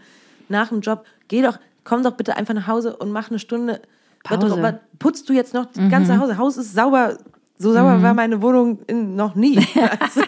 nach 0.49 0.69
dem 0.69 0.81
Job, 0.81 1.05
geh 1.27 1.41
doch, 1.41 1.57
komm 1.83 2.03
doch 2.03 2.13
bitte 2.13 2.37
einfach 2.37 2.53
nach 2.53 2.67
Hause 2.67 2.95
und 2.97 3.11
mach 3.11 3.29
eine 3.29 3.39
Stunde. 3.39 3.81
Pause. 4.23 4.55
Mhm. 4.57 4.61
Was- 4.61 4.75
Putzt 4.99 5.27
du 5.29 5.33
jetzt 5.33 5.53
noch 5.55 5.65
das 5.65 5.89
ganze 5.89 6.19
Haus? 6.19 6.37
Haus 6.37 6.57
ist 6.57 6.73
sauber. 6.75 7.17
So 7.61 7.73
sauber 7.73 8.01
war 8.01 8.13
meine 8.13 8.41
Wohnung 8.41 8.79
in, 8.87 9.15
noch 9.15 9.35
nie. 9.35 9.59
Also, 9.99 10.21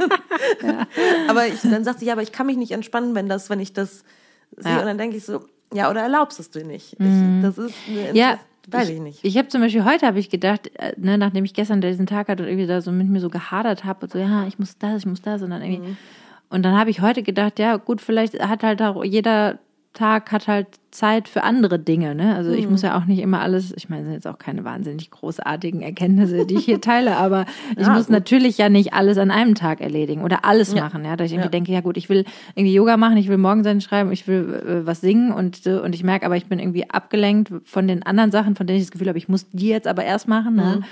Aber 1.27 1.47
ich, 1.47 1.61
dann 1.61 1.83
sagt 1.83 1.99
sie, 1.99 2.05
ja, 2.05 2.13
aber 2.13 2.21
ich 2.21 2.31
kann 2.31 2.45
mich 2.45 2.57
nicht 2.57 2.71
entspannen, 2.71 3.15
wenn 3.15 3.27
das, 3.27 3.49
wenn 3.49 3.59
ich 3.59 3.73
das 3.73 4.03
sehe. 4.57 4.71
Ja. 4.71 4.79
Und 4.79 4.85
dann 4.85 4.97
denke 4.97 5.17
ich 5.17 5.25
so, 5.25 5.45
ja, 5.73 5.89
oder 5.89 6.01
erlaubst 6.01 6.39
es 6.39 6.51
dir 6.51 6.63
nicht? 6.63 6.93
Ich, 6.93 7.41
das 7.41 7.57
ist, 7.57 7.73
eine, 7.87 8.09
Mhm. 8.09 8.15
Ja, 8.15 8.39
weiß 8.67 8.89
ich 8.89 8.99
nicht. 8.99 9.19
Ich 9.23 9.37
habe 9.37 9.47
zum 9.47 9.61
Beispiel 9.61 9.83
heute 9.83 10.05
habe 10.05 10.19
ich 10.19 10.29
gedacht, 10.29 10.69
äh, 10.75 10.93
ne, 10.97 11.17
nachdem 11.17 11.45
ich 11.45 11.53
gestern 11.53 11.81
diesen 11.81 12.05
Tag 12.05 12.27
hatte 12.27 12.43
und 12.43 12.49
irgendwie 12.49 12.67
da 12.67 12.81
so 12.81 12.91
mit 12.91 13.07
mir 13.09 13.19
so 13.19 13.29
gehadert 13.29 13.83
habe, 13.83 14.07
so 14.07 14.19
ja, 14.19 14.45
ich 14.47 14.59
muss 14.59 14.77
das, 14.77 14.99
ich 14.99 15.05
muss 15.05 15.21
das 15.21 15.41
und 15.41 15.49
dann 15.49 15.61
irgendwie. 15.61 15.89
Mhm. 15.89 15.97
Und 16.49 16.63
dann 16.63 16.77
habe 16.77 16.91
ich 16.91 17.01
heute 17.01 17.23
gedacht, 17.23 17.57
ja 17.57 17.77
gut, 17.77 17.99
vielleicht 17.99 18.39
hat 18.39 18.63
halt 18.63 18.81
auch 18.81 19.03
jeder 19.03 19.57
Tag 19.93 20.31
hat 20.31 20.47
halt 20.47 20.67
Zeit 20.89 21.27
für 21.27 21.43
andere 21.43 21.77
Dinge, 21.79 22.15
ne? 22.15 22.35
Also 22.35 22.51
ich 22.51 22.67
muss 22.67 22.81
ja 22.81 22.97
auch 22.97 23.05
nicht 23.05 23.19
immer 23.19 23.41
alles, 23.41 23.71
ich 23.75 23.89
meine, 23.89 24.01
das 24.01 24.07
sind 24.07 24.13
jetzt 24.15 24.27
auch 24.27 24.37
keine 24.39 24.63
wahnsinnig 24.63 25.11
großartigen 25.11 25.81
Erkenntnisse, 25.81 26.45
die 26.45 26.55
ich 26.55 26.65
hier 26.65 26.81
teile, 26.81 27.15
aber 27.17 27.45
ich 27.77 27.85
Ja, 27.87 27.93
muss 27.93 28.07
gut. 28.07 28.11
natürlich 28.13 28.57
ja 28.57 28.69
nicht 28.69 28.93
alles 28.93 29.17
an 29.19 29.29
einem 29.31 29.53
Tag 29.55 29.81
erledigen 29.81 30.21
oder 30.23 30.45
alles 30.45 30.73
machen, 30.73 31.05
ja, 31.05 31.15
dass 31.15 31.27
ich 31.27 31.33
irgendwie 31.33 31.45
Ja. 31.45 31.51
denke, 31.51 31.71
ja 31.71 31.81
gut, 31.81 31.97
ich 31.97 32.09
will 32.09 32.25
irgendwie 32.55 32.73
Yoga 32.73 32.97
machen, 32.97 33.17
ich 33.17 33.27
will 33.27 33.37
Morgensein 33.37 33.81
schreiben, 33.81 34.11
ich 34.11 34.27
will 34.27 34.63
äh, 34.83 34.85
was 34.85 35.01
singen 35.01 35.31
und 35.31 35.65
äh, 35.67 35.77
und 35.79 35.93
ich 35.93 36.03
merke 36.03 36.25
aber, 36.25 36.37
ich 36.37 36.45
bin 36.47 36.59
irgendwie 36.59 36.89
abgelenkt 36.89 37.51
von 37.63 37.87
den 37.87 38.03
anderen 38.03 38.31
Sachen, 38.31 38.55
von 38.55 38.65
denen 38.67 38.77
ich 38.79 38.85
das 38.85 38.91
Gefühl 38.91 39.09
habe, 39.09 39.17
ich 39.19 39.29
muss 39.29 39.47
die 39.51 39.67
jetzt 39.69 39.87
aber 39.87 40.03
erst 40.03 40.27
machen, 40.27 40.55
ne? 40.55 40.77
Mhm. 40.77 40.83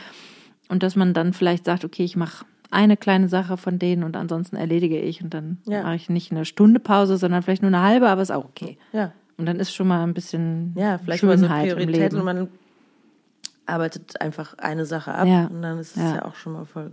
Und 0.70 0.84
dass 0.84 0.96
man 0.96 1.14
dann 1.14 1.34
vielleicht 1.34 1.66
sagt, 1.66 1.84
okay, 1.84 2.04
ich 2.04 2.16
mache 2.16 2.46
eine 2.72 2.98
kleine 2.98 3.30
Sache 3.30 3.58
von 3.58 3.78
denen 3.80 4.04
und 4.04 4.16
ansonsten 4.16 4.56
erledige 4.56 5.00
ich 5.00 5.22
und 5.24 5.34
dann 5.34 5.60
Ja. 5.66 5.84
mache 5.84 5.96
ich 5.96 6.10
nicht 6.10 6.32
eine 6.32 6.46
Stunde 6.46 6.80
Pause, 6.80 7.18
sondern 7.18 7.44
vielleicht 7.44 7.62
nur 7.62 7.70
eine 7.70 7.82
halbe, 7.82 8.10
aber 8.10 8.22
ist 8.22 8.32
auch 8.32 8.46
okay. 8.46 8.78
Ja. 8.94 9.12
Und 9.38 9.46
dann 9.46 9.60
ist 9.60 9.74
schon 9.74 9.88
mal 9.88 10.04
ein 10.04 10.14
bisschen 10.14 10.74
Ja, 10.78 10.98
vielleicht 10.98 11.24
mal 11.24 11.38
so 11.38 11.46
Schönheit 11.46 11.68
im 11.70 11.76
Prioritäten 11.76 12.02
Leben. 12.04 12.18
und 12.18 12.26
man 12.26 12.48
arbeitet 13.66 14.20
einfach 14.22 14.56
eine 14.58 14.86
Sache 14.86 15.14
ab 15.14 15.28
Ja. 15.28 15.46
und 15.46 15.62
dann 15.62 15.80
ist 15.80 15.96
es 15.98 16.02
Ja. 16.04 16.16
ja 16.16 16.26
auch 16.26 16.36
schon 16.36 16.54
mal 16.54 16.66
voll 16.66 16.92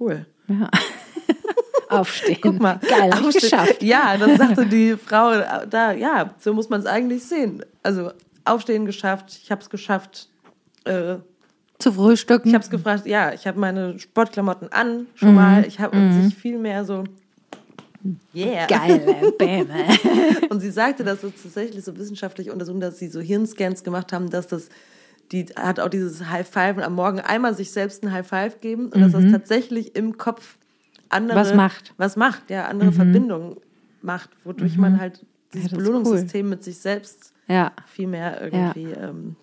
cool. 0.00 0.26
Ja. 0.48 0.68
Aufstehen. 1.90 2.38
Guck 2.42 2.60
mal. 2.60 2.78
Geil, 2.86 3.10
hab 3.14 3.26
ich 3.28 3.40
geschafft. 3.40 3.82
Ja, 3.82 4.16
dann 4.18 4.36
sagte 4.36 4.66
die 4.66 4.94
Frau 4.96 5.32
da, 5.68 5.92
ja, 5.92 6.34
so 6.38 6.52
muss 6.52 6.68
man 6.68 6.80
es 6.80 6.86
eigentlich 6.86 7.24
sehen. 7.24 7.62
Also 7.82 8.12
aufstehen 8.44 8.84
geschafft, 8.84 9.38
ich 9.42 9.50
habe 9.50 9.62
es 9.62 9.70
geschafft. 9.70 10.28
Äh, 10.84 11.16
Zu 11.78 11.92
frühstücken. 11.92 12.48
ich 12.48 12.54
habe 12.54 12.64
es 12.64 12.70
gefragt, 12.70 13.06
ja, 13.06 13.32
ich 13.32 13.46
habe 13.46 13.58
meine 13.60 13.98
Sportklamotten 13.98 14.72
an 14.72 15.06
schon 15.14 15.34
mal. 15.34 15.64
Ich 15.66 15.78
habe 15.78 15.96
und 15.96 16.24
sich 16.24 16.34
viel 16.34 16.58
mehr 16.58 16.84
so, 16.84 17.04
yeah. 18.34 18.66
Geil, 18.66 19.32
Bäm. 19.38 19.68
Und 20.50 20.60
sie 20.60 20.70
sagte, 20.70 21.04
dass 21.04 21.22
es 21.22 21.42
tatsächlich 21.42 21.84
so 21.84 21.96
wissenschaftlich 21.96 22.50
untersucht, 22.50 22.82
dass 22.82 22.98
sie 22.98 23.08
so 23.08 23.20
Hirnscans 23.20 23.84
gemacht 23.84 24.12
haben, 24.12 24.30
dass 24.30 24.46
das, 24.46 24.68
die 25.30 25.46
hat 25.56 25.78
auch 25.80 25.88
dieses 25.88 26.28
High 26.28 26.48
Five 26.48 26.78
am 26.78 26.94
Morgen 26.94 27.20
einmal 27.20 27.54
sich 27.54 27.70
selbst 27.70 28.02
ein 28.02 28.12
High 28.12 28.26
Five 28.26 28.60
geben 28.60 28.86
und 28.88 29.00
dass 29.00 29.12
das 29.12 29.30
tatsächlich 29.30 29.94
im 29.96 30.16
Kopf 30.16 30.56
andere 31.10 31.38
Mhm. 31.38 31.40
Was 31.40 31.54
macht. 31.54 31.90
Mhm. 31.90 31.94
was 31.98 32.16
macht, 32.16 32.50
ja, 32.50 32.66
andere 32.66 32.92
Verbindungen 32.92 33.56
macht, 34.02 34.30
wodurch 34.44 34.76
man 34.76 35.00
halt 35.00 35.24
dieses 35.52 35.72
ist 35.72 35.76
Belohnungssystem 35.78 36.48
mit 36.48 36.62
sich 36.64 36.78
selbst 36.78 37.32
Ja. 37.46 37.72
viel 37.86 38.06
mehr 38.08 38.40
irgendwie 38.42 38.92
ähm, 38.92 39.36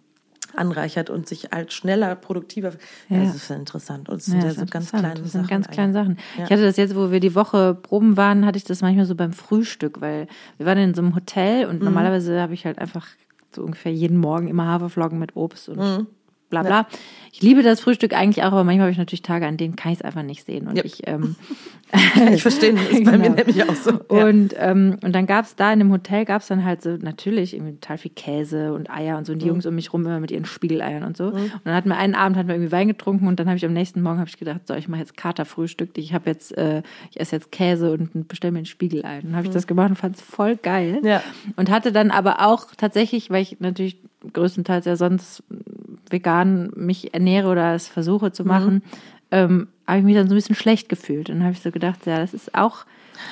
anreichert 0.58 1.10
und 1.10 1.28
sich 1.28 1.50
halt 1.52 1.72
schneller, 1.74 2.16
produktiver. 2.16 2.72
Ja, 3.10 3.24
das 3.24 3.36
ist 3.36 3.50
interessant. 3.52 4.10
Und 4.10 4.18
es 4.18 4.26
sind 4.26 4.42
ja, 4.42 4.48
das 4.50 4.58
so 4.58 4.66
ganz 4.66 4.90
kleine 4.90 5.10
das 5.22 5.32
sind 5.32 5.42
Sachen. 5.42 5.48
ganz 5.48 5.68
kleine 5.70 5.94
Sachen. 5.94 6.18
Ja. 6.38 6.46
Ich 6.46 6.52
hatte 6.52 6.64
das 6.64 6.78
jetzt, 6.78 6.96
wo 6.96 7.12
wir 7.12 7.20
die 7.20 7.36
Woche 7.36 7.76
proben 7.76 8.18
waren, 8.18 8.46
hatte 8.46 8.58
ich 8.58 8.64
das 8.64 8.82
manchmal 8.82 9.06
so 9.06 9.16
beim 9.16 9.34
Frühstück, 9.34 10.02
weil 10.02 10.28
wir 10.58 10.66
waren 10.66 10.78
in 10.78 10.94
so 10.94 11.02
einem 11.02 11.16
Hotel 11.16 11.66
Mhm. 11.66 11.70
und 11.72 11.82
normalerweise 11.84 12.40
habe 12.42 12.54
ich 12.54 12.66
halt 12.66 12.80
einfach 12.80 13.08
so 13.56 13.64
ungefähr 13.64 13.92
jeden 13.94 14.18
Morgen 14.18 14.48
immer 14.48 14.66
Haferflocken 14.68 15.18
mit 15.20 15.36
Obst 15.36 15.70
und 15.70 15.78
Mhm. 15.80 16.08
Bla 16.50 16.64
bla. 16.64 16.88
Ich 17.32 17.42
liebe 17.42 17.64
das 17.64 17.82
Frühstück 17.82 18.14
eigentlich 18.14 18.44
auch, 18.44 18.54
aber 18.54 18.64
manchmal 18.64 18.84
habe 18.86 18.92
ich 18.92 18.98
natürlich 18.98 19.22
Tage, 19.22 19.46
an 19.46 19.58
denen 19.58 19.76
kann 19.76 19.92
ich 19.92 20.00
es 20.00 20.06
einfach 20.06 20.24
nicht 20.24 20.46
sehen. 20.46 20.68
Und 20.68 20.78
Ja. 20.78 20.86
ich 20.86 21.06
ähm, 21.06 21.36
ich 22.34 22.42
verstehe, 22.42 22.74
das 22.74 22.84
ist 22.90 23.04
bei 23.04 23.18
mir 23.18 23.26
Genau. 23.30 23.36
nämlich 23.36 23.70
auch 23.70 23.76
so. 23.76 23.92
Ja. 24.12 24.26
Und, 24.26 24.56
ähm, 24.58 24.98
und 25.04 25.14
dann 25.14 25.26
gab 25.28 25.46
es 25.46 25.56
da 25.56 25.72
in 25.74 25.80
dem 25.80 25.92
Hotel, 25.92 26.24
gab 26.26 26.42
es 26.42 26.48
dann 26.48 26.64
halt 26.64 26.82
so 26.82 26.92
natürlich 26.92 27.54
irgendwie 27.54 27.74
total 27.74 27.98
viel 27.98 28.12
Käse 28.12 28.74
und 28.74 28.90
Eier 28.90 29.18
und 29.18 29.26
so. 29.26 29.34
Und 29.34 29.38
Mhm. 29.38 29.42
die 29.42 29.48
Jungs 29.48 29.66
um 29.66 29.76
mich 29.76 29.92
rum 29.94 30.06
immer 30.06 30.20
mit 30.20 30.32
ihren 30.32 30.46
Spiegeleiern 30.46 31.04
und 31.04 31.18
so. 31.18 31.26
Und 31.28 31.52
dann 31.66 31.76
hatten 31.76 31.90
wir 31.90 31.98
einen 31.98 32.16
Abend, 32.16 32.38
hatten 32.38 32.48
wir 32.48 32.56
irgendwie 32.56 32.72
Wein 32.72 32.88
getrunken 32.88 33.28
und 33.28 33.40
dann 33.40 33.48
habe 33.48 33.58
ich 33.58 33.66
am 33.66 33.74
nächsten 33.74 34.02
Morgen 34.02 34.24
ich 34.26 34.38
gedacht, 34.38 34.62
so, 34.68 34.74
ich 34.74 34.88
mache 34.88 35.02
jetzt 35.02 35.18
Katerfrühstück. 35.18 35.98
Ich 35.98 36.14
habe 36.14 36.30
jetzt, 36.30 36.58
äh, 36.58 36.82
ich 37.12 37.20
esse 37.20 37.36
jetzt 37.36 37.52
Käse 37.52 37.92
und 37.92 38.28
bestelle 38.28 38.52
mir 38.54 38.60
ein 38.60 38.66
Spiegelei. 38.66 39.20
Dann 39.22 39.36
habe 39.36 39.46
ich 39.46 39.52
das 39.54 39.68
gemacht 39.68 39.90
und 39.90 39.96
fand 39.98 40.16
es 40.16 40.22
voll 40.22 40.56
geil. 40.56 41.00
Mhm. 41.02 41.08
Ja. 41.08 41.22
Und 41.58 41.70
hatte 41.70 41.92
dann 41.92 42.12
aber 42.12 42.46
auch 42.48 42.68
tatsächlich, 42.78 43.30
weil 43.30 43.42
ich 43.44 43.60
natürlich 43.60 43.98
größtenteils 44.34 44.86
ja 44.86 44.96
sonst 44.96 45.44
vegan 46.12 46.72
mich 46.76 47.14
ernähre 47.14 47.50
oder 47.50 47.74
es 47.76 47.88
versuche 47.88 48.32
zu 48.32 48.46
machen, 48.46 48.84
ähm, 49.32 49.68
habe 49.88 50.00
ich 50.00 50.06
mich 50.06 50.16
dann 50.16 50.28
so 50.28 50.34
ein 50.34 50.38
bisschen 50.38 50.56
schlecht 50.56 50.90
gefühlt. 50.90 51.30
Und 51.30 51.38
dann 51.38 51.44
habe 51.44 51.54
ich 51.54 51.62
so 51.62 51.72
gedacht, 51.72 52.06
ja, 52.06 52.20
das 52.20 52.34
ist 52.34 52.56
auch, 52.56 52.86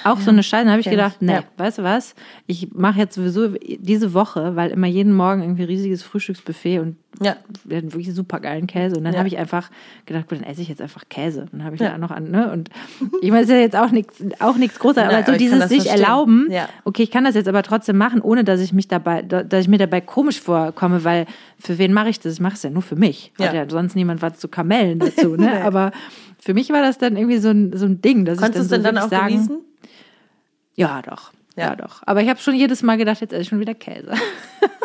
auch 0.04 0.20
so 0.20 0.30
eine 0.32 0.44
Scheiße. 0.44 0.64
Dann 0.66 0.72
habe 0.72 0.82
ich 0.82 0.90
gedacht, 0.90 1.22
nee, 1.22 1.34
Ja. 1.34 1.44
weißt 1.58 1.80
du 1.80 1.84
was? 1.84 2.16
Ich 2.48 2.74
mache 2.74 3.00
jetzt 3.00 3.16
sowieso 3.16 3.50
diese 3.80 4.14
Woche, 4.14 4.56
weil 4.56 4.72
immer 4.72 4.88
jeden 4.88 5.14
Morgen 5.14 5.42
irgendwie 5.42 5.64
riesiges 5.64 6.04
Frühstücksbuffet 6.04 6.80
und 6.80 6.98
Ja. 7.22 7.36
wir 7.64 7.78
hatten 7.78 7.94
wirklich 7.94 8.14
super 8.16 8.40
geilen 8.40 8.66
Käse. 8.68 8.96
Und 8.98 9.04
dann 9.04 9.14
Ja. 9.14 9.20
habe 9.20 9.28
ich 9.28 9.38
einfach 9.38 9.70
gedacht, 10.06 10.28
gut, 10.30 10.40
dann 10.40 10.46
esse 10.48 10.62
ich 10.62 10.68
jetzt 10.70 10.82
einfach 10.82 11.04
Käse. 11.10 11.42
Und 11.42 11.54
dann 11.54 11.64
habe 11.64 11.76
ich 11.76 11.82
Ja. 11.82 11.90
da 11.92 11.98
noch 11.98 12.12
an, 12.12 12.32
ne? 12.32 12.52
Und 12.52 12.70
ich 13.22 13.30
meine, 13.30 13.44
es 13.44 13.50
ist 13.50 13.54
ja 13.54 13.60
jetzt 13.60 13.76
auch 13.76 13.92
nichts, 13.92 14.24
auch 14.40 14.56
nichts 14.58 14.80
Nein, 14.84 14.98
aber 14.98 15.12
so 15.24 15.28
aber 15.32 15.38
dieses 15.38 15.70
sich 15.70 15.84
verstehen. 15.84 16.04
erlauben, 16.04 16.48
Ja. 16.52 16.68
okay, 16.86 17.04
ich 17.04 17.12
kann 17.12 17.24
das 17.24 17.36
jetzt 17.36 17.48
aber 17.48 17.62
trotzdem 17.64 17.98
machen, 17.98 18.22
ohne 18.22 18.44
dass 18.44 18.60
ich 18.62 18.74
mich 18.74 18.88
dabei, 18.88 19.22
dass 19.22 19.62
ich 19.62 19.68
mir 19.68 19.78
dabei 19.78 20.02
komisch 20.02 20.42
vorkomme, 20.42 21.04
weil 21.04 21.26
für 21.60 21.78
wen 21.78 21.94
mache 21.94 22.10
ich 22.10 22.20
das? 22.20 22.34
Ich 22.34 22.40
mache 22.40 22.56
es 22.56 22.64
ja 22.64 22.70
nur 22.70 22.82
für 22.82 22.96
mich. 22.96 23.32
Ja. 23.40 23.48
Hat 23.48 23.54
ja 23.54 23.70
sonst 23.70 23.96
niemand 23.96 24.22
was 24.22 24.40
zu 24.40 24.48
Kamellen 24.48 25.00
dazu, 25.00 25.36
ne? 25.36 25.62
Aber 25.64 25.92
für 26.40 26.54
mich 26.54 26.70
war 26.72 26.82
das 26.82 26.98
dann 26.98 27.16
irgendwie 27.16 27.38
so 27.38 27.50
ein, 27.50 27.72
so 27.78 27.86
ein 27.86 28.02
Ding, 28.02 28.26
dass 28.26 28.38
Konntest 28.40 28.66
ich 28.66 28.70
dann, 28.72 28.84
denn 28.84 28.94
so 28.96 28.96
dann 29.00 29.06
auch 29.06 29.10
sagen, 29.10 29.34
genießen? 29.36 29.58
Ja, 30.76 31.02
doch. 31.04 31.32
Ja. 31.56 31.66
Ja. 31.70 31.76
doch. 31.76 32.02
Aber 32.06 32.22
ich 32.24 32.30
habe 32.30 32.40
schon 32.40 32.56
jedes 32.56 32.82
Mal 32.82 32.98
gedacht, 32.98 33.22
jetzt 33.22 33.32
esse 33.32 33.44
ich 33.44 33.48
schon 33.50 33.60
wieder 33.60 33.76
Käse. 33.76 34.12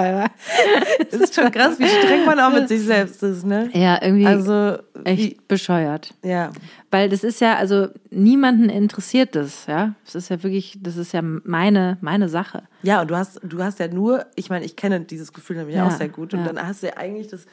Das 1.10 1.20
ist 1.20 1.34
schon 1.34 1.50
krass, 1.50 1.78
wie 1.78 1.86
streng 1.86 2.24
man 2.24 2.38
auch 2.40 2.52
mit 2.52 2.68
sich 2.68 2.82
selbst 2.82 3.22
ist, 3.22 3.44
ne? 3.46 3.70
ja, 3.72 4.00
irgendwie 4.02 4.26
Also, 4.26 4.78
wie, 5.04 5.08
echt 5.10 5.48
bescheuert. 5.48 6.12
ja. 6.22 6.50
Weil 6.90 7.08
das 7.08 7.24
ist 7.24 7.40
ja, 7.40 7.56
also 7.56 7.88
niemanden 8.10 8.68
interessiert 8.70 9.34
das, 9.34 9.66
ja. 9.66 9.94
Das 10.04 10.14
ist 10.14 10.28
ja 10.30 10.42
wirklich, 10.42 10.78
das 10.80 10.96
ist 10.96 11.12
ja 11.12 11.20
meine, 11.22 11.98
meine 12.00 12.28
Sache. 12.28 12.62
Ja, 12.82 13.02
und 13.02 13.10
du 13.10 13.16
hast, 13.16 13.40
du 13.42 13.62
hast 13.62 13.78
ja 13.80 13.88
nur, 13.88 14.24
ich 14.34 14.48
meine, 14.50 14.64
ich 14.64 14.76
kenne 14.76 15.00
dieses 15.00 15.32
Gefühl 15.32 15.56
nämlich 15.56 15.76
Ja, 15.76 15.86
auch 15.86 15.90
sehr 15.90 16.08
gut. 16.08 16.32
Und 16.32 16.40
ja. 16.46 16.52
dann 16.52 16.66
hast 16.66 16.82
du 16.82 16.86
ja 16.86 16.96
eigentlich 16.96 17.26
das, 17.28 17.44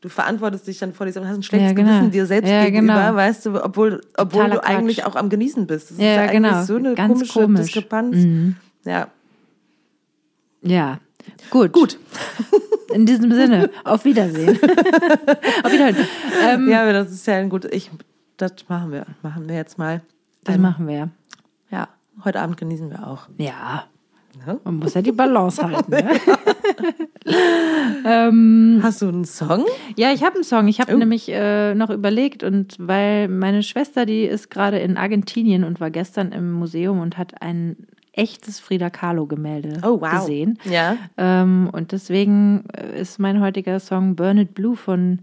du 0.00 0.08
verantwortest 0.08 0.66
dich 0.66 0.78
dann 0.78 0.94
vor 0.94 1.06
dir 1.06 1.12
selbst 1.12 1.24
und 1.26 1.30
hast 1.30 1.36
ein 1.38 1.42
schlechtes 1.44 1.70
Ja, 1.70 1.74
genau. 1.76 1.90
Gewissen 1.90 2.10
dir 2.10 2.26
selbst 2.26 2.50
Ja, 2.50 2.64
gegenüber, 2.64 2.94
genau. 2.94 3.14
weißt 3.14 3.46
du, 3.46 3.62
obwohl, 3.64 4.00
obwohl 4.16 4.42
Totaler 4.44 4.54
du 4.62 4.64
eigentlich 4.64 4.96
Quatsch. 4.98 5.06
auch 5.06 5.16
am 5.16 5.28
Genießen 5.28 5.66
bist. 5.66 5.90
Das 5.92 5.98
Ja, 5.98 6.04
ist 6.04 6.16
ja, 6.16 6.26
genau. 6.32 6.48
eigentlich 6.48 6.66
so 6.66 6.76
eine 6.76 6.94
Ganz 6.94 7.12
komische 7.12 7.32
komisch. 7.40 7.48
Mhm. 7.60 7.62
Diskrepanz. 7.64 8.16
Ja. 8.84 9.08
Ja. 10.62 10.98
Gut. 11.50 11.72
Gut. 11.72 11.98
In 12.94 13.04
diesem 13.06 13.32
Sinne, 13.32 13.70
auf 13.84 14.04
Wiedersehen. 14.04 14.58
auf 15.62 15.72
Wiederhören. 15.72 15.96
Ähm, 16.42 16.68
Ja, 16.70 16.90
das 16.92 17.10
ist 17.12 17.26
ja 17.26 17.34
ein 17.36 17.50
gut, 17.50 17.66
ich, 17.66 17.90
das 18.38 18.52
machen 18.68 18.92
wir, 18.92 19.04
machen 19.22 19.46
wir 19.48 19.56
jetzt 19.56 19.76
mal. 19.78 20.00
das 20.44 20.56
machen 20.58 20.86
wir. 20.88 21.10
Ja, 21.70 21.88
heute 22.24 22.40
Abend 22.40 22.56
genießen 22.56 22.88
wir 22.90 23.06
auch. 23.06 23.28
Ja. 23.36 23.84
Ne? 24.46 24.58
Man 24.64 24.76
muss 24.76 24.94
ja 24.94 25.02
die 25.02 25.12
Balance 25.12 25.62
halten. 25.62 25.90
Ne? 25.90 26.08
Hast 28.82 29.02
du 29.02 29.08
einen 29.08 29.24
Song? 29.24 29.64
Ja, 29.96 30.12
ich 30.12 30.22
habe 30.22 30.36
einen 30.36 30.44
Song. 30.44 30.68
Ich 30.68 30.80
habe 30.80 30.94
Oh. 30.94 30.98
nämlich 30.98 31.28
äh, 31.28 31.74
noch 31.74 31.90
überlegt 31.90 32.42
und 32.42 32.76
weil 32.78 33.28
meine 33.28 33.62
Schwester, 33.62 34.06
die 34.06 34.24
ist 34.24 34.50
gerade 34.50 34.78
in 34.78 34.96
Argentinien 34.96 35.64
und 35.64 35.80
war 35.80 35.90
gestern 35.90 36.32
im 36.32 36.52
Museum 36.52 37.00
und 37.00 37.18
hat 37.18 37.42
ein 37.42 37.76
echtes 38.18 38.60
Frida 38.60 38.90
Kahlo 38.90 39.26
Gemälde 39.26 39.80
Oh, 39.82 40.00
wow. 40.00 40.20
gesehen. 40.20 40.58
Ja. 40.64 40.96
Ähm, 41.16 41.70
und 41.72 41.92
deswegen 41.92 42.64
äh, 42.76 43.00
ist 43.00 43.18
mein 43.18 43.40
heutiger 43.40 43.80
Song 43.80 44.16
Burn 44.16 44.38
It 44.38 44.54
Blue 44.54 44.76
von 44.76 45.20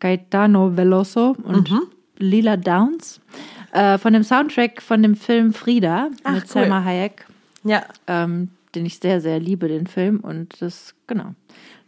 Gaetano 0.00 0.76
Veloso 0.76 1.36
und 1.42 1.70
Mhm. 1.70 1.82
Lila 2.18 2.56
Downs. 2.56 3.20
Äh, 3.72 3.98
von 3.98 4.12
dem 4.12 4.22
Soundtrack 4.22 4.80
von 4.80 5.02
dem 5.02 5.16
Film 5.16 5.52
Frida 5.52 6.08
Ach, 6.22 6.32
mit 6.34 6.42
cool. 6.44 6.48
Selma 6.48 6.84
Hayek, 6.84 7.26
Ja. 7.64 7.82
ähm, 8.06 8.50
den 8.74 8.86
ich 8.86 8.98
sehr, 8.98 9.20
sehr 9.20 9.40
liebe, 9.40 9.66
den 9.68 9.86
Film. 9.88 10.20
Und 10.20 10.60
das, 10.62 10.94
genau, 11.08 11.34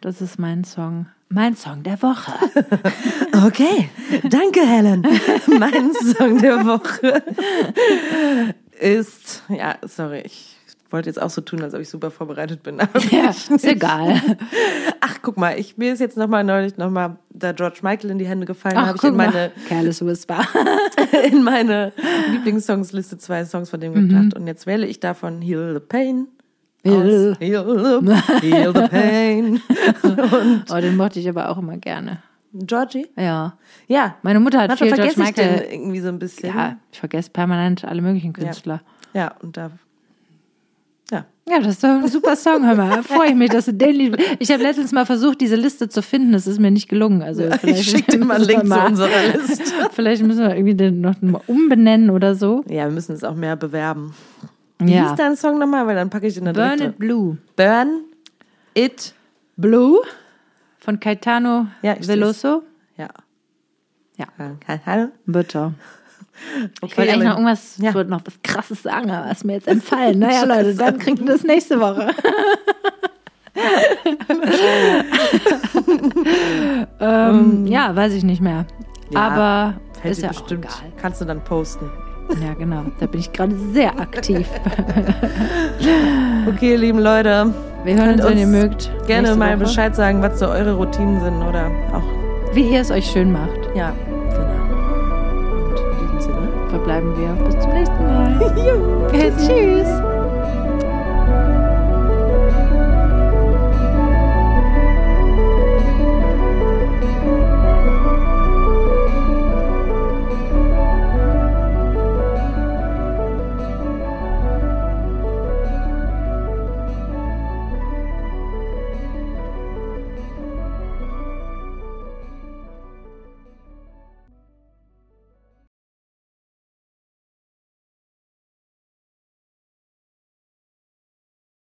das 0.00 0.20
ist 0.20 0.38
mein 0.38 0.64
Song, 0.64 1.06
mein 1.28 1.54
Song 1.56 1.82
der 1.84 2.02
Woche. 2.02 2.32
Okay, 3.46 3.90
danke 4.30 4.60
Helen. 4.66 5.02
mein 5.58 5.92
Song 5.92 6.38
der 6.40 6.64
Woche 6.64 7.22
ist, 8.78 9.42
ja, 9.48 9.76
sorry, 9.82 10.22
ich 10.24 10.56
wollte 10.90 11.08
jetzt 11.08 11.20
auch 11.20 11.30
so 11.30 11.40
tun, 11.40 11.62
als 11.62 11.74
ob 11.74 11.80
ich 11.80 11.88
super 11.88 12.10
vorbereitet 12.10 12.62
bin. 12.62 12.78
Ja, 13.10 13.30
ist 13.30 13.64
egal. 13.64 14.20
Ach, 15.00 15.18
guck 15.22 15.36
mal, 15.36 15.58
ich, 15.58 15.76
mir 15.76 15.92
ist 15.92 16.00
jetzt 16.00 16.16
nochmal 16.16 16.44
neulich 16.44 16.76
nochmal 16.76 17.16
da 17.30 17.52
George 17.52 17.80
Michael 17.82 18.10
in 18.10 18.18
die 18.18 18.26
Hände 18.26 18.46
gefallen, 18.46 18.76
habe 18.76 18.96
ich 18.96 19.04
in 19.04 19.16
meine, 19.16 19.52
Careless 19.68 20.04
Whisper. 20.04 20.46
in 21.30 21.42
meine 21.42 21.92
Lieblingssongsliste 22.30 23.18
zwei 23.18 23.44
Songs 23.44 23.70
von 23.70 23.80
dem 23.80 23.94
gebracht. 23.94 24.34
Und 24.34 24.46
jetzt 24.46 24.66
wähle 24.66 24.86
ich 24.86 25.00
davon 25.00 25.42
Heal 25.42 25.74
the 25.74 25.80
Pain. 25.80 26.28
Heal. 26.84 27.36
Heal, 27.40 28.00
the, 28.00 28.46
heal 28.46 28.72
the 28.72 28.88
Pain. 28.88 29.60
Oh, 30.70 30.80
den 30.80 30.96
mochte 30.96 31.18
ich 31.18 31.28
aber 31.28 31.48
auch 31.50 31.58
immer 31.58 31.76
gerne. 31.78 32.22
Georgie? 32.64 33.06
Ja. 33.16 33.56
Ja. 33.88 34.16
Meine 34.22 34.40
Mutter 34.40 34.60
hat 34.60 34.68
Manchmal 34.68 34.88
viel 34.90 34.96
George 34.96 35.12
vergesse 35.14 35.30
ich 35.30 35.34
den 35.36 35.52
Michael. 35.54 35.72
irgendwie 35.74 36.00
so 36.00 36.08
ein 36.08 36.18
bisschen. 36.18 36.48
Ja, 36.56 36.76
ich 36.92 36.98
vergesse 37.00 37.30
permanent 37.30 37.84
alle 37.84 38.02
möglichen 38.02 38.32
Künstler. 38.32 38.80
Ja, 39.14 39.32
und 39.42 39.56
da. 39.56 39.70
Ja. 41.10 41.24
Ja, 41.48 41.58
das 41.60 41.68
ist 41.74 41.84
doch 41.84 41.88
ein 41.90 42.08
super 42.08 42.34
Song, 42.34 42.66
hör 42.66 42.74
mal. 42.74 43.02
Freue 43.04 43.28
ich 43.28 43.34
mich, 43.36 43.50
dass 43.50 43.66
du 43.66 43.72
den 43.74 43.94
lieb. 43.94 44.16
Ich 44.40 44.50
habe 44.50 44.62
letztens 44.64 44.90
mal 44.90 45.06
versucht, 45.06 45.40
diese 45.40 45.54
Liste 45.54 45.88
zu 45.88 46.02
finden. 46.02 46.32
Das 46.32 46.48
ist 46.48 46.58
mir 46.58 46.72
nicht 46.72 46.88
gelungen. 46.88 47.22
Also 47.22 47.42
vielleicht 47.60 47.80
Ich 47.80 47.90
schicke 47.90 48.18
dir 48.18 48.24
mal 48.24 48.34
einen 48.36 48.44
Link 48.44 48.62
zu 48.62 48.66
mal- 48.66 48.86
unserer 48.88 49.08
Liste. 49.32 49.62
Vielleicht 49.92 50.22
müssen 50.24 50.40
wir 50.40 50.54
irgendwie 50.56 50.74
den 50.74 51.00
noch 51.00 51.20
mal 51.22 51.40
umbenennen 51.46 52.10
oder 52.10 52.34
so. 52.34 52.64
Ja, 52.68 52.86
wir 52.86 52.90
müssen 52.92 53.12
es 53.14 53.22
auch 53.22 53.36
mehr 53.36 53.54
bewerben. 53.54 54.14
Wie 54.80 54.92
Ja. 54.94 55.02
hieß 55.08 55.14
dein 55.16 55.36
Song 55.36 55.58
nochmal? 55.60 55.86
Weil 55.86 55.94
dann 55.94 56.10
packe 56.10 56.26
ich 56.26 56.34
den 56.34 56.44
da 56.46 56.52
Burn 56.52 56.76
direkt 56.78 56.94
It 56.94 56.98
Blue. 56.98 57.38
Burn 57.54 58.00
It. 58.74 59.14
Blue 59.56 60.00
von 60.86 60.98
Caetano 61.00 61.66
Ja, 61.82 61.96
ich 62.00 62.08
Veloso. 62.08 62.62
Ja. 62.96 63.08
Ja. 64.16 64.26
Hallo? 64.86 65.08
Bitte. 65.26 65.74
Ich 66.82 66.82
Okay, 66.82 66.98
wollte 66.98 67.12
eigentlich 67.14 67.28
noch 67.28 67.36
irgendwas, 67.36 67.78
Ja. 67.78 67.88
ich 67.88 67.94
wollte 67.94 68.10
noch 68.10 68.20
was 68.26 68.34
krasses 68.42 68.82
sagen, 68.82 69.10
aber 69.10 69.30
ist 69.30 69.42
mir 69.46 69.54
jetzt 69.54 69.68
entfallen. 69.68 70.18
Naja, 70.26 70.44
Leute, 70.44 70.74
dann 70.74 70.98
kriegt 70.98 71.18
ihr 71.20 71.24
das 71.24 71.44
nächste 71.44 71.80
Woche. 71.80 72.10
ähm, 77.00 77.66
ja, 77.66 77.96
weiß 77.96 78.12
ich 78.12 78.22
nicht 78.22 78.42
mehr. 78.42 78.66
Ja, 79.10 79.18
Aber 79.20 79.80
Fällt 80.00 80.12
ist 80.12 80.18
dir 80.20 80.26
ja 80.26 80.28
bestimmt. 80.28 80.66
auch 80.66 80.80
egal. 80.82 80.92
Kannst 81.00 81.22
du 81.22 81.24
dann 81.24 81.42
posten. 81.42 81.90
Ja, 82.28 82.54
genau. 82.58 82.82
Da 83.00 83.06
bin 83.06 83.20
ich 83.20 83.32
gerade 83.32 83.54
sehr 83.72 83.98
aktiv. 83.98 84.48
Okay, 86.48 86.76
lieben 86.76 87.00
Leute. 87.00 87.52
Wir 87.84 87.96
hören 87.96 88.14
uns, 88.14 88.24
wenn 88.24 88.38
ihr 88.38 88.46
mögt. 88.46 88.90
Gerne 89.08 89.34
mal. 89.34 89.56
Bescheid 89.56 89.96
sagen, 89.96 90.22
was 90.22 90.38
so 90.38 90.46
eure 90.46 90.74
Routinen 90.74 91.20
sind 91.20 91.42
oder 91.42 91.70
auch. 91.92 92.54
Wie 92.54 92.68
ihr 92.70 92.80
es 92.80 92.90
euch 92.92 93.04
schön 93.06 93.32
macht. 93.32 93.58
Ja, 93.74 93.92
genau. 94.28 95.66
Und 95.66 95.80
in 95.80 96.16
diesem 96.16 96.20
Sinne. 96.20 96.48
verbleiben 96.70 97.16
wir. 97.16 97.44
Bis 97.44 97.58
zum 97.60 97.72
nächsten 97.72 98.04
Mal. 98.04 98.38
Tschüss. 99.38 100.25